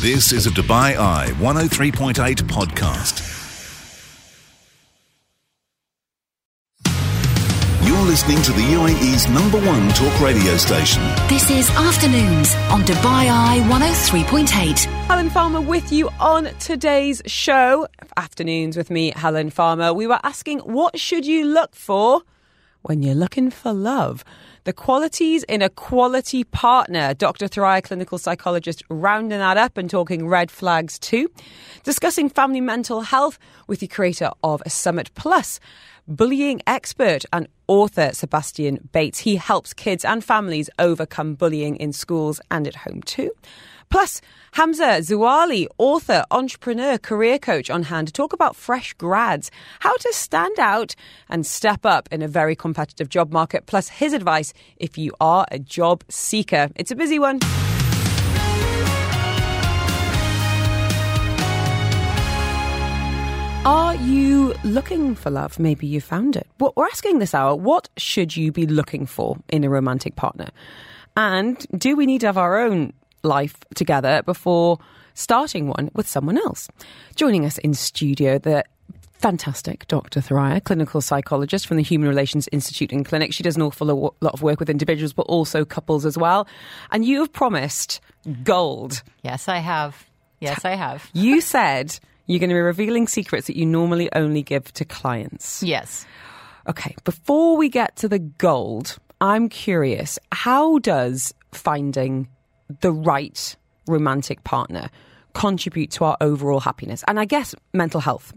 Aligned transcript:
This 0.00 0.32
is 0.32 0.46
a 0.46 0.50
Dubai 0.50 0.96
Eye 0.96 1.26
103.8 1.40 2.14
podcast. 2.44 3.20
You're 7.86 8.06
listening 8.06 8.40
to 8.40 8.52
the 8.52 8.62
UAE's 8.62 9.28
number 9.28 9.60
one 9.60 9.90
talk 9.90 10.18
radio 10.22 10.56
station. 10.56 11.02
This 11.28 11.50
is 11.50 11.68
Afternoons 11.72 12.54
on 12.70 12.80
Dubai 12.84 13.28
Eye 13.28 13.60
103.8. 13.68 14.84
Helen 15.04 15.28
Farmer 15.28 15.60
with 15.60 15.92
you 15.92 16.08
on 16.18 16.44
today's 16.60 17.20
show. 17.26 17.86
Afternoons 18.16 18.78
with 18.78 18.88
me, 18.88 19.12
Helen 19.14 19.50
Farmer. 19.50 19.92
We 19.92 20.06
were 20.06 20.20
asking 20.22 20.60
what 20.60 20.98
should 20.98 21.26
you 21.26 21.44
look 21.44 21.74
for 21.74 22.22
when 22.80 23.02
you're 23.02 23.14
looking 23.14 23.50
for 23.50 23.74
love? 23.74 24.24
The 24.64 24.72
qualities 24.74 25.42
in 25.44 25.62
a 25.62 25.70
quality 25.70 26.44
partner. 26.44 27.14
Dr. 27.14 27.48
Thoraiya, 27.48 27.82
clinical 27.82 28.18
psychologist, 28.18 28.82
rounding 28.90 29.38
that 29.38 29.56
up 29.56 29.78
and 29.78 29.88
talking 29.88 30.28
red 30.28 30.50
flags 30.50 30.98
too. 30.98 31.30
Discussing 31.82 32.28
family 32.28 32.60
mental 32.60 33.00
health 33.00 33.38
with 33.68 33.80
the 33.80 33.86
creator 33.86 34.30
of 34.42 34.62
Summit 34.66 35.10
Plus 35.14 35.60
bullying 36.06 36.60
expert 36.66 37.24
and 37.32 37.46
author 37.68 38.10
Sebastian 38.12 38.88
Bates. 38.92 39.20
He 39.20 39.36
helps 39.36 39.72
kids 39.72 40.04
and 40.04 40.22
families 40.22 40.68
overcome 40.78 41.36
bullying 41.36 41.76
in 41.76 41.92
schools 41.92 42.40
and 42.50 42.66
at 42.66 42.76
home 42.76 43.02
too. 43.02 43.30
Plus, 43.90 44.20
Hamza 44.52 45.00
Zaouali, 45.00 45.66
author, 45.76 46.24
entrepreneur, 46.30 46.96
career 46.96 47.40
coach 47.40 47.68
on 47.70 47.82
hand 47.82 48.06
to 48.06 48.12
talk 48.12 48.32
about 48.32 48.54
fresh 48.54 48.92
grads, 48.94 49.50
how 49.80 49.96
to 49.96 50.12
stand 50.12 50.60
out 50.60 50.94
and 51.28 51.44
step 51.44 51.84
up 51.84 52.08
in 52.12 52.22
a 52.22 52.28
very 52.28 52.54
competitive 52.54 53.08
job 53.08 53.32
market, 53.32 53.66
plus 53.66 53.88
his 53.88 54.12
advice 54.12 54.52
if 54.76 54.96
you 54.96 55.12
are 55.20 55.44
a 55.50 55.58
job 55.58 56.04
seeker. 56.08 56.68
It's 56.76 56.92
a 56.92 56.96
busy 56.96 57.18
one. 57.18 57.40
Are 63.66 63.96
you 63.96 64.54
looking 64.62 65.16
for 65.16 65.30
love? 65.30 65.58
Maybe 65.58 65.88
you 65.88 66.00
found 66.00 66.36
it. 66.36 66.46
Well, 66.60 66.72
we're 66.76 66.86
asking 66.86 67.18
this 67.18 67.34
hour 67.34 67.56
what 67.56 67.88
should 67.96 68.36
you 68.36 68.52
be 68.52 68.66
looking 68.66 69.04
for 69.04 69.36
in 69.48 69.64
a 69.64 69.68
romantic 69.68 70.14
partner? 70.14 70.50
And 71.16 71.66
do 71.76 71.96
we 71.96 72.06
need 72.06 72.20
to 72.20 72.28
have 72.28 72.38
our 72.38 72.60
own 72.60 72.92
life 73.22 73.56
together 73.74 74.22
before 74.24 74.78
starting 75.14 75.68
one 75.68 75.90
with 75.94 76.08
someone 76.08 76.38
else? 76.38 76.68
Joining 77.16 77.44
us 77.44 77.58
in 77.58 77.74
studio, 77.74 78.38
the 78.38 78.64
fantastic 79.12 79.86
Dr. 79.86 80.20
Thoraiya, 80.20 80.64
clinical 80.64 81.00
psychologist 81.00 81.66
from 81.66 81.76
the 81.76 81.82
Human 81.82 82.08
Relations 82.08 82.48
Institute 82.52 82.90
and 82.90 83.04
Clinic. 83.04 83.32
She 83.34 83.42
does 83.42 83.56
an 83.56 83.62
awful 83.62 84.14
lot 84.20 84.32
of 84.32 84.42
work 84.42 84.58
with 84.58 84.70
individuals, 84.70 85.12
but 85.12 85.22
also 85.22 85.64
couples 85.64 86.06
as 86.06 86.16
well. 86.16 86.48
And 86.90 87.04
you 87.04 87.20
have 87.20 87.32
promised 87.32 88.00
gold. 88.42 89.02
Yes, 89.22 89.46
I 89.46 89.58
have. 89.58 90.06
Yes, 90.40 90.64
I 90.64 90.70
have. 90.70 91.08
You 91.14 91.40
said 91.40 91.98
you're 92.26 92.38
going 92.38 92.50
to 92.50 92.54
be 92.54 92.60
revealing 92.60 93.08
secrets 93.08 93.46
that 93.48 93.56
you 93.56 93.66
normally 93.66 94.08
only 94.14 94.42
give 94.42 94.72
to 94.74 94.84
clients. 94.84 95.62
Yes. 95.62 96.06
Okay, 96.66 96.94
before 97.04 97.56
we 97.56 97.68
get 97.68 97.96
to 97.96 98.08
the 98.08 98.18
gold, 98.18 98.98
I'm 99.20 99.48
curious 99.48 100.18
how 100.30 100.78
does 100.78 101.34
finding 101.52 102.28
the 102.80 102.92
right 102.92 103.56
romantic 103.86 104.44
partner 104.44 104.90
contribute 105.34 105.90
to 105.92 106.04
our 106.04 106.16
overall 106.20 106.60
happiness? 106.60 107.04
And 107.06 107.18
I 107.18 107.24
guess 107.24 107.54
mental 107.72 108.00
health. 108.00 108.32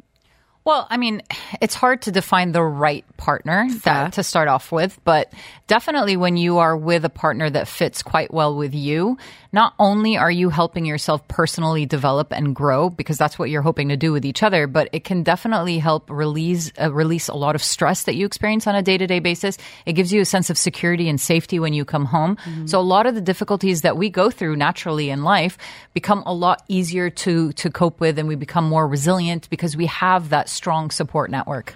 Well, 0.66 0.88
I 0.90 0.96
mean, 0.96 1.22
it's 1.60 1.76
hard 1.76 2.04
to 2.04 2.12
define 2.12 2.54
the 2.54 2.64
right 2.64 3.06
partner 3.18 3.68
that, 3.84 4.14
to 4.14 4.24
start 4.24 4.48
off 4.48 4.72
with, 4.72 4.98
but 5.04 5.34
definitely 5.68 6.16
when 6.16 6.38
you 6.38 6.60
are 6.60 6.78
with 6.78 7.04
a 7.04 7.10
partner 7.10 7.50
that 7.50 7.68
fits 7.68 8.02
quite 8.02 8.34
well 8.34 8.56
with 8.56 8.74
you, 8.74 9.18
not 9.54 9.76
only 9.78 10.18
are 10.18 10.32
you 10.32 10.50
helping 10.50 10.84
yourself 10.86 11.26
personally 11.28 11.86
develop 11.86 12.34
and 12.34 12.56
grow 12.56 12.90
because 12.90 13.20
that's 13.20 13.38
what 13.38 13.52
you're 13.52 13.62
hoping 13.62 13.90
to 13.90 13.96
do 13.96 14.12
with 14.12 14.26
each 14.26 14.42
other, 14.42 14.66
but 14.66 14.90
it 14.92 15.04
can 15.04 15.22
definitely 15.22 15.78
help 15.78 16.10
release 16.10 16.72
uh, 16.82 16.92
release 16.92 17.28
a 17.28 17.36
lot 17.36 17.54
of 17.54 17.64
stress 17.64 18.04
that 18.04 18.16
you 18.16 18.26
experience 18.26 18.66
on 18.66 18.76
a 18.76 18.82
day-to-day 18.82 19.20
basis. 19.20 19.58
It 19.86 19.94
gives 19.94 20.12
you 20.12 20.22
a 20.22 20.26
sense 20.26 20.50
of 20.50 20.58
security 20.58 21.08
and 21.08 21.22
safety 21.22 21.60
when 21.60 21.74
you 21.74 21.86
come 21.86 22.06
home. 22.06 22.36
Mm-hmm. 22.38 22.66
So 22.66 22.80
a 22.80 22.82
lot 22.82 23.06
of 23.06 23.14
the 23.14 23.22
difficulties 23.22 23.84
that 23.84 23.96
we 23.96 24.10
go 24.10 24.32
through 24.32 24.56
naturally 24.56 25.12
in 25.12 25.24
life 25.24 25.58
become 25.94 26.24
a 26.26 26.34
lot 26.34 26.64
easier 26.68 27.12
to 27.12 27.54
to 27.54 27.70
cope 27.70 28.00
with 28.00 28.18
and 28.18 28.28
we 28.28 28.36
become 28.36 28.68
more 28.68 28.88
resilient 28.88 29.50
because 29.52 29.78
we 29.78 29.86
have 29.86 30.30
that 30.30 30.50
strong 30.50 30.90
support 30.90 31.30
network. 31.30 31.76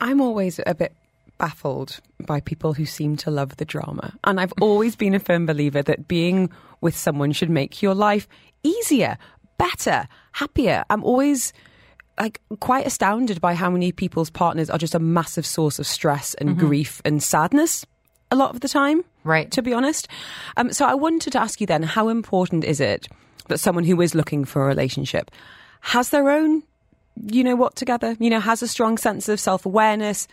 I'm 0.00 0.22
always 0.22 0.60
a 0.64 0.74
bit 0.74 0.94
baffled 1.38 2.00
by 2.20 2.40
people 2.40 2.74
who 2.74 2.84
seem 2.84 3.16
to 3.18 3.30
love 3.30 3.56
the 3.56 3.64
drama. 3.64 4.14
And 4.24 4.40
I've 4.40 4.52
always 4.60 4.96
been 4.96 5.14
a 5.14 5.20
firm 5.20 5.46
believer 5.46 5.82
that 5.82 6.08
being 6.08 6.50
with 6.80 6.96
someone 6.96 7.32
should 7.32 7.50
make 7.50 7.80
your 7.82 7.94
life 7.94 8.28
easier, 8.62 9.18
better, 9.56 10.08
happier. 10.32 10.84
I'm 10.90 11.04
always 11.04 11.52
like 12.18 12.40
quite 12.60 12.86
astounded 12.86 13.40
by 13.40 13.54
how 13.54 13.70
many 13.70 13.92
people's 13.92 14.30
partners 14.30 14.70
are 14.70 14.78
just 14.78 14.94
a 14.94 14.98
massive 14.98 15.46
source 15.46 15.78
of 15.78 15.86
stress 15.86 16.34
and 16.34 16.50
mm-hmm. 16.50 16.66
grief 16.66 17.00
and 17.04 17.22
sadness 17.22 17.86
a 18.30 18.36
lot 18.36 18.54
of 18.54 18.60
the 18.60 18.68
time. 18.68 19.04
Right. 19.24 19.50
To 19.52 19.62
be 19.62 19.72
honest. 19.72 20.08
Um, 20.56 20.72
so 20.72 20.86
I 20.86 20.94
wanted 20.94 21.32
to 21.32 21.40
ask 21.40 21.60
you 21.60 21.66
then, 21.66 21.82
how 21.82 22.08
important 22.08 22.64
is 22.64 22.80
it 22.80 23.08
that 23.48 23.58
someone 23.58 23.84
who 23.84 24.00
is 24.00 24.14
looking 24.14 24.44
for 24.44 24.62
a 24.62 24.66
relationship 24.66 25.30
has 25.80 26.10
their 26.10 26.30
own, 26.30 26.62
you 27.30 27.44
know 27.44 27.56
what, 27.56 27.76
together, 27.76 28.16
you 28.18 28.30
know, 28.30 28.40
has 28.40 28.62
a 28.62 28.68
strong 28.68 28.98
sense 28.98 29.28
of 29.28 29.40
self 29.40 29.64
awareness, 29.64 30.28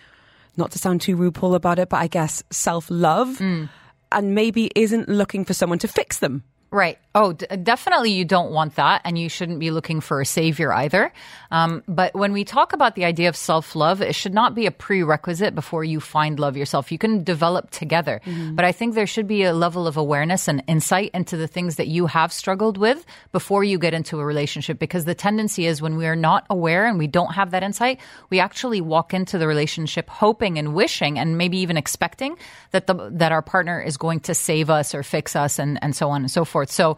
not 0.58 0.72
to 0.72 0.80
sound 0.80 1.02
too 1.02 1.16
RuPaul 1.16 1.56
about 1.56 1.80
it, 1.80 1.90
but 1.90 1.98
I 1.98 2.08
guess 2.08 2.44
self 2.50 2.88
love, 2.90 3.38
mm. 3.38 3.70
and 4.12 4.36
maybe 4.36 4.72
isn't 4.76 5.10
looking 5.10 5.46
for 5.46 5.54
someone 5.54 5.80
to 5.80 5.88
fix 5.88 6.20
them. 6.20 6.44
Right. 6.72 6.98
Oh, 7.16 7.32
d- 7.32 7.46
definitely 7.64 8.12
you 8.12 8.26
don't 8.26 8.52
want 8.52 8.76
that, 8.76 9.02
and 9.06 9.18
you 9.18 9.30
shouldn't 9.30 9.60
be 9.60 9.72
looking 9.72 10.02
for 10.02 10.20
a 10.20 10.26
savior 10.26 10.74
either. 10.74 11.14
Um, 11.50 11.82
but 11.88 12.14
when 12.14 12.34
we 12.34 12.44
talk 12.44 12.74
about 12.74 12.96
the 12.96 13.06
idea 13.06 13.30
of 13.30 13.38
self 13.38 13.74
love, 13.74 14.02
it 14.02 14.14
should 14.14 14.34
not 14.34 14.54
be 14.54 14.66
a 14.66 14.72
prerequisite 14.72 15.56
before 15.56 15.86
you 15.86 16.02
find 16.02 16.38
love 16.38 16.58
yourself. 16.58 16.92
You 16.92 16.98
can 16.98 17.24
develop 17.24 17.72
together. 17.72 18.20
Mm-hmm. 18.26 18.56
But 18.56 18.66
I 18.66 18.74
think 18.74 18.96
there 18.96 19.08
should 19.08 19.28
be 19.28 19.44
a 19.44 19.54
level 19.54 19.88
of 19.88 19.96
awareness 19.96 20.50
and 20.50 20.62
insight 20.68 21.12
into 21.14 21.38
the 21.38 21.48
things 21.48 21.78
that 21.78 21.88
you 21.88 22.08
have 22.08 22.34
struggled 22.34 22.78
with 22.78 23.06
before 23.32 23.64
you 23.64 23.80
get 23.80 23.94
into 23.94 24.20
a 24.20 24.26
relationship. 24.26 24.78
Because 24.78 25.06
the 25.06 25.16
tendency 25.16 25.66
is 25.66 25.82
when 25.82 25.96
we 25.96 26.08
are 26.08 26.18
not 26.18 26.46
aware 26.50 26.86
and 26.86 27.00
we 27.00 27.08
don't 27.08 27.34
have 27.36 27.52
that 27.52 27.64
insight, 27.64 28.02
we 28.30 28.42
actually 28.42 28.82
walk 28.82 29.14
into 29.14 29.38
the 29.38 29.48
relationship 29.48 30.10
hoping 30.10 30.60
and 30.60 30.76
wishing 30.76 31.18
and 31.18 31.38
maybe 31.38 31.60
even 31.60 31.78
expecting 31.78 32.38
that 32.72 32.88
the 32.88 33.10
that 33.14 33.32
our 33.32 33.42
partner 33.42 33.80
is 33.80 33.96
going 33.96 34.20
to 34.20 34.34
save 34.34 34.70
us 34.70 34.94
or 34.94 35.02
fix 35.02 35.34
us 35.34 35.60
and, 35.60 35.80
and 35.82 35.96
so 35.96 36.10
on 36.10 36.22
and 36.22 36.30
so 36.30 36.44
forth. 36.44 36.70
So 36.70 36.98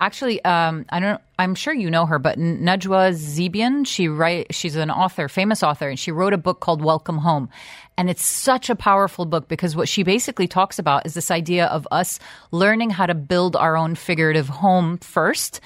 actually, 0.00 0.44
um, 0.44 0.84
I 0.90 1.00
don't. 1.00 1.20
I'm 1.38 1.54
sure 1.54 1.72
you 1.72 1.90
know 1.90 2.06
her, 2.06 2.18
but 2.18 2.38
Najwa 2.38 3.12
Zebian. 3.12 3.86
She 3.86 4.08
write. 4.08 4.54
She's 4.54 4.76
an 4.76 4.90
author, 4.90 5.28
famous 5.28 5.62
author, 5.62 5.88
and 5.88 5.98
she 5.98 6.10
wrote 6.10 6.32
a 6.32 6.38
book 6.38 6.60
called 6.60 6.82
Welcome 6.82 7.18
Home. 7.18 7.48
And 7.96 8.08
it's 8.08 8.24
such 8.24 8.70
a 8.70 8.76
powerful 8.76 9.26
book 9.26 9.48
because 9.48 9.74
what 9.74 9.88
she 9.88 10.04
basically 10.04 10.46
talks 10.46 10.78
about 10.78 11.04
is 11.04 11.14
this 11.14 11.32
idea 11.32 11.66
of 11.66 11.86
us 11.90 12.20
learning 12.52 12.90
how 12.90 13.06
to 13.06 13.14
build 13.14 13.56
our 13.56 13.76
own 13.76 13.96
figurative 13.96 14.48
home 14.48 14.98
first 14.98 15.60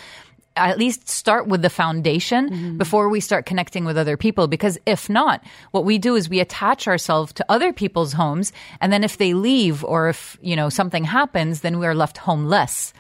at 0.57 0.79
least 0.79 1.09
start 1.09 1.47
with 1.47 1.63
the 1.63 1.71
foundation 1.71 2.51
mm-hmm. 2.51 2.79
before 2.79 3.09
we 3.09 3.21
start 3.21 3.47
connecting 3.47 3.85
with 3.85 3.97
other 3.97 4.17
people. 4.17 4.49
Because 4.49 4.79
if 4.87 5.09
not, 5.09 5.43
what 5.71 5.85
we 5.85 5.99
do 5.99 6.15
is 6.15 6.29
we 6.29 6.41
attach 6.41 6.87
ourselves 6.87 7.33
to 7.35 7.47
other 7.49 7.73
people's 7.73 8.13
homes. 8.13 8.53
And 8.81 8.93
then 8.93 9.05
if 9.05 9.17
they 9.17 9.35
leave 9.35 9.85
or 9.85 10.09
if, 10.09 10.39
you 10.43 10.57
know, 10.57 10.69
something 10.69 11.05
happens, 11.05 11.61
then 11.61 11.79
we 11.79 11.87
are 11.87 11.95
left 11.95 12.19
homeless. 12.19 12.93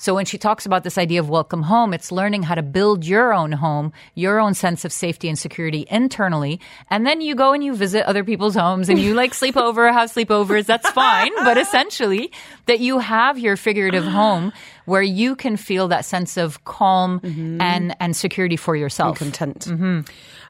So 0.00 0.14
when 0.14 0.24
she 0.24 0.38
talks 0.38 0.64
about 0.64 0.82
this 0.82 0.96
idea 0.96 1.20
of 1.20 1.28
welcome 1.28 1.62
home, 1.62 1.92
it's 1.92 2.10
learning 2.10 2.42
how 2.42 2.54
to 2.54 2.62
build 2.62 3.04
your 3.04 3.34
own 3.34 3.52
home, 3.52 3.92
your 4.14 4.40
own 4.40 4.54
sense 4.54 4.86
of 4.86 4.94
safety 4.94 5.28
and 5.28 5.38
security 5.38 5.86
internally. 5.90 6.58
And 6.88 7.06
then 7.06 7.20
you 7.20 7.34
go 7.34 7.52
and 7.52 7.62
you 7.62 7.76
visit 7.76 8.06
other 8.06 8.24
people's 8.24 8.54
homes 8.54 8.88
and 8.88 8.98
you 8.98 9.12
like 9.12 9.34
sleep 9.34 9.58
over, 9.58 9.92
have 9.92 10.10
sleepovers. 10.10 10.64
That's 10.64 10.88
fine. 10.92 11.32
But 11.44 11.58
essentially 11.58 12.32
that 12.64 12.80
you 12.80 12.98
have 12.98 13.38
your 13.38 13.58
figurative 13.58 14.04
home 14.04 14.54
where 14.86 15.02
you 15.02 15.36
can 15.36 15.58
feel 15.58 15.88
that 15.88 16.06
sense 16.06 16.38
of 16.38 16.64
calm 16.64 17.20
mm-hmm. 17.20 17.60
and, 17.60 17.94
and 18.00 18.16
security 18.16 18.56
for 18.56 18.74
yourself. 18.74 19.20
And 19.20 19.34
content. 19.34 19.66
Mm-hmm. 19.66 20.00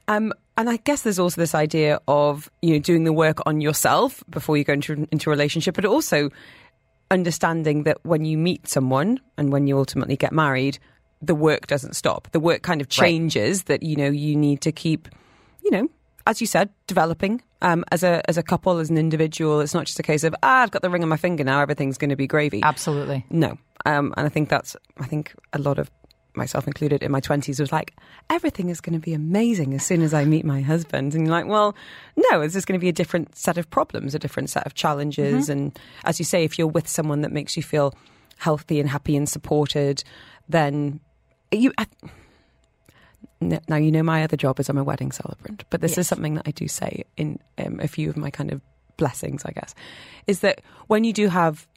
Um, 0.07 0.33
and 0.57 0.69
I 0.69 0.77
guess 0.77 1.01
there's 1.01 1.19
also 1.19 1.41
this 1.41 1.55
idea 1.55 1.99
of 2.07 2.49
you 2.61 2.73
know 2.73 2.79
doing 2.79 3.03
the 3.03 3.13
work 3.13 3.39
on 3.45 3.61
yourself 3.61 4.23
before 4.29 4.57
you 4.57 4.63
go 4.63 4.73
into 4.73 5.07
into 5.11 5.29
a 5.29 5.31
relationship, 5.31 5.75
but 5.75 5.85
also 5.85 6.29
understanding 7.11 7.83
that 7.83 7.97
when 8.03 8.25
you 8.25 8.37
meet 8.37 8.67
someone 8.67 9.19
and 9.37 9.51
when 9.51 9.67
you 9.67 9.77
ultimately 9.77 10.15
get 10.15 10.31
married, 10.31 10.79
the 11.21 11.35
work 11.35 11.67
doesn't 11.67 11.95
stop. 11.95 12.27
The 12.31 12.39
work 12.39 12.63
kind 12.63 12.81
of 12.81 12.89
changes. 12.89 13.59
Right. 13.59 13.65
That 13.67 13.83
you 13.83 13.95
know 13.95 14.09
you 14.09 14.35
need 14.35 14.61
to 14.61 14.71
keep, 14.71 15.07
you 15.63 15.71
know, 15.71 15.89
as 16.25 16.41
you 16.41 16.47
said, 16.47 16.69
developing 16.87 17.43
um, 17.61 17.85
as 17.91 18.03
a 18.03 18.27
as 18.29 18.37
a 18.37 18.43
couple, 18.43 18.79
as 18.79 18.89
an 18.89 18.97
individual. 18.97 19.59
It's 19.59 19.73
not 19.73 19.85
just 19.85 19.99
a 19.99 20.03
case 20.03 20.23
of 20.23 20.35
ah, 20.41 20.63
I've 20.63 20.71
got 20.71 20.81
the 20.81 20.89
ring 20.89 21.03
on 21.03 21.09
my 21.09 21.17
finger 21.17 21.43
now, 21.43 21.61
everything's 21.61 21.97
going 21.97 22.09
to 22.09 22.15
be 22.15 22.27
gravy. 22.27 22.61
Absolutely, 22.63 23.25
no. 23.29 23.57
Um, 23.85 24.13
and 24.17 24.25
I 24.25 24.29
think 24.29 24.49
that's 24.49 24.75
I 24.97 25.05
think 25.05 25.33
a 25.53 25.59
lot 25.59 25.77
of 25.77 25.91
myself 26.35 26.67
included, 26.67 27.03
in 27.03 27.11
my 27.11 27.21
20s 27.21 27.59
was 27.59 27.71
like, 27.71 27.95
everything 28.29 28.69
is 28.69 28.81
going 28.81 28.93
to 28.93 28.99
be 28.99 29.13
amazing 29.13 29.73
as 29.73 29.85
soon 29.85 30.01
as 30.01 30.13
I 30.13 30.25
meet 30.25 30.45
my 30.45 30.61
husband. 30.61 31.13
And 31.13 31.25
you're 31.25 31.31
like, 31.31 31.47
well, 31.47 31.75
no, 32.15 32.41
it's 32.41 32.53
just 32.53 32.67
going 32.67 32.79
to 32.79 32.83
be 32.83 32.89
a 32.89 32.93
different 32.93 33.35
set 33.35 33.57
of 33.57 33.69
problems, 33.69 34.15
a 34.15 34.19
different 34.19 34.49
set 34.49 34.65
of 34.65 34.73
challenges. 34.73 35.43
Mm-hmm. 35.43 35.51
And 35.51 35.79
as 36.05 36.19
you 36.19 36.25
say, 36.25 36.43
if 36.43 36.57
you're 36.57 36.67
with 36.67 36.87
someone 36.87 37.21
that 37.21 37.31
makes 37.31 37.57
you 37.57 37.63
feel 37.63 37.93
healthy 38.37 38.79
and 38.79 38.89
happy 38.89 39.15
and 39.15 39.27
supported, 39.27 40.03
then 40.47 40.99
you. 41.51 41.73
I, 41.77 41.87
now 43.67 43.75
you 43.75 43.91
know 43.91 44.03
my 44.03 44.23
other 44.23 44.37
job 44.37 44.59
is 44.59 44.69
I'm 44.69 44.77
a 44.77 44.83
wedding 44.83 45.11
celebrant, 45.11 45.63
but 45.69 45.81
this 45.81 45.97
is 45.97 46.07
something 46.07 46.35
that 46.35 46.47
I 46.47 46.51
do 46.51 46.67
say 46.67 47.03
in 47.17 47.39
um, 47.57 47.79
a 47.79 47.87
few 47.87 48.09
of 48.09 48.15
my 48.15 48.29
kind 48.29 48.51
of 48.51 48.61
blessings, 48.97 49.43
I 49.45 49.51
guess, 49.51 49.73
is 50.27 50.41
that 50.41 50.61
when 50.87 51.03
you 51.03 51.11
do 51.11 51.27
have 51.27 51.67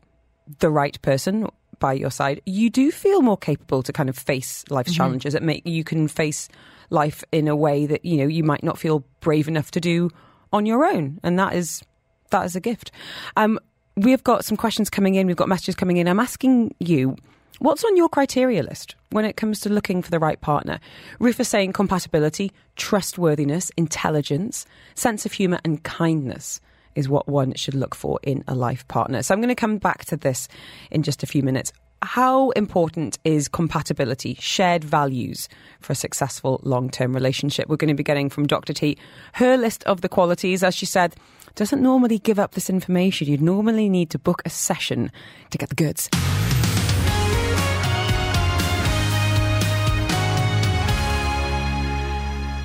the 0.59 0.71
right 0.71 1.01
person 1.01 1.49
by 1.85 1.93
your 1.93 2.11
side, 2.11 2.41
you 2.47 2.71
do 2.71 2.91
feel 2.91 3.21
more 3.21 3.37
capable 3.37 3.83
to 3.83 3.93
kind 3.93 4.09
of 4.09 4.17
face 4.17 4.65
life's 4.71 4.95
challenges. 4.95 5.35
It 5.35 5.43
make 5.43 5.67
you 5.67 5.85
can 5.85 6.09
face 6.09 6.49
life 6.89 7.23
in 7.31 7.47
a 7.47 7.55
way 7.55 7.85
that 7.85 8.07
you 8.07 8.17
know 8.17 8.27
you 8.27 8.43
might 8.43 8.65
not 8.65 8.79
feel 8.79 9.05
brave 9.21 9.49
enough 9.49 9.71
to 9.73 9.81
do 9.81 10.09
on 10.51 10.65
your 10.65 10.87
own, 10.87 11.21
and 11.23 11.39
that 11.39 11.53
is 11.53 11.83
that 12.31 12.47
is 12.47 12.57
a 12.57 12.61
gift. 12.61 12.91
Um, 13.37 13.59
we've 13.99 14.25
got 14.25 14.47
some 14.47 14.57
questions 14.57 14.89
coming 14.89 15.15
in. 15.15 15.27
We've 15.27 15.37
got 15.37 15.47
messages 15.47 15.75
coming 15.75 15.99
in. 15.99 16.09
I'm 16.09 16.21
asking 16.21 16.75
you. 16.79 17.17
What's 17.59 17.85
on 17.85 17.99
your 17.99 18.09
criteria 18.09 18.63
list 18.63 18.97
when 19.11 19.27
it 19.27 19.37
comes 19.37 19.61
to 19.61 19.69
looking 19.69 20.01
for 20.01 20.11
the 20.11 20.19
right 20.19 20.41
partner? 20.41 20.81
Rufus 21.19 21.51
saying 21.51 21.75
compatibility, 21.75 22.51
trustworthiness, 22.77 23.71
intelligence, 23.77 24.65
sense 24.95 25.27
of 25.27 25.33
humour, 25.33 25.61
and 25.65 25.83
kindness 25.83 26.63
is 26.95 27.09
what 27.09 27.29
one 27.29 27.55
should 27.55 27.75
look 27.75 27.95
for 27.95 28.19
in 28.23 28.45
a 28.49 28.55
life 28.55 28.87
partner. 28.89 29.23
So 29.23 29.35
I'm 29.35 29.41
going 29.41 29.49
to 29.49 29.55
come 29.55 29.79
back 29.79 30.05
to 30.07 30.17
this 30.17 30.49
in 30.91 31.03
just 31.03 31.23
a 31.23 31.27
few 31.27 31.43
minutes. 31.43 31.73
How 32.03 32.51
important 32.51 33.19
is 33.25 33.49
compatibility, 33.49 34.37
shared 34.39 34.85
values 34.85 35.49
for 35.81 35.93
a 35.95 35.97
successful 35.97 36.61
long 36.63 36.91
term 36.91 37.15
relationship? 37.15 37.69
We're 37.69 37.77
going 37.77 37.89
to 37.89 37.95
be 37.95 38.03
getting 38.03 38.29
from 38.29 38.47
Dr. 38.47 38.75
T 38.75 38.99
her 39.35 39.57
list 39.57 39.85
of 39.85 40.03
the 40.03 40.09
qualities, 40.09 40.63
as 40.63 40.75
she 40.75 40.87
said, 40.87 41.17
doesn't 41.55 41.83
normally 41.83 42.19
give 42.19 42.39
up 42.39 42.53
this 42.53 42.69
information. 42.69 43.29
You'd 43.29 43.41
normally 43.41 43.89
need 43.89 44.11
to 44.11 44.19
book 44.19 44.43
a 44.45 44.51
session 44.51 45.11
to 45.51 45.59
get 45.59 45.71
the 45.71 45.75
goods. 45.75 46.11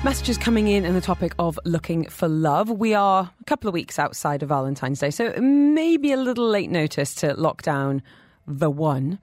Messages 0.02 0.38
coming 0.38 0.66
in 0.66 0.86
on 0.86 0.94
the 0.94 1.02
topic 1.02 1.34
of 1.38 1.58
looking 1.66 2.08
for 2.08 2.26
love. 2.26 2.70
We 2.70 2.94
are 2.94 3.30
a 3.38 3.44
couple 3.44 3.68
of 3.68 3.74
weeks 3.74 3.98
outside 3.98 4.42
of 4.42 4.48
Valentine's 4.48 4.98
Day, 4.98 5.10
so 5.10 5.34
maybe 5.38 6.10
a 6.10 6.16
little 6.16 6.48
late 6.48 6.70
notice 6.70 7.14
to 7.16 7.34
lock 7.34 7.60
down 7.60 8.00
the 8.46 8.70
one. 8.70 9.18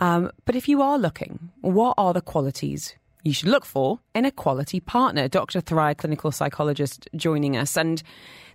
Um, 0.00 0.32
but 0.44 0.56
if 0.56 0.68
you 0.68 0.82
are 0.82 0.98
looking, 0.98 1.52
what 1.60 1.94
are 1.96 2.12
the 2.12 2.20
qualities 2.20 2.96
you 3.22 3.32
should 3.32 3.48
look 3.48 3.64
for 3.64 4.00
in 4.16 4.24
a 4.24 4.32
quality 4.32 4.80
partner? 4.80 5.28
Dr. 5.28 5.60
Thoraiya, 5.60 5.96
clinical 5.96 6.32
psychologist, 6.32 7.08
joining 7.14 7.56
us. 7.56 7.76
And 7.76 8.02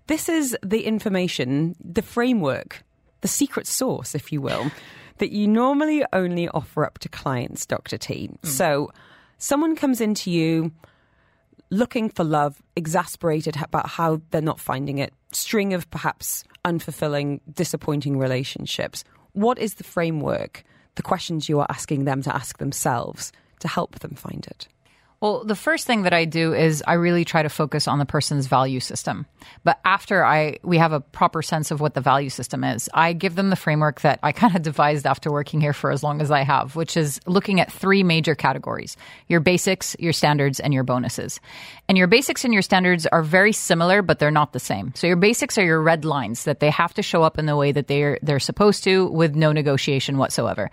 this 0.07 0.27
is 0.27 0.57
the 0.61 0.83
information, 0.83 1.77
the 1.81 2.01
framework, 2.01 2.83
the 3.21 3.29
secret 3.29 3.65
sauce, 3.65 4.13
if 4.13 4.33
you 4.33 4.41
will, 4.41 4.71
that 5.19 5.31
you 5.31 5.47
normally 5.47 6.03
only 6.11 6.49
offer 6.49 6.83
up 6.83 6.99
to 6.99 7.07
clients, 7.07 7.65
Dr. 7.65 7.97
T. 7.97 8.29
So 8.43 8.91
someone 9.37 9.77
comes 9.77 10.01
into 10.01 10.29
you 10.29 10.73
looking 11.71 12.09
for 12.09 12.23
love, 12.23 12.61
exasperated 12.75 13.57
about 13.61 13.89
how 13.89 14.21
they're 14.29 14.41
not 14.41 14.59
finding 14.59 14.99
it, 14.99 15.13
string 15.31 15.73
of 15.73 15.89
perhaps 15.89 16.43
unfulfilling, 16.65 17.39
disappointing 17.51 18.19
relationships. 18.19 19.03
What 19.31 19.57
is 19.57 19.75
the 19.75 19.83
framework, 19.83 20.63
the 20.95 21.01
questions 21.01 21.49
you 21.49 21.59
are 21.61 21.67
asking 21.69 22.03
them 22.03 22.21
to 22.23 22.35
ask 22.35 22.57
themselves 22.57 23.31
to 23.59 23.67
help 23.67 23.99
them 23.99 24.15
find 24.15 24.45
it? 24.47 24.67
Well, 25.21 25.43
the 25.43 25.55
first 25.55 25.85
thing 25.85 26.01
that 26.01 26.13
I 26.13 26.25
do 26.25 26.55
is 26.55 26.83
I 26.87 26.93
really 26.93 27.25
try 27.25 27.43
to 27.43 27.49
focus 27.49 27.87
on 27.87 27.99
the 27.99 28.07
person's 28.07 28.47
value 28.47 28.79
system. 28.79 29.27
But 29.63 29.79
after 29.85 30.25
I 30.25 30.57
we 30.63 30.79
have 30.79 30.93
a 30.93 30.99
proper 30.99 31.43
sense 31.43 31.69
of 31.69 31.79
what 31.79 31.93
the 31.93 32.01
value 32.01 32.31
system 32.31 32.63
is, 32.63 32.89
I 32.91 33.13
give 33.13 33.35
them 33.35 33.51
the 33.51 33.55
framework 33.55 34.01
that 34.01 34.19
I 34.23 34.31
kind 34.41 34.55
of 34.55 34.63
devised 34.63 35.05
after 35.05 35.31
working 35.31 35.61
here 35.61 35.73
for 35.73 35.91
as 35.91 36.01
long 36.01 36.21
as 36.21 36.31
I 36.31 36.41
have, 36.41 36.75
which 36.75 36.97
is 36.97 37.19
looking 37.27 37.61
at 37.61 37.71
three 37.71 38.01
major 38.01 38.33
categories: 38.33 38.97
your 39.27 39.41
basics, 39.41 39.95
your 39.99 40.13
standards, 40.13 40.59
and 40.59 40.73
your 40.73 40.83
bonuses. 40.83 41.39
And 41.87 41.99
your 41.99 42.07
basics 42.07 42.43
and 42.43 42.51
your 42.51 42.63
standards 42.63 43.05
are 43.05 43.21
very 43.21 43.53
similar, 43.53 44.01
but 44.01 44.17
they're 44.17 44.31
not 44.31 44.53
the 44.53 44.59
same. 44.59 44.91
So 44.95 45.05
your 45.05 45.17
basics 45.17 45.55
are 45.59 45.63
your 45.63 45.83
red 45.83 46.03
lines 46.03 46.45
that 46.45 46.61
they 46.61 46.71
have 46.71 46.95
to 46.95 47.03
show 47.03 47.21
up 47.21 47.37
in 47.37 47.45
the 47.45 47.55
way 47.55 47.71
that 47.71 47.85
they're 47.87 48.17
they're 48.23 48.39
supposed 48.39 48.83
to 48.85 49.05
with 49.05 49.35
no 49.35 49.51
negotiation 49.51 50.17
whatsoever. 50.17 50.71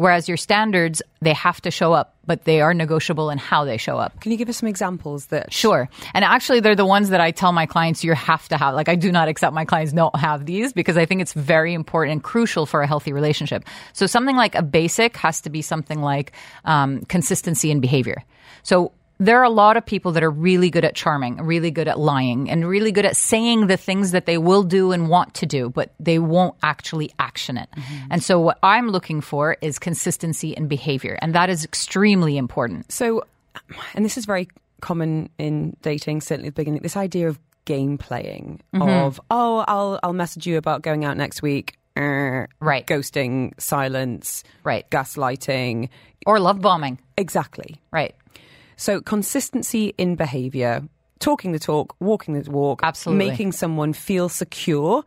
Whereas 0.00 0.28
your 0.28 0.38
standards, 0.38 1.02
they 1.20 1.34
have 1.34 1.60
to 1.60 1.70
show 1.70 1.92
up, 1.92 2.16
but 2.24 2.44
they 2.44 2.62
are 2.62 2.72
negotiable 2.72 3.28
in 3.28 3.36
how 3.36 3.66
they 3.66 3.76
show 3.76 3.98
up. 3.98 4.18
Can 4.22 4.32
you 4.32 4.38
give 4.38 4.48
us 4.48 4.56
some 4.56 4.66
examples 4.66 5.26
that 5.26 5.52
Sure. 5.52 5.90
And 6.14 6.24
actually, 6.24 6.60
they're 6.60 6.74
the 6.74 6.86
ones 6.86 7.10
that 7.10 7.20
I 7.20 7.32
tell 7.32 7.52
my 7.52 7.66
clients 7.66 8.02
you 8.02 8.14
have 8.14 8.48
to 8.48 8.56
have. 8.56 8.74
Like, 8.74 8.88
I 8.88 8.94
do 8.94 9.12
not 9.12 9.28
accept 9.28 9.52
my 9.52 9.66
clients 9.66 9.92
don't 9.92 10.16
have 10.16 10.46
these 10.46 10.72
because 10.72 10.96
I 10.96 11.04
think 11.04 11.20
it's 11.20 11.34
very 11.34 11.74
important 11.74 12.12
and 12.12 12.22
crucial 12.22 12.64
for 12.64 12.80
a 12.80 12.86
healthy 12.86 13.12
relationship. 13.12 13.62
So, 13.92 14.06
something 14.06 14.36
like 14.36 14.54
a 14.54 14.62
basic 14.62 15.18
has 15.18 15.42
to 15.42 15.50
be 15.50 15.60
something 15.60 16.00
like 16.00 16.32
um, 16.64 17.02
consistency 17.02 17.70
in 17.70 17.80
behavior. 17.80 18.24
So, 18.62 18.92
there 19.20 19.38
are 19.38 19.44
a 19.44 19.50
lot 19.50 19.76
of 19.76 19.84
people 19.84 20.12
that 20.12 20.22
are 20.22 20.30
really 20.30 20.70
good 20.70 20.84
at 20.84 20.94
charming, 20.94 21.36
really 21.36 21.70
good 21.70 21.86
at 21.86 21.98
lying, 21.98 22.50
and 22.50 22.66
really 22.66 22.90
good 22.90 23.04
at 23.04 23.16
saying 23.16 23.66
the 23.66 23.76
things 23.76 24.10
that 24.12 24.24
they 24.24 24.38
will 24.38 24.62
do 24.62 24.92
and 24.92 25.08
want 25.08 25.34
to 25.34 25.46
do, 25.46 25.68
but 25.68 25.92
they 26.00 26.18
won't 26.18 26.56
actually 26.62 27.12
action 27.18 27.56
it. 27.58 27.68
And 28.10 28.22
so, 28.22 28.40
what 28.40 28.58
I'm 28.62 28.88
looking 28.88 29.20
for 29.20 29.56
is 29.60 29.78
consistency 29.78 30.52
in 30.52 30.66
behavior, 30.68 31.18
and 31.20 31.34
that 31.34 31.50
is 31.50 31.64
extremely 31.64 32.36
important. 32.38 32.90
So, 32.90 33.22
and 33.94 34.04
this 34.04 34.16
is 34.16 34.24
very 34.24 34.48
common 34.80 35.28
in 35.38 35.76
dating, 35.82 36.22
certainly 36.22 36.48
at 36.48 36.54
the 36.54 36.62
beginning, 36.62 36.80
this 36.82 36.96
idea 36.96 37.28
of 37.28 37.38
game 37.66 37.98
playing 37.98 38.60
of, 38.72 39.20
oh, 39.30 39.64
I'll, 39.68 40.00
I'll 40.02 40.12
message 40.14 40.46
you 40.46 40.56
about 40.56 40.82
going 40.82 41.04
out 41.04 41.16
next 41.18 41.42
week. 41.42 41.76
er, 41.96 42.48
Right. 42.58 42.86
Ghosting, 42.86 43.52
silence, 43.60 44.42
Right. 44.64 44.88
gaslighting. 44.90 45.90
Or 46.26 46.40
love 46.40 46.60
bombing. 46.60 46.98
Exactly. 47.18 47.76
Right. 47.92 48.14
So, 48.80 49.02
consistency 49.02 49.92
in 49.98 50.16
behavior, 50.16 50.82
talking 51.18 51.52
the 51.52 51.58
talk, 51.58 51.94
walking 52.00 52.32
the 52.40 52.50
walk, 52.50 52.80
Absolutely. 52.82 53.28
making 53.28 53.52
someone 53.52 53.92
feel 53.92 54.30
secure 54.30 55.04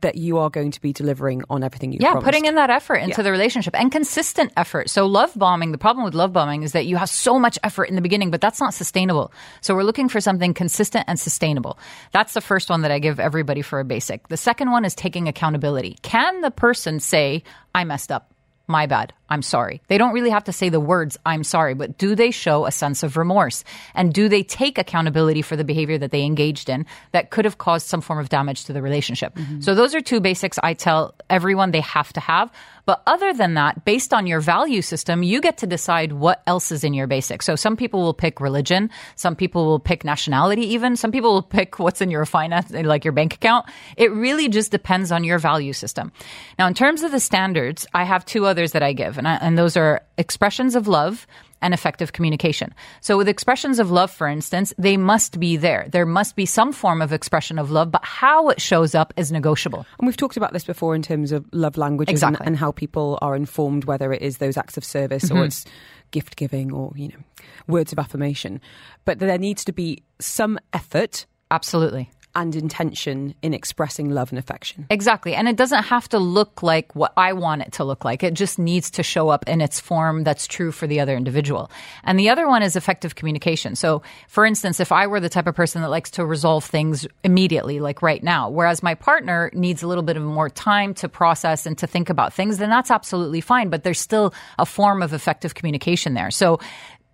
that 0.00 0.14
you 0.14 0.38
are 0.38 0.48
going 0.48 0.70
to 0.70 0.80
be 0.80 0.94
delivering 0.94 1.42
on 1.50 1.62
everything 1.62 1.92
you 1.92 1.98
Yeah, 2.00 2.12
promised. 2.12 2.24
putting 2.24 2.46
in 2.46 2.54
that 2.54 2.70
effort 2.70 2.94
into 2.94 3.20
Yeah. 3.20 3.24
the 3.24 3.30
relationship 3.30 3.78
and 3.78 3.92
consistent 3.92 4.50
effort. 4.56 4.88
So 4.88 5.04
love 5.04 5.30
bombing, 5.36 5.72
the 5.72 5.76
problem 5.76 6.06
with 6.06 6.14
love 6.14 6.32
bombing 6.32 6.62
is 6.62 6.72
that 6.72 6.86
you 6.86 6.96
have 6.96 7.10
so 7.10 7.38
much 7.38 7.58
effort 7.62 7.84
in 7.90 7.96
the 7.96 8.00
beginning, 8.00 8.30
but 8.30 8.40
that's 8.40 8.58
not 8.62 8.72
sustainable. 8.72 9.30
So 9.60 9.74
we're 9.74 9.82
looking 9.82 10.08
for 10.08 10.18
something 10.22 10.54
consistent 10.54 11.04
and 11.06 11.20
sustainable. 11.20 11.78
That's 12.12 12.32
the 12.32 12.40
first 12.40 12.70
one 12.70 12.80
that 12.80 12.90
I 12.90 12.98
give 12.98 13.20
everybody 13.20 13.60
for 13.60 13.78
a 13.80 13.84
basic. 13.84 14.28
The 14.28 14.38
second 14.38 14.70
one 14.70 14.86
is 14.86 14.94
taking 14.94 15.28
accountability. 15.28 15.98
Can 16.00 16.40
the 16.40 16.50
person 16.50 16.98
say, 16.98 17.42
I 17.74 17.84
messed 17.84 18.10
up? 18.10 18.32
My 18.68 18.86
bad. 18.86 19.12
I'm 19.28 19.42
sorry. 19.42 19.80
They 19.88 19.98
don't 19.98 20.12
really 20.12 20.30
have 20.30 20.44
to 20.44 20.52
say 20.52 20.68
the 20.68 20.78
words, 20.78 21.18
I'm 21.24 21.42
sorry, 21.42 21.74
but 21.74 21.98
do 21.98 22.14
they 22.14 22.30
show 22.30 22.66
a 22.66 22.70
sense 22.70 23.02
of 23.02 23.16
remorse? 23.16 23.64
And 23.94 24.12
do 24.12 24.28
they 24.28 24.42
take 24.42 24.78
accountability 24.78 25.42
for 25.42 25.56
the 25.56 25.64
behavior 25.64 25.98
that 25.98 26.10
they 26.10 26.22
engaged 26.22 26.68
in 26.68 26.86
that 27.12 27.30
could 27.30 27.44
have 27.44 27.58
caused 27.58 27.86
some 27.86 28.00
form 28.00 28.18
of 28.18 28.28
damage 28.28 28.64
to 28.66 28.72
the 28.72 28.82
relationship? 28.82 29.34
Mm-hmm. 29.34 29.60
So 29.60 29.74
those 29.74 29.94
are 29.94 30.00
two 30.00 30.20
basics 30.20 30.58
I 30.62 30.74
tell 30.74 31.14
everyone 31.30 31.70
they 31.70 31.80
have 31.80 32.12
to 32.12 32.20
have. 32.20 32.50
But 32.84 33.02
other 33.06 33.32
than 33.32 33.54
that, 33.54 33.84
based 33.84 34.12
on 34.12 34.26
your 34.26 34.40
value 34.40 34.82
system, 34.82 35.22
you 35.22 35.40
get 35.40 35.58
to 35.58 35.66
decide 35.66 36.12
what 36.12 36.42
else 36.46 36.72
is 36.72 36.82
in 36.82 36.94
your 36.94 37.06
basic. 37.06 37.42
So 37.42 37.54
some 37.54 37.76
people 37.76 38.02
will 38.02 38.14
pick 38.14 38.40
religion. 38.40 38.90
Some 39.14 39.36
people 39.36 39.66
will 39.66 39.78
pick 39.78 40.04
nationality 40.04 40.74
even. 40.74 40.96
Some 40.96 41.12
people 41.12 41.32
will 41.32 41.42
pick 41.58 41.78
what's 41.78 42.00
in 42.00 42.10
your 42.10 42.26
finance, 42.26 42.70
like 42.70 43.04
your 43.04 43.12
bank 43.12 43.34
account. 43.34 43.66
It 43.96 44.12
really 44.12 44.48
just 44.48 44.70
depends 44.70 45.12
on 45.12 45.22
your 45.22 45.38
value 45.38 45.72
system. 45.72 46.12
Now, 46.58 46.66
in 46.66 46.74
terms 46.74 47.02
of 47.02 47.12
the 47.12 47.20
standards, 47.20 47.86
I 47.94 48.04
have 48.04 48.24
two 48.24 48.46
others 48.46 48.72
that 48.72 48.82
I 48.82 48.92
give, 48.92 49.18
and, 49.18 49.28
I, 49.28 49.36
and 49.36 49.56
those 49.56 49.76
are 49.76 50.02
expressions 50.18 50.74
of 50.74 50.88
love 50.88 51.26
and 51.62 51.72
effective 51.72 52.12
communication. 52.12 52.74
So 53.00 53.16
with 53.16 53.28
expressions 53.28 53.78
of 53.78 53.90
love, 53.90 54.10
for 54.10 54.26
instance, 54.26 54.74
they 54.76 54.96
must 54.96 55.40
be 55.40 55.56
there. 55.56 55.86
There 55.90 56.04
must 56.04 56.36
be 56.36 56.44
some 56.44 56.72
form 56.72 57.00
of 57.00 57.12
expression 57.12 57.58
of 57.58 57.70
love, 57.70 57.90
but 57.90 58.04
how 58.04 58.48
it 58.50 58.60
shows 58.60 58.94
up 58.94 59.14
is 59.16 59.32
negotiable. 59.32 59.86
And 59.98 60.06
we've 60.06 60.16
talked 60.16 60.36
about 60.36 60.52
this 60.52 60.64
before 60.64 60.94
in 60.94 61.02
terms 61.02 61.32
of 61.32 61.46
love 61.52 61.76
languages 61.78 62.22
and, 62.22 62.34
Exactly. 62.34 62.46
and 62.46 62.56
how 62.56 62.72
people 62.72 63.18
are 63.22 63.34
informed, 63.34 63.84
whether 63.84 64.12
it 64.12 64.20
is 64.20 64.38
those 64.38 64.56
acts 64.56 64.76
of 64.76 64.84
service 64.84 65.30
or 65.30 65.34
mm-hmm. 65.36 65.44
it's 65.44 65.64
gift 66.10 66.36
giving 66.36 66.72
or, 66.72 66.92
you 66.94 67.08
know, 67.08 67.44
words 67.66 67.92
of 67.92 67.98
affirmation. 67.98 68.60
But 69.04 69.18
there 69.18 69.38
needs 69.38 69.64
to 69.64 69.72
be 69.72 70.02
some 70.18 70.58
effort 70.72 71.26
Absolutely. 71.52 72.10
And 72.34 72.54
intention 72.56 73.34
in 73.42 73.54
expressing 73.54 74.10
love 74.10 74.32
and 74.32 74.38
affection. 74.38 74.86
Exactly. 74.90 75.34
And 75.34 75.48
it 75.48 75.56
doesn't 75.56 75.84
have 75.84 76.08
to 76.10 76.18
look 76.18 76.62
like 76.62 76.94
what 76.94 77.12
I 77.16 77.32
want 77.32 77.62
it 77.62 77.72
to 77.72 77.84
look 77.84 78.04
like. 78.04 78.22
It 78.22 78.34
just 78.34 78.58
needs 78.58 78.90
to 78.92 79.02
show 79.02 79.28
up 79.28 79.48
in 79.48 79.60
its 79.60 79.80
form 79.80 80.24
that's 80.24 80.46
true 80.46 80.72
for 80.72 80.86
the 80.86 81.00
other 81.00 81.16
individual. 81.16 81.70
And 82.04 82.18
the 82.18 82.30
other 82.30 82.48
one 82.48 82.62
is 82.62 82.76
effective 82.76 83.14
communication. 83.14 83.76
So, 83.76 84.02
for 84.28 84.46
instance, 84.46 84.80
if 84.80 84.92
I 84.92 85.06
were 85.06 85.20
the 85.20 85.28
type 85.28 85.46
of 85.46 85.54
person 85.54 85.82
that 85.82 85.88
likes 85.90 86.10
to 86.12 86.24
resolve 86.24 86.64
things 86.64 87.06
immediately, 87.22 87.80
like 87.80 88.02
right 88.02 88.22
now, 88.22 88.48
whereas 88.48 88.82
my 88.82 88.94
partner 88.94 89.50
needs 89.52 89.82
a 89.82 89.86
little 89.86 90.04
bit 90.04 90.16
of 90.16 90.22
more 90.22 90.48
time 90.48 90.94
to 90.94 91.08
process 91.08 91.66
and 91.66 91.76
to 91.78 91.86
think 91.86 92.08
about 92.08 92.32
things, 92.32 92.58
then 92.58 92.70
that's 92.70 92.90
absolutely 92.90 93.40
fine. 93.40 93.68
But 93.68 93.84
there's 93.84 94.00
still 94.00 94.32
a 94.58 94.66
form 94.66 95.02
of 95.02 95.12
effective 95.12 95.54
communication 95.54 96.14
there. 96.14 96.30
So, 96.30 96.60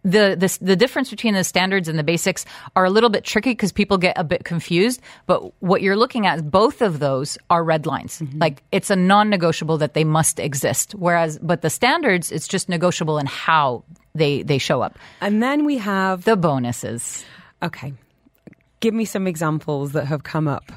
the, 0.04 0.36
the 0.38 0.58
the 0.64 0.76
difference 0.76 1.10
between 1.10 1.34
the 1.34 1.44
standards 1.44 1.88
and 1.88 1.98
the 1.98 2.02
basics 2.04 2.44
are 2.76 2.84
a 2.84 2.90
little 2.90 3.10
bit 3.10 3.24
tricky 3.24 3.50
because 3.50 3.72
people 3.72 3.98
get 3.98 4.16
a 4.16 4.24
bit 4.24 4.44
confused. 4.44 5.00
But 5.26 5.52
what 5.60 5.82
you're 5.82 5.96
looking 5.96 6.26
at, 6.26 6.50
both 6.50 6.80
of 6.82 6.98
those 7.00 7.36
are 7.50 7.64
red 7.64 7.84
lines. 7.86 8.18
Mm-hmm. 8.20 8.38
Like 8.38 8.62
it's 8.72 8.90
a 8.90 8.96
non-negotiable 8.96 9.78
that 9.78 9.94
they 9.94 10.04
must 10.04 10.38
exist. 10.38 10.94
Whereas, 10.94 11.38
but 11.40 11.62
the 11.62 11.70
standards, 11.70 12.30
it's 12.32 12.48
just 12.48 12.68
negotiable 12.68 13.18
in 13.18 13.26
how 13.26 13.84
they 14.14 14.42
they 14.42 14.58
show 14.58 14.82
up. 14.82 14.98
And 15.20 15.42
then 15.42 15.64
we 15.64 15.78
have 15.78 16.24
The 16.24 16.36
bonuses. 16.36 17.24
okay. 17.62 17.92
Give 18.80 18.94
me 18.94 19.04
some 19.04 19.26
examples 19.26 19.92
that 19.92 20.06
have 20.06 20.22
come 20.22 20.46
up. 20.46 20.70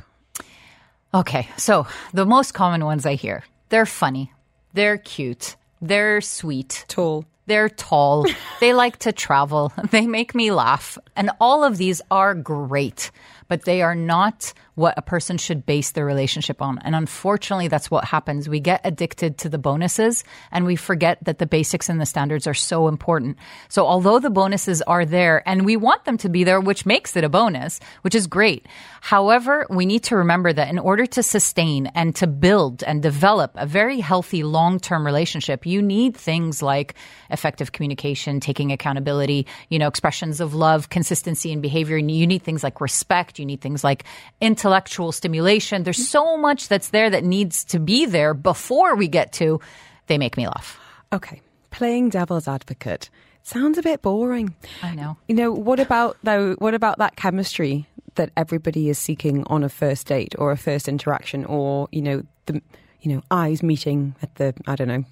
Okay, 1.14 1.48
so 1.58 1.86
the 2.14 2.26
most 2.26 2.54
common 2.54 2.84
ones 2.86 3.06
I 3.06 3.14
hear 3.16 3.44
they're 3.70 3.86
funny, 3.86 4.32
they're 4.74 4.98
cute, 4.98 5.56
they're 5.82 6.22
sweet, 6.22 6.86
Tall. 6.88 7.26
They're 7.52 7.68
tall, 7.68 8.26
they 8.62 8.74
like 8.74 9.00
to 9.00 9.12
travel, 9.12 9.74
they 9.92 10.08
make 10.08 10.34
me 10.34 10.52
laugh. 10.52 10.98
And 11.18 11.32
all 11.42 11.66
of 11.66 11.78
these 11.78 12.02
are 12.10 12.34
great, 12.34 13.12
but 13.52 13.66
they 13.66 13.82
are 13.82 13.96
not 13.96 14.54
what 14.76 14.98
a 14.98 15.02
person 15.02 15.38
should 15.38 15.66
base 15.66 15.92
their 15.92 16.06
relationship 16.06 16.62
on. 16.62 16.80
And 16.80 16.96
unfortunately, 16.96 17.68
that's 17.68 17.92
what 17.92 18.06
happens. 18.06 18.48
We 18.48 18.62
get 18.62 18.80
addicted 18.86 19.38
to 19.40 19.50
the 19.50 19.58
bonuses 19.58 20.24
and 20.54 20.66
we 20.66 20.78
forget 20.78 21.18
that 21.26 21.40
the 21.40 21.46
basics 21.46 21.90
and 21.90 22.00
the 22.00 22.06
standards 22.06 22.48
are 22.48 22.54
so 22.54 22.88
important. 22.88 23.38
So 23.68 23.86
although 23.86 24.20
the 24.20 24.30
bonuses 24.30 24.82
are 24.84 25.04
there 25.04 25.44
and 25.46 25.66
we 25.66 25.76
want 25.76 26.06
them 26.06 26.18
to 26.20 26.30
be 26.30 26.46
there, 26.46 26.62
which 26.62 26.86
makes 26.86 27.18
it 27.18 27.26
a 27.26 27.30
bonus, 27.30 27.82
which 28.04 28.16
is 28.16 28.26
great. 28.28 28.66
However, 29.02 29.68
we 29.70 29.86
need 29.86 30.04
to 30.04 30.16
remember 30.16 30.54
that 30.54 30.70
in 30.70 30.80
order 30.80 31.06
to 31.08 31.22
sustain 31.22 31.88
and 31.88 32.16
to 32.16 32.28
build 32.28 32.84
and 32.84 33.04
develop 33.04 33.52
a 33.56 33.66
very 33.66 34.00
healthy 34.00 34.44
long-term 34.44 35.06
relationship, 35.06 35.66
you 35.66 35.82
need 35.82 36.16
things 36.16 36.62
like 36.62 36.96
effective 37.30 37.74
communication, 37.74 38.40
taking 38.40 38.72
accountability, 38.72 39.48
you 39.70 39.80
know, 39.80 39.88
expressions 39.88 40.40
of 40.40 40.54
love, 40.54 40.90
consistency 40.90 41.52
in 41.52 41.60
behavior. 41.60 41.98
And 41.98 42.10
you 42.10 42.26
need 42.26 42.44
things 42.44 42.64
like 42.64 42.80
respect. 42.80 43.41
You 43.42 43.46
need 43.46 43.62
things 43.62 43.84
like 43.84 44.06
intellectual 44.40 45.12
stimulation. 45.12 45.84
There's 45.84 45.98
mm-hmm. 45.98 46.06
so 46.06 46.38
much 46.38 46.70
that's 46.70 46.90
there 46.90 47.10
that 47.10 47.24
needs 47.24 47.66
to 47.66 47.80
be 47.80 48.06
there 48.06 48.34
before 48.34 48.96
we 48.96 49.08
get 49.08 49.34
to 49.34 49.60
they 50.08 50.18
make 50.18 50.38
me 50.38 50.48
laugh. 50.48 50.80
Okay. 51.14 51.42
Playing 51.70 52.10
devil's 52.10 52.48
advocate 52.48 53.10
sounds 53.44 53.78
a 53.78 53.82
bit 53.82 54.02
boring. 54.02 54.56
I 54.84 54.94
know. 54.96 55.18
You 55.28 55.36
know, 55.36 55.52
what 55.52 55.80
about 55.80 56.18
though 56.24 56.56
what 56.56 56.74
about 56.74 56.98
that 57.00 57.16
chemistry 57.16 57.88
that 58.16 58.32
everybody 58.36 58.90
is 58.90 59.00
seeking 59.00 59.44
on 59.48 59.64
a 59.64 59.70
first 59.70 60.08
date 60.08 60.36
or 60.38 60.52
a 60.52 60.58
first 60.58 60.88
interaction 60.88 61.46
or, 61.46 61.88
you 61.92 62.02
know, 62.02 62.24
the 62.46 62.62
you 63.00 63.14
know, 63.14 63.22
eyes 63.32 63.64
meeting 63.64 64.16
at 64.22 64.36
the 64.36 64.54
I 64.68 64.76
don't 64.76 64.88
know, 64.88 65.06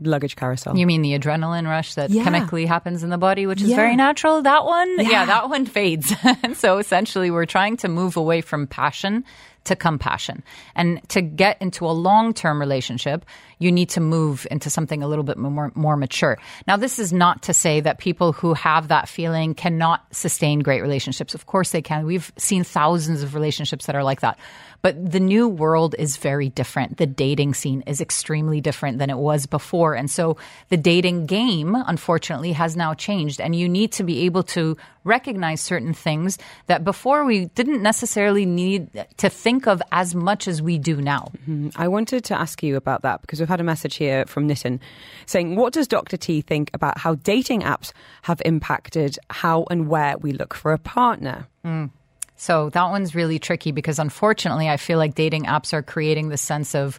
luggage 0.00 0.36
carousel. 0.36 0.76
You 0.76 0.86
mean 0.86 1.02
the 1.02 1.18
adrenaline 1.18 1.66
rush 1.66 1.94
that 1.94 2.10
Yeah. 2.10 2.24
chemically 2.24 2.66
happens 2.66 3.02
in 3.02 3.10
the 3.10 3.18
body, 3.18 3.46
which 3.46 3.60
is 3.62 3.68
Yeah. 3.68 3.76
very 3.76 3.96
natural? 3.96 4.42
That 4.42 4.64
one? 4.64 4.96
Yeah, 4.98 5.10
Yeah. 5.10 5.24
that 5.26 5.50
one 5.50 5.66
fades. 5.66 6.14
so 6.54 6.78
essentially, 6.78 7.30
we're 7.30 7.46
trying 7.46 7.76
to 7.78 7.88
move 7.88 8.16
away 8.16 8.40
from 8.40 8.66
passion 8.66 9.24
to 9.64 9.76
compassion. 9.76 10.42
And 10.76 11.00
to 11.08 11.20
get 11.20 11.60
into 11.60 11.84
a 11.84 11.92
long 11.92 12.32
term 12.32 12.58
relationship, 12.60 13.26
you 13.58 13.70
need 13.70 13.90
to 13.90 14.00
move 14.00 14.46
into 14.50 14.70
something 14.70 15.02
a 15.02 15.08
little 15.08 15.24
bit 15.24 15.36
more, 15.36 15.72
more 15.74 15.96
mature. 15.96 16.38
Now, 16.66 16.76
this 16.78 16.98
is 16.98 17.12
not 17.12 17.42
to 17.42 17.52
say 17.52 17.80
that 17.80 17.98
people 17.98 18.32
who 18.32 18.54
have 18.54 18.88
that 18.88 19.08
feeling 19.08 19.54
cannot 19.54 20.06
sustain 20.14 20.60
great 20.60 20.80
relationships. 20.80 21.34
Of 21.34 21.46
course 21.46 21.72
they 21.72 21.82
can. 21.82 22.06
We've 22.06 22.32
seen 22.38 22.64
thousands 22.64 23.22
of 23.22 23.34
relationships 23.34 23.86
that 23.86 23.96
are 23.96 24.04
like 24.04 24.20
that. 24.20 24.38
But 24.80 25.10
the 25.10 25.20
new 25.20 25.48
world 25.48 25.94
is 25.98 26.16
very 26.16 26.50
different. 26.50 26.98
The 26.98 27.06
dating 27.06 27.54
scene 27.54 27.82
is 27.86 28.00
extremely 28.00 28.60
different 28.60 28.98
than 28.98 29.10
it 29.10 29.18
was 29.18 29.46
before. 29.46 29.94
And 29.94 30.10
so 30.10 30.36
the 30.68 30.76
dating 30.76 31.26
game, 31.26 31.74
unfortunately, 31.74 32.52
has 32.52 32.76
now 32.76 32.94
changed. 32.94 33.40
And 33.40 33.56
you 33.56 33.68
need 33.68 33.92
to 33.92 34.04
be 34.04 34.24
able 34.26 34.44
to 34.44 34.76
recognize 35.02 35.60
certain 35.60 35.94
things 35.94 36.38
that 36.66 36.84
before 36.84 37.24
we 37.24 37.46
didn't 37.46 37.82
necessarily 37.82 38.46
need 38.46 39.06
to 39.16 39.28
think 39.28 39.66
of 39.66 39.82
as 39.90 40.14
much 40.14 40.46
as 40.46 40.62
we 40.62 40.78
do 40.78 41.00
now. 41.00 41.32
Mm-hmm. 41.38 41.70
I 41.76 41.88
wanted 41.88 42.24
to 42.24 42.38
ask 42.38 42.62
you 42.62 42.76
about 42.76 43.02
that 43.02 43.20
because 43.22 43.40
we've 43.40 43.48
had 43.48 43.60
a 43.60 43.64
message 43.64 43.96
here 43.96 44.26
from 44.26 44.46
Nitin 44.46 44.78
saying, 45.26 45.56
What 45.56 45.72
does 45.72 45.88
Dr. 45.88 46.16
T 46.16 46.40
think 46.40 46.70
about 46.72 46.98
how 46.98 47.16
dating 47.16 47.62
apps 47.62 47.92
have 48.22 48.40
impacted 48.44 49.18
how 49.30 49.66
and 49.70 49.88
where 49.88 50.18
we 50.18 50.32
look 50.32 50.54
for 50.54 50.72
a 50.72 50.78
partner? 50.78 51.48
Mm. 51.64 51.90
So 52.38 52.70
that 52.70 52.84
one's 52.84 53.14
really 53.14 53.38
tricky 53.38 53.72
because 53.72 53.98
unfortunately, 53.98 54.68
I 54.68 54.76
feel 54.76 54.96
like 54.96 55.14
dating 55.14 55.44
apps 55.44 55.72
are 55.72 55.82
creating 55.82 56.28
the 56.28 56.36
sense 56.36 56.74
of 56.74 56.98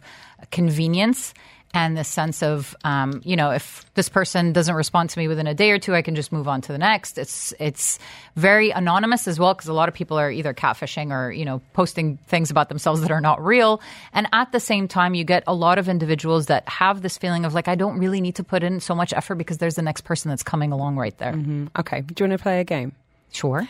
convenience 0.50 1.34
and 1.72 1.96
the 1.96 2.04
sense 2.04 2.42
of, 2.42 2.76
um, 2.84 3.22
you 3.24 3.36
know, 3.36 3.50
if 3.50 3.86
this 3.94 4.08
person 4.08 4.52
doesn't 4.52 4.74
respond 4.74 5.08
to 5.10 5.18
me 5.18 5.28
within 5.28 5.46
a 5.46 5.54
day 5.54 5.70
or 5.70 5.78
two, 5.78 5.94
I 5.94 6.02
can 6.02 6.14
just 6.14 6.30
move 6.30 6.46
on 6.46 6.60
to 6.62 6.72
the 6.72 6.78
next. 6.78 7.16
It's 7.16 7.54
it's 7.58 7.98
very 8.36 8.70
anonymous 8.70 9.26
as 9.26 9.38
well 9.38 9.54
because 9.54 9.68
a 9.68 9.72
lot 9.72 9.88
of 9.88 9.94
people 9.94 10.18
are 10.18 10.30
either 10.30 10.52
catfishing 10.52 11.10
or 11.10 11.30
you 11.32 11.46
know 11.46 11.62
posting 11.72 12.18
things 12.26 12.50
about 12.50 12.68
themselves 12.68 13.00
that 13.00 13.10
are 13.10 13.20
not 13.20 13.42
real. 13.42 13.80
And 14.12 14.26
at 14.32 14.52
the 14.52 14.60
same 14.60 14.88
time, 14.88 15.14
you 15.14 15.24
get 15.24 15.44
a 15.46 15.54
lot 15.54 15.78
of 15.78 15.88
individuals 15.88 16.46
that 16.46 16.68
have 16.68 17.00
this 17.00 17.16
feeling 17.16 17.46
of 17.46 17.54
like 17.54 17.66
I 17.68 17.76
don't 17.76 17.98
really 17.98 18.20
need 18.20 18.34
to 18.36 18.44
put 18.44 18.62
in 18.62 18.80
so 18.80 18.94
much 18.94 19.14
effort 19.14 19.36
because 19.36 19.58
there's 19.58 19.76
the 19.76 19.82
next 19.82 20.02
person 20.02 20.28
that's 20.28 20.42
coming 20.42 20.72
along 20.72 20.96
right 20.96 21.16
there. 21.18 21.32
Okay, 21.78 22.02
do 22.02 22.24
you 22.24 22.28
want 22.28 22.38
to 22.38 22.42
play 22.42 22.60
a 22.60 22.64
game? 22.64 22.92
Sure. 23.32 23.66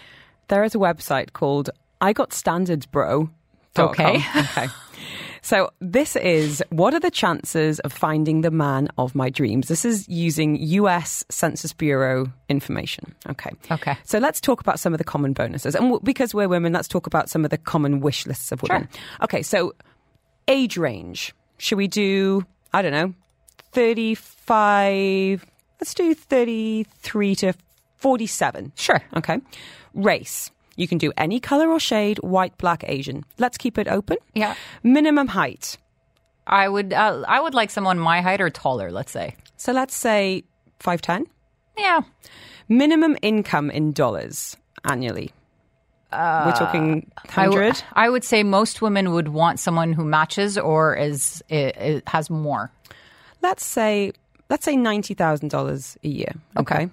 There 0.51 0.65
is 0.65 0.75
a 0.75 0.79
website 0.79 1.33
called 1.33 1.71
I 2.01 2.13
Got 2.13 2.33
Standards 2.33 2.85
Bro. 2.85 3.31
Okay. 3.79 4.17
okay. 4.37 4.67
So 5.43 5.71
this 5.81 6.17
is 6.17 6.61
what 6.71 6.93
are 6.93 6.99
the 6.99 7.11
chances 7.11 7.79
of 7.81 7.93
finding 7.93 8.41
the 8.41 8.51
man 8.51 8.89
of 8.99 9.15
my 9.15 9.31
dreams? 9.31 9.69
This 9.69 9.85
is 9.85 10.09
using 10.09 10.57
US 10.57 11.25
Census 11.31 11.73
Bureau 11.73 12.27
information. 12.49 13.15
Okay. 13.29 13.51
Okay. 13.71 13.97
So 14.03 14.19
let's 14.19 14.41
talk 14.41 14.61
about 14.61 14.81
some 14.81 14.93
of 14.93 14.99
the 14.99 15.05
common 15.05 15.35
bonuses. 15.35 15.77
And 15.77 15.85
w- 15.85 16.01
because 16.03 16.35
we're 16.35 16.49
women, 16.49 16.73
let's 16.73 16.89
talk 16.89 17.07
about 17.07 17.31
some 17.31 17.45
of 17.45 17.53
the 17.53 17.59
common 17.59 18.01
wish 18.01 18.27
lists 18.27 18.51
of 18.51 18.61
women. 18.63 18.89
Okay. 19.23 19.43
So 19.43 19.73
age 20.49 20.77
range. 20.77 21.33
Should 21.59 21.79
we 21.79 21.87
do, 21.87 22.45
I 22.73 22.83
don't 22.83 22.93
know, 22.93 23.15
35, 23.71 25.47
let's 25.81 25.95
do 25.95 26.13
33 26.13 27.35
to 27.37 27.55
47. 27.99 28.73
Sure. 28.75 29.01
Okay. 29.17 29.39
Race. 29.95 30.51
You 30.77 30.89
can 30.89 30.99
do 30.99 31.13
any 31.17 31.41
color 31.41 31.69
or 31.69 31.81
shade, 31.81 32.19
white, 32.19 32.57
black, 32.59 32.85
Asian. 32.87 33.25
Let's 33.39 33.59
keep 33.59 33.77
it 33.79 33.89
open. 33.89 34.17
Yeah. 34.35 34.55
Minimum 34.83 35.29
height. 35.29 35.77
I 36.47 36.69
would 36.69 36.93
uh, 36.93 37.23
I 37.29 37.41
would 37.41 37.55
like 37.55 37.71
someone 37.71 37.99
my 37.99 38.21
height 38.23 38.41
or 38.41 38.51
taller, 38.51 38.91
let's 38.91 39.13
say. 39.13 39.37
So 39.57 39.73
let's 39.73 39.95
say 39.95 40.45
5'10. 40.81 41.27
Yeah. 41.77 42.01
Minimum 42.69 43.17
income 43.23 43.71
in 43.71 43.93
dollars 43.93 44.57
annually. 44.85 45.33
We're 46.13 46.55
talking 46.57 47.09
100. 47.25 47.83
I 47.93 48.09
would 48.09 48.25
say 48.25 48.43
most 48.43 48.83
women 48.83 49.13
would 49.13 49.29
want 49.29 49.61
someone 49.61 49.93
who 49.93 50.05
matches 50.05 50.59
or 50.59 50.97
is, 50.97 51.43
i 51.51 51.73
i 51.79 52.03
has 52.11 52.29
more. 52.31 52.73
let's 53.43 53.65
say 53.65 54.13
let's 54.49 54.65
say 54.65 54.75
$90,000 54.77 55.97
a 56.03 56.09
year. 56.09 56.33
Okay. 56.57 56.91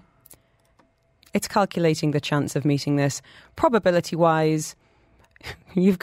It's 1.33 1.47
calculating 1.47 2.11
the 2.11 2.21
chance 2.21 2.55
of 2.55 2.65
meeting 2.65 2.95
this 2.95 3.21
probability 3.55 4.15
wise. 4.15 4.75
You've, 5.75 5.99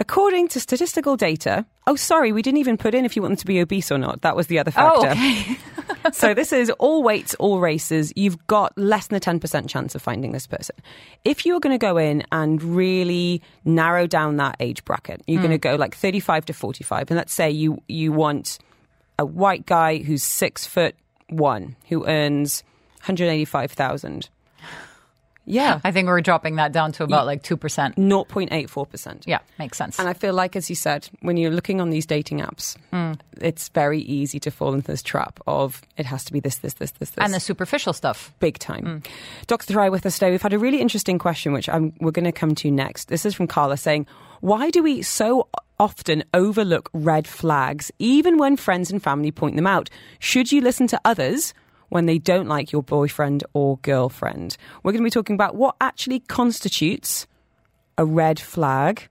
according 0.00 0.48
to 0.48 0.60
statistical 0.60 1.16
data. 1.16 1.66
Oh, 1.86 1.96
sorry, 1.96 2.32
we 2.32 2.42
didn't 2.42 2.58
even 2.58 2.78
put 2.78 2.94
in 2.94 3.04
if 3.04 3.16
you 3.16 3.22
want 3.22 3.32
them 3.32 3.36
to 3.38 3.46
be 3.46 3.60
obese 3.60 3.90
or 3.90 3.98
not. 3.98 4.22
That 4.22 4.36
was 4.36 4.46
the 4.46 4.58
other 4.58 4.72
oh, 4.76 5.02
factor. 5.02 5.08
Oh, 5.08 6.02
okay. 6.02 6.12
so 6.12 6.32
this 6.32 6.52
is 6.52 6.70
all 6.78 7.02
weights, 7.02 7.34
all 7.34 7.60
races. 7.60 8.12
You've 8.16 8.46
got 8.46 8.76
less 8.78 9.08
than 9.08 9.16
a 9.16 9.20
10% 9.20 9.68
chance 9.68 9.94
of 9.94 10.02
finding 10.02 10.32
this 10.32 10.46
person. 10.46 10.76
If 11.24 11.44
you're 11.44 11.60
going 11.60 11.74
to 11.74 11.84
go 11.84 11.96
in 11.98 12.24
and 12.32 12.62
really 12.62 13.42
narrow 13.64 14.06
down 14.06 14.36
that 14.36 14.56
age 14.60 14.84
bracket, 14.84 15.22
you're 15.26 15.42
going 15.42 15.50
to 15.52 15.58
mm. 15.58 15.72
go 15.72 15.76
like 15.76 15.94
35 15.94 16.46
to 16.46 16.52
45. 16.52 17.10
And 17.10 17.16
let's 17.16 17.34
say 17.34 17.50
you, 17.50 17.82
you 17.88 18.12
want 18.12 18.58
a 19.18 19.26
white 19.26 19.66
guy 19.66 19.98
who's 19.98 20.22
six 20.22 20.66
foot 20.66 20.94
one, 21.28 21.76
who 21.88 22.06
earns 22.06 22.62
185,000. 23.00 24.28
Yeah. 25.44 25.80
I 25.82 25.90
think 25.90 26.06
we're 26.06 26.20
dropping 26.20 26.56
that 26.56 26.72
down 26.72 26.92
to 26.92 27.04
about 27.04 27.26
like 27.26 27.42
2%. 27.42 27.94
0.84%. 27.96 29.22
Yeah, 29.26 29.38
makes 29.58 29.76
sense. 29.78 29.98
And 29.98 30.08
I 30.08 30.12
feel 30.12 30.34
like, 30.34 30.56
as 30.56 30.68
you 30.70 30.76
said, 30.76 31.08
when 31.20 31.36
you're 31.36 31.50
looking 31.50 31.80
on 31.80 31.90
these 31.90 32.06
dating 32.06 32.40
apps, 32.40 32.76
Hmm. 32.92 33.12
it's 33.40 33.68
very 33.70 34.00
easy 34.00 34.38
to 34.40 34.50
fall 34.50 34.74
into 34.74 34.86
this 34.86 35.02
trap 35.02 35.40
of 35.46 35.82
it 35.96 36.06
has 36.06 36.24
to 36.24 36.32
be 36.32 36.40
this, 36.40 36.56
this, 36.58 36.74
this, 36.74 36.92
this, 36.92 37.10
this. 37.10 37.24
and 37.24 37.34
the 37.34 37.40
superficial 37.40 37.92
stuff. 37.92 38.32
big 38.40 38.58
time. 38.58 39.02
Dr. 39.46 39.72
Thoraiya 39.74 39.90
with 39.90 40.06
us 40.06 40.14
today. 40.14 40.30
We've 40.30 40.42
had 40.42 40.52
a 40.52 40.58
really 40.58 40.80
interesting 40.80 41.18
question, 41.18 41.52
which 41.52 41.68
I'm, 41.68 41.92
we're 42.00 42.10
going 42.12 42.24
to 42.24 42.32
come 42.32 42.54
to 42.56 42.70
next. 42.70 43.08
This 43.08 43.24
is 43.26 43.34
from 43.34 43.46
Carla 43.46 43.76
saying, 43.76 44.06
Why 44.40 44.70
do 44.70 44.82
we 44.82 45.02
so 45.02 45.48
often 45.80 46.22
overlook 46.34 46.88
red 46.92 47.26
flags, 47.26 47.90
even 47.98 48.38
when 48.38 48.56
friends 48.56 48.90
and 48.90 49.02
family 49.02 49.30
point 49.32 49.56
them 49.56 49.66
out? 49.66 49.90
Should 50.20 50.52
you 50.52 50.60
listen 50.60 50.86
to 50.88 51.00
others? 51.04 51.54
When 51.92 52.06
they 52.06 52.16
don't 52.16 52.48
like 52.48 52.72
your 52.72 52.82
boyfriend 52.82 53.44
or 53.52 53.76
girlfriend. 53.82 54.56
We're 54.82 54.92
going 54.92 55.02
to 55.02 55.06
be 55.06 55.10
talking 55.10 55.34
about 55.34 55.56
what 55.56 55.76
actually 55.78 56.20
constitutes 56.20 57.26
a 57.98 58.04
red 58.06 58.40
flag, 58.40 59.10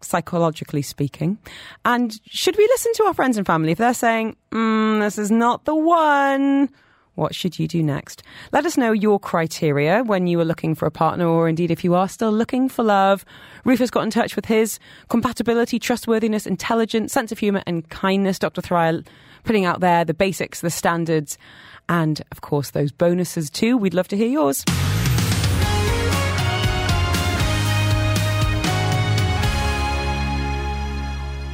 psychologically 0.00 0.80
speaking. 0.80 1.36
And 1.84 2.18
should 2.24 2.56
we 2.56 2.66
listen 2.66 2.94
to 2.94 3.04
our 3.04 3.12
friends 3.12 3.36
and 3.36 3.46
family 3.46 3.72
if 3.72 3.78
they're 3.78 3.92
saying, 3.92 4.36
mm, 4.52 5.00
this 5.00 5.18
is 5.18 5.30
not 5.30 5.66
the 5.66 5.74
one? 5.74 6.70
What 7.14 7.34
should 7.34 7.58
you 7.58 7.68
do 7.68 7.82
next? 7.82 8.22
Let 8.52 8.64
us 8.64 8.78
know 8.78 8.92
your 8.92 9.20
criteria 9.20 10.02
when 10.02 10.26
you 10.26 10.40
are 10.40 10.46
looking 10.46 10.74
for 10.74 10.86
a 10.86 10.90
partner, 10.90 11.26
or 11.26 11.46
indeed 11.46 11.70
if 11.70 11.84
you 11.84 11.94
are 11.94 12.08
still 12.08 12.32
looking 12.32 12.70
for 12.70 12.82
love. 12.82 13.26
Rufus 13.66 13.90
got 13.90 14.04
in 14.04 14.10
touch 14.10 14.34
with 14.34 14.46
his 14.46 14.78
compatibility, 15.10 15.78
trustworthiness, 15.78 16.46
intelligence, 16.46 17.12
sense 17.12 17.32
of 17.32 17.38
humour, 17.38 17.62
and 17.66 17.86
kindness. 17.90 18.38
Dr. 18.38 18.62
Thoraiya 18.62 19.06
putting 19.44 19.64
out 19.64 19.80
there 19.80 20.04
the 20.04 20.14
basics, 20.14 20.60
the 20.60 20.70
standards, 20.70 21.36
and 21.92 22.22
of 22.32 22.40
course 22.40 22.70
those 22.70 22.90
bonuses 22.90 23.50
too. 23.50 23.76
We'd 23.76 23.92
love 23.92 24.08
to 24.08 24.16
hear 24.16 24.28
yours. 24.28 24.64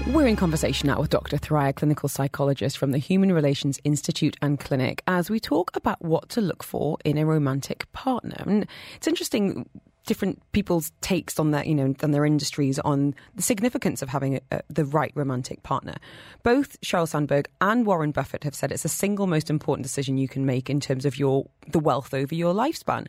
We're 0.06 0.28
in 0.28 0.36
conversation 0.36 0.86
now 0.86 1.00
with 1.00 1.10
Dr. 1.10 1.36
Thoraiya, 1.36 1.74
clinical 1.74 2.08
psychologist 2.08 2.78
from 2.78 2.92
the 2.92 2.98
Human 2.98 3.32
Relations 3.32 3.78
Institute 3.84 4.36
and 4.40 4.58
Clinic, 4.58 5.02
as 5.06 5.28
we 5.28 5.38
talk 5.38 5.76
about 5.76 6.02
what 6.02 6.28
to 6.30 6.40
look 6.40 6.62
for 6.62 6.96
in 7.04 7.18
a 7.18 7.26
romantic 7.26 7.90
partner. 7.92 8.42
And 8.46 8.66
it's 8.96 9.06
interesting 9.06 9.68
different 10.08 10.42
people's 10.52 10.90
takes 11.02 11.38
on 11.38 11.52
their, 11.52 11.64
you 11.64 11.74
know, 11.74 11.94
on 12.02 12.10
their 12.10 12.24
industries 12.24 12.78
on 12.80 13.14
the 13.36 13.42
significance 13.42 14.02
of 14.02 14.08
having 14.08 14.40
a, 14.50 14.62
the 14.68 14.86
right 14.86 15.12
romantic 15.14 15.62
partner. 15.62 15.94
Both 16.42 16.80
Sheryl 16.80 17.06
Sandberg 17.06 17.46
and 17.60 17.86
Warren 17.86 18.10
Buffett 18.10 18.42
have 18.42 18.54
said 18.54 18.72
it's 18.72 18.82
the 18.82 18.88
single 18.88 19.26
most 19.26 19.50
important 19.50 19.84
decision 19.84 20.16
you 20.16 20.26
can 20.26 20.46
make 20.46 20.68
in 20.70 20.80
terms 20.80 21.04
of 21.04 21.18
your 21.18 21.46
the 21.68 21.78
wealth 21.78 22.14
over 22.14 22.34
your 22.34 22.54
lifespan. 22.54 23.06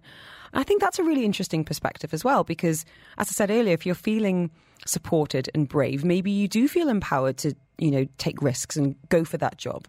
I 0.53 0.63
think 0.63 0.81
that's 0.81 0.99
a 0.99 1.03
really 1.03 1.25
interesting 1.25 1.63
perspective 1.63 2.13
as 2.13 2.23
well, 2.23 2.43
because 2.43 2.85
as 3.17 3.29
I 3.29 3.31
said 3.31 3.49
earlier, 3.49 3.73
if 3.73 3.85
you're 3.85 3.95
feeling 3.95 4.51
supported 4.85 5.49
and 5.53 5.67
brave, 5.69 6.03
maybe 6.03 6.31
you 6.31 6.47
do 6.47 6.67
feel 6.67 6.89
empowered 6.89 7.37
to, 7.37 7.55
you 7.77 7.91
know, 7.91 8.05
take 8.17 8.41
risks 8.41 8.75
and 8.75 8.95
go 9.09 9.23
for 9.23 9.37
that 9.37 9.57
job. 9.57 9.87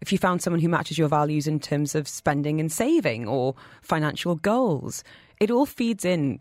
If 0.00 0.10
you 0.12 0.18
found 0.18 0.40
someone 0.40 0.60
who 0.60 0.68
matches 0.68 0.96
your 0.96 1.08
values 1.08 1.46
in 1.46 1.60
terms 1.60 1.94
of 1.94 2.08
spending 2.08 2.58
and 2.58 2.72
saving 2.72 3.28
or 3.28 3.54
financial 3.82 4.34
goals, 4.36 5.04
it 5.40 5.50
all 5.50 5.66
feeds 5.66 6.04
in 6.04 6.38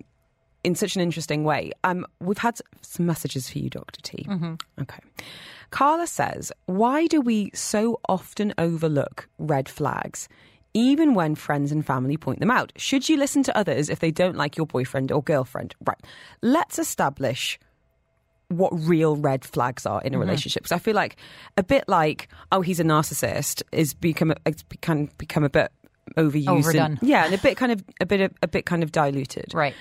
in 0.64 0.76
such 0.76 0.96
an 0.96 1.02
interesting 1.02 1.44
way. 1.44 1.72
Um, 1.84 2.06
we've 2.20 2.38
had 2.38 2.60
some 2.82 3.06
messages 3.06 3.50
for 3.50 3.60
you, 3.60 3.70
Dr. 3.70 4.02
T. 4.02 4.26
Mm-hmm. 4.28 4.56
Okay. 4.82 5.00
Carla 5.72 6.08
says, 6.08 6.52
Why 6.66 7.08
do 7.08 7.22
we 7.22 7.52
so 7.54 8.00
often 8.10 8.54
overlook 8.58 9.30
red 9.38 9.70
flags, 9.70 10.28
even 10.74 11.14
when 11.14 11.36
friends 11.36 11.72
and 11.72 11.86
family 11.86 12.18
point 12.18 12.40
them 12.40 12.52
out? 12.52 12.74
Should 12.76 13.08
you 13.08 13.18
listen 13.18 13.44
to 13.44 13.58
others 13.58 13.90
if 13.90 14.00
they 14.00 14.12
don't 14.12 14.36
like 14.36 14.58
your 14.58 14.66
boyfriend 14.66 15.12
or 15.12 15.24
girlfriend? 15.24 15.76
Right. 15.86 16.02
Let's 16.42 16.78
establish 16.78 17.60
what 18.50 18.72
real 18.74 19.16
red 19.16 19.46
flags 19.46 19.86
are 19.86 20.02
in 20.02 20.08
a 20.08 20.18
mm-hmm. 20.18 20.22
relationship. 20.22 20.64
Because 20.64 20.76
I 20.76 20.80
feel 20.80 20.96
like 20.96 21.18
a 21.56 21.64
bit 21.64 21.86
like, 21.88 22.28
oh, 22.52 22.62
he's 22.62 22.80
a 22.80 22.84
narcissist 22.84 23.62
is 23.72 23.94
become 23.94 24.32
a, 24.32 24.36
it's 24.46 24.64
become, 24.64 25.10
become 25.18 25.44
a 25.44 25.50
bit 25.50 25.72
overused. 26.18 26.48
Overdone. 26.48 26.98
And, 27.00 27.10
yeah, 27.10 27.26
and 27.26 27.34
a 27.34 27.38
bit 27.38 27.58
kind 27.58 27.72
of 27.72 27.84
a 28.00 28.06
bit 28.06 28.22
of, 28.22 28.32
a 28.42 28.48
bit 28.48 28.66
kind 28.66 28.84
of 28.84 28.92
diluted. 28.92 29.54
Right. 29.54 29.76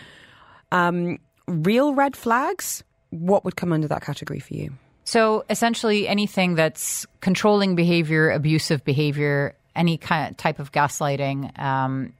Um, 0.72 1.18
real 1.46 1.94
red 1.94 2.16
flags, 2.16 2.82
what 3.10 3.44
would 3.44 3.56
come 3.56 3.72
under 3.72 3.88
that 3.88 4.02
category 4.02 4.40
for 4.40 4.54
you? 4.54 4.72
So 5.04 5.44
essentially, 5.48 6.06
anything 6.06 6.54
that's 6.54 7.06
controlling 7.20 7.74
behavior, 7.74 8.30
abusive 8.30 8.84
behavior, 8.84 9.54
any 9.74 9.96
kind 9.96 10.30
of 10.30 10.36
type 10.36 10.58
of 10.58 10.72
gaslighting. 10.72 11.58
Um, 11.58 12.12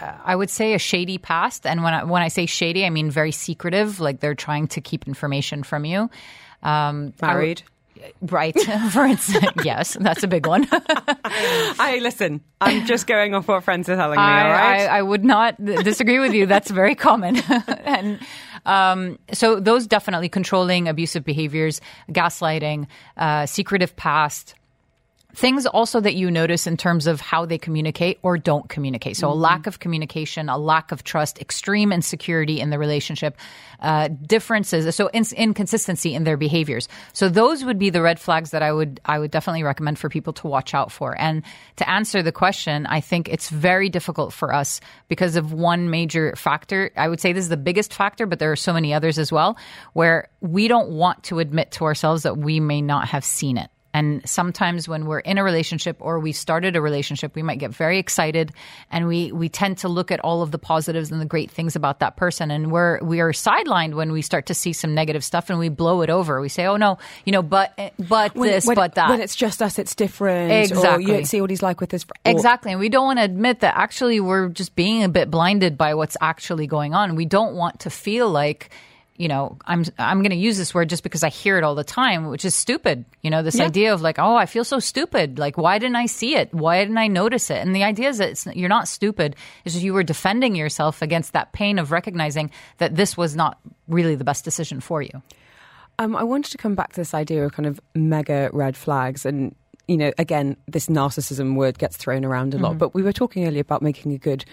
I 0.00 0.36
would 0.36 0.50
say 0.50 0.74
a 0.74 0.78
shady 0.78 1.18
past, 1.18 1.66
and 1.66 1.82
when 1.82 1.94
I, 1.94 2.04
when 2.04 2.22
I 2.22 2.28
say 2.28 2.46
shady, 2.46 2.84
I 2.84 2.90
mean 2.90 3.10
very 3.10 3.32
secretive. 3.32 3.98
Like 3.98 4.20
they're 4.20 4.34
trying 4.34 4.68
to 4.68 4.80
keep 4.80 5.08
information 5.08 5.62
from 5.62 5.84
you. 5.84 6.10
Um, 6.62 7.14
Married. 7.22 7.62
Right. 8.20 8.58
For 8.92 9.04
instance, 9.04 9.52
yes, 9.64 9.96
that's 10.00 10.22
a 10.22 10.28
big 10.28 10.46
one. 10.46 10.66
I 10.72 11.98
listen. 12.02 12.40
I'm 12.60 12.86
just 12.86 13.06
going 13.06 13.34
off 13.34 13.48
what 13.48 13.62
friends 13.64 13.88
are 13.88 13.96
telling 13.96 14.16
me. 14.16 14.22
I, 14.22 14.44
all 14.44 14.50
right. 14.50 14.80
I, 14.80 14.98
I 14.98 15.02
would 15.02 15.24
not 15.24 15.62
disagree 15.64 16.18
with 16.18 16.32
you. 16.32 16.46
That's 16.46 16.70
very 16.70 16.94
common. 16.94 17.36
and 17.84 18.18
um, 18.66 19.18
so 19.32 19.60
those 19.60 19.86
definitely 19.86 20.28
controlling 20.28 20.88
abusive 20.88 21.24
behaviors, 21.24 21.80
gaslighting, 22.10 22.86
uh, 23.16 23.46
secretive 23.46 23.94
past, 23.96 24.54
things 25.38 25.66
also 25.66 26.00
that 26.00 26.16
you 26.16 26.32
notice 26.32 26.66
in 26.66 26.76
terms 26.76 27.06
of 27.06 27.20
how 27.20 27.46
they 27.46 27.58
communicate 27.58 28.18
or 28.22 28.36
don't 28.36 28.68
communicate. 28.68 29.16
So, 29.16 29.28
mm-hmm. 29.28 29.38
a 29.38 29.40
lack 29.40 29.66
of 29.68 29.78
communication, 29.78 30.48
a 30.48 30.58
lack 30.58 30.90
of 30.90 31.04
trust, 31.04 31.40
extreme 31.40 31.92
insecurity 31.92 32.60
in 32.60 32.70
the 32.70 32.78
relationship, 32.78 33.36
uh, 33.80 34.08
differences, 34.08 34.94
so 34.96 35.06
in- 35.08 35.24
inconsistency 35.36 36.12
in 36.12 36.24
their 36.24 36.36
behaviors. 36.36 36.88
So, 37.12 37.28
those 37.28 37.64
would 37.64 37.78
be 37.78 37.88
the 37.88 38.02
red 38.02 38.18
flags 38.18 38.50
that 38.50 38.62
I 38.62 38.72
would 38.72 39.00
I 39.04 39.20
would 39.20 39.30
definitely 39.30 39.62
recommend 39.62 40.00
for 40.00 40.08
people 40.08 40.32
to 40.34 40.48
watch 40.48 40.74
out 40.74 40.90
for. 40.90 41.16
And 41.18 41.44
to 41.76 41.88
answer 41.88 42.20
the 42.20 42.32
question, 42.32 42.86
I 42.86 43.00
think 43.00 43.28
it's 43.28 43.48
very 43.48 43.88
difficult 43.88 44.32
for 44.32 44.52
us 44.52 44.80
because 45.06 45.36
of 45.36 45.52
one 45.52 45.88
major 45.88 46.34
factor. 46.34 46.90
I 46.96 47.08
would 47.08 47.20
say 47.20 47.32
this 47.32 47.44
is 47.44 47.48
the 47.48 47.56
biggest 47.56 47.94
factor, 47.94 48.26
but 48.26 48.40
there 48.40 48.50
are 48.50 48.56
so 48.56 48.72
many 48.72 48.92
others 48.92 49.18
as 49.20 49.30
well, 49.30 49.56
where 49.92 50.28
we 50.40 50.66
don't 50.66 50.90
want 50.90 51.22
to 51.24 51.38
admit 51.38 51.70
to 51.72 51.84
ourselves 51.84 52.24
that 52.24 52.36
we 52.36 52.58
may 52.58 52.82
not 52.82 53.06
have 53.06 53.24
seen 53.24 53.56
it. 53.56 53.70
And 53.98 54.22
sometimes 54.24 54.88
when 54.88 55.06
we're 55.06 55.18
in 55.18 55.38
a 55.38 55.42
relationship 55.42 55.96
or 55.98 56.20
we 56.20 56.30
started 56.30 56.76
a 56.76 56.80
relationship, 56.80 57.34
we 57.34 57.42
might 57.42 57.58
get 57.58 57.72
very 57.72 57.98
excited 57.98 58.52
and 58.92 59.08
we, 59.08 59.32
we 59.32 59.48
tend 59.48 59.78
to 59.78 59.88
look 59.88 60.12
at 60.12 60.20
all 60.20 60.40
of 60.40 60.52
the 60.52 60.58
positives 60.58 61.10
and 61.10 61.20
the 61.20 61.26
great 61.26 61.50
things 61.50 61.74
about 61.74 61.98
that 61.98 62.16
person. 62.16 62.52
And 62.52 62.70
we're, 62.70 63.02
we 63.02 63.18
are 63.18 63.32
sidelined 63.32 63.94
when 63.94 64.12
we 64.12 64.22
start 64.22 64.46
to 64.46 64.54
see 64.54 64.72
some 64.72 64.94
negative 64.94 65.24
stuff 65.24 65.50
and 65.50 65.58
we 65.58 65.68
blow 65.68 66.02
it 66.02 66.10
over. 66.10 66.40
We 66.40 66.48
say, 66.48 66.66
oh 66.66 66.76
no, 66.76 66.98
you 67.24 67.32
know, 67.32 67.42
but, 67.42 67.76
but 67.98 68.36
when, 68.36 68.50
this, 68.50 68.66
when, 68.66 68.76
but 68.76 68.94
that. 68.94 69.10
When 69.10 69.20
it's 69.20 69.34
just 69.34 69.60
us, 69.60 69.80
it's 69.80 69.96
different. 69.96 70.52
Exactly. 70.52 70.88
Or 70.88 71.00
you 71.00 71.14
don't 71.14 71.24
see 71.24 71.40
what 71.40 71.50
he's 71.50 71.62
like 71.62 71.80
with 71.80 71.90
his 71.90 72.04
friend. 72.04 72.20
Exactly. 72.24 72.70
And 72.70 72.78
we 72.78 72.90
don't 72.90 73.04
want 73.04 73.18
to 73.18 73.24
admit 73.24 73.60
that 73.60 73.76
actually 73.76 74.20
we're 74.20 74.48
just 74.48 74.76
being 74.76 75.02
a 75.02 75.08
bit 75.08 75.28
blinded 75.28 75.76
by 75.76 75.94
what's 75.94 76.16
actually 76.20 76.68
going 76.68 76.94
on. 76.94 77.16
We 77.16 77.24
don't 77.24 77.56
want 77.56 77.80
to 77.80 77.90
feel 77.90 78.30
like, 78.30 78.70
you 79.18 79.26
know, 79.26 79.58
I'm 79.66 79.84
I'm 79.98 80.22
going 80.22 80.30
to 80.30 80.36
use 80.36 80.56
this 80.56 80.72
word 80.72 80.88
just 80.88 81.02
because 81.02 81.24
I 81.24 81.28
hear 81.28 81.58
it 81.58 81.64
all 81.64 81.74
the 81.74 81.84
time, 81.84 82.28
which 82.28 82.44
is 82.44 82.54
stupid. 82.54 83.04
You 83.22 83.30
know, 83.30 83.42
this 83.42 83.56
yeah. 83.56 83.64
idea 83.64 83.92
of 83.92 84.00
like, 84.00 84.18
oh, 84.18 84.36
I 84.36 84.46
feel 84.46 84.64
so 84.64 84.78
stupid. 84.78 85.40
Like, 85.40 85.58
why 85.58 85.78
didn't 85.78 85.96
I 85.96 86.06
see 86.06 86.36
it? 86.36 86.54
Why 86.54 86.78
didn't 86.78 86.98
I 86.98 87.08
notice 87.08 87.50
it? 87.50 87.58
And 87.58 87.74
the 87.74 87.82
idea 87.82 88.08
is 88.08 88.18
that 88.18 88.56
you're 88.56 88.68
not 88.68 88.86
stupid. 88.86 89.34
It's 89.64 89.74
just 89.74 89.84
you 89.84 89.92
were 89.92 90.04
defending 90.04 90.54
yourself 90.54 91.02
against 91.02 91.32
that 91.32 91.52
pain 91.52 91.80
of 91.80 91.90
recognizing 91.90 92.52
that 92.78 92.94
this 92.94 93.16
was 93.16 93.34
not 93.34 93.58
really 93.88 94.14
the 94.14 94.24
best 94.24 94.44
decision 94.44 94.80
for 94.80 95.02
you. 95.02 95.22
Um, 95.98 96.14
I 96.14 96.22
wanted 96.22 96.52
to 96.52 96.58
come 96.58 96.76
back 96.76 96.92
to 96.92 97.00
this 97.00 97.12
idea 97.12 97.44
of 97.44 97.52
kind 97.52 97.66
of 97.66 97.80
mega 97.96 98.50
red 98.52 98.76
flags 98.76 99.26
and 99.26 99.54
you 99.88 99.96
know, 99.96 100.12
again, 100.18 100.54
this 100.66 100.88
narcissism 100.88 101.56
word 101.56 101.78
gets 101.78 101.96
thrown 101.96 102.22
around 102.22 102.52
a 102.52 102.58
lot, 102.58 102.72
mm-hmm. 102.72 102.78
but 102.78 102.94
we 102.94 103.02
were 103.02 103.12
talking 103.12 103.46
earlier 103.46 103.62
about 103.62 103.80
making 103.80 104.12
a 104.12 104.18
good 104.18 104.44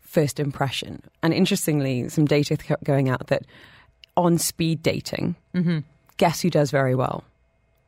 first 0.00 0.40
impression. 0.40 1.00
And 1.22 1.32
interestingly, 1.32 2.08
some 2.08 2.24
data 2.24 2.56
kept 2.56 2.82
going 2.82 3.08
out 3.08 3.28
that 3.28 3.44
on 4.24 4.38
speed 4.38 4.82
dating, 4.82 5.36
mm-hmm. 5.54 5.78
guess 6.16 6.40
who 6.40 6.50
does 6.50 6.70
very 6.70 6.94
well? 6.94 7.24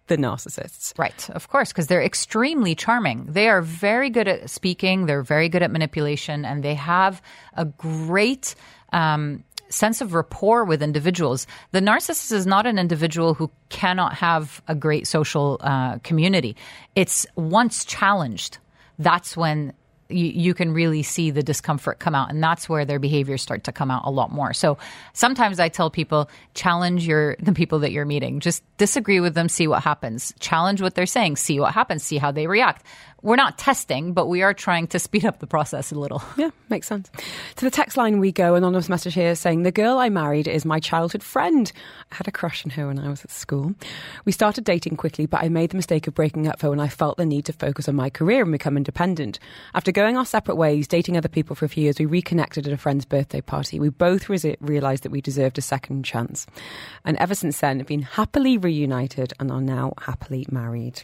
The 0.08 0.16
narcissists. 0.16 0.98
Right, 0.98 1.30
of 1.30 1.48
course, 1.48 1.68
because 1.68 1.86
they're 1.86 2.02
extremely 2.02 2.74
charming. 2.74 3.26
They 3.28 3.48
are 3.48 3.62
very 3.62 4.10
good 4.10 4.28
at 4.28 4.50
speaking, 4.50 5.06
they're 5.06 5.22
very 5.22 5.48
good 5.48 5.62
at 5.62 5.70
manipulation, 5.70 6.44
and 6.44 6.62
they 6.62 6.74
have 6.74 7.22
a 7.56 7.64
great 7.64 8.54
um, 8.92 9.44
sense 9.68 10.00
of 10.00 10.12
rapport 10.12 10.64
with 10.64 10.82
individuals. 10.82 11.46
The 11.70 11.80
narcissist 11.80 12.32
is 12.32 12.46
not 12.46 12.66
an 12.66 12.78
individual 12.78 13.34
who 13.34 13.50
cannot 13.68 14.14
have 14.14 14.60
a 14.68 14.74
great 14.74 15.06
social 15.06 15.58
uh, 15.60 15.98
community. 15.98 16.56
It's 16.94 17.26
once 17.36 17.84
challenged, 17.84 18.58
that's 18.98 19.36
when 19.36 19.72
you, 20.14 20.26
you 20.26 20.54
can 20.54 20.72
really 20.72 21.02
see 21.02 21.30
the 21.30 21.42
discomfort 21.42 21.98
come 21.98 22.14
out. 22.14 22.30
And 22.30 22.42
that's 22.42 22.68
where 22.68 22.84
their 22.84 22.98
behaviors 22.98 23.42
start 23.42 23.64
to 23.64 23.72
come 23.72 23.90
out 23.90 24.02
a 24.04 24.10
lot 24.10 24.30
more. 24.30 24.52
So 24.52 24.78
sometimes 25.12 25.60
I 25.60 25.68
tell 25.68 25.90
people, 25.90 26.28
challenge 26.54 27.06
your, 27.06 27.36
the 27.40 27.52
people 27.52 27.80
that 27.80 27.92
you're 27.92 28.04
meeting. 28.04 28.40
Just 28.40 28.62
disagree 28.76 29.20
with 29.20 29.34
them, 29.34 29.48
see 29.48 29.66
what 29.66 29.82
happens. 29.82 30.32
Challenge 30.40 30.82
what 30.82 30.94
they're 30.94 31.06
saying, 31.06 31.36
see 31.36 31.60
what 31.60 31.74
happens, 31.74 32.02
see 32.02 32.18
how 32.18 32.30
they 32.32 32.46
react 32.46 32.84
we're 33.22 33.36
not 33.36 33.56
testing, 33.56 34.12
but 34.12 34.26
we 34.26 34.42
are 34.42 34.52
trying 34.52 34.88
to 34.88 34.98
speed 34.98 35.24
up 35.24 35.38
the 35.38 35.46
process 35.46 35.92
a 35.92 35.98
little. 35.98 36.22
Yeah, 36.36 36.50
makes 36.70 36.88
sense. 36.88 37.08
To 37.56 37.64
the 37.64 37.70
text 37.70 37.96
line 37.96 38.18
we 38.18 38.32
go. 38.32 38.56
Anonymous 38.56 38.88
message 38.88 39.14
here 39.14 39.34
saying, 39.36 39.62
The 39.62 39.70
girl 39.70 39.98
I 39.98 40.08
married 40.08 40.48
is 40.48 40.64
my 40.64 40.80
childhood 40.80 41.22
friend. 41.22 41.70
I 42.10 42.16
had 42.16 42.26
a 42.26 42.32
crush 42.32 42.64
on 42.64 42.70
her 42.70 42.88
when 42.88 42.98
I 42.98 43.08
was 43.08 43.24
at 43.24 43.30
school. 43.30 43.74
We 44.24 44.32
started 44.32 44.64
dating 44.64 44.96
quickly, 44.96 45.26
but 45.26 45.42
I 45.42 45.48
made 45.48 45.70
the 45.70 45.76
mistake 45.76 46.08
of 46.08 46.14
breaking 46.14 46.48
up 46.48 46.60
her 46.62 46.70
when 46.70 46.80
I 46.80 46.88
felt 46.88 47.16
the 47.16 47.26
need 47.26 47.44
to 47.44 47.52
focus 47.52 47.88
on 47.88 47.94
my 47.94 48.10
career 48.10 48.42
and 48.42 48.50
become 48.50 48.76
independent. 48.76 49.38
After 49.74 49.92
going 49.92 50.16
our 50.16 50.26
separate 50.26 50.56
ways, 50.56 50.88
dating 50.88 51.16
other 51.16 51.28
people 51.28 51.54
for 51.54 51.64
a 51.64 51.68
few 51.68 51.84
years, 51.84 51.98
we 52.00 52.06
reconnected 52.06 52.66
at 52.66 52.72
a 52.72 52.78
friend's 52.78 53.04
birthday 53.04 53.40
party. 53.40 53.78
We 53.78 53.90
both 53.90 54.28
re- 54.28 54.56
realised 54.60 55.04
that 55.04 55.12
we 55.12 55.20
deserved 55.20 55.58
a 55.58 55.62
second 55.62 56.04
chance. 56.04 56.46
And 57.04 57.16
ever 57.18 57.34
since 57.34 57.60
then, 57.60 57.78
have 57.78 57.86
been 57.86 58.02
happily 58.02 58.58
reunited 58.58 59.32
and 59.38 59.50
are 59.52 59.60
now 59.60 59.92
happily 60.00 60.46
married. 60.50 61.02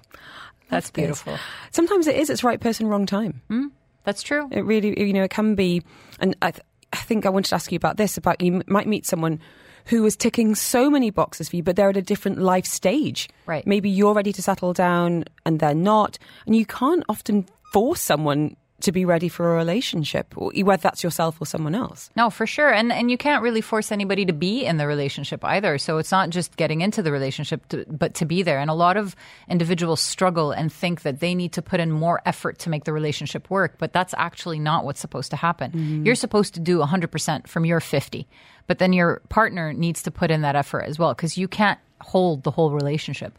That's 0.70 0.90
beautiful. 0.90 1.38
Sometimes 1.70 2.07
it 2.07 2.16
is. 2.16 2.31
It's 2.31 2.44
right 2.44 2.61
person, 2.61 2.87
wrong 2.87 3.07
time. 3.07 3.42
Mm, 3.50 3.70
that's 4.04 4.22
true. 4.22 4.48
It 4.50 4.64
really, 4.64 4.98
you 5.00 5.12
know, 5.12 5.24
it 5.24 5.31
can 5.31 5.54
be. 5.54 5.83
And 6.20 6.37
I, 6.42 6.50
th- 6.50 6.64
I 6.92 6.96
think 6.96 7.26
I 7.26 7.31
wanted 7.31 7.48
to 7.50 7.54
ask 7.54 7.72
you 7.72 7.76
about 7.76 7.96
this. 7.96 8.16
About 8.16 8.40
you 8.40 8.62
might 8.66 8.87
meet 8.87 9.07
someone 9.07 9.40
who 9.87 10.04
is 10.04 10.16
ticking 10.16 10.54
so 10.54 10.90
many 10.90 11.11
boxes 11.11 11.48
for 11.48 11.57
you, 11.57 11.62
but 11.62 11.76
they're 11.76 11.88
at 11.88 11.96
a 11.96 12.02
different 12.02 12.38
life 12.38 12.66
stage. 12.66 13.28
Right. 13.46 13.66
Maybe 13.66 13.88
you're 13.88 14.12
ready 14.12 14.33
to 14.33 14.42
settle 14.42 14.74
down 14.74 15.24
and 15.46 15.61
they're 15.61 15.74
not, 15.74 16.18
and 16.46 16.54
you 16.54 16.66
can't 16.66 17.04
often 17.09 17.46
force 17.72 18.02
someone 18.02 18.57
to 18.80 18.92
be 18.92 19.04
ready 19.04 19.28
for 19.28 19.52
a 19.52 19.56
relationship, 19.56 20.34
whether 20.36 20.80
that's 20.80 21.02
yourself 21.02 21.40
or 21.40 21.46
someone 21.46 21.74
else. 21.74 22.10
No, 22.16 22.30
for 22.30 22.46
sure. 22.46 22.72
And 22.72 22.92
and 22.92 23.10
you 23.10 23.18
can't 23.18 23.42
really 23.42 23.60
force 23.60 23.90
anybody 23.90 24.24
to 24.26 24.32
be 24.32 24.64
in 24.64 24.76
the 24.76 24.86
relationship 24.86 25.44
either. 25.44 25.78
So 25.78 25.98
it's 25.98 26.12
not 26.12 26.30
just 26.30 26.56
getting 26.56 26.80
into 26.80 27.02
the 27.02 27.10
relationship, 27.10 27.66
to, 27.68 27.84
but 27.88 28.14
to 28.14 28.24
be 28.24 28.42
there. 28.42 28.60
And 28.60 28.70
a 28.70 28.74
lot 28.74 28.96
of 28.96 29.16
individuals 29.48 30.00
struggle 30.00 30.52
and 30.52 30.72
think 30.72 31.02
that 31.02 31.20
they 31.20 31.34
need 31.34 31.52
to 31.54 31.62
put 31.62 31.80
in 31.80 31.90
more 31.90 32.20
effort 32.24 32.60
to 32.60 32.70
make 32.70 32.84
the 32.84 32.92
relationship 32.92 33.50
work, 33.50 33.74
but 33.78 33.92
that's 33.92 34.14
actually 34.16 34.60
not 34.60 34.84
what's 34.84 35.00
supposed 35.00 35.30
to 35.30 35.36
happen. 35.36 35.72
Mm-hmm. 35.72 36.06
You're 36.06 36.14
supposed 36.14 36.54
to 36.54 36.60
do 36.60 36.78
100% 36.78 37.48
from 37.48 37.64
your 37.64 37.80
50. 37.80 38.28
But 38.68 38.78
then 38.78 38.92
your 38.92 39.22
partner 39.28 39.72
needs 39.72 40.02
to 40.02 40.10
put 40.10 40.30
in 40.30 40.42
that 40.42 40.54
effort 40.54 40.82
as 40.82 40.98
well 40.98 41.14
because 41.14 41.36
you 41.36 41.48
can't 41.48 41.80
hold 42.00 42.44
the 42.44 42.50
whole 42.50 42.70
relationship. 42.70 43.36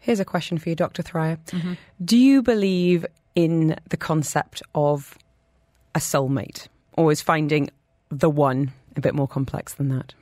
Here's 0.00 0.20
a 0.20 0.24
question 0.24 0.58
for 0.58 0.68
you, 0.68 0.74
Dr. 0.74 1.02
Thoraiya. 1.02 1.38
Do 2.04 2.18
you 2.18 2.42
believe 2.42 3.06
in 3.34 3.76
the 3.88 3.96
concept 3.96 4.62
of 4.74 5.16
a 5.94 5.98
soulmate, 5.98 6.68
or 6.96 7.12
is 7.12 7.22
finding 7.22 7.70
the 8.10 8.30
one 8.30 8.72
a 8.96 9.00
bit 9.00 9.14
more 9.14 9.28
complex 9.28 9.74
than 9.74 9.88
that? 9.88 10.14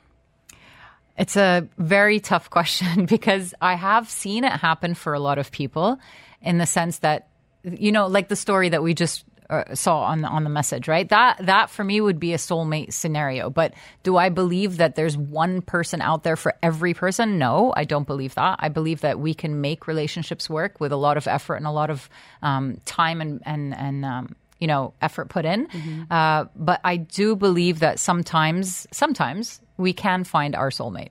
It's 1.17 1.35
a 1.35 1.67
very 1.77 2.19
tough 2.19 2.49
question 2.49 3.05
because 3.09 3.53
I 3.61 3.75
have 3.75 4.09
seen 4.09 4.43
it 4.43 4.53
happen 4.53 4.93
for 4.93 5.13
a 5.13 5.19
lot 5.19 5.37
of 5.37 5.51
people 5.51 5.99
in 6.41 6.57
the 6.57 6.65
sense 6.65 6.99
that, 6.99 7.27
you 7.63 7.91
know, 7.91 8.07
like 8.07 8.27
the 8.27 8.35
story 8.35 8.69
that 8.69 8.81
we 8.81 8.93
just 8.93 9.25
uh, 9.51 9.75
saw 9.75 10.03
on 10.03 10.21
the, 10.21 10.27
on 10.29 10.43
the 10.43 10.49
message, 10.49 10.87
right? 10.87 11.07
That 11.09 11.45
that 11.45 11.69
for 11.69 11.83
me 11.83 11.99
would 11.99 12.19
be 12.19 12.33
a 12.33 12.37
soulmate 12.37 12.93
scenario. 12.93 13.49
But 13.49 13.73
do 14.01 14.15
I 14.17 14.29
believe 14.29 14.77
that 14.77 14.95
there's 14.95 15.17
one 15.17 15.61
person 15.61 16.01
out 16.01 16.23
there 16.23 16.37
for 16.37 16.55
every 16.63 16.93
person? 16.93 17.37
No, 17.37 17.73
I 17.75 17.83
don't 17.83 18.07
believe 18.07 18.33
that. 18.35 18.55
I 18.59 18.69
believe 18.69 19.01
that 19.01 19.19
we 19.19 19.33
can 19.33 19.59
make 19.59 19.87
relationships 19.87 20.49
work 20.49 20.79
with 20.79 20.91
a 20.91 20.95
lot 20.95 21.17
of 21.17 21.27
effort 21.27 21.55
and 21.55 21.67
a 21.67 21.71
lot 21.71 21.89
of 21.89 22.09
um, 22.41 22.77
time 22.85 23.19
and 23.19 23.41
and 23.45 23.75
and 23.75 24.05
um, 24.05 24.35
you 24.59 24.67
know 24.67 24.93
effort 25.01 25.27
put 25.27 25.43
in. 25.43 25.67
Uh, 26.09 26.45
but 26.55 26.79
I 26.83 26.95
do 26.95 27.35
believe 27.35 27.79
that 27.79 27.99
sometimes 27.99 28.87
sometimes 28.91 29.59
we 29.77 29.91
can 29.91 30.23
find 30.23 30.55
our 30.55 30.69
soulmate. 30.69 31.09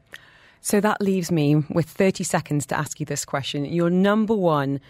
So 0.62 0.80
that 0.80 1.00
leaves 1.00 1.30
me 1.30 1.56
with 1.70 1.88
30 1.88 2.24
seconds 2.24 2.66
to 2.66 2.78
ask 2.78 3.00
you 3.00 3.06
this 3.06 3.24
question. 3.24 3.64
Your 3.64 3.90
number 3.90 4.34
one 4.34 4.80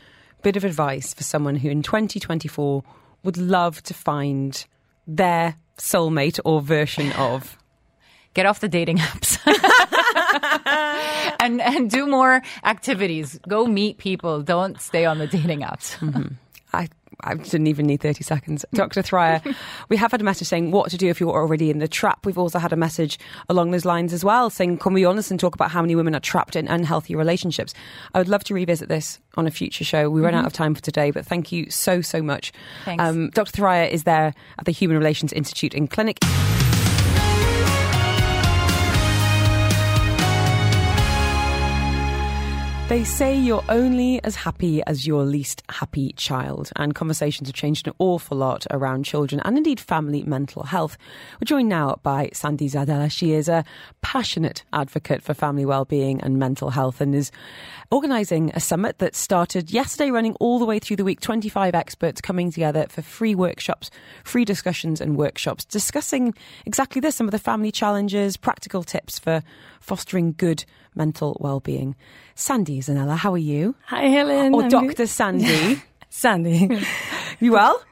bit 0.42 0.56
of 0.56 0.64
advice 0.64 1.14
for 1.14 1.22
someone 1.22 1.56
who 1.56 1.68
in 1.68 1.82
2024 1.82 2.82
would 3.22 3.36
love 3.36 3.82
to 3.84 3.94
find 3.94 4.66
their 5.06 5.56
soulmate 5.78 6.40
or 6.44 6.60
version 6.60 7.12
of. 7.12 7.56
get 8.34 8.46
off 8.46 8.60
the 8.60 8.68
dating 8.68 8.98
apps. 8.98 9.38
And 11.40 11.60
and 11.62 11.90
do 11.90 12.06
more 12.06 12.42
activities. 12.64 13.40
Go 13.48 13.66
meet 13.66 13.96
people. 13.96 14.42
Don't 14.42 14.78
stay 14.78 15.06
on 15.06 15.18
the 15.18 15.26
dating 15.26 15.60
apps. 15.60 15.96
Mm-hmm. 15.96 16.34
I, 16.72 16.88
I 17.24 17.34
didn't 17.34 17.66
even 17.66 17.86
need 17.86 18.00
30 18.00 18.22
seconds. 18.24 18.64
Dr. 18.74 19.02
Thoraiya, 19.02 19.54
we 19.88 19.96
have 19.96 20.10
had 20.10 20.20
a 20.20 20.24
message 20.24 20.48
saying 20.48 20.70
what 20.70 20.90
to 20.90 20.96
do 20.96 21.08
if 21.08 21.20
you're 21.20 21.32
already 21.32 21.70
in 21.70 21.78
the 21.78 21.88
trap. 21.88 22.24
We've 22.26 22.38
also 22.38 22.58
had 22.58 22.72
a 22.72 22.76
message 22.76 23.18
along 23.48 23.70
those 23.70 23.84
lines 23.84 24.12
as 24.12 24.24
well 24.24 24.50
saying, 24.50 24.78
can 24.78 24.92
we 24.92 25.02
be 25.02 25.04
honest 25.04 25.30
and 25.30 25.38
talk 25.38 25.54
about 25.54 25.70
how 25.70 25.80
many 25.80 25.94
women 25.94 26.14
are 26.14 26.20
trapped 26.20 26.56
in 26.56 26.68
unhealthy 26.68 27.14
relationships? 27.14 27.74
I 28.14 28.18
would 28.18 28.28
love 28.28 28.44
to 28.44 28.54
revisit 28.54 28.88
this 28.88 29.18
on 29.36 29.46
a 29.46 29.50
future 29.50 29.84
show. 29.84 30.10
We 30.10 30.20
ran 30.20 30.34
out 30.34 30.46
of 30.46 30.52
time 30.52 30.74
for 30.74 30.82
today, 30.82 31.10
but 31.10 31.26
thank 31.26 31.52
you 31.52 31.70
so, 31.70 32.00
so 32.00 32.22
much. 32.22 32.52
Thanks. 32.84 33.02
Um, 33.02 33.30
Dr. 33.30 33.52
Thoraiya 33.52 33.90
is 33.90 34.04
there 34.04 34.34
at 34.58 34.64
the 34.64 34.72
Human 34.72 34.96
Relations 34.96 35.32
Institute 35.32 35.74
in 35.74 35.88
Clinic. 35.88 36.18
They 42.90 43.04
say 43.04 43.38
you're 43.38 43.62
only 43.68 44.20
as 44.24 44.34
happy 44.34 44.82
as 44.82 45.06
your 45.06 45.22
least 45.22 45.62
happy 45.68 46.12
child, 46.14 46.72
and 46.74 46.92
conversations 46.92 47.48
have 47.48 47.54
changed 47.54 47.86
an 47.86 47.94
awful 48.00 48.36
lot 48.36 48.66
around 48.68 49.04
children 49.04 49.40
and 49.44 49.56
indeed 49.56 49.78
family 49.78 50.24
mental 50.24 50.64
health. 50.64 50.98
We're 51.34 51.44
joined 51.44 51.68
now 51.68 52.00
by 52.02 52.30
Sandy 52.32 52.68
Zanella. 52.68 53.08
She 53.08 53.32
is 53.32 53.48
a 53.48 53.64
passionate 54.02 54.64
advocate 54.72 55.22
for 55.22 55.34
family 55.34 55.64
well-being 55.64 56.20
and 56.20 56.40
mental 56.40 56.70
health, 56.70 57.00
and 57.00 57.14
is 57.14 57.30
organising 57.92 58.50
a 58.54 58.60
summit 58.60 58.98
that 58.98 59.14
started 59.14 59.70
yesterday, 59.70 60.10
running 60.10 60.34
all 60.40 60.58
the 60.58 60.66
way 60.66 60.80
through 60.80 60.96
the 60.96 61.04
week. 61.04 61.20
25 61.20 61.76
experts 61.76 62.20
coming 62.20 62.50
together 62.50 62.86
for 62.88 63.02
free 63.02 63.36
workshops, 63.36 63.92
free 64.24 64.44
discussions, 64.44 65.00
and 65.00 65.16
workshops 65.16 65.64
discussing 65.64 66.34
exactly 66.66 67.00
this: 67.00 67.14
some 67.14 67.28
of 67.28 67.32
the 67.32 67.38
family 67.38 67.70
challenges, 67.70 68.36
practical 68.36 68.82
tips 68.82 69.16
for 69.16 69.44
fostering 69.78 70.34
good 70.36 70.64
mental 70.96 71.36
well-being. 71.38 71.94
Sandy 72.40 72.80
Zanella, 72.80 73.16
how 73.18 73.32
are 73.34 73.38
you? 73.38 73.74
Hi, 73.86 74.04
Helen. 74.06 74.54
Or 74.54 74.62
I'm 74.62 74.68
Dr. 74.70 74.94
good. 74.94 75.08
Sandy. 75.08 75.82
Sandy. 76.08 76.80
you 77.38 77.52
well? 77.52 77.82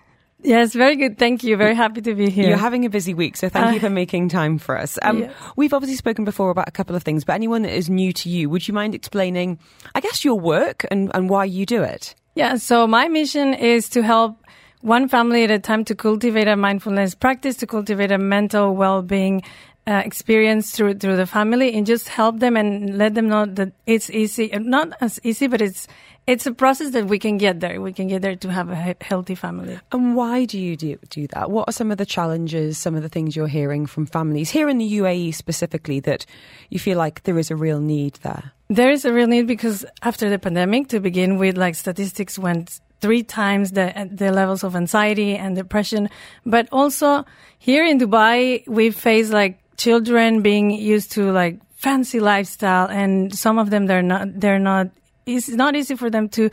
yes, 0.43 0.73
very 0.73 0.97
good. 0.97 1.19
Thank 1.19 1.45
you. 1.45 1.57
Very 1.59 1.75
happy 1.75 2.01
to 2.01 2.15
be 2.15 2.31
here. 2.31 2.49
You're 2.49 2.57
having 2.57 2.87
a 2.87 2.89
busy 2.91 3.13
week, 3.13 3.37
so 3.37 3.51
thank 3.51 3.73
you 3.73 3.77
Uh, 3.77 3.81
for 3.81 3.91
making 3.91 4.31
time 4.31 4.57
for 4.59 4.79
us. 4.79 4.99
Um, 5.03 5.19
yes. 5.21 5.33
We've 5.57 5.75
obviously 5.75 5.97
spoken 5.97 6.25
before 6.25 6.49
about 6.51 6.67
a 6.67 6.71
couple 6.73 6.97
of 6.97 7.03
things, 7.03 7.25
but 7.25 7.35
anyone 7.35 7.61
that 7.63 7.75
is 7.77 7.91
new 7.91 8.13
to 8.15 8.29
you, 8.31 8.49
would 8.49 8.67
you 8.67 8.73
mind 8.73 8.95
explaining, 8.95 9.59
I 9.95 10.01
guess, 10.01 10.25
your 10.25 10.41
work 10.41 10.87
and, 10.91 11.11
and 11.15 11.29
why 11.29 11.45
you 11.45 11.67
do 11.67 11.83
it? 11.83 12.15
yeah, 12.35 12.57
so 12.57 12.87
my 12.87 13.09
mission 13.09 13.53
is 13.53 13.89
to 13.91 14.03
help 14.03 14.39
one 14.81 15.09
family 15.09 15.43
at 15.43 15.51
a 15.51 15.59
time 15.59 15.85
to 15.85 15.95
cultivate 15.95 16.47
a 16.47 16.55
mindfulness 16.57 17.15
practice, 17.17 17.57
to 17.57 17.67
cultivate 17.67 18.13
a 18.13 18.19
mental 18.19 18.77
well-being 18.77 19.43
uh, 19.89 20.03
experience 20.05 20.71
through 20.73 20.95
through 21.01 21.17
the 21.17 21.27
family, 21.27 21.75
and 21.75 21.87
just 21.87 22.09
help 22.09 22.41
them 22.41 22.57
and 22.57 22.99
let 22.99 23.15
them 23.15 23.29
know 23.29 23.47
that 23.47 23.73
it's 23.87 24.11
easy, 24.11 24.53
uh, 24.53 24.59
not 24.59 24.93
as 25.01 25.19
easy, 25.25 25.47
but 25.47 25.63
it's 25.63 25.89
it's 26.27 26.47
a 26.47 26.53
process 26.53 26.91
that 26.91 27.07
we 27.07 27.19
can 27.19 27.39
get 27.39 27.61
there. 27.61 27.81
We 27.81 27.95
can 27.95 28.07
get 28.07 28.21
there 28.21 28.37
to 28.37 28.53
have 28.53 28.69
a 28.69 28.77
he- 28.77 29.01
healthy 29.01 29.35
family. 29.35 29.81
And 29.91 30.15
why 30.15 30.45
do 30.45 30.61
you 30.61 30.77
do, 30.77 30.99
do 31.09 31.27
that? 31.29 31.51
What 31.51 31.71
are 31.71 31.73
some 31.73 31.91
of 31.91 31.97
the 31.97 32.05
challenges, 32.05 32.77
some 32.77 32.95
of 32.95 33.03
the 33.03 33.09
things 33.09 33.35
you're 33.35 33.49
hearing 33.49 33.87
from 33.87 34.05
families 34.05 34.51
here 34.51 34.69
in 34.69 34.77
the 34.77 34.99
UAE 34.99 35.35
specifically 35.35 36.01
that 36.01 36.27
you 36.69 36.79
feel 36.79 36.99
like 36.99 37.23
there 37.23 37.39
is 37.39 37.51
a 37.51 37.57
real 37.57 37.81
need 37.81 38.15
there? 38.17 38.53
There 38.69 38.91
is 38.91 39.07
a 39.07 39.13
real 39.13 39.27
need 39.27 39.47
because 39.47 39.87
after 40.03 40.29
the 40.29 40.39
pandemic, 40.39 40.89
to 40.89 41.01
begin 41.01 41.39
with, 41.39 41.57
like 41.57 41.75
statistics 41.75 42.39
went 42.39 42.79
three 43.01 43.23
times 43.23 43.71
the 43.71 44.11
the 44.13 44.31
levels 44.31 44.65
of 44.65 44.77
anxiety 44.77 45.35
and 45.35 45.57
depression. 45.57 46.11
But 46.45 46.69
also 46.73 47.25
here 47.59 47.87
in 47.87 47.99
Dubai, 47.99 48.69
we 48.69 48.91
face 48.91 49.31
like 49.31 49.59
children 49.79 50.43
being 50.43 50.71
used 50.71 51.13
to 51.13 51.33
like 51.33 51.59
fancy 51.77 52.21
lifestyle, 52.21 52.89
and 52.89 53.35
some 53.35 53.59
of 53.59 53.71
them 53.71 53.87
they're 53.87 54.03
not 54.03 54.39
they're 54.39 54.59
not. 54.59 54.89
It's 55.25 55.49
not 55.49 55.77
easy 55.77 55.95
for 55.95 56.11
them 56.11 56.29
to 56.31 56.51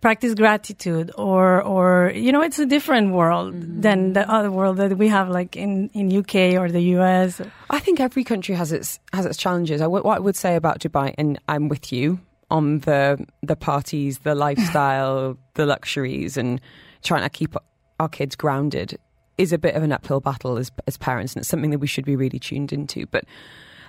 practice 0.00 0.34
gratitude 0.34 1.12
or 1.16 1.62
or 1.62 2.12
you 2.14 2.32
know 2.32 2.42
it's 2.42 2.58
a 2.58 2.66
different 2.66 3.12
world 3.12 3.54
mm-hmm. 3.54 3.80
than 3.80 4.12
the 4.12 4.28
other 4.28 4.50
world 4.50 4.76
that 4.76 4.98
we 4.98 5.08
have 5.08 5.28
like 5.28 5.56
in 5.56 5.88
in 5.94 6.14
UK 6.14 6.60
or 6.60 6.70
the 6.70 6.82
US. 6.96 7.40
I 7.70 7.78
think 7.78 8.00
every 8.00 8.24
country 8.24 8.54
has 8.54 8.72
its 8.72 8.98
has 9.12 9.24
its 9.24 9.38
challenges. 9.38 9.80
I, 9.80 9.86
what 9.86 10.04
I 10.04 10.20
would 10.20 10.36
say 10.36 10.56
about 10.56 10.80
Dubai, 10.80 11.14
and 11.16 11.40
I'm 11.48 11.68
with 11.68 11.92
you 11.92 12.20
on 12.50 12.80
the 12.80 13.24
the 13.42 13.56
parties, 13.56 14.18
the 14.18 14.34
lifestyle, 14.34 15.38
the 15.54 15.64
luxuries, 15.64 16.36
and 16.36 16.60
trying 17.02 17.22
to 17.22 17.30
keep 17.30 17.56
our 17.98 18.08
kids 18.08 18.36
grounded 18.36 18.98
is 19.38 19.52
a 19.52 19.58
bit 19.58 19.74
of 19.74 19.82
an 19.82 19.92
uphill 19.92 20.20
battle 20.20 20.56
as 20.56 20.70
as 20.86 20.96
parents, 20.96 21.34
and 21.34 21.40
it's 21.40 21.48
something 21.48 21.70
that 21.70 21.78
we 21.78 21.86
should 21.86 22.04
be 22.04 22.16
really 22.16 22.38
tuned 22.38 22.72
into. 22.72 23.06
But 23.06 23.24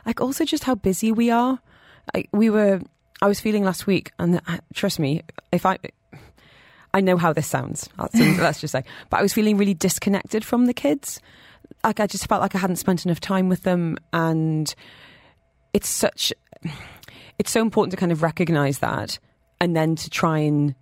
like 0.05 0.21
also 0.21 0.45
just 0.45 0.63
how 0.63 0.75
busy 0.75 1.11
we 1.11 1.29
are. 1.29 1.59
Like 2.13 2.29
we 2.31 2.49
were, 2.49 2.81
I 3.21 3.27
was 3.27 3.39
feeling 3.39 3.63
last 3.63 3.87
week, 3.87 4.11
and 4.19 4.41
trust 4.73 4.99
me, 4.99 5.21
if 5.51 5.65
I. 5.65 5.77
I 6.95 7.01
know 7.01 7.17
how 7.17 7.33
this 7.33 7.47
sounds. 7.47 7.89
That's, 7.97 8.13
let's 8.39 8.61
just 8.61 8.71
say, 8.71 8.83
but 9.09 9.19
I 9.19 9.23
was 9.23 9.33
feeling 9.33 9.57
really 9.57 9.73
disconnected 9.73 10.45
from 10.45 10.67
the 10.67 10.75
kids. 10.75 11.19
Like 11.83 11.99
I 11.99 12.05
just 12.05 12.27
felt 12.27 12.39
like 12.39 12.53
I 12.53 12.59
hadn't 12.59 12.75
spent 12.75 13.03
enough 13.03 13.19
time 13.19 13.49
with 13.49 13.63
them, 13.63 13.97
and 14.11 14.73
it's 15.73 15.89
such 15.89 16.31
it's 17.39 17.51
so 17.51 17.61
important 17.61 17.91
to 17.91 17.97
kind 17.97 18.11
of 18.11 18.21
recognize 18.21 18.79
that 18.79 19.19
and 19.59 19.75
then 19.75 19.95
to 19.95 20.09
try 20.09 20.39
and 20.39 20.75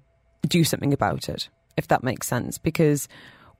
do 0.47 0.63
something 0.63 0.93
about 0.93 1.29
it 1.29 1.49
if 1.77 1.87
that 1.87 2.03
makes 2.03 2.27
sense 2.27 2.57
because 2.57 3.07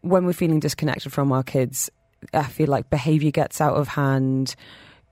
when 0.01 0.25
we're 0.25 0.33
feeling 0.33 0.59
disconnected 0.59 1.11
from 1.11 1.31
our 1.31 1.43
kids 1.43 1.89
i 2.33 2.43
feel 2.43 2.67
like 2.67 2.89
behavior 2.89 3.31
gets 3.31 3.61
out 3.61 3.75
of 3.75 3.87
hand 3.87 4.55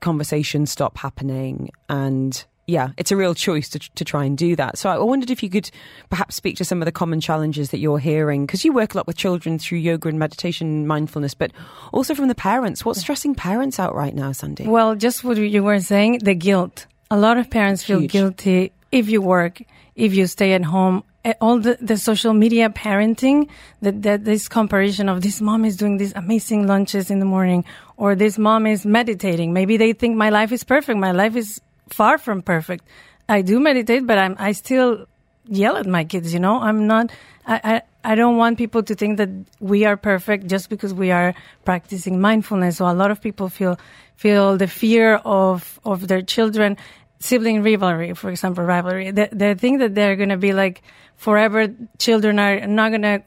conversations 0.00 0.70
stop 0.70 0.96
happening 0.98 1.70
and 1.88 2.44
yeah 2.66 2.90
it's 2.96 3.10
a 3.10 3.16
real 3.16 3.34
choice 3.34 3.68
to, 3.68 3.78
to 3.96 4.04
try 4.04 4.24
and 4.24 4.38
do 4.38 4.54
that 4.56 4.78
so 4.78 4.88
i 4.88 4.96
wondered 4.98 5.30
if 5.30 5.42
you 5.42 5.50
could 5.50 5.70
perhaps 6.08 6.36
speak 6.36 6.56
to 6.56 6.64
some 6.64 6.80
of 6.80 6.86
the 6.86 6.92
common 6.92 7.20
challenges 7.20 7.70
that 7.70 7.78
you're 7.78 7.98
hearing 7.98 8.46
because 8.46 8.64
you 8.64 8.72
work 8.72 8.94
a 8.94 8.96
lot 8.96 9.06
with 9.06 9.16
children 9.16 9.58
through 9.58 9.78
yoga 9.78 10.08
and 10.08 10.18
meditation 10.18 10.66
and 10.68 10.88
mindfulness 10.88 11.34
but 11.34 11.50
also 11.92 12.14
from 12.14 12.28
the 12.28 12.34
parents 12.34 12.84
what's 12.84 13.00
stressing 13.00 13.34
parents 13.34 13.78
out 13.78 13.94
right 13.94 14.14
now 14.14 14.30
sandy 14.32 14.66
Well, 14.66 14.94
just 14.94 15.24
what 15.24 15.36
you 15.36 15.62
were 15.62 15.80
saying, 15.80 16.20
the 16.22 16.34
guilt. 16.34 16.86
A 17.10 17.18
lot 17.18 17.38
of 17.38 17.50
parents 17.50 17.82
feel 17.82 17.98
Huge. 17.98 18.12
guilty 18.12 18.72
if 18.92 19.08
you 19.10 19.20
work, 19.20 19.60
if 19.96 20.14
you 20.14 20.26
stay 20.28 20.52
at 20.52 20.62
home. 20.64 21.02
Eh, 21.24 21.34
All 21.40 21.58
the, 21.58 21.76
the 21.80 21.96
social 21.96 22.32
media 22.32 22.70
parenting, 22.70 23.48
that, 23.82 24.02
that 24.02 24.24
this 24.24 24.48
comparison 24.48 25.08
of 25.08 25.20
this 25.20 25.40
mom 25.40 25.64
is 25.64 25.76
doing 25.76 25.98
these 25.98 26.14
amazing 26.14 26.66
lunches 26.66 27.10
in 27.10 27.18
the 27.18 27.26
morning, 27.26 27.64
or 27.96 28.14
this 28.14 28.38
mom 28.38 28.66
is 28.66 28.86
meditating. 28.86 29.52
Maybe 29.52 29.76
they 29.76 29.92
think 29.92 30.16
my 30.16 30.30
life 30.30 30.50
is 30.50 30.64
perfect. 30.64 30.98
My 30.98 31.12
life 31.12 31.36
is 31.36 31.60
far 31.88 32.16
from 32.16 32.40
perfect. 32.40 32.84
I 33.28 33.42
do 33.42 33.60
meditate, 33.60 34.06
but 34.06 34.16
I'm, 34.16 34.34
I 34.38 34.52
still 34.52 35.06
yell 35.46 35.76
at 35.76 35.86
my 35.86 36.04
kids, 36.04 36.32
you 36.32 36.40
know, 36.40 36.60
I'm 36.60 36.86
not, 36.86 37.10
I, 37.46 37.60
I, 37.64 38.12
I 38.12 38.14
don't 38.14 38.36
want 38.36 38.56
people 38.56 38.82
to 38.82 38.94
think 38.94 39.18
that 39.18 39.28
we 39.60 39.84
are 39.84 39.96
perfect 39.96 40.46
just 40.46 40.70
because 40.70 40.94
we 40.94 41.10
are 41.10 41.34
practicing 41.64 42.20
mindfulness. 42.20 42.78
So 42.78 42.86
a 42.86 42.94
lot 42.94 43.10
of 43.10 43.20
people 43.20 43.48
feel 43.48 43.78
feel 44.16 44.56
the 44.56 44.66
fear 44.68 45.16
of 45.16 45.80
of 45.84 46.08
their 46.08 46.22
children, 46.22 46.76
sibling 47.18 47.62
rivalry, 47.62 48.14
for 48.14 48.30
example, 48.30 48.64
rivalry. 48.64 49.10
They, 49.10 49.28
they 49.32 49.54
think 49.54 49.80
that 49.80 49.94
they're 49.94 50.16
going 50.16 50.30
to 50.30 50.38
be 50.38 50.52
like 50.52 50.82
forever. 51.20 51.68
Children 51.98 52.38
are 52.38 52.66
not 52.66 52.90
going 52.90 53.02
to 53.02 53.22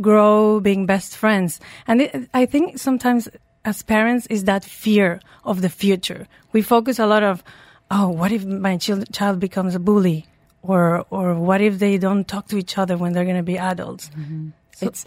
grow 0.00 0.60
being 0.60 0.86
best 0.86 1.16
friends, 1.16 1.60
and 1.86 2.02
it, 2.02 2.28
I 2.34 2.46
think 2.46 2.78
sometimes 2.78 3.28
as 3.64 3.82
parents 3.82 4.26
is 4.28 4.44
that 4.44 4.64
fear 4.64 5.20
of 5.44 5.60
the 5.60 5.68
future. 5.68 6.26
We 6.52 6.62
focus 6.62 6.98
a 6.98 7.06
lot 7.06 7.22
of, 7.22 7.42
oh, 7.90 8.08
what 8.08 8.32
if 8.32 8.44
my 8.44 8.76
child 8.76 9.12
child 9.12 9.40
becomes 9.40 9.74
a 9.74 9.80
bully? 9.80 10.26
or 10.62 11.06
or 11.10 11.34
what 11.34 11.60
if 11.60 11.78
they 11.78 11.98
don't 11.98 12.26
talk 12.26 12.48
to 12.48 12.56
each 12.56 12.78
other 12.78 12.96
when 12.96 13.12
they're 13.12 13.24
going 13.24 13.36
to 13.36 13.42
be 13.42 13.58
adults? 13.58 14.10
Mm-hmm. 14.10 14.50
So 14.72 14.86
it's 14.86 15.04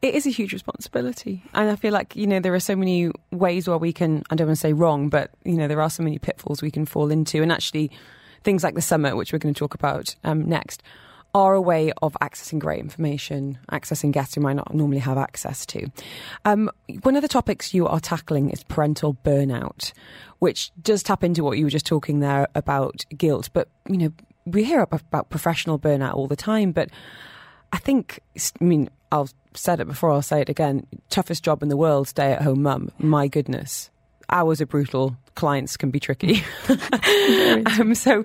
it 0.00 0.14
is 0.14 0.26
a 0.26 0.30
huge 0.30 0.52
responsibility, 0.52 1.44
and 1.54 1.70
I 1.70 1.76
feel 1.76 1.92
like 1.92 2.16
you 2.16 2.26
know 2.26 2.40
there 2.40 2.54
are 2.54 2.60
so 2.60 2.74
many 2.74 3.10
ways 3.30 3.68
where 3.68 3.78
we 3.78 3.92
can. 3.92 4.24
I 4.30 4.34
don't 4.34 4.48
want 4.48 4.56
to 4.56 4.60
say 4.60 4.72
wrong, 4.72 5.08
but 5.08 5.30
you 5.44 5.54
know 5.54 5.68
there 5.68 5.80
are 5.80 5.90
so 5.90 6.02
many 6.02 6.18
pitfalls 6.18 6.62
we 6.62 6.70
can 6.70 6.86
fall 6.86 7.10
into, 7.10 7.42
and 7.42 7.52
actually 7.52 7.90
things 8.42 8.64
like 8.64 8.74
the 8.74 8.82
summit, 8.82 9.16
which 9.16 9.32
we're 9.32 9.38
going 9.38 9.54
to 9.54 9.58
talk 9.58 9.74
about 9.74 10.16
um, 10.24 10.48
next. 10.48 10.82
Are 11.34 11.54
a 11.54 11.60
way 11.60 11.92
of 12.02 12.14
accessing 12.20 12.58
great 12.58 12.80
information, 12.80 13.58
accessing 13.70 14.12
guests 14.12 14.34
who 14.34 14.42
might 14.42 14.56
not 14.56 14.74
normally 14.74 14.98
have 14.98 15.16
access 15.16 15.64
to. 15.66 15.90
Um, 16.44 16.70
one 17.02 17.16
of 17.16 17.22
the 17.22 17.28
topics 17.28 17.72
you 17.72 17.86
are 17.86 18.00
tackling 18.00 18.50
is 18.50 18.62
parental 18.64 19.14
burnout, 19.24 19.92
which 20.40 20.72
does 20.82 21.02
tap 21.02 21.24
into 21.24 21.42
what 21.42 21.56
you 21.56 21.64
were 21.64 21.70
just 21.70 21.86
talking 21.86 22.20
there 22.20 22.48
about 22.54 23.06
guilt. 23.16 23.48
But 23.54 23.68
you 23.88 23.96
know, 23.96 24.12
we 24.44 24.64
hear 24.64 24.80
about 24.80 25.30
professional 25.30 25.78
burnout 25.78 26.14
all 26.14 26.26
the 26.26 26.36
time, 26.36 26.72
but 26.72 26.90
I 27.72 27.78
think, 27.78 28.20
I 28.60 28.64
mean, 28.64 28.90
I've 29.10 29.32
said 29.54 29.80
it 29.80 29.86
before, 29.86 30.10
I'll 30.10 30.22
say 30.22 30.40
it 30.40 30.48
again. 30.48 30.86
Toughest 31.08 31.42
job 31.42 31.62
in 31.62 31.68
the 31.68 31.76
world, 31.76 32.08
stay 32.08 32.32
at 32.32 32.42
home 32.42 32.62
mum. 32.62 32.90
My 32.98 33.28
goodness. 33.28 33.90
Hours 34.28 34.60
are 34.60 34.66
brutal, 34.66 35.16
clients 35.34 35.76
can 35.76 35.90
be 35.90 36.00
tricky. 36.00 36.42
um, 37.78 37.94
so, 37.94 38.24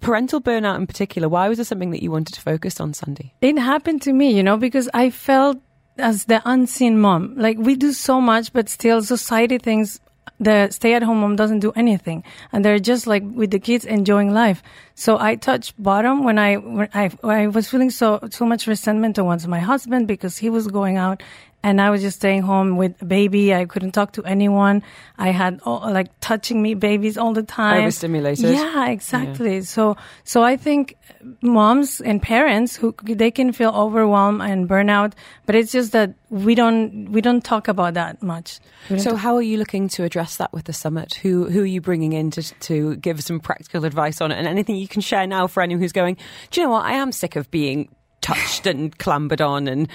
parental 0.00 0.40
burnout 0.40 0.76
in 0.76 0.86
particular, 0.86 1.28
why 1.28 1.48
was 1.48 1.58
it 1.58 1.66
something 1.66 1.90
that 1.90 2.02
you 2.02 2.10
wanted 2.10 2.34
to 2.34 2.40
focus 2.40 2.80
on, 2.80 2.94
Sandy? 2.94 3.34
It 3.40 3.58
happened 3.58 4.02
to 4.02 4.12
me, 4.12 4.32
you 4.32 4.42
know, 4.42 4.56
because 4.56 4.88
I 4.94 5.10
felt 5.10 5.58
as 5.98 6.24
the 6.24 6.40
unseen 6.44 6.98
mom. 6.98 7.34
Like 7.36 7.58
we 7.58 7.76
do 7.76 7.92
so 7.92 8.20
much, 8.20 8.52
but 8.52 8.68
still 8.68 9.02
society 9.02 9.58
thinks 9.58 10.00
the 10.38 10.70
stay 10.70 10.94
at 10.94 11.02
home 11.02 11.20
mom 11.20 11.36
doesn't 11.36 11.58
do 11.60 11.70
anything 11.72 12.24
and 12.50 12.64
they're 12.64 12.78
just 12.78 13.06
like 13.06 13.22
with 13.22 13.50
the 13.50 13.58
kids 13.58 13.84
enjoying 13.84 14.32
life. 14.32 14.62
So 14.94 15.18
I 15.18 15.34
touched 15.36 15.80
bottom 15.82 16.24
when 16.24 16.38
I, 16.38 16.56
when 16.56 16.88
I, 16.94 17.10
I 17.22 17.46
was 17.48 17.68
feeling 17.68 17.90
so, 17.90 18.20
so 18.30 18.46
much 18.46 18.66
resentment 18.66 19.16
towards 19.16 19.46
my 19.46 19.60
husband 19.60 20.08
because 20.08 20.38
he 20.38 20.48
was 20.48 20.66
going 20.66 20.96
out 20.96 21.22
and 21.62 21.80
I 21.80 21.90
was 21.90 22.00
just 22.00 22.16
staying 22.16 22.42
home 22.42 22.76
with 22.76 23.00
a 23.02 23.04
baby. 23.04 23.54
I 23.54 23.66
couldn't 23.66 23.92
talk 23.92 24.12
to 24.12 24.24
anyone. 24.24 24.82
I 25.18 25.30
had 25.30 25.60
all, 25.64 25.80
like 25.80 26.08
touching 26.20 26.62
me 26.62 26.74
babies 26.74 27.18
all 27.18 27.34
the 27.34 27.42
time. 27.42 27.82
Overstimulated. 27.82 28.54
Yeah, 28.54 28.88
exactly. 28.88 29.56
Yeah. 29.56 29.62
So, 29.62 29.96
so 30.24 30.42
I 30.42 30.56
think 30.56 30.96
moms 31.42 32.00
and 32.00 32.22
parents 32.22 32.76
who 32.76 32.94
they 33.04 33.30
can 33.30 33.52
feel 33.52 33.70
overwhelmed 33.70 34.40
and 34.40 34.68
burnout, 34.68 35.12
but 35.44 35.54
it's 35.54 35.72
just 35.72 35.92
that 35.92 36.14
we 36.30 36.54
don't 36.54 37.10
we 37.10 37.20
don't 37.20 37.44
talk 37.44 37.68
about 37.68 37.94
that 37.94 38.22
much. 38.22 38.60
So, 38.96 39.14
how 39.16 39.36
are 39.36 39.42
you 39.42 39.58
looking 39.58 39.88
to 39.90 40.04
address 40.04 40.36
that 40.36 40.52
with 40.52 40.64
the 40.64 40.72
summit? 40.72 41.14
Who 41.14 41.50
who 41.50 41.62
are 41.62 41.66
you 41.66 41.80
bringing 41.80 42.12
in 42.12 42.30
to 42.32 42.42
to 42.42 42.96
give 42.96 43.22
some 43.22 43.38
practical 43.40 43.84
advice 43.84 44.20
on 44.20 44.32
it, 44.32 44.38
and 44.38 44.46
anything 44.46 44.76
you 44.76 44.88
can 44.88 45.02
share 45.02 45.26
now 45.26 45.46
for 45.46 45.62
anyone 45.62 45.82
who's 45.82 45.92
going? 45.92 46.16
Do 46.50 46.60
you 46.60 46.66
know 46.66 46.72
what? 46.72 46.86
I 46.86 46.92
am 46.92 47.12
sick 47.12 47.36
of 47.36 47.50
being 47.50 47.94
touched 48.20 48.66
and 48.66 48.96
clambered 48.98 49.40
on 49.40 49.66
and 49.66 49.88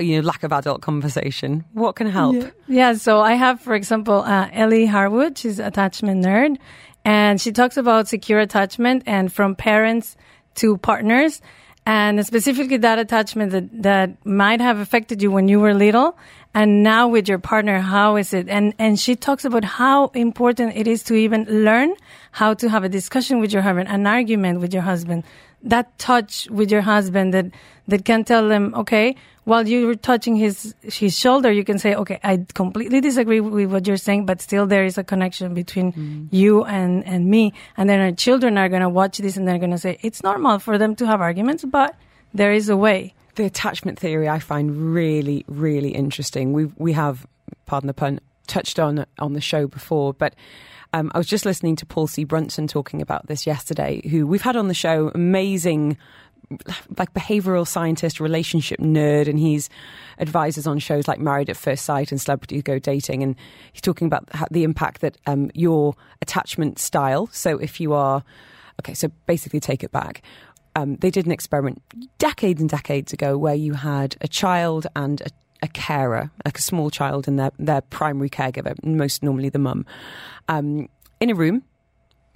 you 0.00 0.16
know 0.16 0.26
lack 0.26 0.42
of 0.42 0.52
adult 0.52 0.82
conversation. 0.82 1.64
What 1.72 1.96
can 1.96 2.06
help? 2.06 2.36
Yeah, 2.36 2.50
yeah 2.68 2.92
so 2.94 3.20
i 3.20 3.34
have 3.34 3.60
for 3.60 3.74
example 3.74 4.22
uh, 4.22 4.48
ellie 4.52 4.86
harwood. 4.86 5.38
She's 5.38 5.58
attachment 5.58 6.24
nerd. 6.24 6.58
And 7.04 7.40
she 7.40 7.52
talks 7.52 7.76
about 7.76 8.08
secure 8.08 8.38
attachment 8.38 9.02
and 9.06 9.30
from 9.30 9.54
parents 9.54 10.16
to 10.56 10.78
partners. 10.78 11.42
And 11.86 12.24
specifically 12.24 12.78
that 12.78 12.98
attachment 12.98 13.52
that, 13.52 13.82
that 13.82 14.24
might 14.24 14.62
have 14.62 14.78
affected 14.78 15.20
you 15.20 15.30
when 15.30 15.48
you 15.48 15.60
were 15.60 15.74
little. 15.74 16.16
And 16.54 16.82
now 16.82 17.08
with 17.08 17.28
your 17.28 17.38
partner 17.38 17.80
how 17.80 18.16
is 18.16 18.32
it? 18.32 18.48
And 18.48 18.74
and 18.78 18.98
she 18.98 19.16
talks 19.16 19.44
about 19.44 19.64
how 19.64 20.08
important 20.08 20.76
it 20.76 20.86
is 20.86 21.02
to 21.04 21.14
even 21.14 21.44
learn 21.64 21.94
how 22.32 22.54
to 22.54 22.68
have 22.68 22.84
a 22.84 22.88
discussion 22.88 23.40
with 23.40 23.52
your 23.52 23.62
husband 23.62 23.88
an 23.88 24.06
argument 24.06 24.60
with 24.60 24.72
your 24.72 24.82
husband 24.82 25.24
that 25.64 25.98
touch 25.98 26.48
with 26.50 26.70
your 26.70 26.82
husband 26.82 27.34
that 27.34 27.46
that 27.88 28.04
can 28.04 28.24
tell 28.24 28.48
them, 28.48 28.74
okay, 28.74 29.16
while 29.44 29.66
you're 29.68 29.94
touching 29.94 30.36
his 30.36 30.74
his 30.82 31.18
shoulder, 31.18 31.52
you 31.52 31.64
can 31.64 31.78
say, 31.78 31.94
okay, 31.94 32.18
I 32.22 32.46
completely 32.54 33.00
disagree 33.00 33.40
with 33.40 33.70
what 33.70 33.86
you're 33.86 33.96
saying, 33.96 34.26
but 34.26 34.40
still 34.40 34.66
there 34.66 34.84
is 34.84 34.96
a 34.96 35.04
connection 35.04 35.52
between 35.54 35.92
mm. 35.92 36.28
you 36.30 36.64
and 36.64 37.04
and 37.06 37.26
me. 37.26 37.52
And 37.76 37.88
then 37.88 38.00
our 38.00 38.12
children 38.12 38.56
are 38.56 38.68
gonna 38.68 38.88
watch 38.88 39.18
this 39.18 39.36
and 39.36 39.46
they're 39.46 39.58
gonna 39.58 39.78
say, 39.78 39.98
it's 40.02 40.22
normal 40.22 40.58
for 40.58 40.78
them 40.78 40.96
to 40.96 41.06
have 41.06 41.20
arguments, 41.20 41.64
but 41.64 41.94
there 42.32 42.52
is 42.52 42.68
a 42.68 42.76
way. 42.76 43.14
The 43.34 43.44
attachment 43.44 43.98
theory 43.98 44.28
I 44.28 44.38
find 44.38 44.94
really, 44.94 45.44
really 45.48 45.90
interesting. 45.90 46.52
We 46.52 46.66
we 46.76 46.92
have, 46.92 47.26
pardon 47.66 47.88
the 47.88 47.94
pun, 47.94 48.20
touched 48.46 48.78
on 48.78 49.04
on 49.18 49.32
the 49.34 49.40
show 49.40 49.66
before, 49.66 50.14
but 50.14 50.34
um, 50.94 51.10
I 51.12 51.18
was 51.18 51.26
just 51.26 51.44
listening 51.44 51.74
to 51.76 51.86
Paul 51.86 52.06
C. 52.06 52.22
Brunson 52.22 52.68
talking 52.68 53.02
about 53.02 53.26
this 53.26 53.48
yesterday, 53.48 54.00
who 54.08 54.28
we've 54.28 54.42
had 54.42 54.54
on 54.54 54.68
the 54.68 54.74
show, 54.74 55.10
amazing 55.12 55.98
like 56.98 57.12
behavioral 57.14 57.66
scientist, 57.66 58.20
relationship 58.20 58.78
nerd, 58.78 59.26
and 59.26 59.40
he's 59.40 59.68
advises 60.20 60.68
on 60.68 60.78
shows 60.78 61.08
like 61.08 61.18
Married 61.18 61.50
at 61.50 61.56
First 61.56 61.84
Sight 61.84 62.12
and 62.12 62.20
Celebrity 62.20 62.62
Go 62.62 62.78
Dating, 62.78 63.24
and 63.24 63.34
he's 63.72 63.80
talking 63.80 64.06
about 64.06 64.28
the 64.52 64.62
impact 64.62 65.00
that 65.00 65.18
um, 65.26 65.50
your 65.52 65.96
attachment 66.22 66.78
style. 66.78 67.26
So 67.32 67.58
if 67.58 67.80
you 67.80 67.92
are 67.92 68.22
okay, 68.80 68.94
so 68.94 69.08
basically 69.26 69.58
take 69.58 69.82
it 69.82 69.90
back. 69.90 70.22
Um, 70.76 70.94
they 70.96 71.10
did 71.10 71.26
an 71.26 71.32
experiment 71.32 71.82
decades 72.18 72.60
and 72.60 72.70
decades 72.70 73.12
ago 73.12 73.36
where 73.36 73.54
you 73.54 73.72
had 73.72 74.16
a 74.20 74.28
child 74.28 74.86
and 74.94 75.20
a 75.22 75.30
a 75.62 75.68
carer, 75.68 76.30
like 76.44 76.58
a 76.58 76.62
small 76.62 76.90
child 76.90 77.26
and 77.28 77.38
their, 77.38 77.52
their 77.58 77.80
primary 77.80 78.30
caregiver, 78.30 78.74
most 78.84 79.22
normally 79.22 79.48
the 79.48 79.58
mum, 79.58 79.86
um, 80.48 80.88
in 81.20 81.30
a 81.30 81.34
room. 81.34 81.62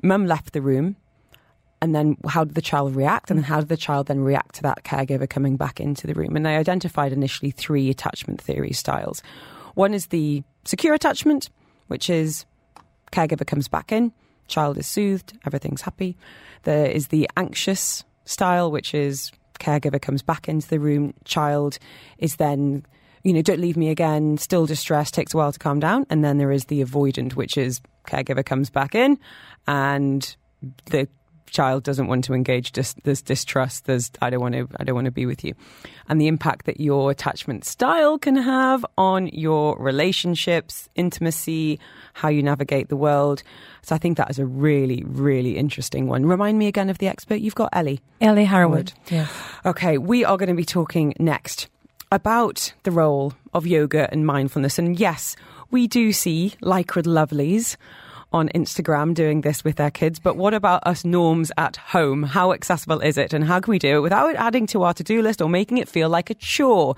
Mum 0.03 0.27
left 0.27 0.53
the 0.53 0.63
room. 0.63 0.97
And 1.81 1.95
then 1.95 2.17
how 2.27 2.45
did 2.45 2.55
the 2.55 2.63
child 2.63 2.97
react? 2.97 3.31
And 3.31 3.39
then 3.39 3.45
how 3.45 3.61
did 3.61 3.69
the 3.69 3.77
child 3.77 4.07
then 4.07 4.21
react 4.21 4.57
to 4.57 4.63
that 4.63 4.83
caregiver 4.83 5.29
coming 5.29 5.57
back 5.57 5.79
into 5.79 6.07
the 6.07 6.15
room? 6.15 6.35
And 6.35 6.45
they 6.45 6.57
identified 6.57 7.13
initially 7.13 7.53
three 7.53 7.89
attachment 7.89 8.41
theory 8.41 8.73
styles. 8.73 9.23
One 9.75 9.95
is 9.95 10.07
the 10.07 10.43
secure 10.65 10.95
attachment, 10.95 11.51
which 11.87 12.11
is 12.11 12.47
caregiver 13.13 13.47
comes 13.47 13.69
back 13.69 13.93
in, 13.93 14.13
child 14.49 14.77
is 14.77 14.87
soothed, 14.87 15.39
everything's 15.47 15.83
happy. 15.83 16.17
There 16.65 16.87
is 16.87 17.09
the 17.09 17.31
anxious 17.37 18.05
style, 18.25 18.73
which 18.73 18.93
is 18.93 19.31
caregiver 19.61 20.01
comes 20.01 20.23
back 20.23 20.49
into 20.49 20.69
the 20.69 20.81
room, 20.81 21.15
child 21.25 21.79
is 22.19 22.37
then 22.37 22.85
you 23.23 23.33
know, 23.33 23.43
don't 23.43 23.61
leave 23.61 23.77
me 23.77 23.91
again, 23.91 24.39
still 24.39 24.67
distressed, 24.67 25.15
takes 25.15 25.35
a 25.35 25.37
while 25.37 25.53
to 25.53 25.59
calm 25.59 25.81
down. 25.81 26.07
And 26.11 26.25
then 26.25 26.39
there 26.39 26.53
is 26.53 26.67
the 26.67 26.83
avoidant, 26.83 27.35
which 27.35 27.57
is 27.57 27.81
caregiver 28.07 28.45
comes 28.45 28.71
back 28.71 28.95
in 28.95 29.19
and 29.67 30.37
the 30.87 31.09
child 31.51 31.83
doesn't 31.83 32.09
want 32.09 32.25
to 32.25 32.35
engage 32.35 32.73
there's 32.73 33.23
distrust 33.23 33.87
there's 33.87 34.11
i 34.21 34.29
don't 34.29 34.41
want 34.41 34.55
to 34.55 34.69
i 34.79 34.85
don't 34.85 34.95
want 34.95 35.07
to 35.07 35.11
be 35.11 35.27
with 35.27 35.45
you. 35.45 35.55
And 36.09 36.21
the 36.21 36.27
impact 36.27 36.67
that 36.67 36.81
your 36.81 37.11
attachment 37.11 37.65
style 37.65 38.19
can 38.19 38.37
have 38.37 38.85
on 38.97 39.29
your 39.29 39.77
relationships 39.79 40.89
intimacy 40.95 41.79
how 42.15 42.29
you 42.29 42.43
navigate 42.43 42.89
the 42.89 42.97
world. 42.97 43.43
So 43.83 43.95
i 43.95 43.99
think 43.99 44.17
that 44.19 44.31
is 44.31 44.39
a 44.39 44.47
really 44.47 45.03
really 45.07 45.57
interesting 45.57 46.07
one. 46.07 46.27
Remind 46.27 46.59
me 46.59 46.67
again 46.67 46.91
of 46.91 46.99
the 46.99 47.09
expert 47.09 47.37
you've 47.37 47.55
got 47.55 47.71
ellie. 47.73 48.01
Ellie 48.21 48.45
harwood 48.45 48.93
yeah. 49.09 49.27
Okay 49.65 49.97
we 49.97 50.25
are 50.25 50.37
going 50.37 50.51
to 50.51 50.55
be 50.55 50.65
talking 50.65 51.15
next 51.19 51.69
about 52.11 52.73
the 52.83 52.91
role 52.91 53.35
of 53.53 53.67
yoga 53.67 54.09
and 54.11 54.27
mindfulness. 54.27 54.79
And 54.79 54.99
yes, 54.99 55.37
we 55.71 55.87
do 55.87 56.13
see 56.13 56.55
lycra 56.63 57.03
lovelies 57.05 57.77
on 58.33 58.49
Instagram 58.51 59.15
doing 59.15 59.41
this 59.41 59.65
with 59.65 59.77
their 59.77 59.91
kids. 59.91 60.19
But 60.19 60.37
what 60.37 60.55
about 60.55 60.87
us 60.87 61.05
norms 61.05 61.51
at 61.57 61.77
home? 61.77 62.23
How 62.23 62.53
accessible 62.53 63.01
is 63.01 63.17
it? 63.17 63.33
And 63.33 63.45
how 63.45 63.61
can 63.61 63.71
we 63.71 63.79
do 63.79 63.99
it 63.99 64.01
without 64.01 64.35
adding 64.37 64.67
to 64.69 64.83
our 64.83 64.95
to 64.95 65.03
do 65.03 65.23
list 65.23 65.41
or 65.41 65.49
making 65.49 65.79
it 65.79 65.89
feel 65.89 66.09
like 66.09 66.31
a 66.31 66.35
chore? 66.35 66.95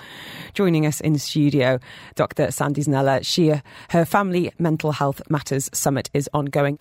Joining 0.55 0.87
us 0.87 1.01
in 1.01 1.18
studio, 1.18 1.79
Dr. 2.16 2.51
Sandy 2.51 2.83
Zanella. 2.83 3.25
She, 3.25 3.53
her 3.90 4.05
Family 4.05 4.53
Mental 4.59 4.92
Health 4.92 5.23
Matters 5.29 5.70
Summit 5.73 6.11
is 6.12 6.29
ongoing. 6.33 6.79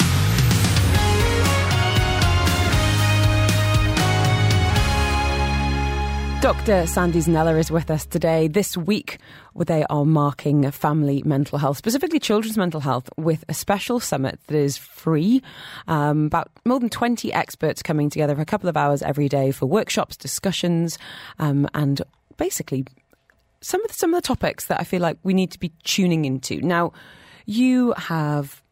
Dr. 6.41 6.87
Sandy 6.87 7.19
Zanella 7.19 7.59
is 7.59 7.69
with 7.69 7.91
us 7.91 8.05
today. 8.05 8.47
This 8.47 8.77
week, 8.77 9.17
they 9.57 9.83
are 9.89 10.05
marking 10.05 10.71
family 10.71 11.21
mental 11.25 11.57
health, 11.57 11.75
specifically 11.75 12.17
children's 12.17 12.57
mental 12.57 12.79
health, 12.79 13.09
with 13.17 13.43
a 13.49 13.53
special 13.53 13.99
summit 13.99 14.39
that 14.47 14.55
is 14.55 14.77
free. 14.77 15.43
Um, 15.89 16.27
about 16.27 16.49
more 16.65 16.79
than 16.79 16.89
20 16.89 17.33
experts 17.33 17.83
coming 17.83 18.09
together 18.09 18.35
for 18.35 18.41
a 18.41 18.45
couple 18.45 18.69
of 18.69 18.77
hours 18.77 19.01
every 19.01 19.27
day 19.27 19.51
for 19.51 19.65
workshops, 19.65 20.15
discussions, 20.15 20.97
um, 21.39 21.67
and 21.73 22.01
basically 22.37 22.85
some 23.59 23.81
of 23.83 23.89
the, 23.89 23.95
some 23.95 24.13
of 24.13 24.23
the 24.23 24.25
topics 24.25 24.67
that 24.67 24.79
I 24.79 24.85
feel 24.85 25.01
like 25.01 25.17
we 25.23 25.33
need 25.33 25.51
to 25.51 25.59
be 25.59 25.73
tuning 25.83 26.23
into. 26.23 26.61
Now, 26.61 26.93
you 27.47 27.93
have 27.97 28.63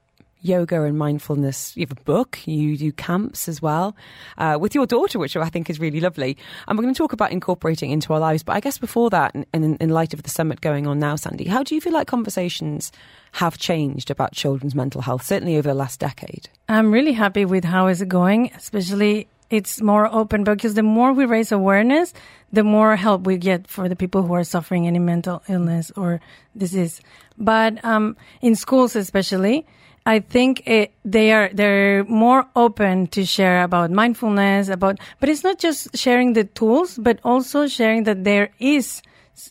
yoga 0.41 0.83
and 0.83 0.97
mindfulness. 0.97 1.75
You 1.75 1.85
have 1.87 1.97
a 1.97 2.01
book. 2.01 2.39
You 2.45 2.77
do 2.77 2.91
camps 2.91 3.47
as 3.47 3.61
well 3.61 3.95
uh, 4.37 4.57
with 4.59 4.75
your 4.75 4.85
daughter, 4.85 5.19
which 5.19 5.35
I 5.35 5.49
think 5.49 5.69
is 5.69 5.79
really 5.79 5.99
lovely. 5.99 6.37
And 6.67 6.77
we're 6.77 6.83
going 6.83 6.93
to 6.93 6.97
talk 6.97 7.13
about 7.13 7.31
incorporating 7.31 7.91
into 7.91 8.13
our 8.13 8.19
lives. 8.19 8.43
But 8.43 8.55
I 8.55 8.59
guess 8.59 8.77
before 8.77 9.09
that, 9.09 9.33
and 9.35 9.45
in, 9.53 9.75
in 9.77 9.89
light 9.89 10.13
of 10.13 10.23
the 10.23 10.29
summit 10.29 10.61
going 10.61 10.87
on 10.87 10.99
now, 10.99 11.15
Sandy, 11.15 11.45
how 11.45 11.63
do 11.63 11.75
you 11.75 11.81
feel 11.81 11.93
like 11.93 12.07
conversations 12.07 12.91
have 13.33 13.57
changed 13.57 14.09
about 14.09 14.33
children's 14.33 14.75
mental 14.75 15.01
health, 15.01 15.23
certainly 15.23 15.57
over 15.57 15.67
the 15.67 15.73
last 15.73 15.99
decade? 15.99 16.49
I'm 16.69 16.91
really 16.91 17.13
happy 17.13 17.45
with 17.45 17.63
how 17.63 17.87
it's 17.87 18.03
going, 18.03 18.51
especially 18.55 19.27
it's 19.49 19.81
more 19.81 20.13
open 20.13 20.43
because 20.43 20.73
the 20.73 20.83
more 20.83 21.13
we 21.13 21.25
raise 21.25 21.51
awareness, 21.51 22.13
the 22.51 22.63
more 22.63 22.95
help 22.95 23.25
we 23.25 23.37
get 23.37 23.67
for 23.67 23.87
the 23.87 23.95
people 23.95 24.23
who 24.23 24.33
are 24.33 24.43
suffering 24.43 24.87
any 24.87 24.99
mental 24.99 25.41
illness 25.47 25.91
or 25.95 26.19
disease. 26.55 27.01
But 27.37 27.83
um, 27.85 28.17
in 28.41 28.55
schools, 28.55 28.95
especially, 28.95 29.65
I 30.07 30.21
think 30.21 30.65
it, 30.65 30.93
they 31.03 31.33
are 31.33 31.49
they're 31.53 32.05
more 32.05 32.47
open 32.55 33.07
to 33.07 33.25
share 33.25 33.61
about 33.61 33.91
mindfulness, 33.91 34.69
about. 34.69 34.99
But 35.19 35.27
it's 35.27 35.43
not 35.43 35.59
just 35.59 35.97
sharing 35.97 36.31
the 36.31 36.45
tools, 36.45 36.97
but 36.97 37.19
also 37.25 37.67
sharing 37.67 38.05
that 38.05 38.23
there 38.23 38.49
is 38.59 39.01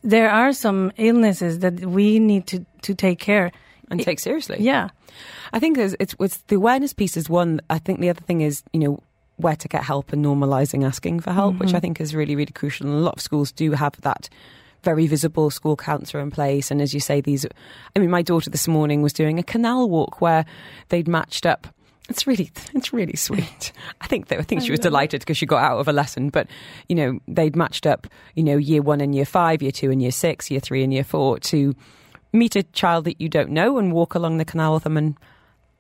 there 0.03 0.31
are 0.31 0.55
some 0.55 0.93
illnesses 0.97 1.59
that 1.59 1.85
we 1.85 2.19
need 2.19 2.47
to 2.47 2.65
to 2.83 2.95
take 2.95 3.19
care 3.19 3.53
and 3.91 4.01
take 4.03 4.19
seriously. 4.19 4.57
Yeah. 4.61 4.89
I 5.53 5.59
think 5.59 5.77
there's, 5.77 5.95
it's, 6.01 6.15
it's 6.19 6.39
the 6.49 6.57
awareness 6.57 6.93
piece 6.93 7.17
is 7.17 7.29
one. 7.29 7.61
I 7.71 7.79
think 7.79 8.01
the 8.01 8.11
other 8.11 8.21
thing 8.21 8.41
is, 8.41 8.63
you 8.73 8.81
know, 8.81 9.03
where 9.37 9.57
to 9.57 9.69
get 9.69 9.85
help 9.85 10.13
and 10.13 10.25
normalizing 10.25 10.85
asking 10.85 11.21
for 11.21 11.33
help, 11.33 11.55
mm-hmm. 11.55 11.65
which 11.65 11.75
I 11.75 11.81
think 11.81 12.01
is 12.01 12.15
really, 12.15 12.35
really 12.35 12.53
crucial. 12.53 12.87
And 12.87 12.97
a 12.97 13.01
lot 13.01 13.15
of 13.15 13.21
schools 13.21 13.53
do 13.53 13.73
have 13.73 13.93
that 14.01 14.29
very 14.87 15.09
visible 15.09 15.51
school 15.51 15.75
counsellor 15.75 16.21
in 16.21 16.31
place. 16.31 16.71
And 16.71 16.81
as 16.81 16.95
you 16.95 17.01
say, 17.01 17.21
these, 17.21 17.45
I 17.97 17.99
mean, 17.99 18.09
my 18.09 18.23
daughter 18.23 18.51
this 18.51 18.69
morning 18.69 19.03
was 19.03 19.13
doing 19.13 19.37
a 19.41 19.43
canal 19.43 19.91
walk 19.91 20.21
where 20.21 20.47
they'd 20.91 21.09
matched 21.09 21.45
up. 21.45 21.67
It's 22.09 22.25
really, 22.25 22.53
it's 22.73 22.93
really 22.93 23.17
sweet. 23.17 23.73
I 24.01 24.07
think 24.07 24.29
that, 24.29 24.39
I 24.39 24.43
think 24.43 24.63
she 24.63 24.71
was 24.71 24.79
delighted 24.79 25.23
because 25.23 25.37
she 25.37 25.45
got 25.45 25.65
out 25.65 25.81
of 25.81 25.89
a 25.89 25.93
lesson. 25.93 26.31
But 26.31 26.47
you 26.89 26.95
know, 26.95 27.19
they'd 27.27 27.57
matched 27.57 27.85
up, 27.85 28.07
you 28.37 28.45
know, 28.45 28.57
year 28.57 28.81
one 28.81 29.01
and 29.01 29.13
year 29.13 29.25
five, 29.25 29.61
year 29.61 29.73
two 29.73 29.91
and 29.91 30.01
year 30.01 30.13
six, 30.13 30.53
year 30.53 30.61
three 30.61 30.85
and 30.85 30.95
year 30.95 31.03
four 31.03 31.41
to 31.41 31.75
meet 32.33 32.55
a 32.55 32.63
child 32.63 33.07
that 33.07 33.21
you 33.21 33.29
don't 33.29 33.51
know 33.51 33.79
and 33.79 33.93
walk 33.93 34.15
along 34.15 34.39
the 34.39 34.45
canal 34.45 34.75
with 34.75 34.85
them 34.85 34.97
and 34.97 35.17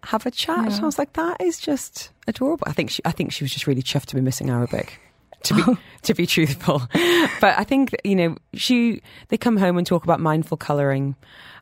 have 0.03 0.27
a 0.27 0.33
chat. 0.33 0.81
I 0.83 0.85
was 0.85 0.99
like, 0.99 1.12
that 1.12 1.40
is 1.40 1.61
just 1.61 2.11
adorable. 2.27 2.66
I 2.66 2.73
think 2.73 2.90
she, 2.90 3.03
I 3.05 3.12
think 3.12 3.31
she 3.31 3.45
was 3.45 3.53
just 3.53 3.69
really 3.69 3.83
chuffed 3.83 4.07
to 4.07 4.16
be 4.16 4.21
missing 4.21 4.51
Arabic. 4.51 5.01
To 5.46 5.54
be 5.54 5.62
to 6.02 6.14
be 6.14 6.26
truthful, 6.26 6.82
but 7.40 7.59
I 7.59 7.64
think 7.64 7.94
you 8.04 8.14
know 8.14 8.37
she 8.54 9.02
they 9.28 9.37
come 9.37 9.56
home 9.56 9.78
and 9.78 9.87
talk 9.87 10.04
about 10.04 10.20
mindful 10.20 10.56
colouring, 10.56 11.16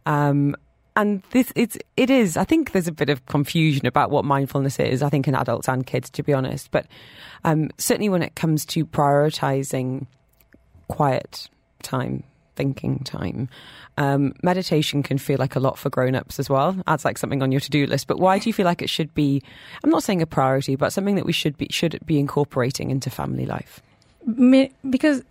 um, 0.07 0.57
and 0.97 1.23
this 1.31 1.53
it's 1.55 1.77
it 1.97 2.11
is. 2.11 2.37
I 2.37 2.45
think 2.45 2.73
there's 2.73 2.89
a 2.89 2.93
bit 2.93 3.09
of 3.11 3.25
confusion 3.27 3.87
about 3.87 4.11
what 4.11 4.25
mindfulness 4.25 4.79
is. 4.79 5.03
I 5.03 5.09
think 5.09 5.29
in 5.29 5.35
adults 5.35 5.69
and 5.69 5.87
kids, 5.87 6.11
to 6.11 6.23
be 6.23 6.33
honest, 6.33 6.71
but 6.71 6.87
um, 7.45 7.71
certainly 7.79 8.09
when 8.09 8.23
it 8.23 8.35
comes 8.35 8.65
to 8.67 8.87
prioritising 8.87 10.07
quiet 10.89 11.49
time, 11.83 12.25
thinking 12.57 13.01
time. 13.01 13.49
Um, 13.97 14.33
meditation 14.43 15.03
can 15.03 15.19
feel 15.19 15.39
like 15.39 15.57
a 15.57 15.61
lot 15.61 15.79
for 15.79 15.91
grown-ups 15.91 16.39
as 16.39 16.51
well. 16.51 16.77
Adds 16.87 17.05
like 17.05 17.19
something 17.19 17.43
on 17.43 17.53
your 17.53 17.61
to-do 17.61 17.87
list. 17.87 18.07
But 18.07 18.19
why 18.19 18.39
do 18.39 18.49
you 18.49 18.53
feel 18.53 18.67
like 18.67 18.83
it 18.83 18.91
should 18.91 19.15
be? 19.15 19.43
I'm 19.83 19.91
not 19.91 20.03
saying 20.03 20.23
a 20.23 20.27
priority, 20.27 20.77
but 20.77 20.93
something 20.93 21.17
that 21.17 21.27
we 21.27 21.33
should 21.33 21.57
be 21.57 21.69
should 21.71 21.99
be 22.05 22.19
incorporating 22.19 22.91
into 22.91 23.11
family 23.11 23.47
life. 23.47 23.81
Me- 24.27 24.73
because 24.89 25.23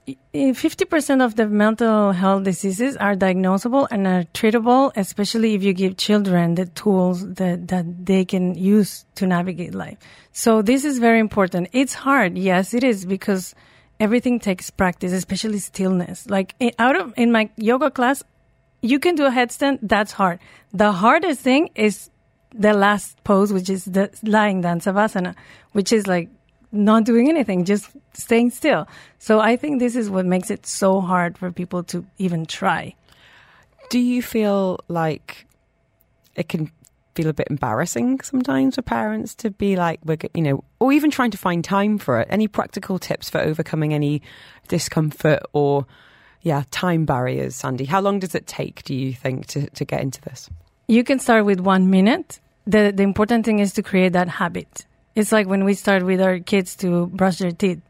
fifty 0.53 0.85
percent 0.85 1.23
of 1.23 1.35
the 1.35 1.47
mental 1.47 2.11
health 2.11 2.43
diseases 2.43 2.95
are 2.97 3.15
diagnosable 3.15 3.87
and 3.89 4.05
are 4.05 4.23
treatable, 4.35 4.91
especially 4.95 5.55
if 5.55 5.63
you 5.63 5.73
give 5.73 5.97
children 5.97 6.53
the 6.53 6.67
tools 6.67 7.27
that 7.33 7.69
that 7.69 8.05
they 8.05 8.23
can 8.23 8.53
use 8.53 9.03
to 9.15 9.25
navigate 9.25 9.73
life. 9.73 9.97
So 10.31 10.61
this 10.61 10.85
is 10.85 10.99
very 10.99 11.17
important. 11.17 11.69
It's 11.73 11.95
hard, 11.95 12.37
yes, 12.37 12.75
it 12.75 12.83
is 12.83 13.03
because 13.03 13.55
everything 13.99 14.39
takes 14.39 14.69
practice, 14.69 15.11
especially 15.11 15.59
stillness. 15.59 16.29
Like 16.29 16.55
in, 16.59 16.71
out 16.79 16.99
of 16.99 17.13
in 17.17 17.31
my 17.31 17.49
yoga 17.57 17.91
class, 17.91 18.23
you 18.81 18.99
can 18.99 19.15
do 19.15 19.25
a 19.25 19.31
headstand. 19.31 19.79
That's 19.81 20.11
hard. 20.11 20.39
The 20.73 20.91
hardest 20.91 21.39
thing 21.39 21.69
is 21.75 22.09
the 22.53 22.73
last 22.73 23.23
pose, 23.23 23.51
which 23.51 23.69
is 23.69 23.85
the 23.85 24.09
lying 24.23 24.61
down 24.61 24.79
savasana, 24.79 25.35
which 25.71 25.91
is 25.91 26.07
like 26.07 26.29
not 26.71 27.03
doing 27.05 27.29
anything, 27.29 27.65
just 27.65 27.89
staying 28.13 28.49
still. 28.49 28.87
So 29.19 29.39
I 29.39 29.55
think 29.55 29.79
this 29.79 29.95
is 29.95 30.09
what 30.09 30.25
makes 30.25 30.49
it 30.49 30.65
so 30.65 31.01
hard 31.01 31.37
for 31.37 31.51
people 31.51 31.83
to 31.85 32.05
even 32.17 32.45
try. 32.45 32.95
Do 33.89 33.99
you 33.99 34.21
feel 34.21 34.79
like 34.87 35.45
it 36.35 36.49
can 36.49 36.71
feel 37.15 37.27
a 37.27 37.33
bit 37.33 37.47
embarrassing 37.49 38.21
sometimes 38.21 38.75
for 38.75 38.81
parents 38.81 39.35
to 39.35 39.51
be 39.51 39.75
like, 39.75 39.99
we're, 40.03 40.17
you 40.33 40.41
know, 40.41 40.63
or 40.79 40.91
even 40.91 41.11
trying 41.11 41.31
to 41.31 41.37
find 41.37 41.63
time 41.63 41.97
for 41.97 42.19
it? 42.19 42.27
Any 42.29 42.47
practical 42.47 42.99
tips 42.99 43.29
for 43.29 43.39
overcoming 43.39 43.93
any 43.93 44.21
discomfort 44.67 45.43
or, 45.53 45.85
yeah, 46.41 46.63
time 46.71 47.05
barriers, 47.05 47.55
Sandy? 47.55 47.85
How 47.85 48.01
long 48.01 48.19
does 48.19 48.35
it 48.35 48.47
take, 48.47 48.83
do 48.83 48.95
you 48.95 49.13
think, 49.13 49.47
to, 49.47 49.69
to 49.71 49.85
get 49.85 50.01
into 50.01 50.21
this? 50.21 50.49
You 50.87 51.03
can 51.03 51.19
start 51.19 51.45
with 51.45 51.59
one 51.59 51.89
minute. 51.89 52.39
The, 52.65 52.91
the 52.95 53.03
important 53.03 53.45
thing 53.45 53.59
is 53.59 53.73
to 53.73 53.83
create 53.83 54.13
that 54.13 54.27
habit. 54.27 54.85
It's 55.15 55.31
like 55.31 55.47
when 55.47 55.63
we 55.63 55.73
start 55.75 56.03
with 56.03 56.21
our 56.21 56.39
kids 56.39 56.75
to 56.77 57.07
brush 57.07 57.37
their 57.37 57.51
teeth. 57.51 57.81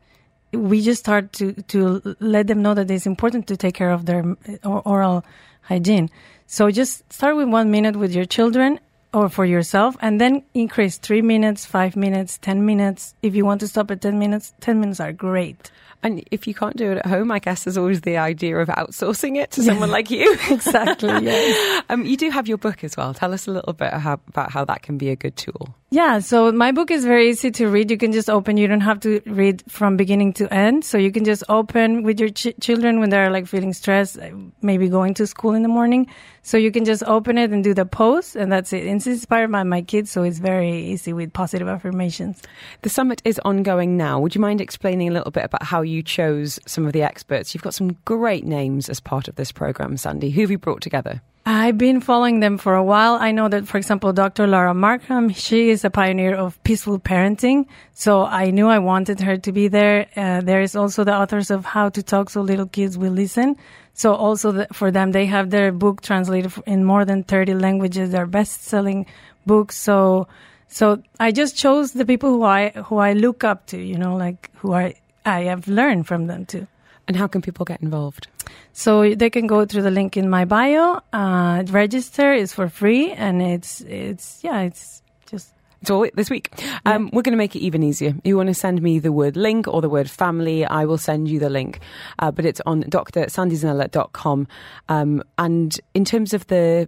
We 0.52 0.82
just 0.82 1.00
start 1.00 1.34
to, 1.34 1.54
to 1.54 2.16
let 2.20 2.46
them 2.48 2.62
know 2.62 2.76
that 2.76 2.92
it's 2.92 3.08
important 3.08 3.48
to 3.48 3.58
take 3.58 3.74
care 3.74 3.92
of 3.92 4.06
their 4.06 4.36
oral 4.64 5.26
hygiene. 5.62 6.12
So 6.46 6.70
just 6.70 7.12
start 7.12 7.36
with 7.36 7.48
one 7.48 7.72
minute 7.72 7.96
with 7.96 8.14
your 8.14 8.26
children 8.26 8.80
or 9.14 9.30
for 9.30 9.46
yourself 9.46 9.96
and 10.02 10.20
then 10.20 10.44
increase 10.54 10.98
three 10.98 11.22
minutes, 11.22 11.66
five 11.66 11.96
minutes, 11.96 12.38
10 12.40 12.66
minutes. 12.66 13.16
If 13.22 13.36
you 13.36 13.46
want 13.46 13.62
to 13.62 13.68
stop 13.68 13.92
at 13.92 14.02
10 14.02 14.18
minutes, 14.18 14.54
10 14.62 14.80
minutes 14.80 15.00
are 15.00 15.14
great. 15.14 15.72
And 16.04 16.24
if 16.32 16.48
you 16.48 16.54
can't 16.54 16.76
do 16.76 16.92
it 16.92 16.98
at 16.98 17.06
home, 17.06 17.32
I 17.32 17.40
guess 17.40 17.64
there's 17.64 17.78
always 17.78 18.02
the 18.02 18.18
idea 18.18 18.58
of 18.58 18.68
outsourcing 18.68 19.38
it 19.38 19.52
to 19.52 19.64
someone 19.64 19.90
like 19.90 20.12
you. 20.12 20.38
Exactly. 20.54 21.10
yes. 21.22 21.84
Um, 21.90 22.06
you 22.06 22.18
do 22.18 22.30
have 22.30 22.48
your 22.48 22.58
book 22.58 22.84
as 22.84 22.96
well. 22.96 23.14
Tell 23.14 23.34
us 23.34 23.48
a 23.48 23.52
little 23.52 23.74
bit 23.74 23.94
how, 23.94 24.20
about 24.28 24.52
how 24.52 24.66
that 24.66 24.82
can 24.82 24.98
be 24.98 25.10
a 25.10 25.16
good 25.16 25.36
tool. 25.36 25.74
Yeah, 25.90 26.20
so 26.20 26.52
my 26.52 26.72
book 26.72 26.90
is 26.90 27.06
very 27.06 27.30
easy 27.30 27.52
to 27.52 27.68
read. 27.68 27.92
You 27.92 27.98
can 27.98 28.12
just 28.12 28.30
open. 28.30 28.58
You 28.58 28.68
don't 28.68 28.82
have 28.82 29.00
to 29.02 29.22
read 29.28 29.64
from 29.70 29.96
beginning 29.96 30.34
to 30.34 30.52
end. 30.52 30.84
So 30.86 30.98
you 30.98 31.12
can 31.12 31.24
just 31.24 31.44
open 31.50 32.02
with 32.02 32.20
your 32.20 32.30
ch- 32.30 32.56
children 32.60 33.00
when 33.00 33.10
they're 33.12 33.30
like 33.30 33.46
feeling 33.46 33.74
stressed, 33.74 34.18
maybe 34.64 34.90
going 34.90 35.14
to 35.16 35.28
school 35.28 35.54
in 35.54 35.62
the 35.62 35.70
morning. 35.70 36.08
So 36.42 36.58
you 36.58 36.72
can 36.72 36.84
just 36.84 37.04
open 37.04 37.38
it 37.38 37.52
and 37.52 37.64
do 37.64 37.74
the 37.74 37.86
pose, 37.86 38.36
and 38.36 38.52
that's 38.52 38.74
it. 38.74 38.86
It's 38.86 39.06
inspired 39.06 39.52
by 39.52 39.64
my 39.64 39.82
kids, 39.82 40.12
so 40.12 40.24
it's 40.24 40.40
very 40.40 40.88
easy 40.88 41.14
with 41.14 41.32
positive 41.32 41.70
affirmations. 41.70 42.42
The 42.82 42.90
summit 42.90 43.22
is 43.24 43.40
ongoing 43.46 43.96
now. 43.96 44.20
Would 44.20 44.36
you 44.36 44.42
mind 44.42 44.62
explaining 44.62 45.08
a 45.10 45.14
little 45.14 45.32
bit 45.32 45.46
about 45.46 45.64
how 45.64 45.84
you 45.84 45.93
chose 46.02 46.60
some 46.66 46.88
of 46.88 46.94
the 46.94 47.04
experts? 47.04 47.54
You've 47.54 47.64
got 47.64 47.74
some 47.74 47.98
great 48.06 48.46
names 48.46 48.90
as 48.90 49.00
part 49.00 49.28
of 49.28 49.36
this 49.36 49.52
program, 49.52 49.98
Sandy. 49.98 50.32
Who 50.32 50.42
have 50.42 50.52
you 50.52 50.58
brought 50.58 50.82
together? 50.82 51.22
I've 51.46 51.78
been 51.78 52.00
following 52.00 52.40
them 52.40 52.58
for 52.58 52.74
a 52.74 52.84
while. 52.84 53.16
I 53.16 53.32
know 53.32 53.50
that, 53.50 53.68
for 53.68 53.78
example, 53.78 54.14
Dr. 54.14 54.48
Laura 54.48 54.74
Markham, 54.74 55.30
she 55.30 55.72
is 55.72 55.84
a 55.84 55.90
pioneer 55.90 56.34
of 56.34 56.62
peaceful 56.64 57.00
parenting. 57.00 57.66
So 57.94 58.24
I 58.24 58.52
knew 58.52 58.68
I 58.70 58.80
wanted 58.80 59.20
her 59.20 59.36
to 59.38 59.52
be 59.52 59.68
there. 59.68 60.08
Uh, 60.16 60.40
there 60.40 60.62
is 60.62 60.74
also 60.74 61.04
the 61.04 61.14
authors 61.14 61.52
of 61.52 61.66
How 61.66 61.90
to 61.90 62.02
Talk 62.02 62.30
So 62.30 62.40
Little 62.40 62.68
Kids 62.68 62.98
Will 62.98 63.12
Listen. 63.12 63.58
So 63.94 64.14
also 64.14 64.54
the, 64.54 64.68
for 64.72 64.90
them, 64.90 65.12
they 65.12 65.26
have 65.26 65.50
their 65.50 65.74
book 65.74 66.02
translated 66.02 66.54
in 66.66 66.86
more 66.86 67.04
than 67.04 67.24
30 67.24 67.56
languages. 67.56 68.12
They're 68.12 68.26
best-selling 68.26 69.06
books. 69.46 69.78
So, 69.78 70.30
so 70.70 71.04
I 71.20 71.34
just 71.34 71.58
chose 71.58 71.92
the 71.92 72.06
people 72.06 72.30
who 72.30 72.44
I, 72.44 72.70
who 72.70 72.98
I 72.98 73.14
look 73.14 73.44
up 73.44 73.68
to, 73.68 73.78
you 73.78 73.98
know, 73.98 74.16
like 74.16 74.50
who 74.56 74.74
I, 74.74 74.96
I 75.26 75.42
have 75.44 75.68
learned 75.68 76.08
from 76.08 76.28
them 76.28 76.46
too. 76.46 76.68
And 77.08 77.18
how 77.18 77.28
can 77.28 77.42
people 77.42 77.66
get 77.66 77.82
involved? 77.82 78.28
So 78.72 79.14
they 79.14 79.30
can 79.30 79.46
go 79.46 79.66
through 79.66 79.82
the 79.82 79.92
link 79.92 80.16
in 80.16 80.30
my 80.30 80.46
bio. 80.46 81.02
Uh, 81.12 81.64
register 81.68 82.32
is 82.32 82.54
for 82.54 82.70
free, 82.70 83.12
and 83.12 83.42
it's 83.42 83.82
it's 83.82 84.40
yeah, 84.42 84.62
it's 84.62 85.02
just 85.30 85.54
It's 85.82 85.92
all 85.92 86.08
this 86.14 86.30
week. 86.30 86.50
Um, 86.86 87.10
We're 87.12 87.24
going 87.24 87.34
to 87.34 87.38
make 87.38 87.58
it 87.58 87.60
even 87.60 87.84
easier. 87.84 88.16
You 88.24 88.38
want 88.38 88.48
to 88.48 88.54
send 88.54 88.82
me 88.82 89.00
the 89.00 89.12
word 89.12 89.36
link 89.36 89.68
or 89.68 89.82
the 89.82 89.90
word 89.90 90.10
family, 90.10 90.64
I 90.66 90.86
will 90.86 90.98
send 90.98 91.28
you 91.28 91.40
the 91.40 91.50
link. 91.50 91.82
Uh, 92.20 92.32
but 92.32 92.46
it's 92.46 92.62
on 92.66 92.84
drsandyzanella.com. 92.84 94.48
Um, 94.88 95.24
and 95.38 95.82
in 95.94 96.06
terms 96.06 96.34
of 96.34 96.48
the 96.48 96.88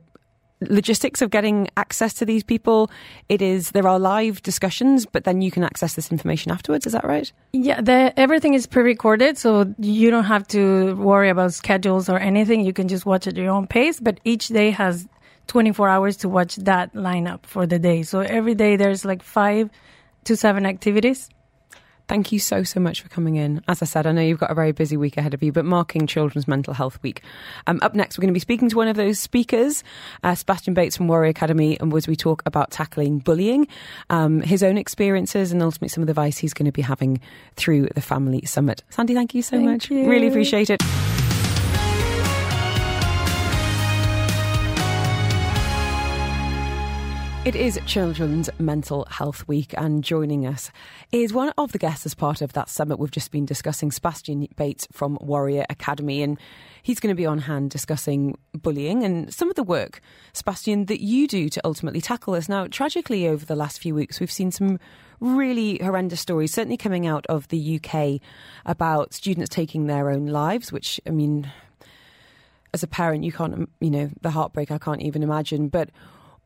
logistics 0.61 1.21
of 1.21 1.29
getting 1.29 1.67
access 1.77 2.13
to 2.15 2.25
these 2.25 2.43
people, 2.43 2.89
it 3.29 3.41
is 3.41 3.71
there 3.71 3.87
are 3.87 3.99
live 3.99 4.41
discussions, 4.41 5.05
but 5.05 5.23
then 5.23 5.41
you 5.41 5.51
can 5.51 5.63
access 5.63 5.95
this 5.95 6.11
information 6.11 6.51
afterwards. 6.51 6.85
Is 6.85 6.93
that 6.93 7.05
right? 7.05 7.31
yeah. 7.53 7.81
The, 7.81 8.13
everything 8.17 8.53
is 8.53 8.65
pre-recorded, 8.67 9.37
so 9.37 9.73
you 9.79 10.09
don't 10.11 10.23
have 10.25 10.47
to 10.49 10.95
worry 10.95 11.29
about 11.29 11.53
schedules 11.53 12.09
or 12.09 12.17
anything. 12.17 12.65
You 12.65 12.73
can 12.73 12.87
just 12.87 13.05
watch 13.05 13.27
at 13.27 13.35
your 13.35 13.49
own 13.49 13.67
pace. 13.67 13.99
But 13.99 14.19
each 14.23 14.47
day 14.47 14.71
has 14.71 15.07
24 15.47 15.89
hours 15.89 16.17
to 16.17 16.29
watch 16.29 16.55
that 16.57 16.93
lineup 16.93 17.45
for 17.45 17.67
the 17.67 17.79
day. 17.79 18.03
So 18.03 18.21
every 18.21 18.55
day 18.55 18.75
there's 18.75 19.05
like 19.05 19.21
five 19.21 19.69
to 20.25 20.35
seven 20.35 20.65
activities. 20.65 21.29
Thank 22.07 22.31
you 22.31 22.39
so, 22.39 22.63
so 22.63 22.79
much 22.79 23.01
for 23.01 23.09
coming 23.09 23.35
in. 23.35 23.63
As 23.67 23.81
I 23.81 23.85
said, 23.85 24.05
I 24.05 24.11
know 24.11 24.21
you've 24.21 24.39
got 24.39 24.51
a 24.51 24.55
very 24.55 24.71
busy 24.71 24.95
week 24.95 25.17
ahead 25.17 25.33
of 25.33 25.41
you, 25.41 25.51
but 25.51 25.65
marking 25.65 26.05
Children's 26.07 26.47
Mental 26.47 26.73
Health 26.73 27.01
Week. 27.01 27.21
Um, 27.65 27.79
up 27.81 27.95
next, 27.95 28.17
we're 28.17 28.23
going 28.23 28.33
to 28.33 28.33
be 28.33 28.39
speaking 28.39 28.69
to 28.69 28.77
one 28.77 28.87
of 28.87 28.95
those 28.95 29.19
speakers, 29.19 29.83
uh, 30.23 30.35
Sebastian 30.35 30.73
Bates 30.73 30.97
from 30.97 31.07
Warrior 31.07 31.29
Academy, 31.29 31.77
and 31.79 31.93
as 31.93 32.07
we 32.07 32.15
talk 32.15 32.43
about 32.45 32.71
tackling 32.71 33.19
bullying, 33.19 33.67
um, 34.09 34.41
his 34.41 34.61
own 34.61 34.77
experiences, 34.77 35.51
and 35.51 35.61
ultimately 35.63 35.89
some 35.89 36.03
of 36.03 36.07
the 36.07 36.11
advice 36.11 36.37
he's 36.37 36.53
going 36.53 36.65
to 36.65 36.71
be 36.71 36.81
having 36.81 37.19
through 37.55 37.87
the 37.95 38.01
Family 38.01 38.45
Summit. 38.45 38.83
Sandy, 38.89 39.13
thank 39.13 39.33
you 39.33 39.41
so 39.41 39.57
Thank 39.57 39.65
much. 39.65 39.89
you. 39.89 40.09
Really 40.09 40.27
appreciate 40.27 40.69
it. 40.69 40.81
It 47.45 47.55
is 47.55 47.79
Children's 47.85 48.49
Mental 48.57 49.05
Health 49.07 49.47
Week, 49.47 49.75
and 49.77 50.03
joining 50.03 50.47
us 50.47 50.71
is 51.11 51.31
one 51.31 51.53
of 51.59 51.73
the 51.73 51.77
guests 51.77 52.03
as 52.03 52.15
part 52.15 52.41
of 52.41 52.53
that 52.53 52.69
summit 52.69 52.97
we've 52.97 53.11
just 53.11 53.29
been 53.29 53.45
discussing, 53.45 53.91
Sebastian 53.91 54.47
Bates 54.55 54.87
from 54.91 55.19
Warrior 55.21 55.63
Academy. 55.69 56.23
And 56.23 56.39
he's 56.81 56.99
going 56.99 57.13
to 57.13 57.15
be 57.15 57.27
on 57.27 57.37
hand 57.37 57.69
discussing 57.69 58.35
bullying 58.51 59.03
and 59.03 59.31
some 59.31 59.47
of 59.47 59.55
the 59.55 59.61
work, 59.61 60.01
Sebastian, 60.33 60.85
that 60.85 61.03
you 61.03 61.27
do 61.27 61.47
to 61.49 61.61
ultimately 61.63 62.01
tackle 62.01 62.33
this. 62.33 62.49
Now, 62.49 62.65
tragically, 62.65 63.27
over 63.27 63.45
the 63.45 63.55
last 63.55 63.79
few 63.79 63.93
weeks, 63.93 64.19
we've 64.19 64.31
seen 64.31 64.49
some 64.49 64.79
really 65.19 65.77
horrendous 65.77 66.21
stories, 66.21 66.51
certainly 66.51 66.77
coming 66.77 67.05
out 67.05 67.27
of 67.27 67.47
the 67.49 67.79
UK, 67.79 68.21
about 68.65 69.13
students 69.13 69.49
taking 69.49 69.85
their 69.85 70.09
own 70.09 70.25
lives, 70.25 70.71
which, 70.71 70.99
I 71.05 71.11
mean, 71.11 71.51
as 72.73 72.81
a 72.81 72.87
parent, 72.87 73.23
you 73.23 73.31
can't, 73.31 73.69
you 73.79 73.91
know, 73.91 74.09
the 74.21 74.31
heartbreak 74.31 74.71
I 74.71 74.79
can't 74.79 75.03
even 75.03 75.21
imagine. 75.21 75.67
But 75.67 75.91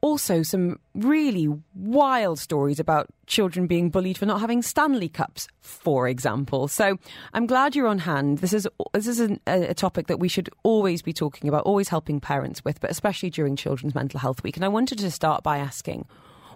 also 0.02 0.44
some 0.44 0.80
really 0.96 1.50
wild 1.76 2.40
stories 2.40 2.80
about 2.80 3.08
children 3.28 3.68
being 3.68 3.90
bullied 3.90 4.18
for 4.18 4.26
not 4.26 4.40
having 4.40 4.62
Stanley 4.62 5.10
Cups, 5.10 5.48
for 5.62 6.08
example. 6.08 6.68
So 6.68 6.98
I'm 7.34 7.46
glad 7.46 7.76
you're 7.76 7.88
on 7.88 8.00
hand. 8.00 8.40
This 8.40 8.54
is 8.54 8.68
this 8.94 9.08
is 9.08 9.20
an, 9.20 9.40
a, 9.46 9.74
topic 9.74 10.08
that 10.08 10.20
we 10.20 10.28
should 10.28 10.50
always 10.64 11.02
be 11.02 11.14
talking 11.14 11.50
about, 11.50 11.64
always 11.64 11.90
helping 11.90 12.20
parents 12.20 12.64
with, 12.64 12.80
but 12.80 12.90
especially 12.90 13.30
during 13.30 13.56
Children's 13.56 13.96
Mental 13.96 14.20
Health 14.20 14.44
Week. 14.44 14.56
And 14.56 14.66
I 14.66 14.70
wanted 14.70 15.00
to 15.00 15.12
start 15.12 15.44
by 15.44 15.58
asking, 15.58 16.06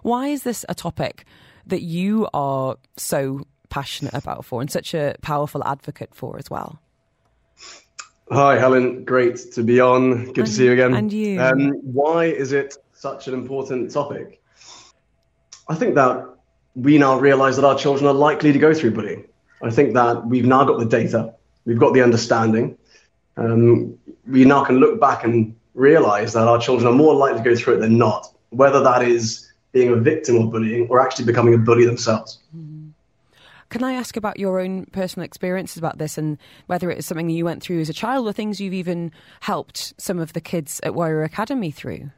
why 0.02 0.28
is 0.28 0.42
this 0.42 0.64
a 0.68 0.74
topic 0.74 1.24
that 1.66 1.82
you 1.82 2.28
are 2.34 2.76
so 2.96 3.46
passionate 3.68 4.14
about 4.14 4.44
for 4.44 4.60
and 4.60 4.70
such 4.70 4.94
a 4.94 5.16
powerful 5.22 5.62
advocate 5.64 6.14
for 6.14 6.38
as 6.38 6.50
well? 6.50 6.80
Hi, 8.30 8.58
Helen. 8.58 9.04
Great 9.04 9.36
to 9.52 9.62
be 9.62 9.80
on. 9.80 10.26
Good 10.26 10.38
And- 10.38 10.46
to 10.46 10.46
see 10.46 10.64
you 10.64 10.72
again. 10.72 10.94
and 10.94 11.12
you. 11.12 11.40
Um, 11.40 11.72
why 11.82 12.26
is 12.26 12.52
it 12.52 12.76
such 13.04 13.28
an 13.28 13.34
important 13.34 13.90
topic? 13.90 14.40
I 15.68 15.74
think 15.74 15.94
that 15.94 16.16
we 16.74 16.96
now 16.96 17.18
realize 17.18 17.54
that 17.56 17.66
our 17.70 17.78
children 17.84 18.06
are 18.06 18.18
likely 18.28 18.50
to 18.50 18.58
go 18.58 18.72
through 18.72 18.92
bullying. 18.92 19.22
I 19.62 19.70
think 19.70 19.92
that 19.92 20.26
we've 20.26 20.46
now 20.46 20.64
got 20.64 20.78
the 20.78 20.86
data, 20.86 21.34
we've 21.66 21.82
got 21.84 21.92
the 21.92 22.02
understanding. 22.02 22.66
Um, 23.36 23.98
we 24.26 24.46
now 24.46 24.64
can 24.64 24.76
look 24.76 24.98
back 25.00 25.22
and 25.22 25.54
realize 25.74 26.32
that 26.32 26.48
our 26.48 26.58
children 26.58 26.86
are 26.90 26.96
more 27.04 27.14
likely 27.14 27.42
to 27.42 27.50
go 27.50 27.54
through 27.54 27.74
it 27.74 27.80
than 27.80 27.98
not, 27.98 28.22
whether 28.50 28.80
that 28.82 29.02
is 29.02 29.52
being 29.72 29.90
a 29.92 29.96
victim 29.96 30.36
of 30.36 30.50
bullying 30.50 30.88
or 30.88 30.98
actually 31.04 31.26
becoming 31.26 31.52
a 31.52 31.58
bully 31.58 31.84
themselves. 31.84 32.38
Can 33.68 33.82
I 33.82 33.92
ask 33.94 34.16
about 34.16 34.38
your 34.38 34.60
own 34.60 34.86
personal 34.86 35.24
experiences 35.24 35.76
about 35.76 35.98
this 35.98 36.16
and 36.16 36.38
whether 36.68 36.90
it 36.90 36.98
is 36.98 37.06
something 37.06 37.28
you 37.28 37.44
went 37.44 37.62
through 37.62 37.80
as 37.80 37.90
a 37.90 38.00
child 38.04 38.26
or 38.26 38.32
things 38.32 38.60
you've 38.60 38.80
even 38.82 39.12
helped 39.40 39.92
some 39.98 40.18
of 40.18 40.32
the 40.32 40.40
kids 40.40 40.80
at 40.84 40.94
Warrior 40.94 41.24
Academy 41.24 41.70
through? 41.70 42.10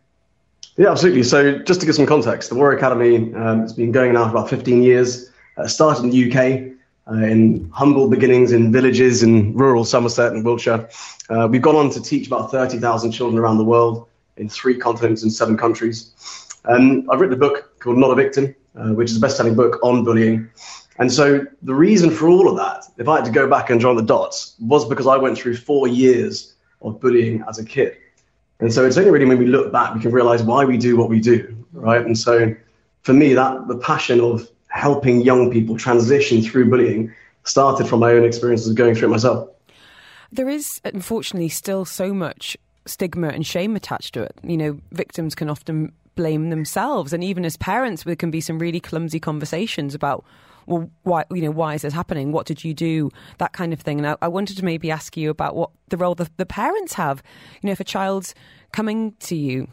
Yeah, 0.77 0.91
absolutely. 0.91 1.22
So, 1.22 1.59
just 1.61 1.81
to 1.81 1.87
give 1.87 1.95
some 1.95 2.05
context, 2.05 2.51
the 2.51 2.55
Warrior 2.55 2.77
Academy 2.77 3.33
um, 3.35 3.61
has 3.62 3.72
been 3.72 3.93
going 3.93 4.12
now 4.12 4.24
for 4.24 4.37
about 4.37 4.51
15 4.51 4.83
years. 4.83 5.31
Uh, 5.57 5.66
started 5.66 6.05
in 6.05 6.11
the 6.11 6.31
UK, 6.31 6.77
uh, 7.09 7.24
in 7.24 7.70
humble 7.72 8.11
beginnings 8.11 8.53
in 8.53 8.70
villages 8.72 9.22
in 9.22 9.55
rural 9.55 9.87
Somerset 9.87 10.33
and 10.33 10.45
Wiltshire. 10.45 10.87
Uh, 11.31 11.49
we've 11.51 11.62
gone 11.62 11.77
on 11.77 11.89
to 11.91 12.03
teach 12.03 12.27
about 12.27 12.51
30,000 12.51 13.11
children 13.11 13.39
around 13.39 13.57
the 13.57 13.64
world 13.64 14.07
in 14.37 14.51
three 14.51 14.77
continents 14.77 15.22
and 15.22 15.33
seven 15.33 15.57
countries. 15.57 16.12
Um, 16.66 17.09
I've 17.11 17.20
written 17.20 17.37
a 17.37 17.39
book 17.39 17.79
called 17.79 17.97
Not 17.97 18.11
a 18.11 18.14
Victim, 18.14 18.55
uh, 18.74 18.91
which 18.91 19.11
is 19.11 19.16
a 19.16 19.20
best 19.20 19.39
selling 19.39 19.55
book 19.55 19.79
on 19.83 20.05
bullying. 20.05 20.51
And 20.99 21.11
so, 21.11 21.47
the 21.62 21.74
reason 21.74 22.11
for 22.11 22.29
all 22.29 22.51
of 22.51 22.57
that, 22.57 22.85
if 22.99 23.09
I 23.09 23.16
had 23.16 23.24
to 23.24 23.31
go 23.31 23.49
back 23.49 23.70
and 23.70 23.81
join 23.81 23.97
the 23.97 24.03
dots, 24.03 24.57
was 24.61 24.87
because 24.87 25.07
I 25.07 25.16
went 25.16 25.39
through 25.39 25.57
four 25.57 25.89
years 25.89 26.55
of 26.83 27.01
bullying 27.01 27.43
as 27.49 27.59
a 27.59 27.64
kid. 27.64 27.97
And 28.61 28.72
so 28.72 28.86
it's 28.86 28.96
only 28.96 29.11
really 29.11 29.26
when 29.26 29.38
we 29.38 29.46
look 29.46 29.70
back 29.72 29.94
we 29.94 30.00
can 30.00 30.11
realize 30.11 30.42
why 30.42 30.64
we 30.64 30.78
do 30.78 30.96
what 30.96 31.09
we 31.09 31.20
do, 31.20 31.57
right? 31.72 32.04
And 32.04 32.18
so 32.18 32.54
for 33.02 33.12
me, 33.12 33.34
that 33.34 33.68
the 33.68 33.76
passion 33.76 34.20
of 34.20 34.48
helping 34.68 35.20
young 35.20 35.50
people 35.50 35.76
transition 35.76 36.42
through 36.42 36.70
bullying 36.70 37.12
started 37.44 37.86
from 37.86 38.00
my 38.00 38.12
own 38.12 38.24
experiences 38.24 38.72
going 38.72 38.94
through 38.94 39.09
it 39.09 39.12
myself. 39.12 39.48
There 40.32 40.48
is, 40.48 40.80
unfortunately, 40.84 41.48
still 41.48 41.84
so 41.84 42.12
much 42.12 42.57
stigma 42.84 43.28
and 43.28 43.46
shame 43.46 43.76
attached 43.76 44.14
to 44.14 44.22
it. 44.22 44.34
You 44.42 44.57
know, 44.57 44.80
victims 44.90 45.34
can 45.34 45.48
often 45.48 45.92
blame 46.14 46.50
themselves, 46.50 47.12
and 47.12 47.22
even 47.22 47.44
as 47.44 47.57
parents, 47.57 48.02
there 48.04 48.16
can 48.16 48.30
be 48.30 48.40
some 48.40 48.59
really 48.59 48.80
clumsy 48.80 49.20
conversations 49.20 49.94
about, 49.94 50.24
well, 50.66 50.90
why, 51.04 51.24
you 51.30 51.42
know, 51.42 51.50
why 51.50 51.74
is 51.74 51.82
this 51.82 51.94
happening? 51.94 52.32
What 52.32 52.46
did 52.46 52.64
you 52.64 52.74
do? 52.74 53.10
That 53.38 53.52
kind 53.52 53.72
of 53.72 53.80
thing. 53.80 53.98
And 53.98 54.06
I, 54.06 54.16
I 54.22 54.28
wanted 54.28 54.56
to 54.58 54.64
maybe 54.64 54.90
ask 54.90 55.16
you 55.16 55.30
about 55.30 55.54
what 55.56 55.70
the 55.88 55.96
role 55.96 56.14
the, 56.14 56.28
the 56.36 56.46
parents 56.46 56.94
have. 56.94 57.22
You 57.62 57.68
know, 57.68 57.72
if 57.72 57.80
a 57.80 57.84
child's 57.84 58.34
coming 58.72 59.14
to 59.20 59.36
you 59.36 59.68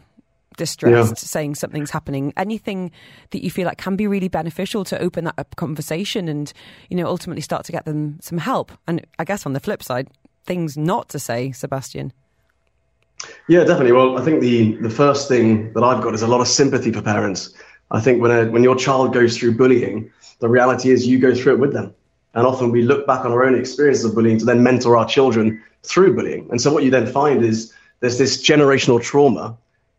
distressed, 0.56 1.10
Yeah. 1.10 1.14
saying 1.16 1.56
something's 1.56 1.90
happening, 1.90 2.32
anything 2.36 2.92
that 3.30 3.42
you 3.42 3.50
feel 3.50 3.66
like 3.66 3.78
can 3.78 3.96
be 3.96 4.06
really 4.06 4.28
beneficial 4.28 4.84
to 4.84 4.98
open 5.00 5.24
that 5.24 5.34
up 5.36 5.56
conversation 5.56 6.28
and, 6.28 6.52
you 6.88 6.96
know, 6.96 7.06
ultimately 7.06 7.42
start 7.42 7.64
to 7.66 7.72
get 7.72 7.84
them 7.84 8.18
some 8.20 8.38
help. 8.38 8.70
And 8.86 9.04
I 9.18 9.24
guess 9.24 9.46
on 9.46 9.52
the 9.52 9.60
flip 9.60 9.82
side, 9.82 10.08
things 10.46 10.76
not 10.76 11.08
to 11.08 11.18
say, 11.18 11.50
Sebastian. 11.50 12.12
Yeah, 13.48 13.64
definitely. 13.64 13.92
Well, 13.92 14.18
I 14.18 14.22
think 14.22 14.40
the, 14.42 14.74
the 14.76 14.90
first 14.90 15.28
thing 15.28 15.72
that 15.72 15.82
I've 15.82 16.02
got 16.02 16.14
is 16.14 16.22
a 16.22 16.26
lot 16.28 16.40
of 16.40 16.48
sympathy 16.48 16.92
for 16.92 17.02
parents. 17.02 17.52
I 17.90 18.00
think 18.00 18.20
when, 18.20 18.30
a, 18.30 18.50
when 18.50 18.62
your 18.62 18.76
child 18.76 19.12
goes 19.12 19.36
through 19.36 19.56
bullying, 19.56 20.10
the 20.40 20.48
reality 20.48 20.90
is 20.90 21.06
you 21.06 21.18
go 21.18 21.34
through 21.34 21.54
it 21.54 21.58
with 21.58 21.72
them. 21.72 21.94
And 22.34 22.46
often 22.46 22.70
we 22.70 22.82
look 22.82 23.06
back 23.06 23.24
on 23.24 23.32
our 23.32 23.44
own 23.44 23.54
experiences 23.54 24.04
of 24.04 24.14
bullying 24.14 24.38
to 24.38 24.44
then 24.44 24.62
mentor 24.62 24.96
our 24.96 25.06
children 25.06 25.62
through 25.82 26.14
bullying. 26.16 26.48
And 26.50 26.60
so 26.60 26.72
what 26.72 26.82
you 26.82 26.90
then 26.90 27.06
find 27.06 27.44
is 27.44 27.72
there's 28.00 28.18
this 28.18 28.42
generational 28.42 29.00
trauma, 29.00 29.56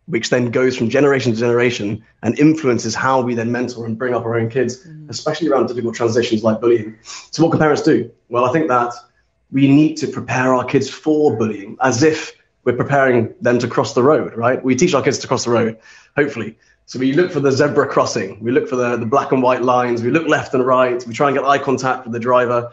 which 0.07 0.29
then 0.29 0.51
goes 0.51 0.77
from 0.77 0.89
generation 0.89 1.31
to 1.33 1.39
generation 1.39 2.03
and 2.21 2.37
influences 2.37 2.93
how 2.93 3.21
we 3.21 3.33
then 3.35 3.51
mentor 3.51 3.85
and 3.85 3.97
bring 3.97 4.13
up 4.13 4.23
our 4.23 4.37
own 4.37 4.49
kids, 4.49 4.85
mm. 4.85 5.09
especially 5.09 5.47
around 5.47 5.67
difficult 5.67 5.95
transitions 5.95 6.43
like 6.43 6.59
bullying. 6.59 6.95
So 7.31 7.43
what 7.43 7.51
can 7.51 7.59
parents 7.59 7.81
do? 7.81 8.11
Well, 8.29 8.45
I 8.45 8.51
think 8.51 8.67
that 8.67 8.93
we 9.51 9.71
need 9.71 9.95
to 9.97 10.07
prepare 10.07 10.53
our 10.53 10.65
kids 10.65 10.89
for 10.89 11.35
bullying 11.37 11.77
as 11.81 12.03
if 12.03 12.33
we're 12.65 12.75
preparing 12.75 13.33
them 13.41 13.59
to 13.59 13.67
cross 13.67 13.93
the 13.93 14.03
road, 14.03 14.35
right? 14.35 14.63
We 14.63 14.75
teach 14.75 14.93
our 14.93 15.03
kids 15.03 15.19
to 15.19 15.27
cross 15.27 15.45
the 15.45 15.51
road, 15.51 15.77
hopefully. 16.15 16.57
So 16.87 16.99
we 16.99 17.13
look 17.13 17.31
for 17.31 17.39
the 17.39 17.51
zebra 17.51 17.87
crossing, 17.87 18.39
we 18.43 18.51
look 18.51 18.69
for 18.69 18.75
the, 18.75 18.95
the 18.95 19.07
black 19.07 19.31
and 19.31 19.41
white 19.41 19.63
lines, 19.63 20.03
we 20.03 20.11
look 20.11 20.27
left 20.27 20.53
and 20.53 20.63
right, 20.63 21.03
we 21.07 21.13
try 21.15 21.29
and 21.29 21.35
get 21.35 21.43
eye 21.43 21.57
contact 21.57 22.03
with 22.03 22.13
the 22.13 22.19
driver, 22.19 22.71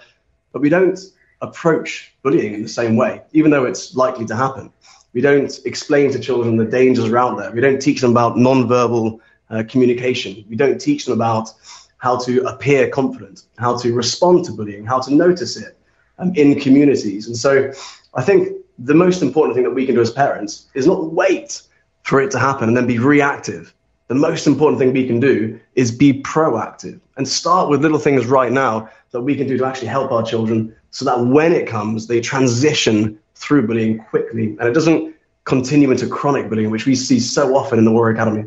but 0.52 0.60
we 0.60 0.68
don't 0.68 1.00
approach 1.40 2.12
bullying 2.22 2.52
in 2.52 2.62
the 2.62 2.68
same 2.68 2.94
way, 2.96 3.22
even 3.32 3.50
though 3.50 3.64
it's 3.64 3.96
likely 3.96 4.26
to 4.26 4.36
happen. 4.36 4.70
We 5.14 5.22
don't 5.22 5.58
explain 5.64 6.12
to 6.12 6.18
children 6.18 6.56
the 6.56 6.66
dangers 6.66 7.06
around 7.06 7.36
there. 7.36 7.50
We 7.52 7.62
don't 7.62 7.80
teach 7.80 8.02
them 8.02 8.10
about 8.10 8.36
non-verbal 8.36 9.20
uh, 9.48 9.62
communication. 9.68 10.44
We 10.48 10.56
don't 10.56 10.78
teach 10.78 11.06
them 11.06 11.14
about 11.14 11.50
how 11.96 12.18
to 12.18 12.42
appear 12.46 12.90
confident, 12.90 13.44
how 13.58 13.78
to 13.78 13.94
respond 13.94 14.44
to 14.44 14.52
bullying, 14.52 14.84
how 14.84 15.00
to 15.00 15.14
notice 15.14 15.56
it 15.56 15.78
um, 16.18 16.34
in 16.34 16.60
communities. 16.60 17.26
And 17.28 17.36
so 17.36 17.72
I 18.14 18.22
think 18.22 18.58
the 18.78 18.94
most 18.94 19.22
important 19.22 19.54
thing 19.54 19.64
that 19.64 19.70
we 19.70 19.86
can 19.86 19.94
do 19.94 20.00
as 20.02 20.10
parents 20.10 20.66
is 20.74 20.86
not 20.86 21.12
wait 21.12 21.62
for 22.02 22.20
it 22.20 22.30
to 22.32 22.38
happen 22.38 22.68
and 22.68 22.76
then 22.76 22.86
be 22.86 22.98
reactive. 22.98 23.72
The 24.12 24.18
most 24.18 24.46
important 24.46 24.78
thing 24.78 24.92
we 24.92 25.06
can 25.06 25.20
do 25.20 25.58
is 25.74 25.90
be 25.90 26.20
proactive 26.20 27.00
and 27.16 27.26
start 27.26 27.70
with 27.70 27.80
little 27.80 27.98
things 27.98 28.26
right 28.26 28.52
now 28.52 28.90
that 29.12 29.22
we 29.22 29.34
can 29.34 29.46
do 29.46 29.56
to 29.56 29.64
actually 29.64 29.88
help 29.88 30.12
our 30.12 30.22
children 30.22 30.76
so 30.90 31.06
that 31.06 31.24
when 31.28 31.54
it 31.54 31.66
comes, 31.66 32.08
they 32.08 32.20
transition 32.20 33.18
through 33.36 33.66
bullying 33.66 34.00
quickly 34.10 34.54
and 34.60 34.68
it 34.68 34.74
doesn't 34.74 35.14
continue 35.44 35.90
into 35.90 36.06
chronic 36.06 36.50
bullying, 36.50 36.70
which 36.70 36.84
we 36.84 36.94
see 36.94 37.18
so 37.18 37.56
often 37.56 37.78
in 37.78 37.86
the 37.86 37.90
Warrior 37.90 38.14
Academy. 38.14 38.44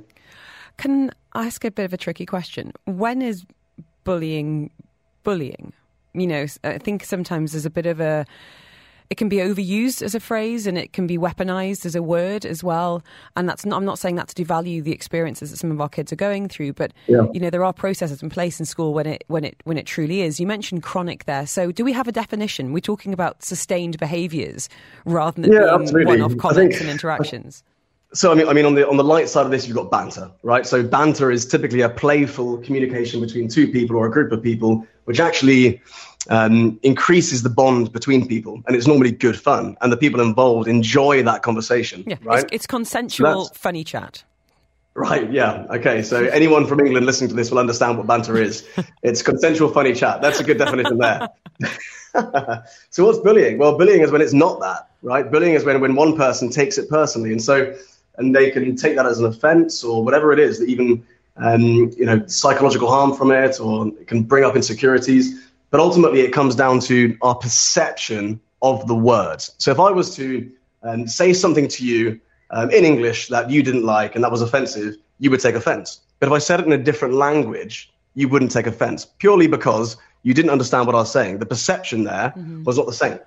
Can 0.78 1.10
I 1.34 1.48
ask 1.48 1.66
a 1.66 1.72
bit 1.72 1.86
of 1.86 1.94
a 1.94 1.98
tricky 1.98 2.28
question? 2.28 2.72
When 2.86 3.24
is 3.24 3.44
bullying 4.04 4.70
bullying? 5.24 5.74
You 6.14 6.28
know, 6.28 6.46
I 6.64 6.78
think 6.78 7.04
sometimes 7.06 7.54
there's 7.54 7.66
a 7.66 7.72
bit 7.72 7.88
of 7.88 8.00
a. 8.00 8.28
It 9.10 9.16
can 9.18 9.30
be 9.30 9.38
overused 9.38 10.02
as 10.02 10.16
a 10.16 10.20
phrase 10.20 10.66
and 10.66 10.78
it 10.78 10.94
can 10.94 11.06
be 11.08 11.18
weaponized 11.18 11.86
as 11.86 11.96
a 11.96 12.02
word 12.02 12.46
as 12.46 12.64
well. 12.64 13.04
And 13.36 13.48
that's 13.48 13.66
not, 13.66 13.78
I'm 13.78 13.86
not 13.86 14.00
saying 14.00 14.16
that 14.16 14.30
to 14.30 14.44
devalue 14.44 14.84
the 14.84 14.92
experiences 14.92 15.52
that 15.52 15.58
some 15.58 15.72
of 15.72 15.80
our 15.80 15.90
kids 15.90 16.12
are 16.12 16.16
going 16.18 16.48
through, 16.50 16.74
but 16.74 16.92
Yeah. 17.08 17.28
you 17.34 17.40
know, 17.40 17.50
there 17.50 17.64
are 17.64 17.74
processes 17.74 18.24
in 18.24 18.30
place 18.30 18.60
in 18.60 18.66
school 18.66 18.94
when 18.94 19.06
it 19.06 19.24
when 19.28 19.44
it 19.44 19.58
when 19.66 19.78
it 19.78 19.86
truly 19.86 20.22
is. 20.22 20.40
You 20.40 20.48
mentioned 20.48 20.84
chronic 20.84 21.26
there. 21.26 21.46
So 21.46 21.72
do 21.72 21.84
we 21.86 21.94
have 21.94 22.08
a 22.08 22.12
definition? 22.12 22.74
We're 22.74 22.80
talking 22.80 23.14
about 23.14 23.44
sustained 23.44 24.00
behaviours 24.00 24.70
rather 25.06 25.40
than 25.42 25.52
Yeah, 25.52 25.60
being 25.60 25.70
absolutely. 25.82 26.06
one 26.06 26.22
off 26.22 26.38
comments 26.38 26.78
think- 26.78 26.82
and 26.82 26.90
interactions. 26.90 27.64
So 28.14 28.32
I 28.32 28.36
mean, 28.36 28.48
I 28.48 28.54
mean, 28.54 28.66
on 28.66 28.76
the 28.76 28.88
on 28.88 28.98
the 28.98 29.04
light 29.04 29.28
side 29.30 29.46
of 29.46 29.52
this, 29.52 29.68
you've 29.68 29.76
got 29.76 29.92
banter, 29.92 30.32
right? 30.42 30.66
So 30.66 30.82
banter 30.84 31.32
is 31.32 31.46
typically 31.46 31.82
a 31.82 31.90
playful 31.90 32.58
communication 32.60 33.20
between 33.20 33.50
two 33.50 33.68
people 33.68 33.98
or 33.98 34.06
a 34.08 34.12
group 34.12 34.32
of 34.32 34.42
people, 34.42 34.88
which 35.04 35.20
actually 35.20 35.82
um, 36.30 36.80
increases 36.84 37.44
the 37.44 37.50
bond 37.50 37.92
between 37.92 38.28
people, 38.28 38.62
and 38.68 38.76
it's 38.76 38.88
normally 38.88 39.12
good 39.12 39.40
fun, 39.40 39.78
and 39.82 39.92
the 39.92 39.98
people 39.98 40.22
involved 40.22 40.68
enjoy 40.68 41.24
that 41.24 41.44
conversation. 41.44 42.04
Yeah, 42.08 42.18
right? 42.24 42.44
it's, 42.44 42.54
it's 42.54 42.68
consensual, 42.68 43.46
funny 43.54 43.84
chat. 43.84 44.24
Right, 44.96 45.30
yeah. 45.30 45.68
Okay, 45.70 46.02
so 46.02 46.24
anyone 46.24 46.66
from 46.66 46.80
England 46.80 47.06
listening 47.06 47.30
to 47.30 47.36
this 47.36 47.52
will 47.52 47.60
understand 47.60 47.98
what 47.98 48.08
banter 48.08 48.38
is. 48.38 48.66
It's 49.04 49.22
consensual 49.22 49.70
funny 49.70 49.94
chat. 49.94 50.22
That's 50.22 50.40
a 50.40 50.44
good 50.44 50.58
definition 50.58 50.98
there. 50.98 51.28
so 52.90 53.06
what's 53.06 53.20
bullying? 53.20 53.58
Well, 53.58 53.78
bullying 53.78 54.02
is 54.02 54.10
when 54.10 54.22
it's 54.22 54.34
not 54.34 54.60
that, 54.62 54.90
right? 55.04 55.30
Bullying 55.30 55.54
is 55.54 55.64
when, 55.64 55.80
when 55.82 55.96
one 55.96 56.16
person 56.16 56.50
takes 56.50 56.78
it 56.78 56.90
personally. 56.90 57.32
And 57.32 57.44
so, 57.44 57.76
and 58.18 58.34
they 58.34 58.50
can 58.50 58.76
take 58.78 58.96
that 58.96 59.06
as 59.06 59.20
an 59.20 59.26
offense 59.26 59.84
or 59.84 60.04
whatever 60.04 60.32
it 60.32 60.40
is, 60.40 60.60
that 60.60 60.70
even, 60.70 61.06
um, 61.36 61.92
you 61.98 62.06
know, 62.06 62.26
psychological 62.26 62.90
harm 62.90 63.14
from 63.14 63.32
it, 63.32 63.60
or 63.60 63.90
it 63.90 64.08
can 64.08 64.24
bring 64.24 64.44
up 64.44 64.56
insecurities. 64.56 65.45
But 65.72 65.80
ultimately, 65.80 66.22
it 66.22 66.32
comes 66.32 66.56
down 66.56 66.80
to 66.82 67.18
our 67.22 67.36
perception 67.36 68.40
of 68.62 68.88
the 68.88 68.96
word. 68.96 69.42
So 69.42 69.72
if 69.72 69.80
I 69.80 69.92
was 69.92 70.16
to 70.16 70.50
um, 70.84 71.08
say 71.08 71.34
something 71.34 71.68
to 71.68 71.86
you 71.86 72.20
um, 72.52 72.70
in 72.72 72.86
English 72.86 73.28
that 73.30 73.50
you 73.50 73.64
didn't 73.64 73.84
like 73.84 74.16
and 74.16 74.24
that 74.24 74.32
was 74.32 74.42
offensive, 74.42 74.96
you 75.20 75.30
would 75.32 75.40
take 75.40 75.56
offense. 75.56 76.02
But 76.20 76.28
if 76.28 76.34
I 76.34 76.40
said 76.40 76.60
it 76.60 76.66
in 76.66 76.72
a 76.72 76.78
different 76.78 77.16
language, 77.16 77.92
you 78.14 78.30
wouldn't 78.30 78.52
take 78.52 78.68
offense 78.68 79.06
purely 79.06 79.48
because 79.48 79.98
you 80.24 80.34
didn't 80.34 80.52
understand 80.52 80.88
what 80.88 80.96
I 80.96 81.00
was 81.00 81.12
saying. 81.12 81.40
The 81.40 81.46
perception 81.46 82.04
there 82.04 82.34
mm-hmm. 82.36 82.64
was 82.64 82.78
not 82.78 82.88
the 82.88 82.94
same. 82.94 83.20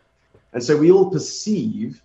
And 0.53 0.62
so 0.62 0.76
we 0.76 0.91
all 0.91 1.11
perceive 1.11 2.03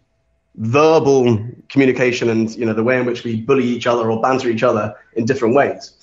verbal 0.55 1.39
communication 1.69 2.29
and 2.29 2.55
you 2.55 2.65
know 2.65 2.73
the 2.73 2.83
way 2.83 2.99
in 2.99 3.05
which 3.05 3.23
we 3.23 3.41
bully 3.41 3.63
each 3.63 3.87
other 3.87 4.11
or 4.11 4.21
banter 4.21 4.49
each 4.49 4.61
other 4.61 4.95
in 5.13 5.25
different 5.25 5.55
ways. 5.55 5.93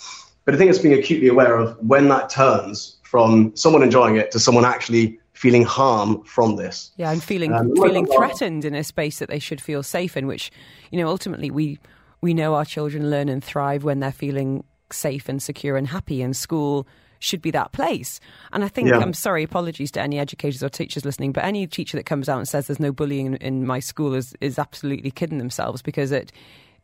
But 0.51 0.57
I 0.57 0.59
think 0.59 0.71
it's 0.71 0.81
being 0.81 0.99
acutely 0.99 1.29
aware 1.29 1.55
of 1.55 1.79
when 1.79 2.09
that 2.09 2.29
turns 2.29 2.97
from 3.05 3.55
someone 3.55 3.85
enjoying 3.85 4.17
it 4.17 4.33
to 4.33 4.41
someone 4.41 4.65
actually 4.65 5.17
feeling 5.33 5.63
harm 5.63 6.25
from 6.25 6.57
this. 6.57 6.91
Yeah, 6.97 7.13
and 7.13 7.23
feeling 7.23 7.53
um, 7.53 7.73
feeling 7.77 8.05
threatened 8.05 8.65
in 8.65 8.75
a 8.75 8.83
space 8.83 9.21
that 9.21 9.29
they 9.29 9.39
should 9.39 9.61
feel 9.61 9.85
safe 9.85 10.17
in, 10.17 10.27
which 10.27 10.51
you 10.91 10.99
know 10.99 11.07
ultimately 11.07 11.53
we 11.53 11.79
we 12.21 12.35
know 12.35 12.57
our 12.57 12.65
children 12.65 13.11
learn 13.11 13.29
and 13.29 13.45
thrive 13.45 13.85
when 13.85 14.01
they're 14.01 14.11
feeling 14.11 14.65
safe 14.91 15.29
and 15.29 15.41
secure 15.41 15.77
and 15.77 15.87
happy 15.87 16.21
in 16.21 16.35
school 16.35 16.85
should 17.21 17.43
be 17.43 17.53
that 17.53 17.71
place. 17.71 18.19
And 18.53 18.65
I 18.65 18.69
think, 18.69 18.89
yeah. 18.89 18.99
I'm 18.99 19.15
sorry, 19.15 19.45
apologies 19.45 19.93
to 19.93 20.01
any 20.01 20.19
educators 20.19 20.65
or 20.65 20.69
teachers 20.69 21.05
listening, 21.05 21.31
but 21.31 21.45
any 21.45 21.65
teacher 21.69 21.97
that 21.97 22.07
comes 22.07 22.29
out 22.29 22.39
and 22.39 22.49
says 22.49 22.67
there's 22.67 22.81
no 22.81 22.91
bullying 22.91 23.27
in, 23.27 23.37
in 23.37 23.67
my 23.69 23.79
school 23.79 24.15
is, 24.15 24.35
is 24.41 24.59
absolutely 24.59 25.13
kidding 25.13 25.39
themselves 25.39 25.81
because 25.81 26.11
it 26.11 26.33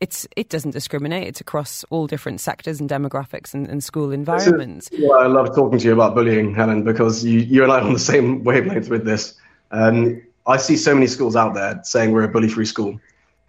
it's 0.00 0.26
it 0.36 0.48
doesn't 0.48 0.72
discriminate. 0.72 1.26
It's 1.26 1.40
across 1.40 1.84
all 1.90 2.06
different 2.06 2.40
sectors 2.40 2.80
and 2.80 2.88
demographics 2.88 3.54
and, 3.54 3.66
and 3.68 3.82
school 3.82 4.12
environments. 4.12 4.88
Yeah, 4.92 5.10
I 5.10 5.26
love 5.26 5.54
talking 5.54 5.78
to 5.78 5.84
you 5.84 5.92
about 5.92 6.14
bullying, 6.14 6.54
Helen, 6.54 6.84
because 6.84 7.24
you, 7.24 7.40
you 7.40 7.62
and 7.62 7.72
I 7.72 7.80
are 7.80 7.82
on 7.82 7.92
the 7.92 7.98
same 7.98 8.44
wavelength 8.50 8.88
with 8.88 9.04
this. 9.04 9.34
Um, 9.70 10.22
I 10.46 10.58
see 10.58 10.76
so 10.76 10.94
many 10.94 11.06
schools 11.06 11.34
out 11.34 11.54
there 11.54 11.80
saying 11.82 12.12
we're 12.12 12.22
a 12.22 12.28
bully-free 12.28 12.66
school. 12.66 13.00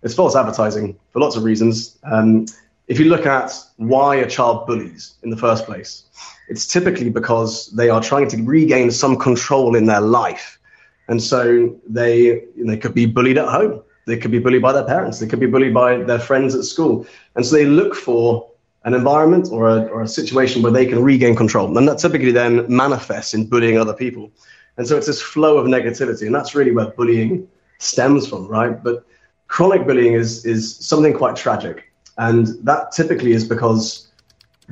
It's 0.03 0.15
false 0.15 0.35
advertising 0.35 0.97
for 1.11 1.19
lots 1.19 1.35
of 1.35 1.43
reasons. 1.43 1.97
Um, 2.03 2.45
if 2.87 2.99
you 2.99 3.05
look 3.05 3.25
at 3.25 3.51
why 3.75 4.15
a 4.15 4.29
child 4.29 4.65
bullies 4.65 5.15
in 5.21 5.29
the 5.29 5.37
first 5.37 5.65
place, 5.65 6.03
it's 6.47 6.65
typically 6.65 7.09
because 7.09 7.67
they 7.71 7.89
are 7.89 8.01
trying 8.01 8.29
to 8.29 8.37
regain 8.43 8.89
some 8.89 9.17
control 9.17 9.75
in 9.75 9.85
their 9.85 10.01
life. 10.01 10.59
And 11.07 11.21
so 11.21 11.77
they, 11.87 12.43
they 12.55 12.77
could 12.77 12.93
be 12.93 13.05
bullied 13.05 13.37
at 13.37 13.47
home. 13.47 13.81
They 14.07 14.17
could 14.17 14.31
be 14.31 14.39
bullied 14.39 14.61
by 14.61 14.71
their 14.71 14.85
parents. 14.85 15.19
They 15.19 15.27
could 15.27 15.41
be 15.41 15.47
bullied 15.47 15.73
by 15.73 15.97
their 15.97 16.17
friends 16.17 16.55
at 16.55 16.63
school. 16.63 17.05
And 17.35 17.45
so 17.45 17.55
they 17.55 17.65
look 17.65 17.93
for 17.93 18.49
an 18.85 18.93
environment 18.93 19.49
or 19.51 19.67
a, 19.67 19.83
or 19.87 20.01
a 20.01 20.07
situation 20.07 20.61
where 20.61 20.71
they 20.71 20.85
can 20.85 21.03
regain 21.03 21.35
control. 21.35 21.77
And 21.77 21.87
that 21.89 21.99
typically 21.99 22.31
then 22.31 22.65
manifests 22.73 23.33
in 23.33 23.47
bullying 23.47 23.77
other 23.77 23.93
people. 23.93 24.31
And 24.77 24.87
so 24.87 24.95
it's 24.95 25.07
this 25.07 25.21
flow 25.21 25.57
of 25.57 25.67
negativity. 25.67 26.25
And 26.25 26.33
that's 26.33 26.55
really 26.55 26.71
where 26.71 26.87
bullying 26.91 27.49
stems 27.79 28.27
from, 28.27 28.47
right? 28.47 28.81
But 28.81 29.05
chronic 29.49 29.85
bullying 29.85 30.13
is, 30.13 30.45
is 30.45 30.77
something 30.77 31.13
quite 31.13 31.35
tragic. 31.35 31.91
And 32.17 32.47
that 32.63 32.93
typically 32.93 33.33
is 33.33 33.43
because 33.43 34.07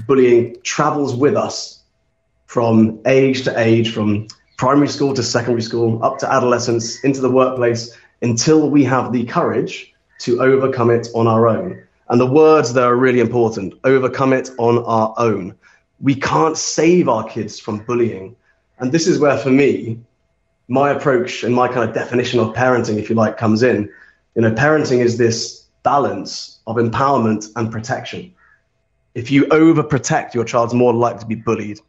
bullying 0.07 0.55
travels 0.63 1.13
with 1.13 1.35
us 1.35 1.83
from 2.45 3.01
age 3.05 3.43
to 3.43 3.59
age, 3.59 3.93
from 3.93 4.27
primary 4.57 4.87
school 4.87 5.13
to 5.13 5.23
secondary 5.23 5.61
school, 5.61 6.01
up 6.01 6.19
to 6.19 6.31
adolescence, 6.31 7.03
into 7.03 7.19
the 7.19 7.29
workplace, 7.29 7.93
until 8.21 8.69
we 8.69 8.83
have 8.83 9.11
the 9.11 9.25
courage 9.25 9.93
to 10.19 10.41
overcome 10.41 10.89
it 10.89 11.07
on 11.13 11.27
our 11.27 11.47
own. 11.47 11.81
And 12.09 12.19
the 12.19 12.25
words 12.25 12.73
there 12.73 12.85
are 12.85 12.95
really 12.95 13.19
important 13.19 13.73
overcome 13.83 14.33
it 14.33 14.49
on 14.57 14.83
our 14.85 15.13
own. 15.17 15.55
We 15.99 16.15
can't 16.15 16.57
save 16.57 17.09
our 17.09 17.23
kids 17.27 17.59
from 17.59 17.79
bullying. 17.79 18.35
And 18.79 18.91
this 18.91 19.07
is 19.07 19.19
where, 19.19 19.37
for 19.37 19.49
me, 19.49 19.99
my 20.67 20.89
approach 20.91 21.43
and 21.43 21.53
my 21.53 21.67
kind 21.67 21.87
of 21.87 21.95
definition 21.95 22.39
of 22.39 22.53
parenting, 22.53 22.97
if 22.97 23.09
you 23.09 23.15
like, 23.15 23.37
comes 23.37 23.63
in. 23.63 23.89
You 24.35 24.41
know, 24.41 24.51
parenting 24.51 24.99
is 24.99 25.17
this 25.17 25.65
balance 25.83 26.59
of 26.67 26.75
empowerment 26.75 27.49
and 27.55 27.71
protection. 27.71 28.33
If 29.13 29.31
you 29.31 29.45
overprotect, 29.45 30.33
your 30.33 30.43
child's 30.43 30.73
more 30.73 30.93
likely 30.93 31.19
to 31.21 31.25
be 31.25 31.35
bullied. 31.35 31.79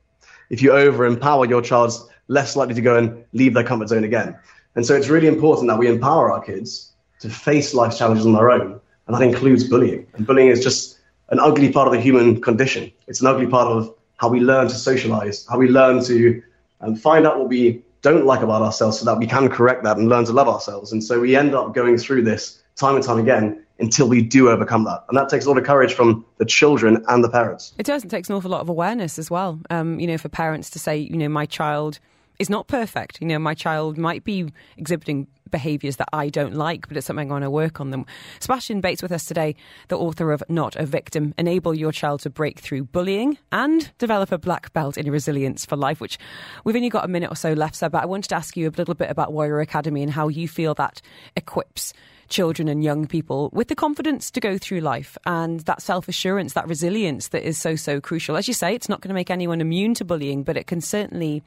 If 0.49 0.63
you 0.63 0.73
over 0.73 1.05
empower, 1.05 1.47
your 1.47 1.63
child's 1.63 2.09
less 2.29 2.55
likely 2.55 2.75
to 2.75 2.81
go 2.81 2.97
and 2.97 3.25
leave 3.33 3.55
their 3.55 3.65
comfort 3.65 3.89
zone 3.89 4.05
again. 4.05 4.37
And 4.77 4.87
so 4.87 4.95
it's 4.95 5.09
really 5.09 5.27
important 5.27 5.69
that 5.69 5.79
we 5.79 5.89
empower 5.89 6.31
our 6.31 6.43
kids 6.43 6.93
to 7.21 7.31
face 7.31 7.75
life's 7.75 7.99
challenges 7.99 8.27
on 8.27 8.35
their 8.35 8.51
own. 8.51 8.81
And 9.07 9.17
that 9.17 9.23
includes 9.23 9.65
bullying. 9.65 10.07
And 10.15 10.27
bullying 10.27 10.49
is 10.49 10.63
just 10.63 10.99
an 11.31 11.41
ugly 11.41 11.73
part 11.73 11.89
of 11.89 11.95
the 11.95 12.01
human 12.01 12.41
condition. 12.41 12.93
It's 13.09 13.21
an 13.21 13.27
ugly 13.27 13.47
part 13.47 13.69
of 13.69 13.95
how 14.19 14.29
we 14.29 14.41
learn 14.41 14.69
to 14.69 14.75
socialize, 14.75 15.47
how 15.47 15.59
we 15.59 15.69
learn 15.69 16.05
to 16.05 16.43
um, 16.81 16.95
find 16.95 17.27
out 17.27 17.39
what 17.39 17.49
we 17.49 17.83
don't 18.03 18.27
like 18.27 18.43
about 18.43 18.63
ourselves 18.63 18.99
so 18.99 19.05
that 19.05 19.19
we 19.19 19.27
can 19.27 19.49
correct 19.49 19.83
that 19.85 19.97
and 19.97 20.09
learn 20.09 20.25
to 20.27 20.33
love 20.33 20.49
ourselves. 20.49 20.93
And 20.93 21.03
so 21.03 21.21
we 21.21 21.35
end 21.35 21.55
up 21.55 21.75
going 21.75 21.97
through 21.99 22.23
this 22.23 22.63
time 22.77 22.95
and 22.95 23.05
time 23.05 23.19
again 23.19 23.65
until 23.79 24.09
we 24.09 24.23
do 24.23 24.49
overcome 24.49 24.85
that. 24.85 25.05
And 25.09 25.19
that 25.19 25.29
takes 25.29 25.45
a 25.45 25.49
lot 25.49 25.59
of 25.59 25.65
courage 25.65 25.95
from 25.95 26.25
the 26.39 26.45
children 26.45 27.05
and 27.09 27.23
the 27.23 27.29
parents. 27.29 27.75
It 27.79 27.87
does. 27.87 28.05
It 28.05 28.11
takes 28.11 28.29
an 28.29 28.37
awful 28.37 28.51
lot 28.51 28.61
of 28.61 28.69
awareness 28.69 29.19
as 29.19 29.31
well. 29.31 29.61
Um, 29.71 30.01
you 30.01 30.07
know, 30.07 30.19
for 30.19 30.29
parents 30.29 30.71
to 30.71 30.79
say, 30.79 30.97
you 30.97 31.17
know, 31.17 31.29
my 31.29 31.47
child 31.47 31.99
is 32.39 32.51
not 32.51 32.67
perfect. 32.67 33.21
You 33.21 33.27
know, 33.27 33.39
my 33.39 33.55
child 33.55 33.99
might 33.99 34.25
be 34.25 34.53
exhibiting 34.77 35.27
behaviours 35.51 35.97
that 35.97 36.09
I 36.13 36.29
don't 36.29 36.55
like, 36.55 36.89
but 36.89 36.97
it's 36.97 37.07
something 37.07 37.31
I 37.31 37.35
want 37.35 37.45
to 37.45 37.51
work 37.51 37.81
on 37.81 37.91
them. 37.91 38.07
Sebastian 38.41 38.81
Bates 38.81 39.03
with 39.03 39.13
us 39.13 39.25
today, 39.25 39.55
the 39.89 39.99
author 39.99 40.33
of 40.33 40.43
Not 40.49 40.77
a 40.77 40.87
Victim 40.87 41.35
Enable 41.39 41.75
Your 41.75 41.93
Child 41.93 42.21
to 42.21 42.31
Break 42.31 42.59
Through 42.59 42.85
Bullying 42.85 43.39
and 43.53 43.91
Develop 43.99 44.33
a 44.33 44.39
Black 44.39 44.73
Belt 44.73 44.97
in 44.97 45.11
Resilience 45.11 45.65
for 45.65 45.77
Life, 45.77 46.01
which 46.01 46.19
we've 46.65 46.77
only 46.77 46.89
got 46.89 47.05
a 47.05 47.09
minute 47.09 47.31
or 47.31 47.37
so 47.37 47.53
left, 47.53 47.77
Seb, 47.77 47.93
but 47.93 48.03
I 48.03 48.07
wanted 48.07 48.29
to 48.29 48.37
ask 48.37 48.57
you 48.57 48.69
a 48.69 48.75
little 48.77 48.95
bit 48.95 49.11
about 49.11 49.33
Warrior 49.33 49.61
Academy 49.61 50.03
and 50.03 50.13
how 50.13 50.29
you 50.29 50.49
feel 50.49 50.75
that 50.75 51.01
equips 51.37 51.93
children 52.29 52.67
and 52.67 52.83
young 52.83 53.07
people 53.07 53.51
with 53.53 53.69
the 53.69 53.75
confidence 53.77 54.33
to 54.33 54.41
go 54.41 54.59
through 54.59 54.81
life 54.81 55.17
and 55.27 55.61
that 55.61 55.81
self 55.81 56.09
assurance, 56.09 56.55
that 56.55 56.67
resilience 56.69 57.29
that 57.29 57.47
is 57.47 57.57
so, 57.57 57.77
so 57.77 58.01
crucial. 58.01 58.37
As 58.37 58.49
you 58.49 58.55
say, 58.55 58.75
it's 58.75 58.89
not 58.89 59.01
going 59.01 59.11
to 59.11 59.15
make 59.15 59.31
anyone 59.31 59.61
immune 59.61 59.95
to 59.95 60.05
bullying, 60.05 60.43
but 60.43 60.57
it 60.57 60.67
can 60.67 60.81
certainly 60.81 61.45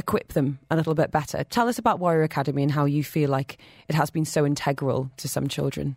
equip 0.00 0.32
them 0.32 0.58
a 0.70 0.76
little 0.76 0.94
bit 0.94 1.12
better. 1.12 1.44
Tell 1.44 1.68
us 1.68 1.78
about 1.78 2.00
Warrior 2.00 2.24
Academy 2.24 2.62
and 2.62 2.72
how 2.72 2.86
you 2.86 3.04
feel 3.04 3.30
like 3.30 3.58
it 3.88 3.94
has 3.94 4.10
been 4.10 4.24
so 4.24 4.44
integral 4.44 5.10
to 5.18 5.28
some 5.28 5.46
children. 5.46 5.96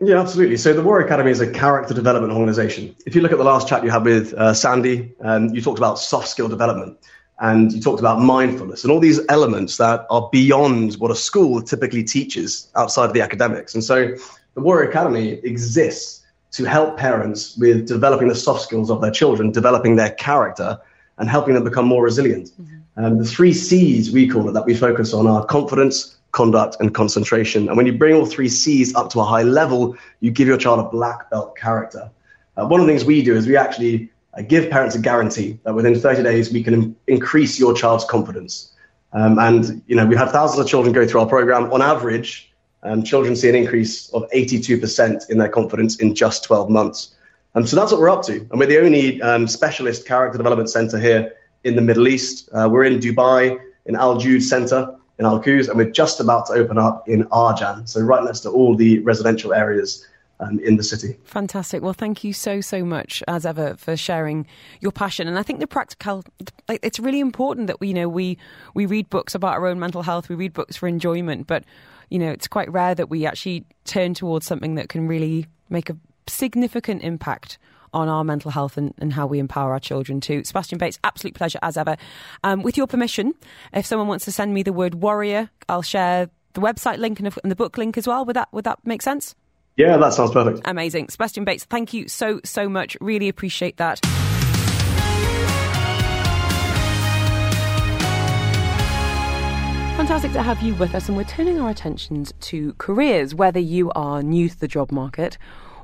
Yeah, 0.00 0.20
absolutely. 0.20 0.56
So 0.56 0.72
the 0.72 0.82
Warrior 0.82 1.06
Academy 1.06 1.30
is 1.30 1.40
a 1.40 1.50
character 1.50 1.94
development 1.94 2.32
organization. 2.32 2.94
If 3.06 3.14
you 3.14 3.20
look 3.20 3.32
at 3.32 3.38
the 3.38 3.44
last 3.44 3.68
chat 3.68 3.84
you 3.84 3.90
had 3.90 4.04
with 4.04 4.34
uh, 4.34 4.52
Sandy, 4.52 5.14
um, 5.20 5.54
you 5.54 5.62
talked 5.62 5.78
about 5.78 5.98
soft 5.98 6.28
skill 6.28 6.48
development 6.48 6.98
and 7.38 7.72
you 7.72 7.80
talked 7.80 8.00
about 8.00 8.20
mindfulness 8.20 8.82
and 8.82 8.90
all 8.90 9.00
these 9.00 9.20
elements 9.28 9.76
that 9.76 10.06
are 10.10 10.28
beyond 10.32 10.94
what 10.94 11.10
a 11.10 11.14
school 11.14 11.62
typically 11.62 12.02
teaches 12.02 12.70
outside 12.74 13.06
of 13.06 13.12
the 13.12 13.20
academics. 13.20 13.74
And 13.74 13.84
so 13.84 14.14
the 14.54 14.60
Warrior 14.60 14.88
Academy 14.88 15.32
exists 15.44 16.24
to 16.52 16.64
help 16.64 16.96
parents 16.96 17.56
with 17.58 17.86
developing 17.86 18.28
the 18.28 18.34
soft 18.34 18.62
skills 18.62 18.90
of 18.90 19.00
their 19.02 19.10
children, 19.10 19.50
developing 19.50 19.96
their 19.96 20.10
character, 20.10 20.78
and 21.18 21.28
helping 21.28 21.54
them 21.54 21.64
become 21.64 21.86
more 21.86 22.02
resilient. 22.02 22.50
Mm-hmm. 22.60 22.78
Um, 22.96 23.18
the 23.18 23.24
three 23.24 23.52
C's 23.52 24.10
we 24.10 24.28
call 24.28 24.48
it 24.48 24.52
that 24.52 24.64
we 24.64 24.74
focus 24.74 25.12
on 25.12 25.26
are 25.26 25.44
confidence, 25.44 26.16
conduct, 26.32 26.76
and 26.80 26.94
concentration. 26.94 27.68
And 27.68 27.76
when 27.76 27.86
you 27.86 27.92
bring 27.92 28.14
all 28.14 28.26
three 28.26 28.48
C's 28.48 28.94
up 28.94 29.10
to 29.10 29.20
a 29.20 29.24
high 29.24 29.42
level, 29.42 29.96
you 30.20 30.30
give 30.30 30.48
your 30.48 30.56
child 30.56 30.80
a 30.80 30.88
black 30.88 31.30
belt 31.30 31.56
character. 31.56 32.10
Uh, 32.56 32.66
one 32.66 32.80
of 32.80 32.86
the 32.86 32.92
things 32.92 33.04
we 33.04 33.22
do 33.22 33.34
is 33.34 33.46
we 33.46 33.56
actually 33.56 34.10
uh, 34.34 34.42
give 34.42 34.70
parents 34.70 34.94
a 34.94 34.98
guarantee 34.98 35.58
that 35.64 35.74
within 35.74 35.98
30 35.98 36.22
days 36.22 36.52
we 36.52 36.62
can 36.62 36.74
Im- 36.74 36.96
increase 37.06 37.58
your 37.58 37.74
child's 37.74 38.04
confidence. 38.04 38.72
Um, 39.12 39.38
and 39.38 39.82
you 39.86 39.96
know 39.96 40.06
we've 40.06 40.18
thousands 40.18 40.60
of 40.60 40.68
children 40.68 40.92
go 40.94 41.06
through 41.06 41.20
our 41.20 41.28
program. 41.28 41.72
On 41.72 41.82
average, 41.82 42.52
um, 42.82 43.02
children 43.02 43.36
see 43.36 43.48
an 43.48 43.54
increase 43.54 44.08
of 44.10 44.28
82% 44.30 45.30
in 45.30 45.38
their 45.38 45.48
confidence 45.48 45.96
in 45.96 46.14
just 46.14 46.44
12 46.44 46.70
months. 46.70 47.14
Um, 47.54 47.66
so 47.66 47.76
that's 47.76 47.92
what 47.92 48.00
we're 48.00 48.10
up 48.10 48.22
to. 48.24 48.36
And 48.50 48.58
we're 48.60 48.66
the 48.66 48.80
only 48.80 49.20
um, 49.22 49.48
specialist 49.48 50.06
character 50.06 50.36
development 50.36 50.70
center 50.70 50.98
here 50.98 51.32
in 51.66 51.74
the 51.74 51.82
Middle 51.82 52.06
East. 52.08 52.48
Uh, 52.52 52.68
we're 52.70 52.84
in 52.84 52.98
Dubai, 52.98 53.58
in 53.86 53.94
Al 53.96 54.14
Joud 54.20 54.42
Center 54.42 54.80
in 55.18 55.24
Al 55.24 55.40
Quoz, 55.42 55.68
and 55.68 55.78
we're 55.78 55.90
just 55.90 56.20
about 56.20 56.46
to 56.46 56.52
open 56.52 56.78
up 56.78 57.08
in 57.08 57.24
Arjan, 57.24 57.88
so 57.88 58.00
right 58.00 58.22
next 58.22 58.40
to 58.40 58.50
all 58.50 58.76
the 58.76 58.98
residential 59.00 59.54
areas 59.54 60.06
um, 60.40 60.58
in 60.60 60.76
the 60.76 60.82
city. 60.82 61.16
Fantastic. 61.24 61.82
Well, 61.82 61.94
thank 61.94 62.22
you 62.22 62.32
so, 62.32 62.60
so 62.60 62.84
much, 62.84 63.22
as 63.26 63.46
ever, 63.46 63.76
for 63.76 63.96
sharing 63.96 64.46
your 64.80 64.92
passion. 64.92 65.26
And 65.26 65.38
I 65.38 65.42
think 65.42 65.60
the 65.60 65.66
practical, 65.66 66.22
it's 66.68 67.00
really 67.00 67.20
important 67.20 67.66
that 67.68 67.80
we, 67.80 67.88
you 67.88 67.94
know, 67.94 68.08
we, 68.08 68.36
we 68.74 68.84
read 68.84 69.08
books 69.08 69.34
about 69.34 69.54
our 69.54 69.66
own 69.66 69.78
mental 69.78 70.02
health, 70.02 70.28
we 70.28 70.34
read 70.34 70.52
books 70.52 70.76
for 70.76 70.86
enjoyment, 70.86 71.46
but, 71.46 71.64
you 72.10 72.18
know, 72.18 72.30
it's 72.30 72.46
quite 72.46 72.70
rare 72.70 72.94
that 72.94 73.08
we 73.08 73.24
actually 73.24 73.64
turn 73.84 74.12
towards 74.12 74.46
something 74.46 74.74
that 74.74 74.90
can 74.90 75.08
really 75.08 75.46
make 75.70 75.88
a 75.88 75.96
significant 76.26 77.02
impact 77.02 77.56
on 77.96 78.08
our 78.08 78.22
mental 78.24 78.50
health 78.50 78.76
and, 78.76 78.92
and 78.98 79.10
how 79.10 79.26
we 79.26 79.38
empower 79.38 79.72
our 79.72 79.80
children 79.80 80.20
too. 80.20 80.44
Sebastian 80.44 80.78
Bates, 80.78 80.98
absolute 81.02 81.34
pleasure 81.34 81.58
as 81.62 81.78
ever. 81.78 81.96
Um, 82.44 82.62
with 82.62 82.76
your 82.76 82.86
permission, 82.86 83.32
if 83.72 83.86
someone 83.86 84.06
wants 84.06 84.26
to 84.26 84.32
send 84.32 84.52
me 84.52 84.62
the 84.62 84.72
word 84.72 84.94
warrior, 84.94 85.48
I'll 85.68 85.80
share 85.82 86.28
the 86.52 86.60
website 86.60 86.98
link 86.98 87.18
and 87.18 87.32
the 87.50 87.56
book 87.56 87.78
link 87.78 87.96
as 87.96 88.06
well. 88.06 88.26
Would 88.26 88.36
that 88.36 88.48
would 88.52 88.64
that 88.64 88.78
make 88.84 89.00
sense? 89.00 89.34
Yeah, 89.76 89.96
that 89.96 90.12
sounds 90.12 90.30
perfect. 90.32 90.60
Amazing. 90.66 91.08
Sebastian 91.08 91.44
Bates, 91.44 91.64
thank 91.64 91.94
you 91.94 92.06
so, 92.08 92.40
so 92.44 92.68
much. 92.68 92.96
Really 93.00 93.28
appreciate 93.28 93.78
that. 93.78 94.00
Fantastic 99.96 100.32
to 100.32 100.42
have 100.42 100.62
you 100.62 100.74
with 100.74 100.94
us, 100.94 101.08
and 101.08 101.16
we're 101.16 101.24
turning 101.24 101.58
our 101.58 101.70
attentions 101.70 102.32
to 102.40 102.74
careers, 102.74 103.34
whether 103.34 103.60
you 103.60 103.90
are 103.92 104.22
new 104.22 104.50
to 104.50 104.60
the 104.60 104.68
job 104.68 104.92
market 104.92 105.38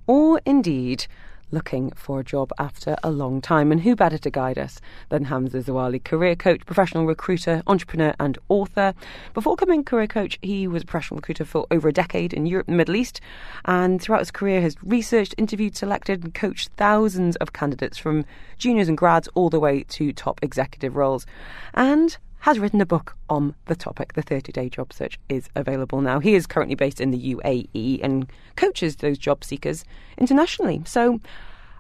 or 0.06 0.40
indeed 0.44 1.06
looking 1.52 1.92
for 1.92 2.20
a 2.20 2.24
job 2.24 2.52
after 2.58 2.96
a 3.04 3.10
long 3.10 3.40
time. 3.40 3.70
And 3.70 3.82
who 3.82 3.94
better 3.94 4.18
to 4.18 4.30
guide 4.30 4.58
us 4.58 4.80
than 5.10 5.26
Hamza 5.26 5.58
Zaouali, 5.58 6.02
career 6.02 6.34
coach, 6.34 6.66
professional 6.66 7.06
recruiter, 7.06 7.62
entrepreneur, 7.66 8.14
and 8.18 8.38
author. 8.48 8.94
Before 9.34 9.54
coming 9.54 9.84
career 9.84 10.06
coach, 10.08 10.38
he 10.42 10.66
was 10.66 10.82
a 10.82 10.86
professional 10.86 11.18
recruiter 11.18 11.44
for 11.44 11.66
over 11.70 11.88
a 11.88 11.92
decade 11.92 12.32
in 12.32 12.46
Europe 12.46 12.66
and 12.66 12.74
the 12.74 12.78
Middle 12.78 12.96
East. 12.96 13.20
And 13.66 14.02
throughout 14.02 14.20
his 14.20 14.30
career, 14.30 14.60
has 14.60 14.76
researched, 14.82 15.34
interviewed, 15.38 15.76
selected, 15.76 16.24
and 16.24 16.34
coached 16.34 16.70
thousands 16.76 17.36
of 17.36 17.52
candidates 17.52 17.98
from 17.98 18.24
juniors 18.58 18.88
and 18.88 18.96
grads 18.98 19.28
all 19.34 19.50
the 19.50 19.60
way 19.60 19.84
to 19.84 20.12
top 20.12 20.40
executive 20.42 20.96
roles. 20.96 21.26
And 21.74 22.16
has 22.42 22.58
written 22.58 22.80
a 22.80 22.86
book 22.86 23.16
on 23.28 23.54
the 23.66 23.76
topic. 23.76 24.14
The 24.14 24.22
30 24.22 24.52
day 24.52 24.68
job 24.68 24.92
search 24.92 25.18
is 25.28 25.48
available 25.54 26.00
now. 26.00 26.18
He 26.18 26.34
is 26.34 26.46
currently 26.46 26.74
based 26.74 27.00
in 27.00 27.12
the 27.12 27.34
UAE 27.34 28.00
and 28.02 28.30
coaches 28.56 28.96
those 28.96 29.16
job 29.16 29.44
seekers 29.44 29.84
internationally. 30.18 30.82
So 30.84 31.20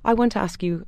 I 0.04 0.14
want 0.14 0.32
to 0.32 0.38
ask 0.38 0.62
you 0.62 0.86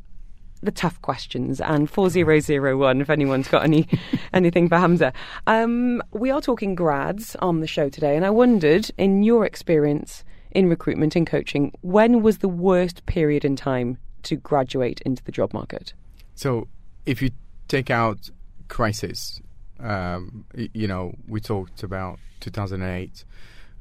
the 0.63 0.71
tough 0.71 1.03
questions 1.03 1.61
and 1.61 1.91
4001 1.91 3.01
if 3.01 3.11
anyone's 3.11 3.49
got 3.49 3.65
any 3.65 3.89
anything 4.33 4.69
for 4.69 4.79
Hamza. 4.79 5.13
Um, 5.49 6.03
we 6.13 6.31
are 6.31 6.41
talking 6.41 6.77
grads 6.77 7.35
on 7.37 7.61
the 7.61 7.67
show 7.67 7.89
today 7.89 8.15
and 8.15 8.25
I 8.25 8.31
wondered 8.31 8.91
in 8.97 9.25
your 9.25 9.45
experience 9.45 10.23
in 10.53 10.69
recruitment 10.69 11.17
and 11.17 11.27
coaching 11.27 11.73
when 11.81 12.23
was 12.23 12.39
the 12.39 12.49
worst 12.49 13.05
period 13.07 13.45
in 13.45 13.57
time 13.57 13.99
to 14.23 14.37
graduate 14.37 15.01
into 15.01 15.25
the 15.25 15.33
job 15.33 15.53
market? 15.53 15.95
So 16.37 16.69
if 17.07 17.21
you 17.21 17.31
take 17.67 17.91
out 17.91 18.31
crisis 18.69 19.41
um, 19.85 20.47
you 20.55 20.89
know, 20.89 21.15
we 21.29 21.41
talked 21.41 21.83
about 21.83 22.19
2008 22.41 23.25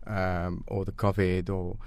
um, 0.06 0.64
or 0.68 0.84
the 0.84 0.92
COVID, 0.92 1.50
or 1.50 1.78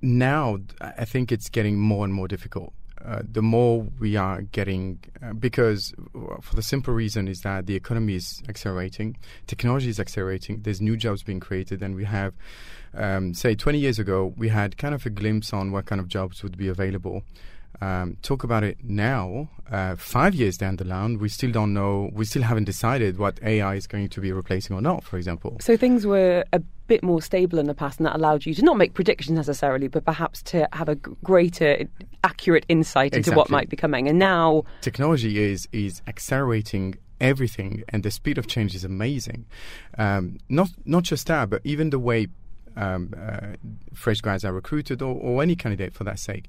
now 0.00 0.58
I 0.80 1.04
think 1.04 1.32
it's 1.32 1.48
getting 1.48 1.78
more 1.78 2.04
and 2.04 2.14
more 2.14 2.28
difficult. 2.28 2.72
Uh, 3.04 3.22
the 3.30 3.42
more 3.42 3.86
we 4.00 4.16
are 4.16 4.42
getting, 4.42 4.98
uh, 5.22 5.32
because 5.32 5.94
for 6.42 6.56
the 6.56 6.62
simple 6.62 6.92
reason 6.92 7.28
is 7.28 7.42
that 7.42 7.66
the 7.66 7.76
economy 7.76 8.16
is 8.16 8.42
accelerating, 8.48 9.16
technology 9.46 9.88
is 9.88 10.00
accelerating, 10.00 10.62
there's 10.62 10.80
new 10.80 10.96
jobs 10.96 11.22
being 11.22 11.38
created, 11.38 11.80
and 11.80 11.94
we 11.94 12.04
have, 12.04 12.34
um, 12.94 13.34
say, 13.34 13.54
20 13.54 13.78
years 13.78 14.00
ago, 14.00 14.34
we 14.36 14.48
had 14.48 14.76
kind 14.76 14.94
of 14.94 15.06
a 15.06 15.10
glimpse 15.10 15.52
on 15.52 15.70
what 15.70 15.86
kind 15.86 16.00
of 16.00 16.08
jobs 16.08 16.42
would 16.42 16.56
be 16.56 16.66
available 16.68 17.22
um, 17.80 18.16
talk 18.22 18.42
about 18.42 18.64
it 18.64 18.78
now, 18.82 19.48
uh, 19.70 19.94
five 19.96 20.34
years 20.34 20.56
down 20.56 20.76
the 20.76 20.84
line, 20.84 21.18
we 21.18 21.28
still 21.28 21.52
don't 21.52 21.72
know, 21.72 22.10
we 22.12 22.24
still 22.24 22.42
haven't 22.42 22.64
decided 22.64 23.18
what 23.18 23.38
AI 23.42 23.74
is 23.74 23.86
going 23.86 24.08
to 24.08 24.20
be 24.20 24.32
replacing 24.32 24.74
or 24.74 24.80
not, 24.80 25.04
for 25.04 25.16
example. 25.16 25.56
So 25.60 25.76
things 25.76 26.04
were 26.04 26.44
a 26.52 26.58
bit 26.88 27.02
more 27.02 27.22
stable 27.22 27.58
in 27.58 27.66
the 27.66 27.74
past, 27.74 28.00
and 28.00 28.06
that 28.06 28.16
allowed 28.16 28.46
you 28.46 28.54
to 28.54 28.62
not 28.62 28.76
make 28.76 28.94
predictions 28.94 29.36
necessarily, 29.36 29.86
but 29.86 30.04
perhaps 30.04 30.42
to 30.44 30.68
have 30.72 30.88
a 30.88 30.96
greater, 30.96 31.88
accurate 32.24 32.64
insight 32.68 33.12
into 33.12 33.18
exactly. 33.18 33.36
what 33.36 33.50
might 33.50 33.68
be 33.68 33.76
coming. 33.76 34.08
And 34.08 34.18
now. 34.18 34.64
Technology 34.80 35.38
is, 35.38 35.68
is 35.72 36.02
accelerating 36.08 36.96
everything, 37.20 37.84
and 37.90 38.02
the 38.02 38.10
speed 38.10 38.38
of 38.38 38.48
change 38.48 38.74
is 38.74 38.84
amazing. 38.84 39.46
Um, 39.96 40.38
not, 40.48 40.70
not 40.84 41.04
just 41.04 41.28
that, 41.28 41.48
but 41.48 41.60
even 41.62 41.90
the 41.90 41.98
way 42.00 42.26
um, 42.76 43.14
uh, 43.16 43.56
fresh 43.94 44.20
grads 44.20 44.44
are 44.44 44.52
recruited, 44.52 45.00
or, 45.00 45.14
or 45.14 45.42
any 45.42 45.54
candidate 45.54 45.94
for 45.94 46.02
that 46.04 46.18
sake 46.18 46.48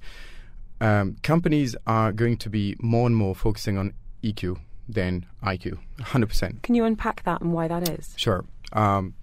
um, 0.81 1.17
companies 1.23 1.75
are 1.87 2.11
going 2.11 2.37
to 2.37 2.49
be 2.49 2.75
more 2.79 3.07
and 3.07 3.15
more 3.15 3.35
focusing 3.35 3.77
on 3.77 3.93
EQ 4.23 4.57
than 4.87 5.25
IQ, 5.43 5.77
100%. 5.99 6.61
Can 6.63 6.75
you 6.75 6.83
unpack 6.83 7.23
that 7.23 7.41
and 7.41 7.53
why 7.53 7.67
that 7.67 7.87
is? 7.87 8.13
Sure. 8.17 8.45
Um, 8.73 9.13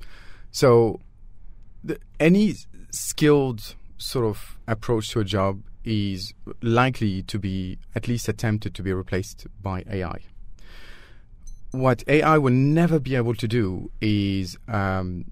so, 0.51 1.01
the, 1.83 1.99
any 2.21 2.55
skilled 2.91 3.75
sort 3.99 4.27
of 4.27 4.57
approach 4.67 5.11
to 5.11 5.21
a 5.21 5.25
job 5.25 5.63
is 5.85 6.35
likely 6.63 7.23
to 7.23 7.39
be 7.39 7.79
at 7.95 8.09
least 8.09 8.29
attempted 8.29 8.75
to 8.75 8.83
be 8.83 8.93
replaced 8.93 9.47
by 9.63 9.85
AI. 9.91 10.19
What 11.71 12.05
AI 12.09 12.39
will 12.39 12.53
never 12.53 12.99
be 12.99 13.15
able 13.15 13.35
to 13.35 13.49
do 13.49 13.91
is 14.01 14.57
um, 14.69 15.27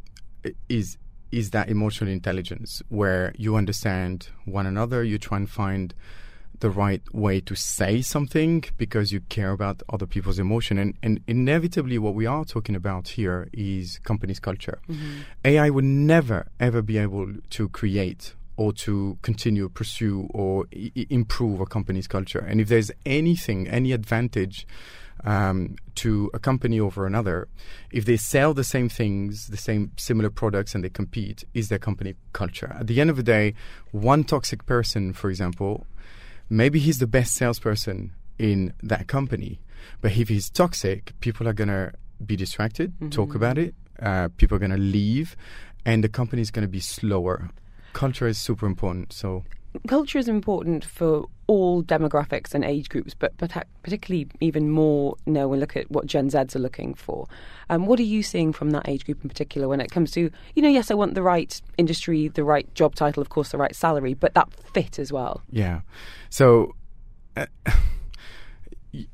is 0.69 0.97
is 1.35 1.51
that 1.51 1.69
emotional 1.69 2.11
intelligence 2.11 2.81
where 2.89 3.33
you 3.37 3.57
understand 3.57 4.29
one 4.45 4.67
another, 4.67 5.03
you 5.03 5.19
try 5.19 5.37
and 5.37 5.51
find 5.51 5.93
the 6.61 6.71
right 6.71 7.03
way 7.13 7.41
to 7.41 7.57
say 7.57 8.01
something 8.01 8.65
because 8.79 9.11
you 9.13 9.21
care 9.23 9.51
about 9.51 9.83
other 9.93 10.07
people's 10.07 10.39
emotion. 10.39 10.79
And, 10.79 10.95
and 11.03 11.21
inevitably, 11.27 11.99
what 11.99 12.15
we 12.15 12.27
are 12.27 12.45
talking 12.45 12.77
about 12.77 13.09
here 13.09 13.49
is 13.53 13.99
company's 14.05 14.39
culture. 14.39 14.79
Mm-hmm. 14.89 15.21
AI 15.45 15.71
would 15.71 15.85
never, 15.85 16.47
ever 16.61 16.81
be 16.81 16.99
able 16.99 17.27
to 17.51 17.69
create 17.69 18.35
or 18.57 18.73
to 18.73 19.19
continue, 19.23 19.69
pursue, 19.69 20.29
or 20.33 20.67
I- 20.73 21.07
improve 21.11 21.61
a 21.61 21.67
company's 21.67 22.07
culture. 22.07 22.39
And 22.39 22.61
if 22.61 22.69
there's 22.69 22.93
anything, 23.05 23.67
any 23.67 23.91
advantage, 23.91 24.67
um, 25.25 25.77
to 25.97 26.31
a 26.35 26.39
company 26.39 26.81
over 26.81 27.07
another, 27.07 27.49
if 27.91 28.05
they 28.05 28.17
sell 28.17 28.55
the 28.55 28.65
same 28.65 28.89
things, 28.89 29.49
the 29.49 29.57
same 29.57 29.93
similar 29.97 30.31
products, 30.31 30.75
and 30.75 30.83
they 30.83 30.91
compete, 30.91 31.45
is 31.55 31.69
their 31.69 31.79
company 31.79 32.15
culture. 32.33 32.77
At 32.79 32.87
the 32.87 33.01
end 33.01 33.11
of 33.11 33.17
the 33.17 33.23
day, 33.23 33.55
one 33.93 34.25
toxic 34.25 34.67
person, 34.67 35.13
for 35.13 35.31
example, 35.31 35.87
maybe 36.51 36.79
he's 36.79 36.99
the 36.99 37.07
best 37.07 37.35
salesperson 37.35 38.13
in 38.39 38.75
that 38.83 39.07
company, 39.07 39.61
but 40.01 40.17
if 40.17 40.29
he's 40.29 40.51
toxic, 40.51 41.13
people 41.21 41.49
are 41.49 41.53
gonna 41.53 41.93
be 42.25 42.37
distracted, 42.37 42.93
mm-hmm. 42.95 43.11
talk 43.11 43.35
about 43.35 43.59
it, 43.59 43.75
uh, 44.01 44.29
people 44.37 44.57
are 44.57 44.61
gonna 44.61 44.77
leave, 44.77 45.37
and 45.85 46.03
the 46.03 46.09
company 46.09 46.43
is 46.43 46.51
gonna 46.51 46.69
be 46.69 46.81
slower. 46.81 47.51
Culture 47.93 48.27
is 48.27 48.39
super 48.39 48.67
important. 48.67 49.13
So 49.13 49.45
culture 49.87 50.19
is 50.19 50.29
important 50.29 50.85
for 50.85 51.27
all 51.47 51.83
demographics 51.83 52.55
and 52.55 52.65
age 52.65 52.89
groups, 52.89 53.15
but 53.15 53.37
particularly 53.83 54.29
even 54.41 54.71
more 54.71 55.17
know 55.27 55.49
when 55.49 55.59
we 55.59 55.61
look 55.61 55.77
at 55.77 55.91
what 55.91 56.07
Gen 56.07 56.31
Zs 56.31 56.57
are 56.57 56.61
looking 56.61 56.95
for. 56.95 57.27
Um, 57.69 57.87
what 57.87 58.01
are 58.01 58.05
you 58.05 58.23
seeing 58.23 58.53
from 58.53 58.71
that 58.71 58.89
age 58.89 59.05
group 59.05 59.23
in 59.23 59.29
particular 59.29 59.69
when 59.69 59.81
it 59.81 59.91
comes 59.91 60.11
to, 60.13 60.31
you 60.55 60.63
know, 60.63 60.69
yes, 60.69 60.91
I 60.91 60.95
want 60.95 61.15
the 61.15 61.23
right 61.23 61.61
industry, 61.77 62.29
the 62.29 62.45
right 62.45 62.73
job 62.75 62.95
title, 62.95 63.21
of 63.21 63.29
course, 63.29 63.51
the 63.51 63.59
right 63.59 63.75
salary, 63.75 64.15
but 64.15 64.35
that 64.35 64.49
fit 64.73 64.99
as 64.99 65.13
well? 65.13 65.43
Yeah. 65.51 65.81
So. 66.31 66.75
Uh, 67.37 67.47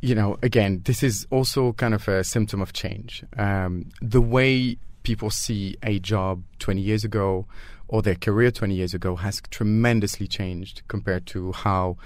you 0.03 0.15
know, 0.15 0.37
again, 0.43 0.83
this 0.85 1.03
is 1.03 1.27
also 1.31 1.73
kind 1.73 1.95
of 1.95 2.07
a 2.07 2.23
symptom 2.23 2.61
of 2.61 2.75
change. 2.75 3.25
Um, 3.39 3.89
the 4.03 4.21
way 4.21 4.77
people 5.11 5.29
see 5.29 5.77
a 5.83 5.99
job 5.99 6.41
20 6.61 6.81
years 6.81 7.03
ago 7.03 7.45
or 7.89 8.01
their 8.01 8.15
career 8.15 8.53
20 8.53 8.77
years 8.77 8.95
ago 8.95 9.17
has 9.17 9.43
tremendously 9.51 10.29
changed 10.29 10.83
compared 10.87 11.27
to 11.27 11.51
how 11.51 11.97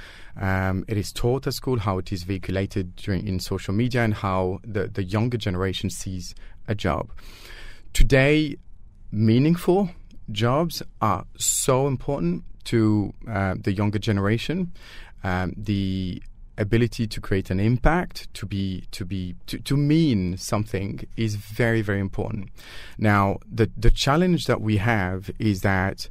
um, 0.40 0.86
it 0.88 0.96
is 0.96 1.12
taught 1.12 1.46
at 1.46 1.52
school, 1.52 1.80
how 1.80 1.98
it 1.98 2.10
is 2.10 2.22
vehiculated 2.22 2.96
during, 2.96 3.28
in 3.28 3.38
social 3.38 3.74
media, 3.74 4.02
and 4.02 4.14
how 4.14 4.58
the, 4.64 4.88
the 4.88 5.04
younger 5.04 5.36
generation 5.36 5.90
sees 5.90 6.34
a 6.66 6.74
job. 6.74 7.10
Today, 7.92 8.56
meaningful 9.12 9.90
jobs 10.32 10.82
are 11.02 11.26
so 11.36 11.86
important 11.86 12.42
to 12.72 13.12
uh, 13.28 13.54
the 13.60 13.74
younger 13.74 13.98
generation. 13.98 14.72
Um, 15.22 15.52
the 15.58 16.22
ability 16.58 17.06
to 17.06 17.20
create 17.20 17.50
an 17.50 17.60
impact, 17.60 18.32
to 18.34 18.46
be 18.46 18.84
to 18.92 19.04
be 19.04 19.34
to, 19.46 19.58
to 19.58 19.76
mean 19.76 20.36
something 20.36 21.06
is 21.16 21.36
very 21.36 21.82
very 21.82 22.00
important. 22.00 22.50
Now, 22.98 23.38
the 23.50 23.70
the 23.76 23.90
challenge 23.90 24.44
that 24.46 24.60
we 24.60 24.76
have 24.78 25.30
is 25.38 25.62
that 25.62 26.08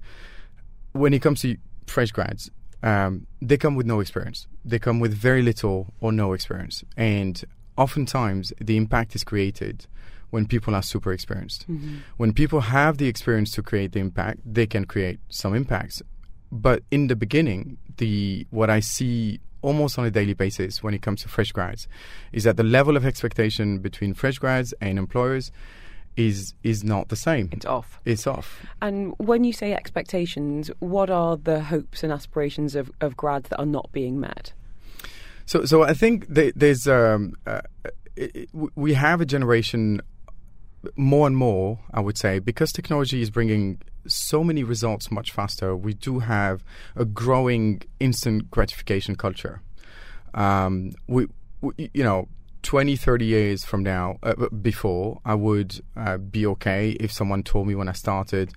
when 0.91 1.13
it 1.13 1.21
comes 1.21 1.41
to 1.41 1.57
fresh 1.87 2.11
grads, 2.11 2.51
um, 2.81 3.27
they 3.41 3.57
come 3.57 3.75
with 3.75 3.85
no 3.85 3.99
experience. 3.99 4.47
They 4.65 4.79
come 4.79 4.99
with 4.99 5.13
very 5.13 5.41
little 5.41 5.93
or 5.99 6.11
no 6.11 6.33
experience, 6.33 6.83
and 6.97 7.43
oftentimes 7.77 8.53
the 8.59 8.77
impact 8.77 9.15
is 9.15 9.23
created 9.23 9.87
when 10.29 10.47
people 10.47 10.73
are 10.73 10.81
super 10.81 11.13
experienced. 11.13 11.69
Mm-hmm. 11.69 11.97
When 12.17 12.33
people 12.33 12.61
have 12.61 12.97
the 12.97 13.07
experience 13.07 13.51
to 13.51 13.61
create 13.61 13.91
the 13.91 13.99
impact, 13.99 14.39
they 14.43 14.65
can 14.65 14.85
create 14.85 15.19
some 15.29 15.53
impacts 15.53 16.01
but 16.53 16.83
in 16.91 17.07
the 17.07 17.15
beginning, 17.15 17.77
the 17.97 18.45
what 18.51 18.69
I 18.69 18.79
see 18.79 19.39
almost 19.63 19.97
on 19.97 20.05
a 20.05 20.11
daily 20.11 20.33
basis 20.33 20.83
when 20.83 20.93
it 20.93 21.01
comes 21.01 21.23
to 21.23 21.27
fresh 21.27 21.51
grads 21.51 21.87
is 22.31 22.43
that 22.43 22.57
the 22.57 22.63
level 22.63 22.95
of 22.95 23.05
expectation 23.05 23.79
between 23.79 24.13
fresh 24.13 24.37
grads 24.37 24.73
and 24.79 24.99
employers 24.99 25.51
is 26.15 26.53
is 26.61 26.83
not 26.83 27.09
the 27.09 27.15
same. 27.15 27.49
It's 27.51 27.65
off. 27.65 27.99
It's 28.05 28.27
off. 28.27 28.63
And 28.81 29.13
when 29.17 29.43
you 29.43 29.53
say 29.53 29.73
expectations, 29.73 30.69
what 30.79 31.09
are 31.09 31.37
the 31.37 31.61
hopes 31.61 32.03
and 32.03 32.13
aspirations 32.13 32.75
of, 32.75 32.91
of 33.01 33.17
grads 33.17 33.49
that 33.49 33.57
are 33.57 33.65
not 33.65 33.91
being 33.91 34.19
met? 34.19 34.53
So, 35.45 35.65
so 35.65 35.83
I 35.83 35.93
think 35.93 36.27
there's 36.29 36.87
um, 36.87 37.33
uh, 37.47 37.61
it, 38.15 38.49
we 38.75 38.93
have 38.93 39.21
a 39.21 39.25
generation 39.25 40.01
more 40.95 41.25
and 41.27 41.35
more. 41.35 41.79
I 41.93 41.99
would 41.99 42.17
say 42.17 42.39
because 42.39 42.71
technology 42.71 43.21
is 43.21 43.31
bringing 43.31 43.81
so 44.07 44.43
many 44.43 44.63
results 44.63 45.11
much 45.11 45.31
faster. 45.31 45.75
We 45.75 45.93
do 45.93 46.19
have 46.19 46.63
a 46.95 47.05
growing 47.05 47.81
instant 47.99 48.51
gratification 48.51 49.15
culture. 49.15 49.61
Um, 50.33 50.91
we, 51.07 51.27
we, 51.61 51.89
you 51.93 52.03
know. 52.03 52.27
20, 52.63 52.95
30 52.95 53.25
years 53.25 53.65
from 53.65 53.83
now, 53.83 54.15
uh, 54.23 54.47
before, 54.61 55.19
I 55.25 55.35
would 55.35 55.81
uh, 55.97 56.17
be 56.17 56.45
okay 56.45 56.91
if 56.91 57.11
someone 57.11 57.43
told 57.43 57.67
me 57.67 57.75
when 57.75 57.89
I 57.89 57.91
started, 57.91 58.53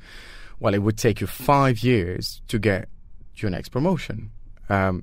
well, 0.61 0.75
it 0.75 0.79
would 0.79 0.97
take 0.97 1.21
you 1.21 1.27
five 1.27 1.81
years 1.81 2.41
to 2.47 2.61
get 2.61 2.89
your 3.35 3.51
next 3.51 3.71
promotion. 3.71 4.31
Um, 4.69 5.03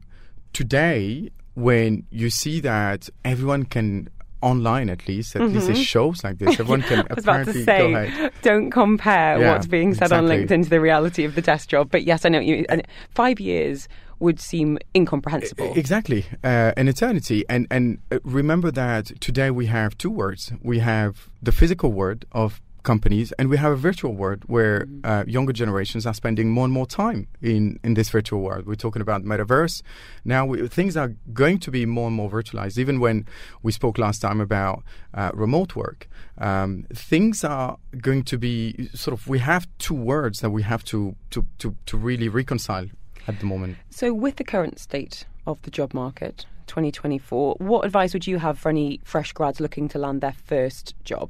today, 0.54 1.32
when 1.56 2.06
you 2.10 2.30
see 2.30 2.60
that 2.62 3.10
everyone 3.24 3.66
can 3.66 4.10
online 4.44 4.90
at 4.90 5.08
least 5.08 5.36
at 5.36 5.42
mm-hmm. 5.42 5.56
least 5.56 5.70
it 5.70 5.78
shows 5.78 6.24
like 6.24 6.38
this. 6.38 6.60
Everyone 6.60 6.82
can 6.82 7.00
I 7.10 7.14
was 7.14 7.24
about 7.24 7.46
to 7.46 7.64
say 7.64 8.30
don't 8.42 8.70
compare 8.70 9.40
yeah, 9.40 9.54
what's 9.54 9.68
being 9.68 9.94
said 9.94 10.06
exactly. 10.06 10.42
on 10.42 10.48
LinkedIn 10.48 10.64
to 10.66 10.70
the 10.70 10.82
reality 10.82 11.24
of 11.24 11.36
the 11.36 11.42
desk 11.42 11.70
job. 11.70 11.90
But 11.90 12.04
yes 12.04 12.26
I 12.26 12.30
know 12.30 12.40
you 12.40 12.66
and 12.70 12.86
5 13.16 13.40
years 13.40 13.88
would 14.20 14.40
seem 14.40 14.78
incomprehensible. 14.96 15.74
Exactly 15.76 16.26
uh, 16.44 16.72
an 16.78 16.88
eternity. 16.88 17.44
And 17.50 17.68
and 17.70 18.00
uh, 18.12 18.20
remember 18.24 18.72
that 18.72 19.20
today 19.20 19.52
we 19.52 19.66
have 19.68 19.98
two 19.98 20.10
words. 20.10 20.54
We 20.62 20.80
have 20.80 21.30
the 21.42 21.52
physical 21.52 21.92
word 21.92 22.26
of 22.32 22.62
companies, 22.84 23.32
and 23.34 23.50
we 23.50 23.58
have 23.58 23.72
a 23.72 23.76
virtual 23.76 24.14
world 24.14 24.44
where 24.48 24.82
mm-hmm. 24.82 25.06
uh, 25.06 25.24
younger 25.26 25.54
generations 25.54 26.06
are 26.06 26.14
spending 26.14 26.50
more 26.50 26.66
and 26.66 26.74
more 26.74 26.86
time 26.86 27.28
in, 27.42 27.80
in 27.84 27.94
this 27.96 28.10
virtual 28.10 28.42
world. 28.42 28.66
We're 28.66 28.76
talking 28.76 29.02
about 29.02 29.24
metaverse. 29.24 29.82
Now, 30.24 30.46
we, 30.46 30.68
things 30.68 30.96
are 30.96 31.14
going 31.34 31.60
to 31.60 31.72
be 31.72 31.86
more 31.86 32.08
and 32.08 32.16
more 32.16 32.30
virtualized. 32.30 32.78
Even 32.78 33.00
when 33.00 33.26
we 33.62 33.72
spoke 33.72 33.98
last 33.98 34.20
time 34.20 34.40
about 34.42 34.84
uh, 35.14 35.32
remote 35.34 35.76
work, 35.76 36.08
um, 36.38 36.86
things 36.94 37.44
are 37.44 37.78
going 38.00 38.24
to 38.24 38.38
be 38.38 38.90
sort 38.94 39.14
of. 39.14 39.28
We 39.28 39.40
have 39.40 39.68
two 39.78 39.96
words 39.96 40.42
that 40.42 40.50
we 40.50 40.64
have 40.64 40.84
to 40.86 41.16
to 41.32 41.46
to, 41.60 41.76
to 41.86 41.98
really 41.98 42.30
reconcile 42.30 42.88
at 43.28 43.40
the 43.40 43.46
moment. 43.46 43.78
So, 43.90 44.14
with 44.14 44.36
the 44.36 44.44
current 44.44 44.80
state 44.80 45.26
of 45.46 45.62
the 45.62 45.72
job 45.72 45.94
market, 45.94 46.46
2024, 46.68 47.56
what 47.60 47.86
advice 47.86 48.14
would 48.14 48.28
you 48.28 48.40
have 48.40 48.58
for 48.58 48.70
any 48.70 49.00
fresh 49.04 49.32
grads 49.34 49.60
looking 49.60 49.88
to 49.90 50.00
land 50.00 50.22
their 50.22 50.34
first 50.34 50.96
job? 51.04 51.30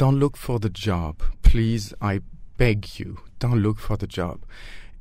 Don't 0.00 0.18
look 0.18 0.34
for 0.34 0.58
the 0.58 0.70
job. 0.70 1.20
Please, 1.42 1.92
I 2.00 2.22
beg 2.56 2.98
you, 2.98 3.18
don't 3.38 3.60
look 3.60 3.78
for 3.78 3.98
the 3.98 4.06
job. 4.06 4.40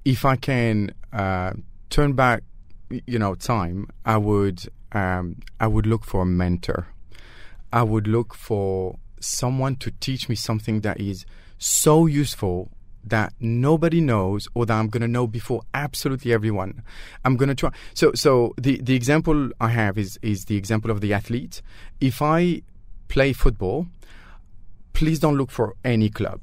If 0.04 0.26
I 0.26 0.36
can 0.36 0.94
uh, 1.14 1.54
turn 1.90 2.12
back, 2.12 2.44
you 2.90 3.18
know, 3.18 3.34
time, 3.34 3.88
I 4.04 4.18
would, 4.18 4.68
um, 4.92 5.38
I 5.58 5.68
would 5.68 5.86
look 5.86 6.04
for 6.04 6.24
a 6.24 6.26
mentor. 6.26 6.88
I 7.72 7.84
would 7.84 8.08
look 8.08 8.34
for 8.34 9.00
someone 9.22 9.78
to 9.78 9.92
teach 10.02 10.28
me 10.28 10.36
something 10.36 10.82
that 10.82 11.00
is 11.00 11.26
so 11.58 12.06
useful 12.06 12.70
that 13.02 13.32
nobody 13.40 14.02
knows 14.02 14.50
or 14.54 14.66
that 14.66 14.78
I'm 14.78 14.90
going 14.90 15.04
to 15.04 15.08
know 15.08 15.28
before 15.28 15.62
absolutely 15.74 16.34
everyone. 16.34 16.84
I'm 17.24 17.38
going 17.38 17.48
to 17.48 17.56
try. 17.56 17.72
So, 17.94 18.12
so 18.16 18.54
the, 18.58 18.82
the 18.82 18.96
example 18.96 19.52
I 19.62 19.70
have 19.70 19.98
is, 19.98 20.20
is 20.22 20.44
the 20.44 20.58
example 20.58 20.92
of 20.92 21.00
the 21.00 21.14
athlete. 21.14 21.62
If 22.02 22.22
I 22.22 22.64
play 23.08 23.32
football, 23.32 23.88
please 24.94 25.20
don't 25.20 25.38
look 25.38 25.52
for 25.52 25.76
any 25.84 26.10
club. 26.10 26.42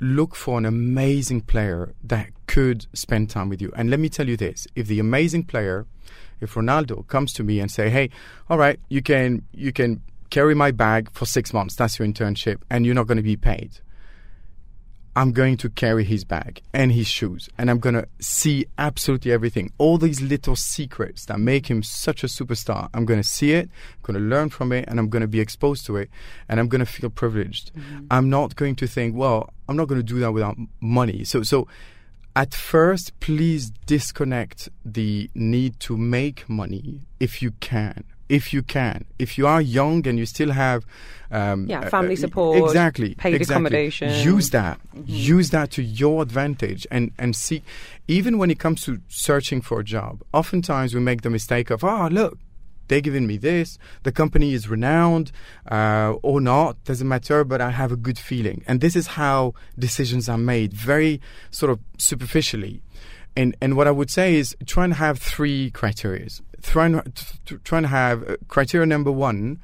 Look 0.00 0.34
for 0.34 0.58
an 0.58 0.66
amazing 0.66 1.42
player 1.42 1.94
that 2.02 2.30
could 2.46 2.86
spend 2.92 3.30
time 3.30 3.48
with 3.48 3.62
you. 3.62 3.72
And 3.76 3.90
let 3.90 4.00
me 4.00 4.08
tell 4.08 4.28
you 4.28 4.36
this: 4.36 4.66
if 4.74 4.86
the 4.86 4.98
amazing 4.98 5.44
player, 5.44 5.86
if 6.40 6.54
Ronaldo 6.54 7.06
comes 7.06 7.32
to 7.34 7.44
me 7.44 7.60
and 7.60 7.70
say, 7.70 7.90
"Hey, 7.90 8.10
all 8.50 8.58
right, 8.58 8.78
you 8.88 9.02
can 9.02 9.42
you 9.52 9.72
can 9.72 10.02
carry 10.30 10.54
my 10.54 10.70
bag 10.70 11.10
for 11.12 11.26
six 11.26 11.52
months. 11.52 11.76
That's 11.76 11.98
your 11.98 12.08
internship, 12.08 12.58
and 12.70 12.84
you're 12.84 12.94
not 12.94 13.06
going 13.06 13.16
to 13.16 13.22
be 13.22 13.36
paid." 13.36 13.80
I'm 15.16 15.32
going 15.32 15.56
to 15.58 15.70
carry 15.70 16.04
his 16.04 16.24
bag 16.24 16.62
and 16.72 16.90
his 16.90 17.06
shoes, 17.06 17.48
and 17.56 17.70
I'm 17.70 17.78
going 17.78 17.94
to 17.94 18.06
see 18.20 18.66
absolutely 18.78 19.30
everything. 19.30 19.72
All 19.78 19.96
these 19.96 20.20
little 20.20 20.56
secrets 20.56 21.26
that 21.26 21.38
make 21.38 21.68
him 21.68 21.82
such 21.82 22.24
a 22.24 22.26
superstar. 22.26 22.88
I'm 22.92 23.04
going 23.04 23.20
to 23.20 23.28
see 23.28 23.52
it, 23.52 23.68
I'm 23.68 24.12
going 24.12 24.22
to 24.22 24.28
learn 24.28 24.50
from 24.50 24.72
it, 24.72 24.86
and 24.88 24.98
I'm 24.98 25.08
going 25.08 25.22
to 25.22 25.28
be 25.28 25.40
exposed 25.40 25.86
to 25.86 25.96
it, 25.96 26.10
and 26.48 26.58
I'm 26.58 26.68
going 26.68 26.80
to 26.80 26.86
feel 26.86 27.10
privileged. 27.10 27.72
Mm-hmm. 27.74 28.06
I'm 28.10 28.28
not 28.28 28.56
going 28.56 28.74
to 28.76 28.86
think, 28.86 29.14
well, 29.14 29.50
I'm 29.68 29.76
not 29.76 29.88
going 29.88 30.00
to 30.00 30.06
do 30.06 30.18
that 30.20 30.32
without 30.32 30.56
money. 30.80 31.24
So, 31.24 31.42
so 31.42 31.68
at 32.34 32.52
first, 32.52 33.18
please 33.20 33.70
disconnect 33.86 34.68
the 34.84 35.30
need 35.34 35.78
to 35.80 35.96
make 35.96 36.48
money 36.48 37.02
if 37.20 37.40
you 37.40 37.52
can 37.60 38.04
if 38.28 38.52
you 38.52 38.62
can. 38.62 39.04
If 39.18 39.38
you 39.38 39.46
are 39.46 39.60
young 39.60 40.06
and 40.06 40.18
you 40.18 40.26
still 40.26 40.50
have 40.52 40.86
um, 41.30 41.66
yeah 41.66 41.88
family 41.88 42.16
support, 42.16 42.58
exactly, 42.58 43.14
paid 43.14 43.34
exactly. 43.34 43.54
accommodation, 43.54 44.24
use 44.24 44.50
that. 44.50 44.78
Mm-hmm. 44.94 45.04
Use 45.06 45.50
that 45.50 45.70
to 45.72 45.82
your 45.82 46.22
advantage 46.22 46.86
and 46.90 47.12
and 47.18 47.34
see. 47.34 47.62
Even 48.08 48.38
when 48.38 48.50
it 48.50 48.58
comes 48.58 48.82
to 48.84 49.00
searching 49.08 49.60
for 49.60 49.80
a 49.80 49.84
job, 49.84 50.22
oftentimes 50.32 50.94
we 50.94 51.00
make 51.00 51.22
the 51.22 51.30
mistake 51.30 51.70
of 51.70 51.84
oh 51.84 52.08
look. 52.08 52.38
They're 52.88 53.00
giving 53.00 53.26
me 53.26 53.38
this. 53.38 53.78
The 54.02 54.12
company 54.12 54.52
is 54.52 54.68
renowned 54.68 55.32
uh, 55.70 56.16
or 56.22 56.38
not, 56.38 56.84
doesn't 56.84 57.08
matter, 57.08 57.42
but 57.42 57.62
I 57.62 57.70
have 57.70 57.90
a 57.92 57.96
good 57.96 58.18
feeling. 58.18 58.62
And 58.66 58.82
this 58.82 58.94
is 58.94 59.06
how 59.06 59.54
decisions 59.78 60.28
are 60.28 60.36
made, 60.36 60.74
very 60.74 61.18
sort 61.50 61.72
of 61.72 61.80
superficially. 61.96 62.82
And, 63.36 63.56
and 63.62 63.74
what 63.76 63.88
I 63.88 63.90
would 63.90 64.10
say 64.10 64.34
is 64.34 64.54
try 64.66 64.84
and 64.84 64.92
have 64.92 65.18
three 65.18 65.70
criteria 65.70 66.28
trying 66.64 67.00
to, 67.46 67.58
trying 67.58 67.82
to 67.82 67.88
have 67.88 68.28
uh, 68.28 68.36
criteria 68.48 68.86
number 68.86 69.12
one 69.12 69.60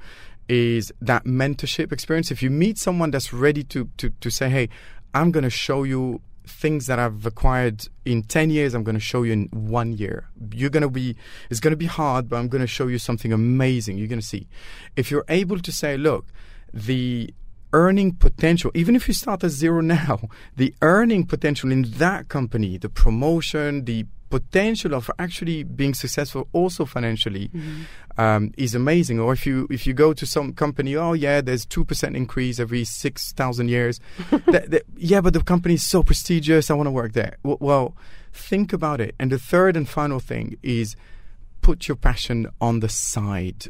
is 0.48 0.92
that 1.00 1.24
mentorship 1.24 1.92
experience. 1.92 2.30
If 2.30 2.42
you 2.42 2.50
meet 2.50 2.78
someone 2.78 3.10
that's 3.10 3.32
ready 3.32 3.64
to 3.64 3.88
to, 3.98 4.10
to 4.10 4.30
say, 4.30 4.48
"Hey, 4.48 4.68
I'm 5.14 5.30
going 5.30 5.44
to 5.44 5.50
show 5.50 5.82
you 5.82 6.20
things 6.46 6.86
that 6.86 6.98
I've 6.98 7.24
acquired 7.26 7.86
in 8.04 8.22
10 8.22 8.50
years, 8.50 8.74
I'm 8.74 8.82
going 8.82 8.94
to 8.96 9.00
show 9.00 9.22
you 9.22 9.32
in 9.32 9.48
one 9.52 9.92
year. 9.92 10.28
You're 10.52 10.70
going 10.70 10.82
to 10.82 10.90
be, 10.90 11.16
it's 11.48 11.60
going 11.60 11.72
to 11.72 11.76
be 11.76 11.86
hard, 11.86 12.28
but 12.28 12.36
I'm 12.36 12.48
going 12.48 12.60
to 12.60 12.66
show 12.66 12.88
you 12.88 12.98
something 12.98 13.32
amazing. 13.32 13.98
You're 13.98 14.08
going 14.08 14.20
to 14.20 14.26
see. 14.26 14.48
If 14.96 15.10
you're 15.10 15.24
able 15.28 15.60
to 15.60 15.72
say, 15.72 15.96
look, 15.96 16.26
the 16.72 17.32
earning 17.72 18.14
potential, 18.14 18.70
even 18.74 18.96
if 18.96 19.06
you 19.06 19.14
start 19.14 19.44
at 19.44 19.50
zero 19.50 19.80
now, 19.80 20.20
the 20.56 20.74
earning 20.82 21.26
potential 21.26 21.70
in 21.70 21.82
that 21.82 22.28
company, 22.28 22.76
the 22.78 22.88
promotion, 22.88 23.84
the 23.84 24.06
potential 24.30 24.94
of 24.94 25.10
actually 25.18 25.64
being 25.64 25.92
successful 25.92 26.48
also 26.52 26.84
financially 26.84 27.48
mm-hmm. 27.48 28.20
um, 28.20 28.52
is 28.56 28.74
amazing. 28.74 29.20
Or 29.20 29.32
if 29.32 29.44
you 29.44 29.66
if 29.70 29.86
you 29.86 29.92
go 29.92 30.12
to 30.14 30.24
some 30.24 30.52
company, 30.54 30.96
oh 30.96 31.12
yeah, 31.12 31.40
there's 31.40 31.66
two 31.66 31.84
percent 31.84 32.16
increase 32.16 32.58
every 32.58 32.84
six 32.84 33.32
thousand 33.32 33.68
years. 33.68 34.00
that, 34.46 34.70
that, 34.70 34.82
yeah, 34.96 35.20
but 35.20 35.34
the 35.34 35.42
company 35.42 35.74
is 35.74 35.82
so 35.84 36.02
prestigious. 36.02 36.70
I 36.70 36.74
want 36.74 36.86
to 36.86 36.92
work 36.92 37.12
there. 37.12 37.36
Well, 37.42 37.58
well, 37.60 37.96
think 38.32 38.72
about 38.72 39.00
it. 39.00 39.14
And 39.18 39.30
the 39.30 39.38
third 39.38 39.76
and 39.76 39.88
final 39.88 40.20
thing 40.20 40.56
is 40.62 40.96
put 41.60 41.88
your 41.88 41.96
passion 41.96 42.48
on 42.60 42.80
the 42.80 42.88
side 42.88 43.66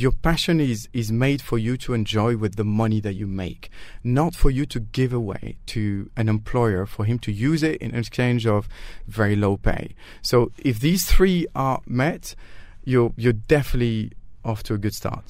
your 0.00 0.12
passion 0.12 0.60
is 0.60 0.88
is 0.92 1.10
made 1.10 1.42
for 1.42 1.58
you 1.58 1.76
to 1.76 1.94
enjoy 1.94 2.36
with 2.36 2.56
the 2.56 2.64
money 2.64 3.00
that 3.00 3.14
you 3.14 3.26
make 3.26 3.70
not 4.02 4.34
for 4.34 4.50
you 4.50 4.64
to 4.66 4.80
give 4.80 5.12
away 5.12 5.56
to 5.66 6.10
an 6.16 6.28
employer 6.28 6.86
for 6.86 7.04
him 7.04 7.18
to 7.18 7.32
use 7.32 7.62
it 7.62 7.76
in 7.80 7.94
exchange 7.94 8.46
of 8.46 8.68
very 9.06 9.36
low 9.36 9.56
pay 9.56 9.94
so 10.22 10.50
if 10.58 10.80
these 10.80 11.04
three 11.04 11.46
are 11.54 11.80
met 11.86 12.34
you're 12.84 13.12
you're 13.16 13.32
definitely 13.32 14.10
off 14.44 14.62
to 14.62 14.74
a 14.74 14.78
good 14.78 14.94
start 14.94 15.24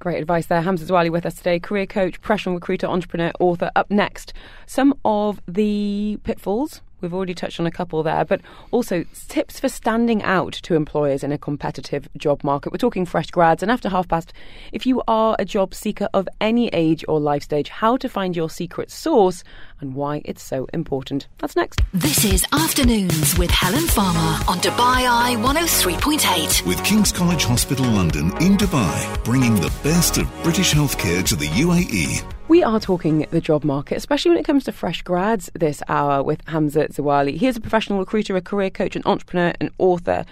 Great 0.00 0.20
advice 0.20 0.46
there. 0.46 0.60
Hamza 0.60 0.84
Zaouali 0.84 1.10
with 1.10 1.24
us 1.24 1.36
today, 1.36 1.58
career 1.58 1.86
coach, 1.86 2.20
professional 2.20 2.56
recruiter, 2.56 2.86
entrepreneur, 2.86 3.32
author. 3.40 3.70
Up 3.74 3.90
next, 3.90 4.34
some 4.66 4.92
of 5.02 5.40
the 5.48 6.18
pitfalls 6.24 6.82
We've 7.04 7.12
already 7.12 7.34
touched 7.34 7.60
on 7.60 7.66
a 7.66 7.70
couple 7.70 8.02
there, 8.02 8.24
but 8.24 8.40
also 8.70 9.04
tips 9.28 9.60
for 9.60 9.68
standing 9.68 10.22
out 10.22 10.54
to 10.54 10.74
employers 10.74 11.22
in 11.22 11.32
a 11.32 11.38
competitive 11.38 12.08
job 12.16 12.42
market. 12.42 12.72
We're 12.72 12.78
talking 12.78 13.04
fresh 13.04 13.30
grads, 13.30 13.62
and 13.62 13.70
after 13.70 13.90
half 13.90 14.08
past, 14.08 14.32
if 14.72 14.86
you 14.86 15.02
are 15.06 15.36
a 15.38 15.44
job 15.44 15.74
seeker 15.74 16.08
of 16.14 16.26
any 16.40 16.68
age 16.68 17.04
or 17.06 17.20
life 17.20 17.42
stage, 17.42 17.68
how 17.68 17.98
to 17.98 18.08
find 18.08 18.34
your 18.34 18.48
secret 18.48 18.90
sauce 18.90 19.44
and 19.80 19.94
why 19.94 20.22
it's 20.24 20.42
so 20.42 20.66
important. 20.72 21.28
That's 21.36 21.56
next. 21.56 21.82
This 21.92 22.24
is 22.24 22.46
Afternoons 22.52 23.36
with 23.36 23.50
Helen 23.50 23.86
Farmer 23.86 24.42
on 24.48 24.60
Dubai 24.60 25.06
Eye 25.06 25.36
103.8. 25.40 26.66
With 26.66 26.82
King's 26.84 27.12
College 27.12 27.44
Hospital 27.44 27.84
London 27.84 28.32
in 28.40 28.56
Dubai, 28.56 29.24
bringing 29.24 29.56
the 29.56 29.72
best 29.82 30.16
of 30.16 30.42
British 30.42 30.72
healthcare 30.72 31.22
to 31.24 31.36
the 31.36 31.48
UAE. 31.48 32.33
We 32.46 32.62
are 32.62 32.78
talking 32.78 33.26
the 33.30 33.40
job 33.40 33.64
market, 33.64 33.96
especially 33.96 34.32
when 34.32 34.38
it 34.38 34.44
comes 34.44 34.64
to 34.64 34.72
fresh 34.72 35.00
grads 35.00 35.50
this 35.54 35.82
hour 35.88 36.22
with 36.22 36.46
Hamza 36.46 36.88
Zaouali. 36.88 37.38
He 37.38 37.46
is 37.46 37.56
a 37.56 37.60
professional 37.60 37.98
recruiter, 37.98 38.36
a 38.36 38.42
career 38.42 38.68
coach, 38.68 38.94
an 38.94 39.02
entrepreneur, 39.06 39.54
an 39.62 39.70
author. 39.78 40.26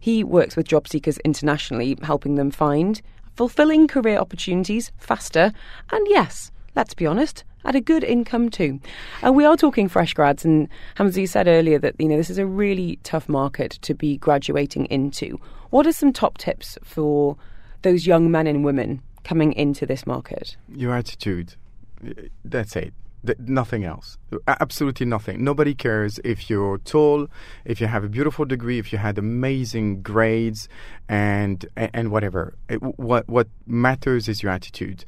He 0.00 0.24
works 0.24 0.56
with 0.56 0.66
job 0.66 0.88
seekers 0.88 1.18
internationally, 1.18 1.98
helping 2.02 2.36
them 2.36 2.50
find 2.50 3.02
fulfilling 3.36 3.86
career 3.86 4.16
opportunities 4.16 4.92
faster 4.96 5.52
and, 5.92 6.06
yes, 6.08 6.50
let's 6.74 6.94
be 6.94 7.04
honest, 7.04 7.44
at 7.66 7.74
a 7.74 7.82
good 7.82 8.02
income 8.02 8.48
too. 8.48 8.80
And 9.20 9.36
we 9.36 9.44
are 9.44 9.56
talking 9.56 9.88
fresh 9.88 10.14
grads, 10.14 10.46
and 10.46 10.68
Hamza, 10.94 11.20
you 11.20 11.26
said 11.26 11.48
earlier 11.48 11.78
that 11.80 11.96
you 11.98 12.08
know 12.08 12.16
this 12.16 12.30
is 12.30 12.38
a 12.38 12.46
really 12.46 12.98
tough 13.02 13.28
market 13.28 13.72
to 13.82 13.92
be 13.92 14.16
graduating 14.16 14.86
into. 14.86 15.38
What 15.68 15.86
are 15.86 15.92
some 15.92 16.14
top 16.14 16.38
tips 16.38 16.78
for 16.82 17.36
those 17.82 18.06
young 18.06 18.30
men 18.30 18.46
and 18.46 18.64
women 18.64 19.02
coming 19.28 19.52
into 19.52 19.84
this 19.84 20.06
market? 20.06 20.56
Your 20.74 20.94
attitude. 20.94 21.54
That's 22.44 22.74
it. 22.76 22.94
Nothing 23.38 23.84
else. 23.84 24.16
Absolutely 24.46 25.04
nothing. 25.04 25.44
Nobody 25.44 25.74
cares 25.74 26.18
if 26.24 26.48
you're 26.48 26.78
tall, 26.78 27.28
if 27.64 27.80
you 27.80 27.88
have 27.88 28.04
a 28.04 28.08
beautiful 28.08 28.44
degree, 28.46 28.78
if 28.78 28.90
you 28.92 28.98
had 28.98 29.18
amazing 29.18 30.02
grades, 30.02 30.68
and 31.08 31.66
and, 31.76 32.10
whatever. 32.10 32.54
What 33.08 33.28
what 33.28 33.48
matters 33.66 34.28
is 34.28 34.42
your 34.42 34.52
attitude. 34.52 35.04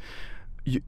You, 0.64 0.82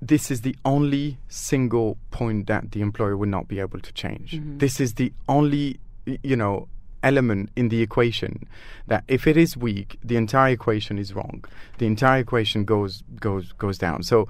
this 0.00 0.30
is 0.30 0.40
the 0.42 0.56
only 0.64 1.18
single 1.28 1.98
point 2.10 2.46
that 2.46 2.70
the 2.70 2.80
employer 2.80 3.16
will 3.16 3.28
not 3.28 3.48
be 3.48 3.58
able 3.60 3.80
to 3.80 3.92
change. 3.92 4.32
Mm-hmm. 4.32 4.58
This 4.58 4.80
is 4.80 4.94
the 4.94 5.12
only, 5.28 5.80
you 6.22 6.36
know, 6.36 6.68
element 7.02 7.50
in 7.56 7.68
the 7.68 7.82
equation 7.82 8.46
that 8.86 9.04
if 9.08 9.26
it 9.26 9.36
is 9.36 9.56
weak, 9.56 9.98
the 10.02 10.16
entire 10.16 10.52
equation 10.52 10.98
is 10.98 11.14
wrong. 11.14 11.44
The 11.78 11.86
entire 11.86 12.20
equation 12.20 12.64
goes 12.64 13.02
goes 13.20 13.52
goes 13.52 13.78
down. 13.78 14.02
So 14.02 14.28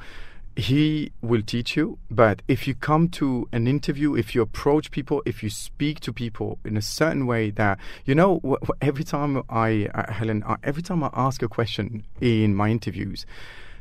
he 0.59 1.13
will 1.23 1.43
teach 1.43 1.77
you, 1.77 1.99
but 2.11 2.43
if 2.49 2.67
you 2.67 2.75
come 2.75 3.09
to 3.11 3.49
an 3.53 3.69
interview, 3.69 4.17
if 4.17 4.35
you 4.35 4.43
approach 4.43 4.91
people, 4.91 5.23
if 5.25 5.41
you 5.41 5.51
speak 5.51 6.01
to 6.01 6.13
people 6.13 6.59
in 6.65 6.77
a 6.77 6.83
certain 6.83 7.27
way 7.27 7.51
that 7.51 7.79
you 8.05 8.15
know, 8.15 8.59
every 8.83 9.05
time 9.05 9.43
I, 9.49 9.89
uh, 9.95 10.13
Helen, 10.13 10.43
uh, 10.43 10.57
every 10.65 10.83
time 10.83 11.05
I 11.05 11.11
ask 11.13 11.43
a 11.45 11.49
question 11.49 12.05
in 12.21 12.57
my 12.57 12.71
interviews, 12.71 13.25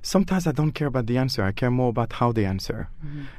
sometimes 0.07 0.47
I 0.47 0.53
don't 0.53 0.71
care 0.71 0.87
about 0.87 1.05
the 1.07 1.17
answer. 1.17 1.43
I 1.43 1.51
care 1.51 1.69
more 1.69 1.89
about 1.89 2.13
how 2.13 2.31
they 2.31 2.45
answer. 2.45 2.89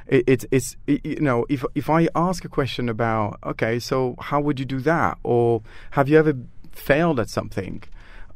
It, 0.07 0.23
it's 0.27 0.45
it's 0.51 0.77
it, 0.87 1.05
you 1.05 1.21
know 1.21 1.45
if 1.49 1.65
if 1.75 1.89
I 1.89 2.07
ask 2.15 2.45
a 2.45 2.49
question 2.49 2.89
about 2.89 3.39
okay, 3.43 3.79
so 3.79 4.15
how 4.19 4.39
would 4.39 4.59
you 4.59 4.65
do 4.65 4.79
that, 4.81 5.17
or 5.23 5.61
have 5.91 6.07
you 6.09 6.17
ever 6.17 6.33
failed 6.71 7.19
at 7.19 7.29
something? 7.29 7.83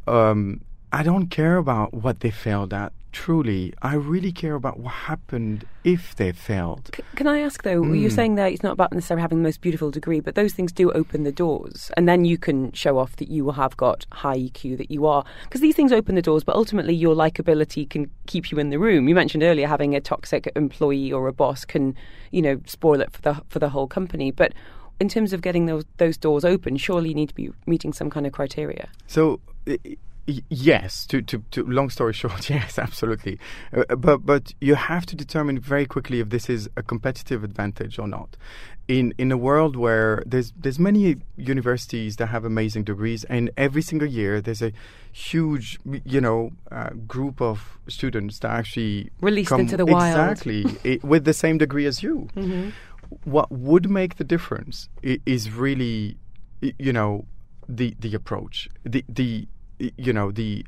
Um, 0.07 0.61
I 0.91 1.03
don't 1.03 1.27
care 1.27 1.57
about 1.57 1.93
what 1.93 2.19
they 2.21 2.31
failed 2.31 2.73
at. 2.73 2.91
Truly, 3.13 3.73
I 3.81 3.93
really 3.93 4.31
care 4.31 4.55
about 4.55 4.79
what 4.79 4.91
happened 4.91 5.65
if 5.83 6.15
they 6.15 6.31
failed. 6.31 6.89
C- 6.95 7.03
Can 7.15 7.27
I 7.27 7.39
ask 7.39 7.61
though? 7.61 7.83
You're 7.93 8.09
mm. 8.09 8.15
saying 8.15 8.35
that 8.35 8.51
it's 8.51 8.63
not 8.63 8.73
about 8.73 8.91
necessarily 8.91 9.21
having 9.21 9.37
the 9.37 9.43
most 9.43 9.61
beautiful 9.61 9.91
degree, 9.91 10.19
but 10.19 10.33
those 10.33 10.53
things 10.53 10.71
do 10.71 10.91
open 10.91 11.23
the 11.23 11.31
doors, 11.31 11.91
and 11.95 12.09
then 12.09 12.25
you 12.25 12.39
can 12.39 12.71
show 12.71 12.97
off 12.97 13.15
that 13.17 13.29
you 13.29 13.51
have 13.51 13.77
got 13.77 14.07
high 14.11 14.37
EQ, 14.37 14.77
that 14.79 14.89
you 14.89 15.05
are, 15.05 15.23
because 15.43 15.61
these 15.61 15.75
things 15.75 15.91
open 15.91 16.15
the 16.15 16.23
doors. 16.23 16.43
But 16.43 16.55
ultimately, 16.55 16.95
your 16.95 17.15
likability 17.15 17.87
can 17.87 18.09
keep 18.25 18.51
you 18.51 18.57
in 18.57 18.71
the 18.71 18.79
room. 18.79 19.07
You 19.07 19.13
mentioned 19.13 19.43
earlier 19.43 19.67
having 19.67 19.95
a 19.95 20.01
toxic 20.01 20.51
employee 20.55 21.13
or 21.13 21.27
a 21.27 21.33
boss 21.33 21.65
can, 21.65 21.95
you 22.31 22.41
know, 22.41 22.59
spoil 22.65 22.99
it 22.99 23.11
for 23.11 23.21
the 23.21 23.41
for 23.47 23.59
the 23.59 23.69
whole 23.69 23.87
company. 23.87 24.31
But 24.31 24.53
in 24.99 25.07
terms 25.07 25.33
of 25.33 25.41
getting 25.41 25.67
those 25.67 25.85
those 25.97 26.17
doors 26.17 26.43
open, 26.43 26.77
surely 26.77 27.09
you 27.09 27.15
need 27.15 27.29
to 27.29 27.35
be 27.35 27.51
meeting 27.67 27.93
some 27.93 28.09
kind 28.09 28.25
of 28.25 28.33
criteria. 28.33 28.89
So 29.05 29.39
y- 29.67 29.77
yes, 30.49 31.05
to, 31.07 31.21
to, 31.21 31.43
to 31.51 31.63
long 31.65 31.89
story 31.89 32.13
short, 32.21 32.49
yes, 32.49 32.79
absolutely. 32.79 33.39
Uh, 33.75 33.95
but 33.95 34.25
but 34.25 34.53
you 34.61 34.75
have 34.75 35.05
to 35.07 35.15
determine 35.15 35.59
very 35.59 35.85
quickly 35.85 36.19
if 36.19 36.29
this 36.29 36.49
is 36.49 36.69
a 36.77 36.83
competitive 36.83 37.43
advantage 37.43 37.99
or 37.99 38.07
not. 38.07 38.37
In 38.87 39.13
in 39.17 39.31
a 39.31 39.37
world 39.37 39.75
where 39.77 40.21
there's 40.25 40.51
there's 40.57 40.77
many 40.77 41.15
universities 41.37 42.17
that 42.17 42.27
have 42.27 42.43
amazing 42.43 42.83
degrees, 42.83 43.23
and 43.25 43.49
every 43.55 43.81
single 43.81 44.07
year 44.07 44.41
there's 44.41 44.61
a 44.61 44.73
huge 45.11 45.79
you 46.03 46.19
know 46.19 46.51
uh, 46.71 46.89
group 47.07 47.41
of 47.41 47.77
students 47.87 48.39
that 48.39 48.51
actually 48.51 49.09
Released 49.21 49.49
come- 49.49 49.61
into 49.61 49.77
the 49.77 49.85
wild. 49.85 50.31
exactly 50.31 50.65
i 50.83 50.99
with 51.05 51.23
the 51.23 51.33
same 51.33 51.57
degree 51.57 51.85
as 51.85 52.03
you. 52.03 52.27
What 53.25 53.51
would 53.51 53.89
make 53.89 54.15
the 54.17 54.23
difference 54.23 54.89
is 55.01 55.51
really 55.51 56.17
you 56.59 56.91
know 56.91 57.25
the 57.69 57.95
the 57.99 58.13
approach 58.13 58.67
the 58.83 59.05
the 59.07 59.47
you 59.79 60.13
know 60.13 60.31
the 60.31 60.65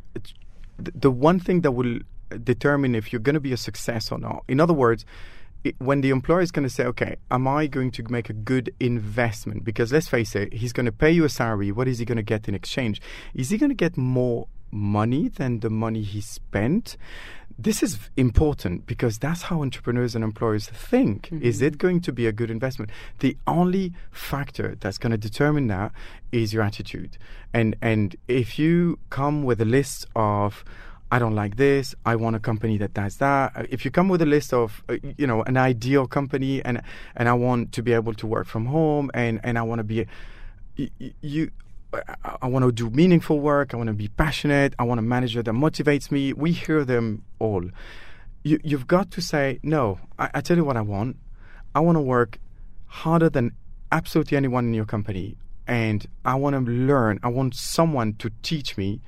the 0.77 1.11
one 1.11 1.39
thing 1.39 1.61
that 1.61 1.71
will 1.71 1.99
determine 2.43 2.95
if 2.95 3.13
you're 3.13 3.19
going 3.19 3.35
to 3.35 3.39
be 3.39 3.53
a 3.53 3.57
success 3.57 4.11
or 4.11 4.17
not. 4.17 4.43
In 4.47 4.59
other 4.59 4.73
words 4.73 5.05
when 5.79 6.01
the 6.01 6.11
employer 6.11 6.41
is 6.41 6.51
going 6.51 6.61
to 6.61 6.69
say 6.69 6.85
okay 6.85 7.15
am 7.31 7.47
i 7.47 7.65
going 7.65 7.89
to 7.89 8.03
make 8.09 8.29
a 8.29 8.33
good 8.33 8.73
investment? 8.79 9.63
Because 9.63 9.91
let's 9.91 10.07
face 10.07 10.35
it 10.35 10.53
he's 10.53 10.73
going 10.73 10.85
to 10.85 10.91
pay 10.91 11.11
you 11.11 11.25
a 11.25 11.29
salary. 11.29 11.71
What 11.71 11.87
is 11.87 11.99
he 11.99 12.05
going 12.05 12.17
to 12.17 12.23
get 12.23 12.47
in 12.47 12.55
exchange? 12.55 13.01
Is 13.33 13.49
he 13.49 13.57
going 13.57 13.71
to 13.71 13.75
get 13.75 13.97
more 13.97 14.47
money 14.75 15.27
than 15.29 15.61
the 15.61 15.69
money 15.69 16.03
he 16.03 16.21
spent 16.21 16.97
this 17.57 17.81
is 17.81 17.97
important 18.17 18.85
because 18.85 19.17
that's 19.17 19.43
how 19.43 19.61
entrepreneurs 19.61 20.13
and 20.13 20.25
employers 20.25 20.67
think. 20.67 21.29
Is 21.31 21.61
it 21.61 21.77
going 21.77 22.01
to 22.01 22.11
be 22.11 22.27
a 22.27 22.33
good 22.33 22.51
investment? 22.51 22.91
The 23.19 23.37
only 23.47 23.93
factor 24.11 24.75
that's 24.77 24.97
going 24.97 25.11
to 25.11 25.17
determine 25.17 25.67
that 25.67 25.93
is 26.33 26.53
your 26.53 26.63
attitude. 26.63 27.17
And 27.53 27.77
and 27.81 28.17
if 28.27 28.59
you 28.59 28.99
come 29.09 29.43
with 29.43 29.61
a 29.61 29.65
list 29.65 30.05
of 30.17 30.65
I 31.11 31.19
don't 31.19 31.35
like 31.35 31.55
this. 31.55 31.95
I 32.05 32.15
want 32.17 32.35
a 32.35 32.39
company 32.39 32.77
that 32.79 32.93
does 32.93 33.17
that. 33.17 33.55
Uh, 33.55 33.63
If 33.69 33.85
you 33.85 33.91
come 33.91 34.09
with 34.09 34.21
a 34.21 34.25
list 34.25 34.53
of, 34.53 34.83
uh, 34.89 34.97
you 35.17 35.27
know, 35.27 35.43
an 35.43 35.55
ideal 35.55 36.07
company, 36.07 36.65
and 36.65 36.81
and 37.15 37.29
I 37.29 37.33
want 37.33 37.71
to 37.73 37.83
be 37.83 37.93
able 37.93 38.15
to 38.15 38.27
work 38.27 38.47
from 38.47 38.65
home, 38.65 39.11
and 39.13 39.39
and 39.43 39.57
I 39.57 39.61
want 39.61 39.79
to 39.79 39.83
be, 39.83 40.07
y- 40.77 40.89
y- 40.99 41.13
you, 41.21 41.51
I, 41.95 42.37
I 42.43 42.47
want 42.47 42.65
to 42.65 42.71
do 42.71 42.89
meaningful 42.89 43.39
work. 43.39 43.73
I 43.73 43.77
want 43.77 43.87
to 43.87 43.93
be 43.93 44.07
passionate. 44.07 44.73
I 44.77 44.83
want 44.83 44.99
a 44.99 45.03
manager 45.03 45.41
that 45.43 45.51
motivates 45.51 46.11
me. 46.11 46.33
We 46.33 46.51
hear 46.51 46.83
them 46.85 47.23
all. 47.39 47.63
You, 48.43 48.59
you've 48.63 48.87
got 48.87 49.11
to 49.11 49.21
say, 49.21 49.59
no, 49.63 49.99
I, 50.19 50.29
I 50.35 50.41
tell 50.41 50.57
you 50.57 50.63
what 50.63 50.77
I 50.77 50.81
want. 50.81 51.17
I 51.73 51.79
want 51.79 51.97
to 51.97 52.01
work 52.01 52.39
harder 52.85 53.29
than 53.29 53.53
absolutely 53.91 54.37
anyone 54.37 54.65
in 54.65 54.73
your 54.73 54.85
company. 54.85 55.37
And 55.67 56.05
I 56.23 56.35
want 56.35 56.55
to 56.55 56.71
learn. 56.71 57.19
I 57.23 57.29
want 57.29 57.55
someone 57.55 58.13
to 58.15 58.29
teach 58.43 58.77
me 58.77 59.01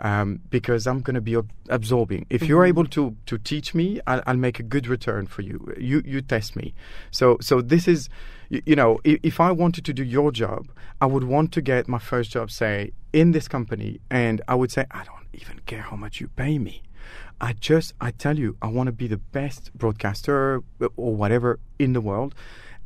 um, 0.00 0.40
because 0.50 0.86
I'm 0.86 1.00
going 1.00 1.14
to 1.14 1.20
be 1.20 1.36
ab- 1.36 1.50
absorbing. 1.68 2.26
If 2.30 2.42
you're 2.42 2.64
able 2.64 2.86
to 2.86 3.16
to 3.26 3.38
teach 3.38 3.74
me, 3.74 4.00
I'll, 4.06 4.22
I'll 4.26 4.36
make 4.36 4.60
a 4.60 4.62
good 4.62 4.86
return 4.86 5.26
for 5.26 5.42
you. 5.42 5.74
You 5.78 6.02
you 6.04 6.20
test 6.20 6.56
me. 6.56 6.74
So 7.10 7.38
so 7.40 7.60
this 7.60 7.88
is, 7.88 8.08
you, 8.48 8.62
you 8.66 8.76
know, 8.76 9.00
if, 9.04 9.20
if 9.22 9.40
I 9.40 9.50
wanted 9.52 9.84
to 9.84 9.92
do 9.92 10.04
your 10.04 10.30
job, 10.32 10.68
I 11.00 11.06
would 11.06 11.24
want 11.24 11.52
to 11.52 11.60
get 11.62 11.88
my 11.88 11.98
first 11.98 12.30
job, 12.30 12.50
say, 12.50 12.92
in 13.12 13.32
this 13.32 13.48
company, 13.48 14.00
and 14.10 14.40
I 14.48 14.54
would 14.54 14.70
say, 14.70 14.84
I 14.90 15.04
don't 15.04 15.26
even 15.32 15.60
care 15.66 15.82
how 15.82 15.96
much 15.96 16.20
you 16.20 16.28
pay 16.28 16.58
me. 16.58 16.82
I 17.40 17.52
just, 17.52 17.94
I 18.00 18.10
tell 18.10 18.38
you, 18.38 18.56
I 18.60 18.66
want 18.66 18.88
to 18.88 18.92
be 18.92 19.06
the 19.06 19.18
best 19.18 19.72
broadcaster 19.72 20.62
or 20.96 21.14
whatever 21.14 21.60
in 21.78 21.92
the 21.92 22.00
world, 22.00 22.34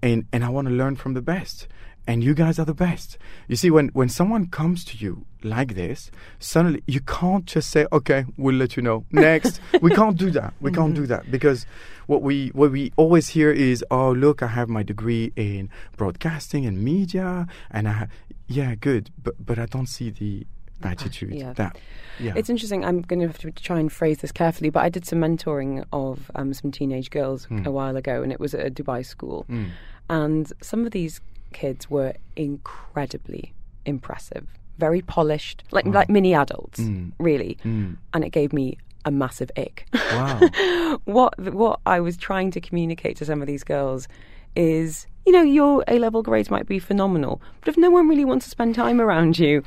and 0.03 0.27
and 0.33 0.45
I 0.45 0.49
want 0.51 0.69
to 0.69 0.75
learn 0.75 0.97
from 0.97 1.15
the 1.15 1.23
best. 1.23 1.69
And 2.07 2.25
you 2.25 2.35
guys 2.35 2.59
are 2.59 2.65
the 2.65 2.75
best. 2.75 3.17
You 3.47 3.57
see, 3.57 3.71
when 3.71 3.89
when 3.89 4.09
someone 4.09 4.47
comes 4.47 4.85
to 4.87 4.99
you 4.99 5.25
like 5.45 5.75
this, 5.75 6.11
suddenly 6.39 6.83
you 6.87 7.01
can't 7.01 7.45
just 7.45 7.71
say, 7.71 7.87
"Okay, 7.93 8.25
we'll 8.37 8.57
let 8.57 8.77
you 8.77 8.83
know." 8.83 9.05
Next, 9.13 9.61
we 9.81 9.91
can't 9.91 10.17
do 10.17 10.31
that. 10.33 10.55
We 10.61 10.73
can't 10.73 10.95
do 10.95 11.03
mm-hmm. 11.03 11.13
that 11.13 11.31
because 11.31 11.65
what 12.07 12.23
we 12.23 12.49
what 12.49 12.73
we 12.73 12.93
always 12.97 13.29
hear 13.29 13.53
is, 13.53 13.85
"Oh, 13.91 14.13
look, 14.13 14.43
I 14.43 14.49
have 14.49 14.69
my 14.69 14.83
degree 14.83 15.33
in 15.37 15.71
broadcasting 15.97 16.67
and 16.67 16.83
media, 16.83 17.47
and 17.71 17.89
I, 17.89 17.93
ha- 17.93 18.07
yeah, 18.49 18.75
good, 18.75 19.11
but 19.23 19.35
but 19.45 19.59
I 19.59 19.67
don't 19.67 19.87
see 19.87 20.11
the 20.11 20.47
attitude 20.83 21.35
yeah. 21.35 21.53
that, 21.53 21.79
yeah." 22.19 22.33
It's 22.35 22.51
interesting. 22.51 22.85
I'm 22.85 23.03
going 23.03 23.21
to 23.21 23.29
have 23.29 23.39
to 23.39 23.53
try 23.53 23.79
and 23.79 23.93
phrase 23.93 24.19
this 24.19 24.33
carefully, 24.33 24.71
but 24.71 24.81
I 24.81 24.89
did 24.89 25.07
some 25.07 25.21
mentoring 25.21 25.85
of 25.93 26.31
um, 26.35 26.53
some 26.53 26.73
teenage 26.73 27.11
girls 27.11 27.45
hmm. 27.45 27.65
a 27.65 27.71
while 27.71 27.97
ago, 27.97 28.23
and 28.23 28.33
it 28.33 28.41
was 28.41 28.55
at 28.55 28.67
a 28.67 28.71
Dubai 28.71 29.07
school. 29.07 29.45
Hmm. 29.47 29.67
And 30.11 30.53
some 30.61 30.85
of 30.85 30.91
these 30.91 31.21
kids 31.53 31.91
were 31.91 32.15
incredibly 32.37 33.53
impressive, 33.85 34.47
very 34.79 35.03
polished, 35.03 35.65
like 35.71 35.85
mm. 35.85 35.95
like 35.95 36.09
mini 36.09 36.35
adults, 36.35 36.81
mm. 36.81 37.13
really. 37.19 37.59
Mm. 37.65 37.97
And 38.13 38.25
it 38.25 38.31
gave 38.31 38.53
me 38.53 38.79
a 39.05 39.11
massive 39.11 39.51
ick. 39.57 39.87
wow. 39.95 40.99
what 41.05 41.39
what 41.53 41.81
I 41.87 42.01
was 42.01 42.17
trying 42.17 42.51
to 42.53 42.61
communicate 42.61 43.17
to 43.19 43.25
some 43.25 43.41
of 43.41 43.47
these 43.47 43.65
girls 43.65 44.09
is, 44.55 45.07
you 45.27 45.33
know, 45.33 45.43
your 45.43 45.85
A 45.89 45.99
level 45.99 46.23
grades 46.23 46.51
might 46.51 46.67
be 46.67 46.79
phenomenal, 46.79 47.41
but 47.61 47.69
if 47.69 47.77
no 47.77 47.91
one 47.91 48.09
really 48.09 48.25
wants 48.25 48.47
to 48.47 48.51
spend 48.51 48.75
time 48.75 49.01
around 49.01 49.39
you, 49.39 49.63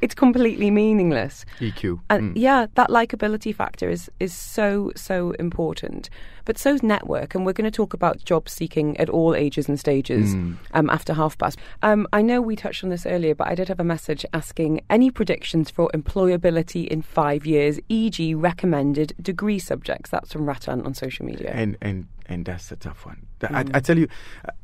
it's 0.00 0.14
completely 0.14 0.70
meaningless. 0.70 1.44
EQ. 1.60 2.00
And 2.10 2.34
Mm. 2.34 2.40
yeah, 2.40 2.66
that 2.74 2.88
likability 2.90 3.54
factor 3.54 3.88
is 3.90 4.10
is 4.20 4.32
so 4.34 4.92
so 4.96 5.32
important. 5.38 6.08
But 6.46 6.58
so's 6.58 6.82
network, 6.82 7.34
and 7.34 7.44
we're 7.46 7.52
going 7.52 7.70
to 7.70 7.76
talk 7.82 7.94
about 7.94 8.24
job 8.24 8.48
seeking 8.48 8.96
at 8.96 9.08
all 9.10 9.34
ages 9.36 9.68
and 9.68 9.78
stages 9.78 10.34
Mm. 10.34 10.56
um, 10.72 10.90
after 10.90 11.12
half 11.14 11.36
past. 11.38 11.58
Um, 11.82 12.06
I 12.12 12.22
know 12.22 12.40
we 12.40 12.56
touched 12.56 12.82
on 12.82 12.90
this 12.90 13.06
earlier, 13.06 13.34
but 13.34 13.46
I 13.46 13.54
did 13.54 13.68
have 13.68 13.78
a 13.78 13.84
message 13.84 14.24
asking 14.32 14.80
any 14.88 15.10
predictions 15.10 15.70
for 15.70 15.90
employability 15.94 16.86
in 16.88 17.02
five 17.02 17.46
years, 17.46 17.78
e.g., 17.88 18.34
recommended 18.34 19.12
degree 19.20 19.58
subjects. 19.58 20.10
That's 20.10 20.32
from 20.32 20.46
Ratan 20.48 20.80
on 20.86 20.94
social 20.94 21.26
media. 21.26 21.50
and 21.54 21.76
and 21.80 22.06
and 22.26 22.44
that's 22.46 22.70
a 22.72 22.76
tough 22.76 23.04
one. 23.06 23.26
Th- 23.40 23.52
I, 23.52 23.64
I 23.74 23.80
tell 23.80 23.98
you, 23.98 24.06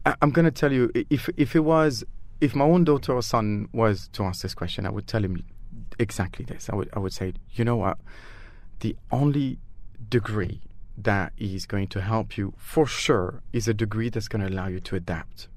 I, 0.07 0.14
I'm 0.22 0.30
going 0.30 0.45
to 0.45 0.51
tell 0.62 0.72
you 0.72 0.91
if 1.11 1.28
if 1.37 1.55
it 1.57 1.64
was 1.64 2.05
if 2.41 2.55
my 2.55 2.64
own 2.64 2.84
daughter 2.84 3.14
or 3.14 3.22
son 3.22 3.68
was 3.72 4.09
to 4.09 4.24
ask 4.24 4.43
this 4.43 4.55
question, 4.55 4.87
I 4.87 4.91
would 4.91 5.07
tell 5.07 5.24
him 5.24 5.45
exactly 5.99 6.45
this. 6.45 6.68
I 6.70 6.74
would 6.74 6.91
I 6.93 6.99
would 6.99 7.12
say, 7.12 7.34
you 7.53 7.64
know 7.64 7.76
what, 7.76 7.99
the 8.80 8.97
only 9.11 9.59
degree 10.09 10.61
that 10.99 11.32
is 11.37 11.66
going 11.66 11.89
to 11.89 12.01
help 12.01 12.37
you 12.37 12.55
for 12.57 12.87
sure 12.87 13.43
is 13.53 13.68
a 13.68 13.74
degree 13.74 14.09
that's 14.09 14.28
going 14.28 14.43
to 14.47 14.49
allow 14.53 14.66
you 14.66 14.80
to 14.80 14.97
adapt. 14.97 15.49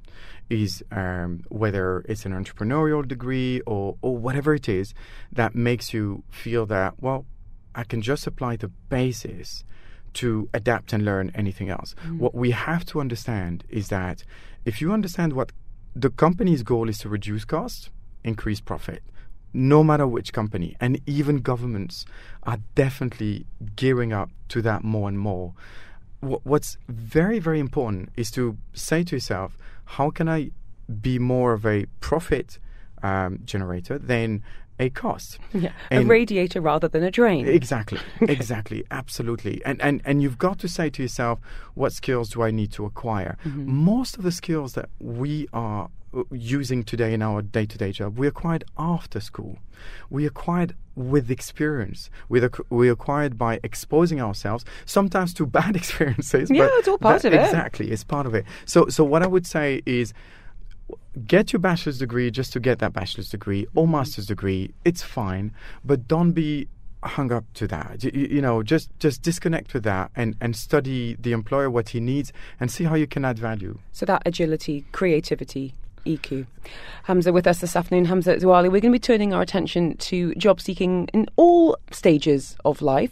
Is 0.49 0.83
um, 0.91 1.43
whether 1.49 2.03
it's 2.09 2.25
an 2.25 2.31
entrepreneurial 2.31 3.07
degree 3.07 3.61
or 3.61 3.97
or 4.01 4.17
whatever 4.17 4.53
it 4.55 4.67
is 4.67 4.93
that 5.31 5.53
makes 5.53 5.93
you 5.93 6.23
feel 6.31 6.65
that 6.67 6.95
well, 6.99 7.25
I 7.75 7.83
can 7.83 8.01
just 8.01 8.25
apply 8.25 8.55
the 8.55 8.67
basis 8.67 9.63
to 10.13 10.49
adapt 10.53 10.91
and 10.91 11.05
learn 11.05 11.31
anything 11.35 11.69
else. 11.69 11.93
What 12.17 12.33
we 12.33 12.49
have 12.51 12.83
to 12.85 12.99
understand 12.99 13.63
is 13.69 13.89
that 13.89 14.23
if 14.65 14.81
you 14.81 14.91
understand 14.91 15.33
what 15.33 15.51
the 15.95 16.09
company's 16.09 16.63
goal 16.63 16.89
is 16.89 16.97
to 16.99 17.09
reduce 17.09 17.45
costs, 17.45 17.89
increase 18.23 18.59
profit, 18.61 19.03
no 19.53 19.83
matter 19.83 20.05
which 20.05 20.31
company, 20.33 20.75
and 20.79 21.01
even 21.05 21.37
governments 21.39 22.05
are 22.43 22.59
definitely 22.75 23.45
gearing 23.75 24.13
up 24.13 24.29
to 24.49 24.61
that 24.61 24.83
more 24.83 25.09
and 25.09 25.19
more. 25.19 25.53
What's 26.21 26.77
very, 26.87 27.39
very 27.39 27.59
important 27.59 28.09
is 28.15 28.29
to 28.31 28.57
say 28.73 29.03
to 29.03 29.15
yourself, 29.15 29.57
how 29.85 30.09
can 30.09 30.27
I 30.27 30.51
be 31.01 31.17
more 31.17 31.53
of 31.53 31.65
a 31.65 31.85
profit 32.01 32.59
um, 33.01 33.39
generator 33.45 33.97
than 33.97 34.43
a 34.79 34.89
cost? 34.89 35.39
yeah, 35.53 35.71
a 35.91 36.03
radiator 36.03 36.61
rather 36.61 36.87
than 36.87 37.03
a 37.03 37.11
drain. 37.11 37.47
Exactly, 37.47 37.99
exactly, 38.21 38.83
absolutely. 38.91 39.61
And, 39.65 39.81
and 39.81 40.01
and 40.05 40.21
you've 40.21 40.37
got 40.37 40.59
to 40.59 40.67
say 40.67 40.89
to 40.91 41.01
yourself, 41.01 41.39
what 41.75 41.91
skills 41.93 42.29
do 42.29 42.41
I 42.41 42.51
need 42.51 42.71
to 42.73 42.85
acquire? 42.85 43.37
Most 43.45 44.17
of 44.17 44.23
the 44.23 44.31
skills 44.31 44.73
that 44.73 44.89
we 44.99 45.47
are 45.53 45.89
uh, 46.13 46.23
using 46.31 46.83
today 46.83 47.13
in 47.13 47.21
our 47.21 47.41
day-to-day 47.41 47.91
job, 47.91 48.17
we 48.17 48.25
acquired 48.27 48.63
after 48.77 49.19
school. 49.19 49.59
We 50.09 50.25
acquired 50.25 50.75
with 50.95 51.29
experience. 51.31 52.09
We 52.29 52.43
ac- 52.43 52.63
we 52.69 52.89
acquired 52.89 53.37
by 53.37 53.59
exposing 53.63 54.19
ourselves, 54.21 54.65
sometimes 54.85 55.33
to 55.35 55.45
bad 55.59 55.75
experiences. 55.75 56.49
Yeah, 56.51 56.65
but 56.65 56.73
it's 56.79 56.87
all 56.87 56.97
part 56.97 57.21
that- 57.21 57.33
of 57.33 57.39
it. 57.39 57.43
Exactly, 57.45 57.91
it's 57.91 58.03
part 58.03 58.25
of 58.25 58.33
it. 58.33 58.45
So 58.65 58.87
so 58.87 59.03
what 59.03 59.21
I 59.23 59.27
would 59.27 59.45
say 59.45 59.81
is 59.85 60.13
get 61.27 61.51
your 61.53 61.59
bachelor's 61.59 61.99
degree 61.99 62.31
just 62.31 62.53
to 62.53 62.59
get 62.59 62.79
that 62.79 62.93
bachelor's 62.93 63.29
degree 63.29 63.65
or 63.75 63.83
mm-hmm. 63.83 63.93
master's 63.93 64.25
degree 64.25 64.71
it's 64.85 65.03
fine 65.03 65.51
but 65.83 66.07
don't 66.07 66.31
be 66.31 66.67
hung 67.03 67.31
up 67.31 67.45
to 67.53 67.67
that. 67.67 68.03
You, 68.03 68.11
you 68.13 68.41
know 68.41 68.63
just 68.63 68.89
just 68.99 69.21
disconnect 69.21 69.73
with 69.73 69.83
that 69.83 70.11
and 70.15 70.35
and 70.41 70.55
study 70.55 71.15
the 71.19 71.31
employer 71.31 71.69
what 71.69 71.89
he 71.89 71.99
needs 71.99 72.33
and 72.59 72.71
see 72.71 72.83
how 72.83 72.95
you 72.95 73.07
can 73.07 73.25
add 73.25 73.39
value. 73.39 73.79
So 73.91 74.05
that 74.05 74.23
agility, 74.25 74.85
creativity, 74.91 75.73
EQ. 76.05 76.45
Hamza 77.03 77.33
with 77.33 77.47
us 77.47 77.59
this 77.59 77.75
afternoon, 77.75 78.05
Hamza 78.05 78.35
Zaouali. 78.35 78.65
We're 78.65 78.81
going 78.81 78.83
to 78.83 78.91
be 78.91 78.99
turning 78.99 79.33
our 79.33 79.41
attention 79.41 79.97
to 79.97 80.33
job 80.35 80.61
seeking 80.61 81.07
in 81.13 81.27
all 81.37 81.77
stages 81.91 82.55
of 82.65 82.81
life 82.81 83.11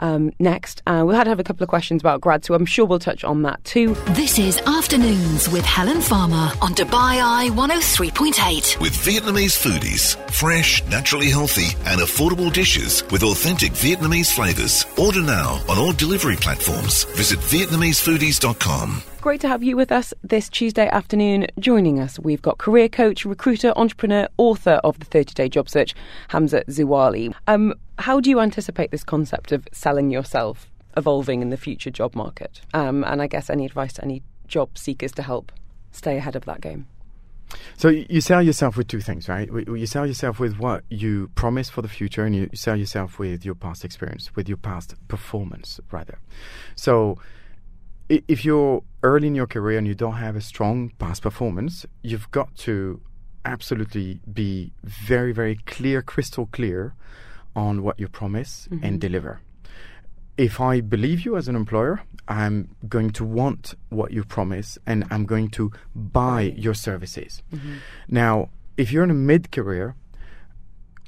um, 0.00 0.32
next. 0.38 0.82
Uh, 0.86 1.04
we 1.06 1.14
had 1.14 1.24
to 1.24 1.30
have 1.30 1.40
a 1.40 1.44
couple 1.44 1.62
of 1.62 1.68
questions 1.68 2.02
about 2.02 2.20
grad, 2.20 2.44
so 2.44 2.54
I'm 2.54 2.66
sure 2.66 2.84
we'll 2.84 2.98
touch 2.98 3.24
on 3.24 3.42
that 3.42 3.64
too. 3.64 3.94
This 4.10 4.38
is 4.38 4.58
Afternoons 4.66 5.48
with 5.48 5.64
Helen 5.64 6.00
Farmer 6.00 6.52
on 6.60 6.74
Dubai 6.74 7.22
Eye 7.22 7.48
103.8. 7.52 8.80
With 8.80 8.92
Vietnamese 8.92 9.56
foodies, 9.56 10.16
fresh, 10.30 10.84
naturally 10.86 11.30
healthy, 11.30 11.76
and 11.86 12.00
affordable 12.00 12.52
dishes 12.52 13.02
with 13.10 13.22
authentic 13.22 13.72
Vietnamese 13.72 14.32
flavors. 14.32 14.84
Order 14.98 15.22
now 15.22 15.60
on 15.68 15.78
all 15.78 15.92
delivery 15.92 16.36
platforms. 16.36 17.04
Visit 17.16 17.38
VietnameseFoodies.com. 17.38 19.02
Great 19.28 19.42
to 19.42 19.48
have 19.48 19.62
you 19.62 19.76
with 19.76 19.92
us 19.92 20.14
this 20.24 20.48
Tuesday 20.48 20.88
afternoon. 20.88 21.48
Joining 21.58 22.00
us, 22.00 22.18
we've 22.18 22.40
got 22.40 22.56
career 22.56 22.88
coach, 22.88 23.26
recruiter, 23.26 23.74
entrepreneur, 23.76 24.26
author 24.38 24.80
of 24.82 24.98
the 25.00 25.04
30 25.04 25.34
Day 25.34 25.50
Job 25.50 25.68
Search, 25.68 25.94
Hamza 26.28 26.64
Zaouali. 26.64 27.34
Um, 27.46 27.74
how 27.98 28.20
do 28.20 28.30
you 28.30 28.40
anticipate 28.40 28.90
this 28.90 29.04
concept 29.04 29.52
of 29.52 29.68
selling 29.70 30.08
yourself 30.08 30.70
evolving 30.96 31.42
in 31.42 31.50
the 31.50 31.58
future 31.58 31.90
job 31.90 32.14
market? 32.14 32.62
Um, 32.72 33.04
and 33.04 33.20
I 33.20 33.26
guess 33.26 33.50
any 33.50 33.66
advice 33.66 33.92
to 33.92 34.02
any 34.02 34.22
job 34.46 34.78
seekers 34.78 35.12
to 35.12 35.22
help 35.22 35.52
stay 35.92 36.16
ahead 36.16 36.34
of 36.34 36.46
that 36.46 36.62
game? 36.62 36.86
So 37.76 37.88
you 37.88 38.22
sell 38.22 38.42
yourself 38.42 38.78
with 38.78 38.88
two 38.88 39.02
things, 39.02 39.28
right? 39.28 39.50
You 39.52 39.84
sell 39.84 40.06
yourself 40.06 40.40
with 40.40 40.58
what 40.58 40.84
you 40.88 41.28
promise 41.34 41.68
for 41.68 41.82
the 41.82 41.88
future, 41.88 42.24
and 42.24 42.34
you 42.34 42.48
sell 42.54 42.76
yourself 42.76 43.18
with 43.18 43.44
your 43.44 43.54
past 43.54 43.84
experience, 43.84 44.34
with 44.34 44.48
your 44.48 44.56
past 44.56 44.94
performance, 45.06 45.80
rather. 45.90 46.18
So 46.76 47.18
if 48.08 48.44
you're 48.44 48.82
early 49.02 49.26
in 49.26 49.34
your 49.34 49.46
career 49.46 49.78
and 49.78 49.86
you 49.86 49.94
don't 49.94 50.14
have 50.14 50.36
a 50.36 50.40
strong 50.40 50.92
past 50.98 51.22
performance, 51.22 51.86
you've 52.02 52.30
got 52.30 52.54
to 52.56 53.00
absolutely 53.44 54.20
be 54.32 54.72
very, 54.82 55.32
very 55.32 55.56
clear, 55.66 56.02
crystal 56.02 56.46
clear 56.46 56.94
on 57.54 57.82
what 57.82 57.98
you 57.98 58.08
promise 58.08 58.68
and 58.70 58.80
mm-hmm. 58.80 58.96
deliver 58.98 59.40
if 60.38 60.60
I 60.60 60.80
believe 60.80 61.24
you 61.24 61.36
as 61.36 61.48
an 61.48 61.56
employer, 61.56 62.00
I'm 62.28 62.68
going 62.88 63.10
to 63.10 63.24
want 63.24 63.74
what 63.90 64.12
you 64.12 64.22
promise 64.22 64.78
and 64.86 65.04
I'm 65.10 65.26
going 65.26 65.48
to 65.50 65.72
buy 65.94 66.54
your 66.56 66.74
services. 66.74 67.42
Mm-hmm. 67.52 67.74
Now, 68.08 68.48
if 68.76 68.92
you're 68.92 69.02
in 69.02 69.10
a 69.10 69.14
mid 69.14 69.50
career, 69.50 69.96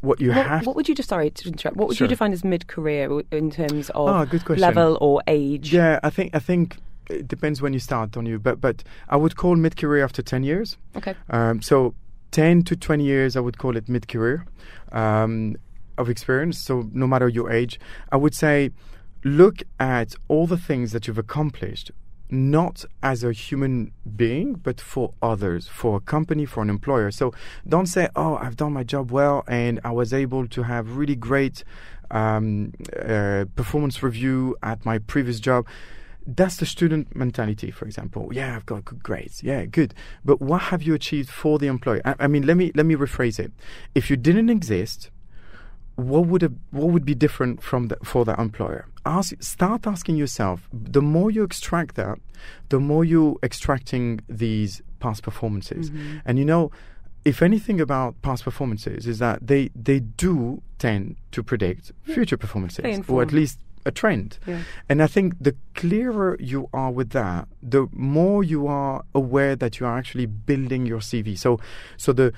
what 0.00 0.20
you 0.20 0.30
What, 0.30 0.46
have 0.46 0.66
what 0.66 0.74
would 0.76 0.88
you, 0.88 0.96
sorry 0.96 1.30
to 1.30 1.48
interrupt, 1.48 1.76
what 1.76 1.88
would 1.88 1.96
Sure. 1.96 2.06
you 2.06 2.08
define 2.08 2.32
as 2.32 2.42
mid 2.42 2.66
career 2.66 3.22
in 3.30 3.50
terms 3.50 3.90
of 3.90 4.08
ah, 4.08 4.24
good 4.24 4.58
level 4.58 4.98
or 5.00 5.22
age? 5.28 5.72
Yeah, 5.72 6.00
I 6.02 6.10
think 6.10 6.34
I 6.34 6.40
think 6.40 6.78
it 7.10 7.28
depends 7.28 7.60
when 7.60 7.72
you 7.72 7.80
start 7.80 8.16
on 8.16 8.26
you, 8.26 8.38
but 8.38 8.60
but 8.60 8.82
I 9.08 9.16
would 9.16 9.36
call 9.36 9.56
mid 9.56 9.76
career 9.76 10.04
after 10.04 10.22
ten 10.22 10.42
years. 10.42 10.76
Okay. 10.96 11.14
Um, 11.28 11.60
so 11.62 11.94
ten 12.30 12.62
to 12.62 12.76
twenty 12.76 13.04
years, 13.04 13.36
I 13.36 13.40
would 13.40 13.58
call 13.58 13.76
it 13.76 13.88
mid 13.88 14.08
career 14.08 14.46
um, 14.92 15.56
of 15.98 16.08
experience. 16.08 16.58
So 16.58 16.88
no 16.92 17.06
matter 17.06 17.28
your 17.28 17.50
age, 17.50 17.80
I 18.12 18.16
would 18.16 18.34
say 18.34 18.70
look 19.24 19.62
at 19.78 20.14
all 20.28 20.46
the 20.46 20.56
things 20.56 20.92
that 20.92 21.06
you've 21.06 21.18
accomplished. 21.18 21.90
Not 22.32 22.84
as 23.02 23.24
a 23.24 23.32
human 23.32 23.90
being, 24.14 24.54
but 24.54 24.80
for 24.80 25.14
others, 25.20 25.66
for 25.66 25.96
a 25.96 26.00
company, 26.00 26.46
for 26.46 26.62
an 26.62 26.70
employer. 26.70 27.10
So 27.10 27.34
don't 27.66 27.86
say, 27.86 28.08
"Oh, 28.14 28.36
I've 28.36 28.56
done 28.56 28.72
my 28.72 28.84
job 28.84 29.10
well, 29.10 29.42
and 29.48 29.80
I 29.82 29.90
was 29.90 30.12
able 30.12 30.46
to 30.46 30.62
have 30.62 30.96
really 30.96 31.16
great 31.16 31.64
um, 32.12 32.72
uh, 32.96 33.46
performance 33.56 34.00
review 34.00 34.56
at 34.62 34.86
my 34.86 34.98
previous 34.98 35.40
job." 35.40 35.66
That's 36.26 36.56
the 36.56 36.66
student 36.66 37.14
mentality, 37.14 37.70
for 37.70 37.84
example. 37.86 38.30
Yeah, 38.32 38.56
I've 38.56 38.66
got 38.66 38.84
good 38.84 39.02
grades. 39.02 39.42
Yeah, 39.42 39.64
good. 39.64 39.94
But 40.24 40.40
what 40.40 40.62
have 40.62 40.82
you 40.82 40.94
achieved 40.94 41.30
for 41.30 41.58
the 41.58 41.66
employer? 41.66 42.00
I, 42.04 42.14
I 42.20 42.26
mean, 42.26 42.46
let 42.46 42.56
me 42.56 42.72
let 42.74 42.86
me 42.86 42.94
rephrase 42.94 43.38
it. 43.38 43.52
If 43.94 44.10
you 44.10 44.16
didn't 44.16 44.50
exist, 44.50 45.10
what 45.96 46.26
would 46.26 46.42
have, 46.42 46.54
what 46.70 46.88
would 46.88 47.04
be 47.04 47.14
different 47.14 47.62
from 47.62 47.88
the, 47.88 47.96
for 48.02 48.24
the 48.24 48.38
employer? 48.40 48.86
Ask, 49.04 49.42
start 49.42 49.86
asking 49.86 50.16
yourself. 50.16 50.68
The 50.72 51.02
more 51.02 51.30
you 51.30 51.42
extract 51.42 51.96
that, 51.96 52.18
the 52.68 52.80
more 52.80 53.04
you 53.04 53.38
extracting 53.42 54.20
these 54.28 54.82
past 55.00 55.22
performances. 55.22 55.90
Mm-hmm. 55.90 56.18
And 56.24 56.38
you 56.38 56.44
know, 56.44 56.70
if 57.24 57.42
anything 57.42 57.80
about 57.80 58.20
past 58.22 58.44
performances 58.44 59.06
is 59.06 59.18
that 59.18 59.46
they 59.46 59.70
they 59.74 60.00
do 60.00 60.62
tend 60.78 61.16
to 61.32 61.42
predict 61.42 61.92
future 62.02 62.36
performances, 62.36 63.00
or 63.08 63.22
at 63.22 63.32
least 63.32 63.58
a 63.84 63.90
trend. 63.90 64.38
Yeah. 64.46 64.62
And 64.88 65.02
I 65.02 65.06
think 65.06 65.34
the 65.40 65.54
clearer 65.74 66.36
you 66.40 66.68
are 66.72 66.90
with 66.90 67.10
that, 67.10 67.48
the 67.62 67.88
more 67.92 68.44
you 68.44 68.66
are 68.66 69.04
aware 69.14 69.56
that 69.56 69.80
you 69.80 69.86
are 69.86 69.96
actually 69.96 70.26
building 70.26 70.86
your 70.86 71.00
CV. 71.00 71.38
So, 71.38 71.58
so 71.96 72.12
the 72.12 72.32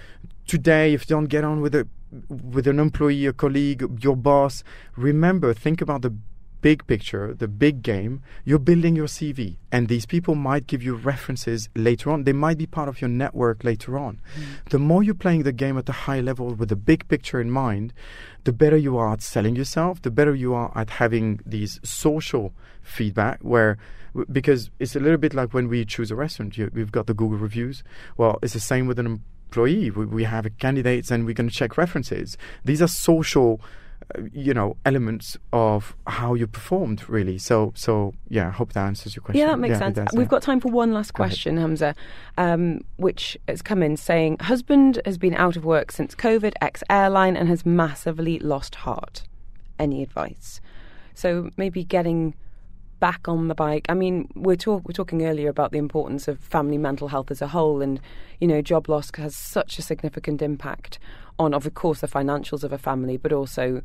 today, 0.47 0.95
if 0.95 1.03
you 1.03 1.17
don't 1.17 1.27
get 1.27 1.45
on 1.45 1.61
with 1.61 1.75
a 1.75 1.87
with 2.29 2.67
an 2.67 2.79
employee, 2.79 3.27
a 3.27 3.33
colleague, 3.33 4.05
your 4.05 4.17
boss, 4.17 4.63
remember, 4.97 5.55
think 5.55 5.81
about 5.81 6.03
the 6.03 6.15
big 6.63 6.87
picture, 6.87 7.35
the 7.35 7.49
big 7.49 7.83
game. 7.83 8.23
You're 8.45 8.59
building 8.59 8.97
your 8.97 9.07
CV, 9.07 9.57
and 9.71 9.89
these 9.89 10.07
people 10.07 10.35
might 10.35 10.67
give 10.67 10.83
you 10.83 10.95
references 10.95 11.69
later 11.77 12.11
on. 12.11 12.25
They 12.25 12.33
might 12.33 12.57
be 12.57 12.67
part 12.67 12.89
of 12.89 13.01
your 13.01 13.11
network 13.11 13.65
later 13.65 13.99
on. 13.99 14.21
Mm. 14.39 14.71
The 14.71 14.79
more 14.79 15.03
you're 15.03 15.15
playing 15.15 15.43
the 15.43 15.53
game 15.53 15.77
at 15.77 15.89
a 15.89 15.93
high 15.93 16.21
level 16.21 16.55
with 16.55 16.71
the 16.71 16.77
big 16.77 17.07
picture 17.09 17.41
in 17.41 17.51
mind, 17.51 17.93
the 18.45 18.53
better 18.53 18.77
you 18.77 18.97
are 18.97 19.13
at 19.13 19.21
selling 19.21 19.57
yourself, 19.57 20.01
the 20.01 20.11
better 20.11 20.35
you 20.35 20.55
are 20.55 20.73
at 20.75 20.91
having 20.91 21.41
these 21.45 21.79
social 21.85 22.55
feedback 22.81 23.41
where 23.43 23.77
because 24.31 24.71
it's 24.79 24.97
a 24.97 25.01
little 25.01 25.19
bit 25.19 25.35
like 25.35 25.55
when 25.55 25.69
we 25.69 25.85
choose 25.85 26.11
a 26.11 26.17
restaurant 26.17 26.59
you, 26.59 26.71
we've 26.75 26.93
got 26.93 27.07
the 27.07 27.15
google 27.15 27.39
reviews 27.39 27.83
well 28.19 28.39
it's 28.43 28.53
the 28.53 28.61
same 28.61 28.87
with 28.87 28.99
an 28.99 29.23
employee. 29.53 29.91
We, 29.91 30.07
we 30.07 30.25
have 30.25 30.49
candidates, 30.59 31.11
and 31.11 31.27
we're 31.27 31.35
going 31.35 31.51
to 31.51 31.55
check 31.55 31.77
references. 31.77 32.39
These 32.65 32.81
are 32.81 32.89
social 32.89 33.61
you 34.33 34.53
know 34.53 34.77
elements 34.85 35.37
of 35.53 35.97
how 36.07 36.35
you 36.35 36.47
performed 36.47 37.09
really 37.09 37.39
so 37.39 37.73
so 37.75 38.13
yeah 38.29 38.49
i 38.49 38.51
hope 38.51 38.73
that 38.73 38.85
answers 38.85 39.17
your 39.17 39.23
question 39.23 39.41
Yeah, 39.41 39.47
that 39.47 39.59
makes 39.59 39.77
it 39.77 39.79
sense. 39.79 39.97
does, 39.97 40.09
We've 40.13 40.27
yeah. 40.27 40.31
got 40.31 40.43
time 40.43 40.61
for 40.61 40.71
one 40.71 40.93
last 40.93 41.13
question, 41.13 41.57
Hamza, 41.57 41.95
um, 42.37 42.81
which 42.97 43.39
has 43.49 43.63
come 43.63 43.83
in 43.83 43.97
saying 43.97 44.39
husband 44.41 45.01
has 45.05 45.19
been 45.19 45.35
out 45.35 45.57
of 45.57 45.65
work 45.65 45.91
since 45.93 46.15
COVID, 46.15 46.53
ex 46.61 46.83
airline, 46.91 47.37
and 47.37 47.49
has 47.49 47.65
massively 47.65 48.39
lost 48.39 48.75
heart. 48.77 49.25
Any 49.79 50.03
advice? 50.03 50.61
So 51.15 51.51
maybe 51.57 51.85
getting 51.85 52.35
back 53.01 53.27
on 53.27 53.49
the 53.49 53.55
bike. 53.55 53.87
I 53.89 53.95
mean, 53.95 54.29
we're 54.37 54.57
talk 54.57 54.87
we're 54.87 54.93
talking 54.93 55.25
earlier 55.25 55.49
about 55.49 55.73
the 55.73 55.79
importance 55.79 56.29
of 56.29 56.39
family 56.39 56.79
mental 56.79 57.09
health 57.09 57.31
as 57.31 57.43
a 57.43 57.49
whole, 57.49 57.83
and 57.83 58.01
you 58.41 58.47
know, 58.47 58.63
job 58.63 58.89
loss 58.89 59.11
has 59.17 59.35
such 59.35 59.79
a 59.79 59.83
significant 59.83 60.43
impact 60.43 60.99
on, 61.39 61.55
of 61.55 61.73
course, 61.75 62.01
the 62.01 62.07
financials 62.07 62.63
of 62.63 62.73
a 62.73 62.79
family, 62.79 63.17
but 63.17 63.33
also 63.33 63.83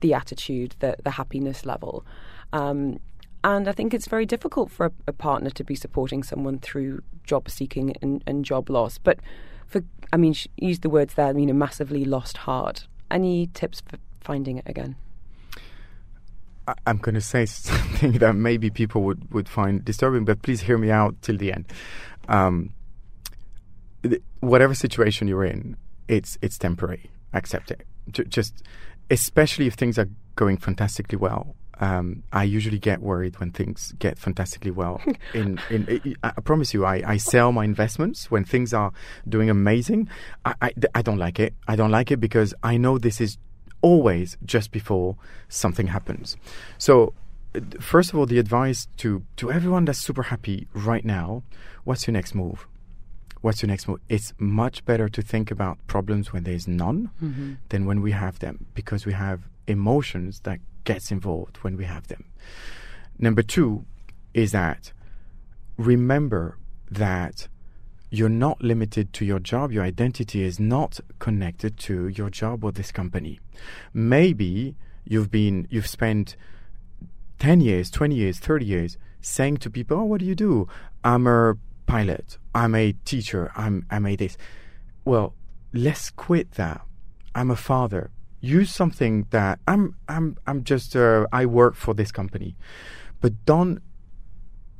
the 0.00 0.14
attitude, 0.14 0.74
the 0.80 0.96
the 1.02 1.10
happiness 1.10 1.64
level. 1.64 2.04
Um, 2.52 3.00
and 3.42 3.68
I 3.68 3.72
think 3.72 3.94
it's 3.94 4.06
very 4.06 4.26
difficult 4.26 4.70
for 4.70 4.86
a, 4.86 4.92
a 5.08 5.12
partner 5.12 5.50
to 5.50 5.64
be 5.64 5.74
supporting 5.74 6.22
someone 6.22 6.58
through 6.58 7.02
job 7.24 7.48
seeking 7.48 7.94
and, 8.02 8.22
and 8.26 8.44
job 8.44 8.68
loss. 8.68 8.98
But 8.98 9.18
for, 9.66 9.82
I 10.12 10.18
mean, 10.18 10.34
use 10.56 10.80
the 10.80 10.90
words 10.90 11.14
there, 11.14 11.36
you 11.38 11.46
know, 11.46 11.54
massively 11.54 12.04
lost 12.04 12.38
heart. 12.38 12.86
Any 13.10 13.46
tips 13.54 13.80
for 13.80 13.98
finding 14.20 14.58
it 14.58 14.68
again? 14.68 14.96
I'm 16.86 16.98
going 16.98 17.14
to 17.14 17.20
say 17.20 17.46
something 17.46 18.12
that 18.18 18.34
maybe 18.34 18.68
people 18.70 19.02
would, 19.02 19.32
would 19.32 19.48
find 19.48 19.84
disturbing, 19.84 20.24
but 20.24 20.42
please 20.42 20.60
hear 20.60 20.76
me 20.76 20.90
out 20.90 21.20
till 21.22 21.36
the 21.36 21.52
end. 21.52 21.66
Um, 22.28 22.72
th- 24.02 24.22
whatever 24.40 24.74
situation 24.74 25.28
you're 25.28 25.44
in, 25.44 25.76
it's 26.08 26.38
it's 26.42 26.58
temporary. 26.58 27.10
Accept 27.32 27.70
it. 27.70 27.86
Ju- 28.10 28.24
just, 28.24 28.62
especially 29.10 29.66
if 29.66 29.74
things 29.74 29.98
are 29.98 30.08
going 30.36 30.56
fantastically 30.56 31.18
well. 31.18 31.54
Um, 31.80 32.24
I 32.30 32.44
usually 32.44 32.78
get 32.78 33.00
worried 33.00 33.40
when 33.40 33.52
things 33.52 33.94
get 33.98 34.18
fantastically 34.18 34.70
well. 34.70 35.00
in, 35.34 35.58
in, 35.70 36.16
I 36.22 36.32
I 36.36 36.40
promise 36.42 36.74
you, 36.74 36.84
I, 36.84 37.02
I 37.06 37.16
sell 37.16 37.52
my 37.52 37.64
investments 37.64 38.30
when 38.30 38.44
things 38.44 38.74
are 38.74 38.92
doing 39.26 39.48
amazing. 39.48 40.08
I, 40.44 40.54
I, 40.60 40.72
I 40.94 41.02
don't 41.02 41.18
like 41.18 41.40
it. 41.40 41.54
I 41.66 41.76
don't 41.76 41.90
like 41.90 42.10
it 42.10 42.18
because 42.18 42.52
I 42.62 42.76
know 42.76 42.98
this 42.98 43.20
is 43.20 43.38
always 43.80 44.36
just 44.44 44.72
before 44.72 45.16
something 45.48 45.86
happens. 45.86 46.36
So, 46.76 47.14
first 47.80 48.12
of 48.12 48.18
all, 48.18 48.26
the 48.26 48.38
advice 48.38 48.86
to, 48.98 49.24
to 49.36 49.50
everyone 49.50 49.86
that's 49.86 49.98
super 49.98 50.24
happy 50.24 50.68
right 50.74 51.04
now 51.04 51.42
what's 51.84 52.06
your 52.06 52.12
next 52.12 52.34
move? 52.34 52.66
What's 53.40 53.62
your 53.62 53.68
next 53.68 53.88
move? 53.88 54.00
It's 54.08 54.34
much 54.38 54.84
better 54.84 55.08
to 55.08 55.22
think 55.22 55.50
about 55.50 55.78
problems 55.86 56.32
when 56.32 56.44
there's 56.44 56.68
none 56.68 57.10
mm-hmm. 57.22 57.54
than 57.70 57.86
when 57.86 58.02
we 58.02 58.12
have 58.12 58.38
them 58.40 58.66
because 58.74 59.06
we 59.06 59.12
have 59.14 59.48
emotions 59.66 60.40
that 60.40 60.60
gets 60.84 61.10
involved 61.10 61.58
when 61.58 61.76
we 61.76 61.84
have 61.84 62.08
them. 62.08 62.24
Number 63.18 63.42
two 63.42 63.84
is 64.34 64.52
that 64.52 64.92
remember 65.76 66.58
that 66.90 67.48
you're 68.10 68.28
not 68.28 68.60
limited 68.62 69.12
to 69.14 69.24
your 69.24 69.38
job. 69.38 69.72
Your 69.72 69.84
identity 69.84 70.42
is 70.42 70.58
not 70.58 71.00
connected 71.18 71.78
to 71.78 72.08
your 72.08 72.28
job 72.28 72.64
or 72.64 72.72
this 72.72 72.90
company. 72.90 73.38
Maybe 73.94 74.74
you've 75.04 75.30
been 75.30 75.66
you've 75.70 75.86
spent 75.86 76.36
10 77.38 77.60
years, 77.60 77.90
20 77.90 78.14
years, 78.14 78.38
30 78.38 78.66
years 78.66 78.98
saying 79.20 79.58
to 79.58 79.70
people, 79.70 79.98
"Oh, 79.98 80.04
what 80.04 80.20
do 80.20 80.26
you 80.26 80.34
do?" 80.34 80.66
I'm 81.04 81.26
a 81.26 81.56
pilot. 81.90 82.38
I'm 82.54 82.74
a 82.74 82.92
teacher. 83.04 83.50
I'm 83.56 83.84
I'm 83.90 84.06
a 84.06 84.14
this. 84.16 84.36
Well, 85.04 85.34
let's 85.72 86.10
quit 86.10 86.52
that. 86.52 86.82
I'm 87.34 87.50
a 87.50 87.56
father. 87.56 88.10
Use 88.40 88.70
something 88.70 89.26
that 89.30 89.58
I'm 89.66 89.96
I'm 90.08 90.36
I'm 90.46 90.62
just 90.64 90.94
uh, 90.94 91.26
I 91.32 91.46
work 91.46 91.74
for 91.74 91.92
this 91.94 92.12
company. 92.12 92.54
But 93.20 93.44
don't 93.44 93.82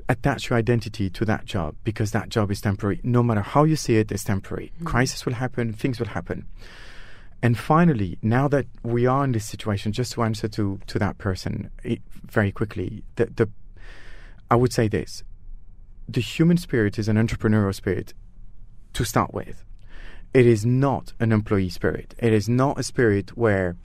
attach 0.08 0.50
your 0.50 0.58
identity 0.58 1.10
to 1.10 1.24
that 1.24 1.44
job 1.44 1.74
because 1.84 2.12
that 2.12 2.28
job 2.28 2.50
is 2.50 2.60
temporary. 2.60 3.00
No 3.02 3.22
matter 3.22 3.42
how 3.42 3.64
you 3.64 3.76
see 3.76 3.96
it, 3.96 4.10
it's 4.10 4.24
temporary. 4.24 4.72
Crisis 4.84 5.26
will 5.26 5.34
happen, 5.34 5.72
things 5.72 5.98
will 6.00 6.08
happen. 6.08 6.46
And 7.42 7.56
finally, 7.56 8.18
now 8.22 8.48
that 8.48 8.66
we 8.82 9.06
are 9.06 9.24
in 9.24 9.32
this 9.32 9.46
situation, 9.46 9.92
just 9.92 10.12
to 10.12 10.22
answer 10.22 10.48
to, 10.48 10.78
to 10.88 10.98
that 10.98 11.16
person 11.18 11.70
i 11.84 11.98
very 12.24 12.52
quickly, 12.52 13.02
the, 13.16 13.26
the, 13.26 13.48
I 14.50 14.56
would 14.56 14.72
say 14.72 14.88
this 14.88 15.22
the 16.12 16.20
human 16.20 16.56
spirit 16.56 16.98
is 16.98 17.08
an 17.08 17.16
entrepreneurial 17.16 17.74
spirit 17.74 18.14
to 18.94 19.04
start 19.04 19.32
with. 19.32 19.64
It 20.34 20.46
is 20.46 20.66
not 20.66 21.12
an 21.20 21.32
employee 21.32 21.68
spirit. 21.68 22.14
It 22.18 22.32
is 22.32 22.48
not 22.48 22.78
a 22.78 22.82
spirit 22.82 23.36
where 23.36 23.76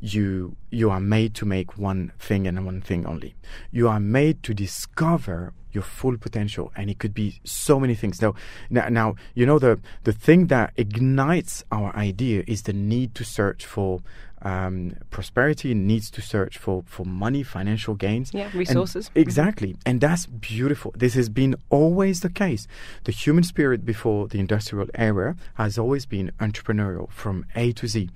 you 0.00 0.56
you 0.70 0.90
are 0.90 1.00
made 1.00 1.34
to 1.34 1.44
make 1.46 1.76
one 1.78 2.12
thing 2.18 2.46
and 2.46 2.64
one 2.64 2.80
thing 2.80 3.06
only. 3.06 3.34
You 3.70 3.88
are 3.88 4.00
made 4.00 4.42
to 4.44 4.54
discover 4.54 5.52
your 5.72 5.84
full 5.84 6.16
potential, 6.18 6.72
and 6.76 6.90
it 6.90 6.98
could 6.98 7.14
be 7.14 7.38
so 7.44 7.78
many 7.78 7.94
things. 7.94 8.20
Now, 8.20 8.34
now, 8.70 8.88
now 8.88 9.14
you 9.34 9.46
know 9.46 9.58
the 9.58 9.78
the 10.04 10.12
thing 10.12 10.46
that 10.48 10.72
ignites 10.76 11.64
our 11.70 11.94
idea 11.94 12.42
is 12.46 12.62
the 12.62 12.72
need 12.72 13.14
to 13.16 13.24
search 13.24 13.64
for 13.66 14.00
um, 14.42 14.96
prosperity, 15.10 15.74
needs 15.74 16.10
to 16.12 16.22
search 16.22 16.56
for 16.58 16.82
for 16.86 17.04
money, 17.04 17.42
financial 17.42 17.94
gains, 17.94 18.32
Yeah, 18.32 18.46
And- 18.46 18.54
resources. 18.54 19.10
exactly, 19.14 19.76
and 19.84 20.00
that's 20.00 20.24
beautiful. 20.26 20.92
This 20.96 21.14
has 21.14 21.28
been 21.28 21.54
always 21.68 22.20
the 22.20 22.30
case. 22.30 22.66
The 23.04 23.12
human 23.12 23.44
spirit 23.44 23.84
before 23.84 24.28
the 24.28 24.38
industrial 24.40 24.88
era 24.94 25.36
has 25.54 25.78
always 25.78 26.06
been 26.06 26.32
entrepreneurial 26.40 27.10
from 27.10 27.44
A 27.54 27.72
to 27.74 27.86
Z, 27.86 28.08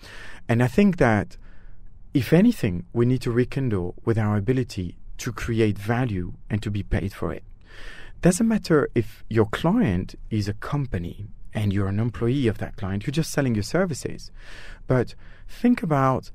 and 0.49 0.62
I 0.62 0.66
think 0.66 0.97
that 0.97 1.37
if 2.15 2.33
anything, 2.33 2.87
we 2.93 3.05
need 3.05 3.21
to 3.23 3.33
rekindle 3.33 3.97
with 4.05 4.17
our 4.17 4.37
ability 4.37 4.97
to 5.19 5.33
create 5.33 5.77
value 5.77 6.35
and 6.49 6.62
to 6.62 6.71
be 6.71 6.85
paid 6.85 7.12
for 7.12 7.33
it. 7.33 7.43
Doesn't 8.23 8.47
matter 8.47 8.89
if 8.95 9.25
your 9.29 9.47
client 9.47 10.15
is 10.31 10.49
a 10.49 10.55
company 10.55 11.27
and 11.53 11.73
you're 11.73 11.89
an 11.89 11.99
employee 11.99 12.47
of 12.47 12.59
that 12.59 12.77
client, 12.77 13.05
you're 13.07 13.12
just 13.12 13.33
selling 13.33 13.55
your 13.55 13.65
services. 13.65 14.31
But 14.87 15.15
think 15.49 15.83
about 15.83 16.31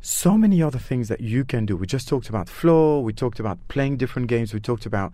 so 0.00 0.36
many 0.36 0.62
other 0.62 0.78
things 0.78 1.08
that 1.08 1.20
you 1.20 1.44
can 1.44 1.66
do. 1.66 1.76
We 1.76 1.86
just 1.86 2.08
talked 2.08 2.28
about 2.28 2.48
flow, 2.48 3.00
we 3.00 3.12
talked 3.12 3.40
about 3.40 3.58
playing 3.68 3.96
different 3.96 4.28
games, 4.28 4.52
we 4.52 4.60
talked 4.60 4.86
about 4.86 5.12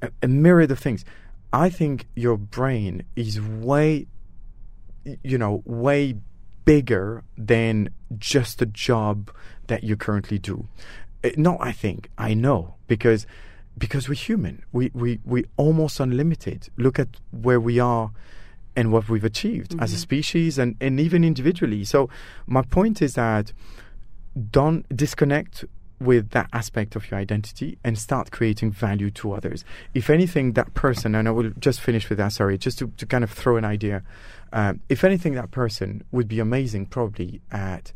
a, 0.00 0.10
a 0.22 0.28
myriad 0.28 0.70
of 0.70 0.78
things. 0.78 1.04
I 1.52 1.70
think 1.70 2.06
your 2.14 2.36
brain 2.36 3.02
is 3.16 3.40
way, 3.40 4.06
you 5.24 5.38
know, 5.38 5.62
way 5.66 6.14
bigger 6.64 7.24
than 7.36 7.90
just 8.18 8.60
a 8.62 8.66
job 8.66 9.30
that 9.66 9.84
you 9.84 9.96
currently 9.96 10.38
do. 10.38 10.66
Uh, 11.24 11.30
No, 11.36 11.58
I 11.60 11.72
think 11.72 12.10
I 12.18 12.34
know 12.34 12.74
because 12.86 13.26
because 13.78 14.08
we're 14.08 14.14
human. 14.14 14.62
We 14.72 14.90
we 14.94 15.20
we 15.24 15.44
almost 15.56 16.00
unlimited. 16.00 16.68
Look 16.76 16.98
at 16.98 17.08
where 17.30 17.60
we 17.60 17.78
are 17.78 18.10
and 18.76 18.92
what 18.92 19.08
we've 19.08 19.24
achieved 19.24 19.74
as 19.80 19.92
a 19.92 19.98
species 19.98 20.58
and, 20.58 20.76
and 20.80 21.00
even 21.00 21.24
individually. 21.24 21.84
So 21.84 22.08
my 22.46 22.62
point 22.62 23.02
is 23.02 23.14
that 23.14 23.52
don't 24.50 24.84
disconnect 24.96 25.64
with 26.00 26.30
that 26.30 26.48
aspect 26.52 26.96
of 26.96 27.10
your 27.10 27.20
identity 27.20 27.78
and 27.84 27.98
start 27.98 28.30
creating 28.30 28.70
value 28.70 29.10
to 29.10 29.32
others. 29.32 29.64
If 29.92 30.08
anything, 30.08 30.52
that 30.52 30.72
person, 30.72 31.14
and 31.14 31.28
I 31.28 31.30
will 31.30 31.50
just 31.58 31.80
finish 31.80 32.08
with 32.08 32.18
that, 32.18 32.32
sorry, 32.32 32.56
just 32.56 32.78
to, 32.78 32.90
to 32.96 33.06
kind 33.06 33.22
of 33.22 33.30
throw 33.30 33.56
an 33.56 33.64
idea. 33.66 34.02
Um, 34.52 34.80
if 34.88 35.04
anything, 35.04 35.34
that 35.34 35.50
person 35.50 36.02
would 36.10 36.28
be 36.28 36.40
amazing 36.40 36.86
probably 36.86 37.40
at 37.50 37.92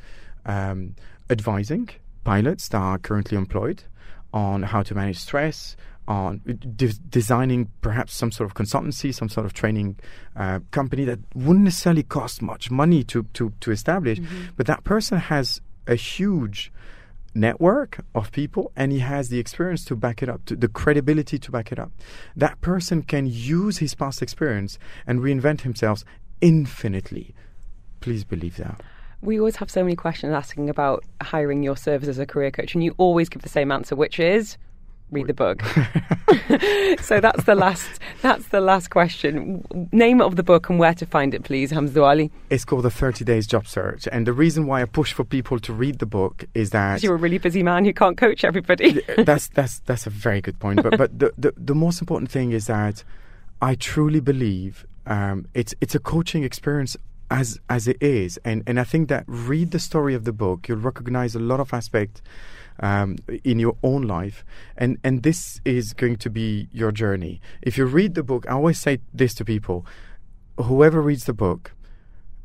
um, 0.46 0.94
advising 1.30 1.90
pilots 2.24 2.68
that 2.68 2.78
are 2.78 2.98
currently 2.98 3.36
employed 3.36 3.84
on 4.32 4.62
how 4.62 4.82
to 4.82 4.94
manage 4.94 5.18
stress, 5.18 5.76
on 6.06 6.38
de- 6.76 6.92
designing 7.08 7.70
perhaps 7.80 8.14
some 8.14 8.30
sort 8.30 8.50
of 8.50 8.54
consultancy, 8.54 9.14
some 9.14 9.28
sort 9.28 9.46
of 9.46 9.52
training 9.52 9.96
uh, 10.36 10.60
company 10.70 11.04
that 11.04 11.18
wouldn't 11.34 11.64
necessarily 11.64 12.02
cost 12.02 12.42
much 12.42 12.70
money 12.70 13.02
to, 13.04 13.22
to, 13.32 13.52
to 13.60 13.70
establish, 13.70 14.20
but 14.56 14.66
that 14.66 14.84
person 14.84 15.18
has 15.18 15.60
a 15.86 15.94
huge 15.94 16.72
network 17.34 18.04
of 18.14 18.30
people 18.32 18.70
and 18.76 18.92
he 18.92 19.00
has 19.00 19.28
the 19.28 19.38
experience 19.38 19.84
to 19.84 19.96
back 19.96 20.22
it 20.22 20.28
up, 20.28 20.44
to, 20.44 20.54
the 20.54 20.68
credibility 20.68 21.38
to 21.38 21.50
back 21.50 21.72
it 21.72 21.78
up. 21.78 21.90
That 22.36 22.60
person 22.60 23.02
can 23.02 23.26
use 23.26 23.78
his 23.78 23.94
past 23.94 24.22
experience 24.22 24.78
and 25.06 25.20
reinvent 25.20 25.62
himself 25.62 26.04
infinitely. 26.44 27.34
Please 28.00 28.22
believe 28.22 28.56
that. 28.58 28.80
We 29.22 29.38
always 29.38 29.56
have 29.56 29.70
so 29.70 29.82
many 29.82 29.96
questions 29.96 30.34
asking 30.34 30.68
about 30.68 31.02
hiring 31.22 31.62
your 31.62 31.76
service 31.76 32.08
as 32.08 32.18
a 32.18 32.26
career 32.26 32.50
coach, 32.50 32.74
and 32.74 32.84
you 32.84 32.94
always 32.98 33.30
give 33.30 33.42
the 33.42 33.48
same 33.48 33.72
answer, 33.72 33.96
which 33.96 34.20
is 34.20 34.58
read 35.10 35.26
the 35.26 35.34
book. 35.34 35.62
so 37.00 37.20
that's 37.20 37.44
the 37.44 37.54
last. 37.54 38.00
That's 38.20 38.48
the 38.48 38.60
last 38.60 38.90
question. 38.90 39.64
Name 39.92 40.20
of 40.20 40.36
the 40.36 40.42
book 40.42 40.68
and 40.68 40.78
where 40.78 40.94
to 40.94 41.06
find 41.06 41.34
it, 41.34 41.44
please, 41.44 41.70
Hamza 41.70 42.02
Ali. 42.02 42.30
It's 42.50 42.64
called 42.64 42.84
the 42.84 42.90
30 42.90 43.24
Days 43.24 43.46
Job 43.46 43.66
Search. 43.66 44.06
And 44.12 44.26
the 44.26 44.32
reason 44.32 44.66
why 44.66 44.82
I 44.82 44.84
push 44.84 45.12
for 45.12 45.24
people 45.24 45.58
to 45.60 45.72
read 45.72 45.98
the 45.98 46.06
book 46.06 46.44
is 46.54 46.70
that 46.70 47.02
You're 47.02 47.14
a 47.14 47.18
really 47.18 47.38
busy 47.38 47.62
man. 47.62 47.86
You 47.86 47.94
can't 47.94 48.18
coach 48.18 48.44
everybody. 48.44 49.00
that's 49.18 49.48
that's 49.48 49.78
that's 49.80 50.06
a 50.06 50.10
very 50.10 50.42
good 50.42 50.58
point. 50.58 50.82
But 50.82 50.98
but 50.98 51.18
the, 51.18 51.32
the 51.38 51.54
the 51.56 51.74
most 51.74 52.00
important 52.00 52.30
thing 52.30 52.52
is 52.52 52.66
that 52.66 53.04
I 53.62 53.74
truly 53.74 54.20
believe 54.20 54.86
um, 55.06 55.46
it's 55.54 55.74
it's 55.80 55.94
a 55.94 55.98
coaching 55.98 56.44
experience 56.44 56.96
as 57.30 57.58
as 57.68 57.88
it 57.88 57.96
is, 58.00 58.38
and 58.44 58.62
and 58.66 58.78
I 58.78 58.84
think 58.84 59.08
that 59.08 59.24
read 59.26 59.70
the 59.70 59.78
story 59.78 60.14
of 60.14 60.24
the 60.24 60.32
book, 60.32 60.68
you'll 60.68 60.78
recognize 60.78 61.34
a 61.34 61.40
lot 61.40 61.60
of 61.60 61.72
aspects 61.72 62.22
um, 62.80 63.16
in 63.42 63.58
your 63.58 63.76
own 63.82 64.02
life, 64.02 64.44
and 64.76 64.98
and 65.04 65.22
this 65.22 65.60
is 65.64 65.92
going 65.92 66.16
to 66.16 66.30
be 66.30 66.68
your 66.72 66.92
journey. 66.92 67.40
If 67.62 67.78
you 67.78 67.86
read 67.86 68.14
the 68.14 68.22
book, 68.22 68.46
I 68.48 68.52
always 68.52 68.80
say 68.80 69.00
this 69.12 69.34
to 69.34 69.44
people: 69.44 69.86
whoever 70.58 71.00
reads 71.00 71.24
the 71.24 71.34
book 71.34 71.72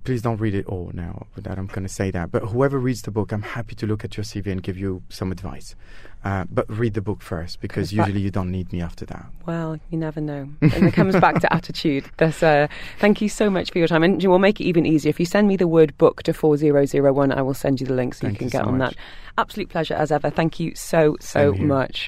please 0.04 0.22
don't 0.22 0.38
read 0.38 0.56
it 0.56 0.66
all 0.66 0.92
now 0.94 1.28
that 1.38 1.58
I'm 1.58 1.68
going 1.68 1.84
to 1.84 1.94
say 1.94 2.12
that. 2.12 2.32
But 2.32 2.44
whoever 2.44 2.80
reads 2.80 3.02
the 3.02 3.12
book, 3.12 3.32
I'm 3.32 3.42
happy 3.42 3.76
to 3.76 3.88
look 3.88 4.04
at 4.04 4.18
your 4.18 4.24
CV 4.24 4.52
and 4.52 4.62
give 4.62 4.78
you 4.78 5.04
some 5.10 5.32
advice. 5.32 5.76
Uh, 6.24 6.46
but 6.50 6.70
read 6.70 6.96
the 6.96 7.02
book 7.02 7.22
first 7.22 7.62
because 7.62 7.94
usually 7.94 8.20
you 8.20 8.30
don't 8.30 8.52
need 8.52 8.74
me 8.74 8.82
after 8.82 9.06
that. 9.06 9.26
Well, 9.46 9.80
you 9.90 9.98
never 9.98 10.20
know. 10.20 10.50
And 10.62 10.88
it 10.88 10.94
comes 10.94 11.16
back 11.16 11.40
to 11.40 11.54
attitude. 11.54 12.10
There's, 12.18 12.44
uh, 12.44 12.68
thank 13.00 13.22
you 13.22 13.30
so 13.30 13.50
much 13.50 13.72
for 13.72 13.78
your 13.78 13.88
time. 13.88 14.04
And 14.04 14.22
we'll 14.24 14.40
make 14.40 14.60
it 14.60 14.66
even 14.66 14.86
easier. 14.86 15.10
If 15.10 15.20
you 15.20 15.26
send 15.26 15.48
me 15.48 15.56
the 15.56 15.68
word 15.68 15.98
book 15.98 16.24
to 16.24 16.34
4001, 16.34 17.32
I 17.32 17.42
will 17.42 17.54
send 17.54 17.80
you 17.80 17.88
the 17.88 17.94
link 17.94 18.16
so 18.16 18.22
Thank 18.22 18.34
you 18.34 18.38
can 18.38 18.48
you 18.48 18.52
get 18.52 18.64
so 18.64 18.68
on 18.68 18.78
much. 18.78 18.96
that. 18.96 19.02
Absolute 19.38 19.70
pleasure 19.70 19.94
as 19.94 20.12
ever. 20.12 20.30
Thank 20.30 20.60
you 20.60 20.76
so, 20.76 21.16
so 21.22 21.54
much. 21.54 22.08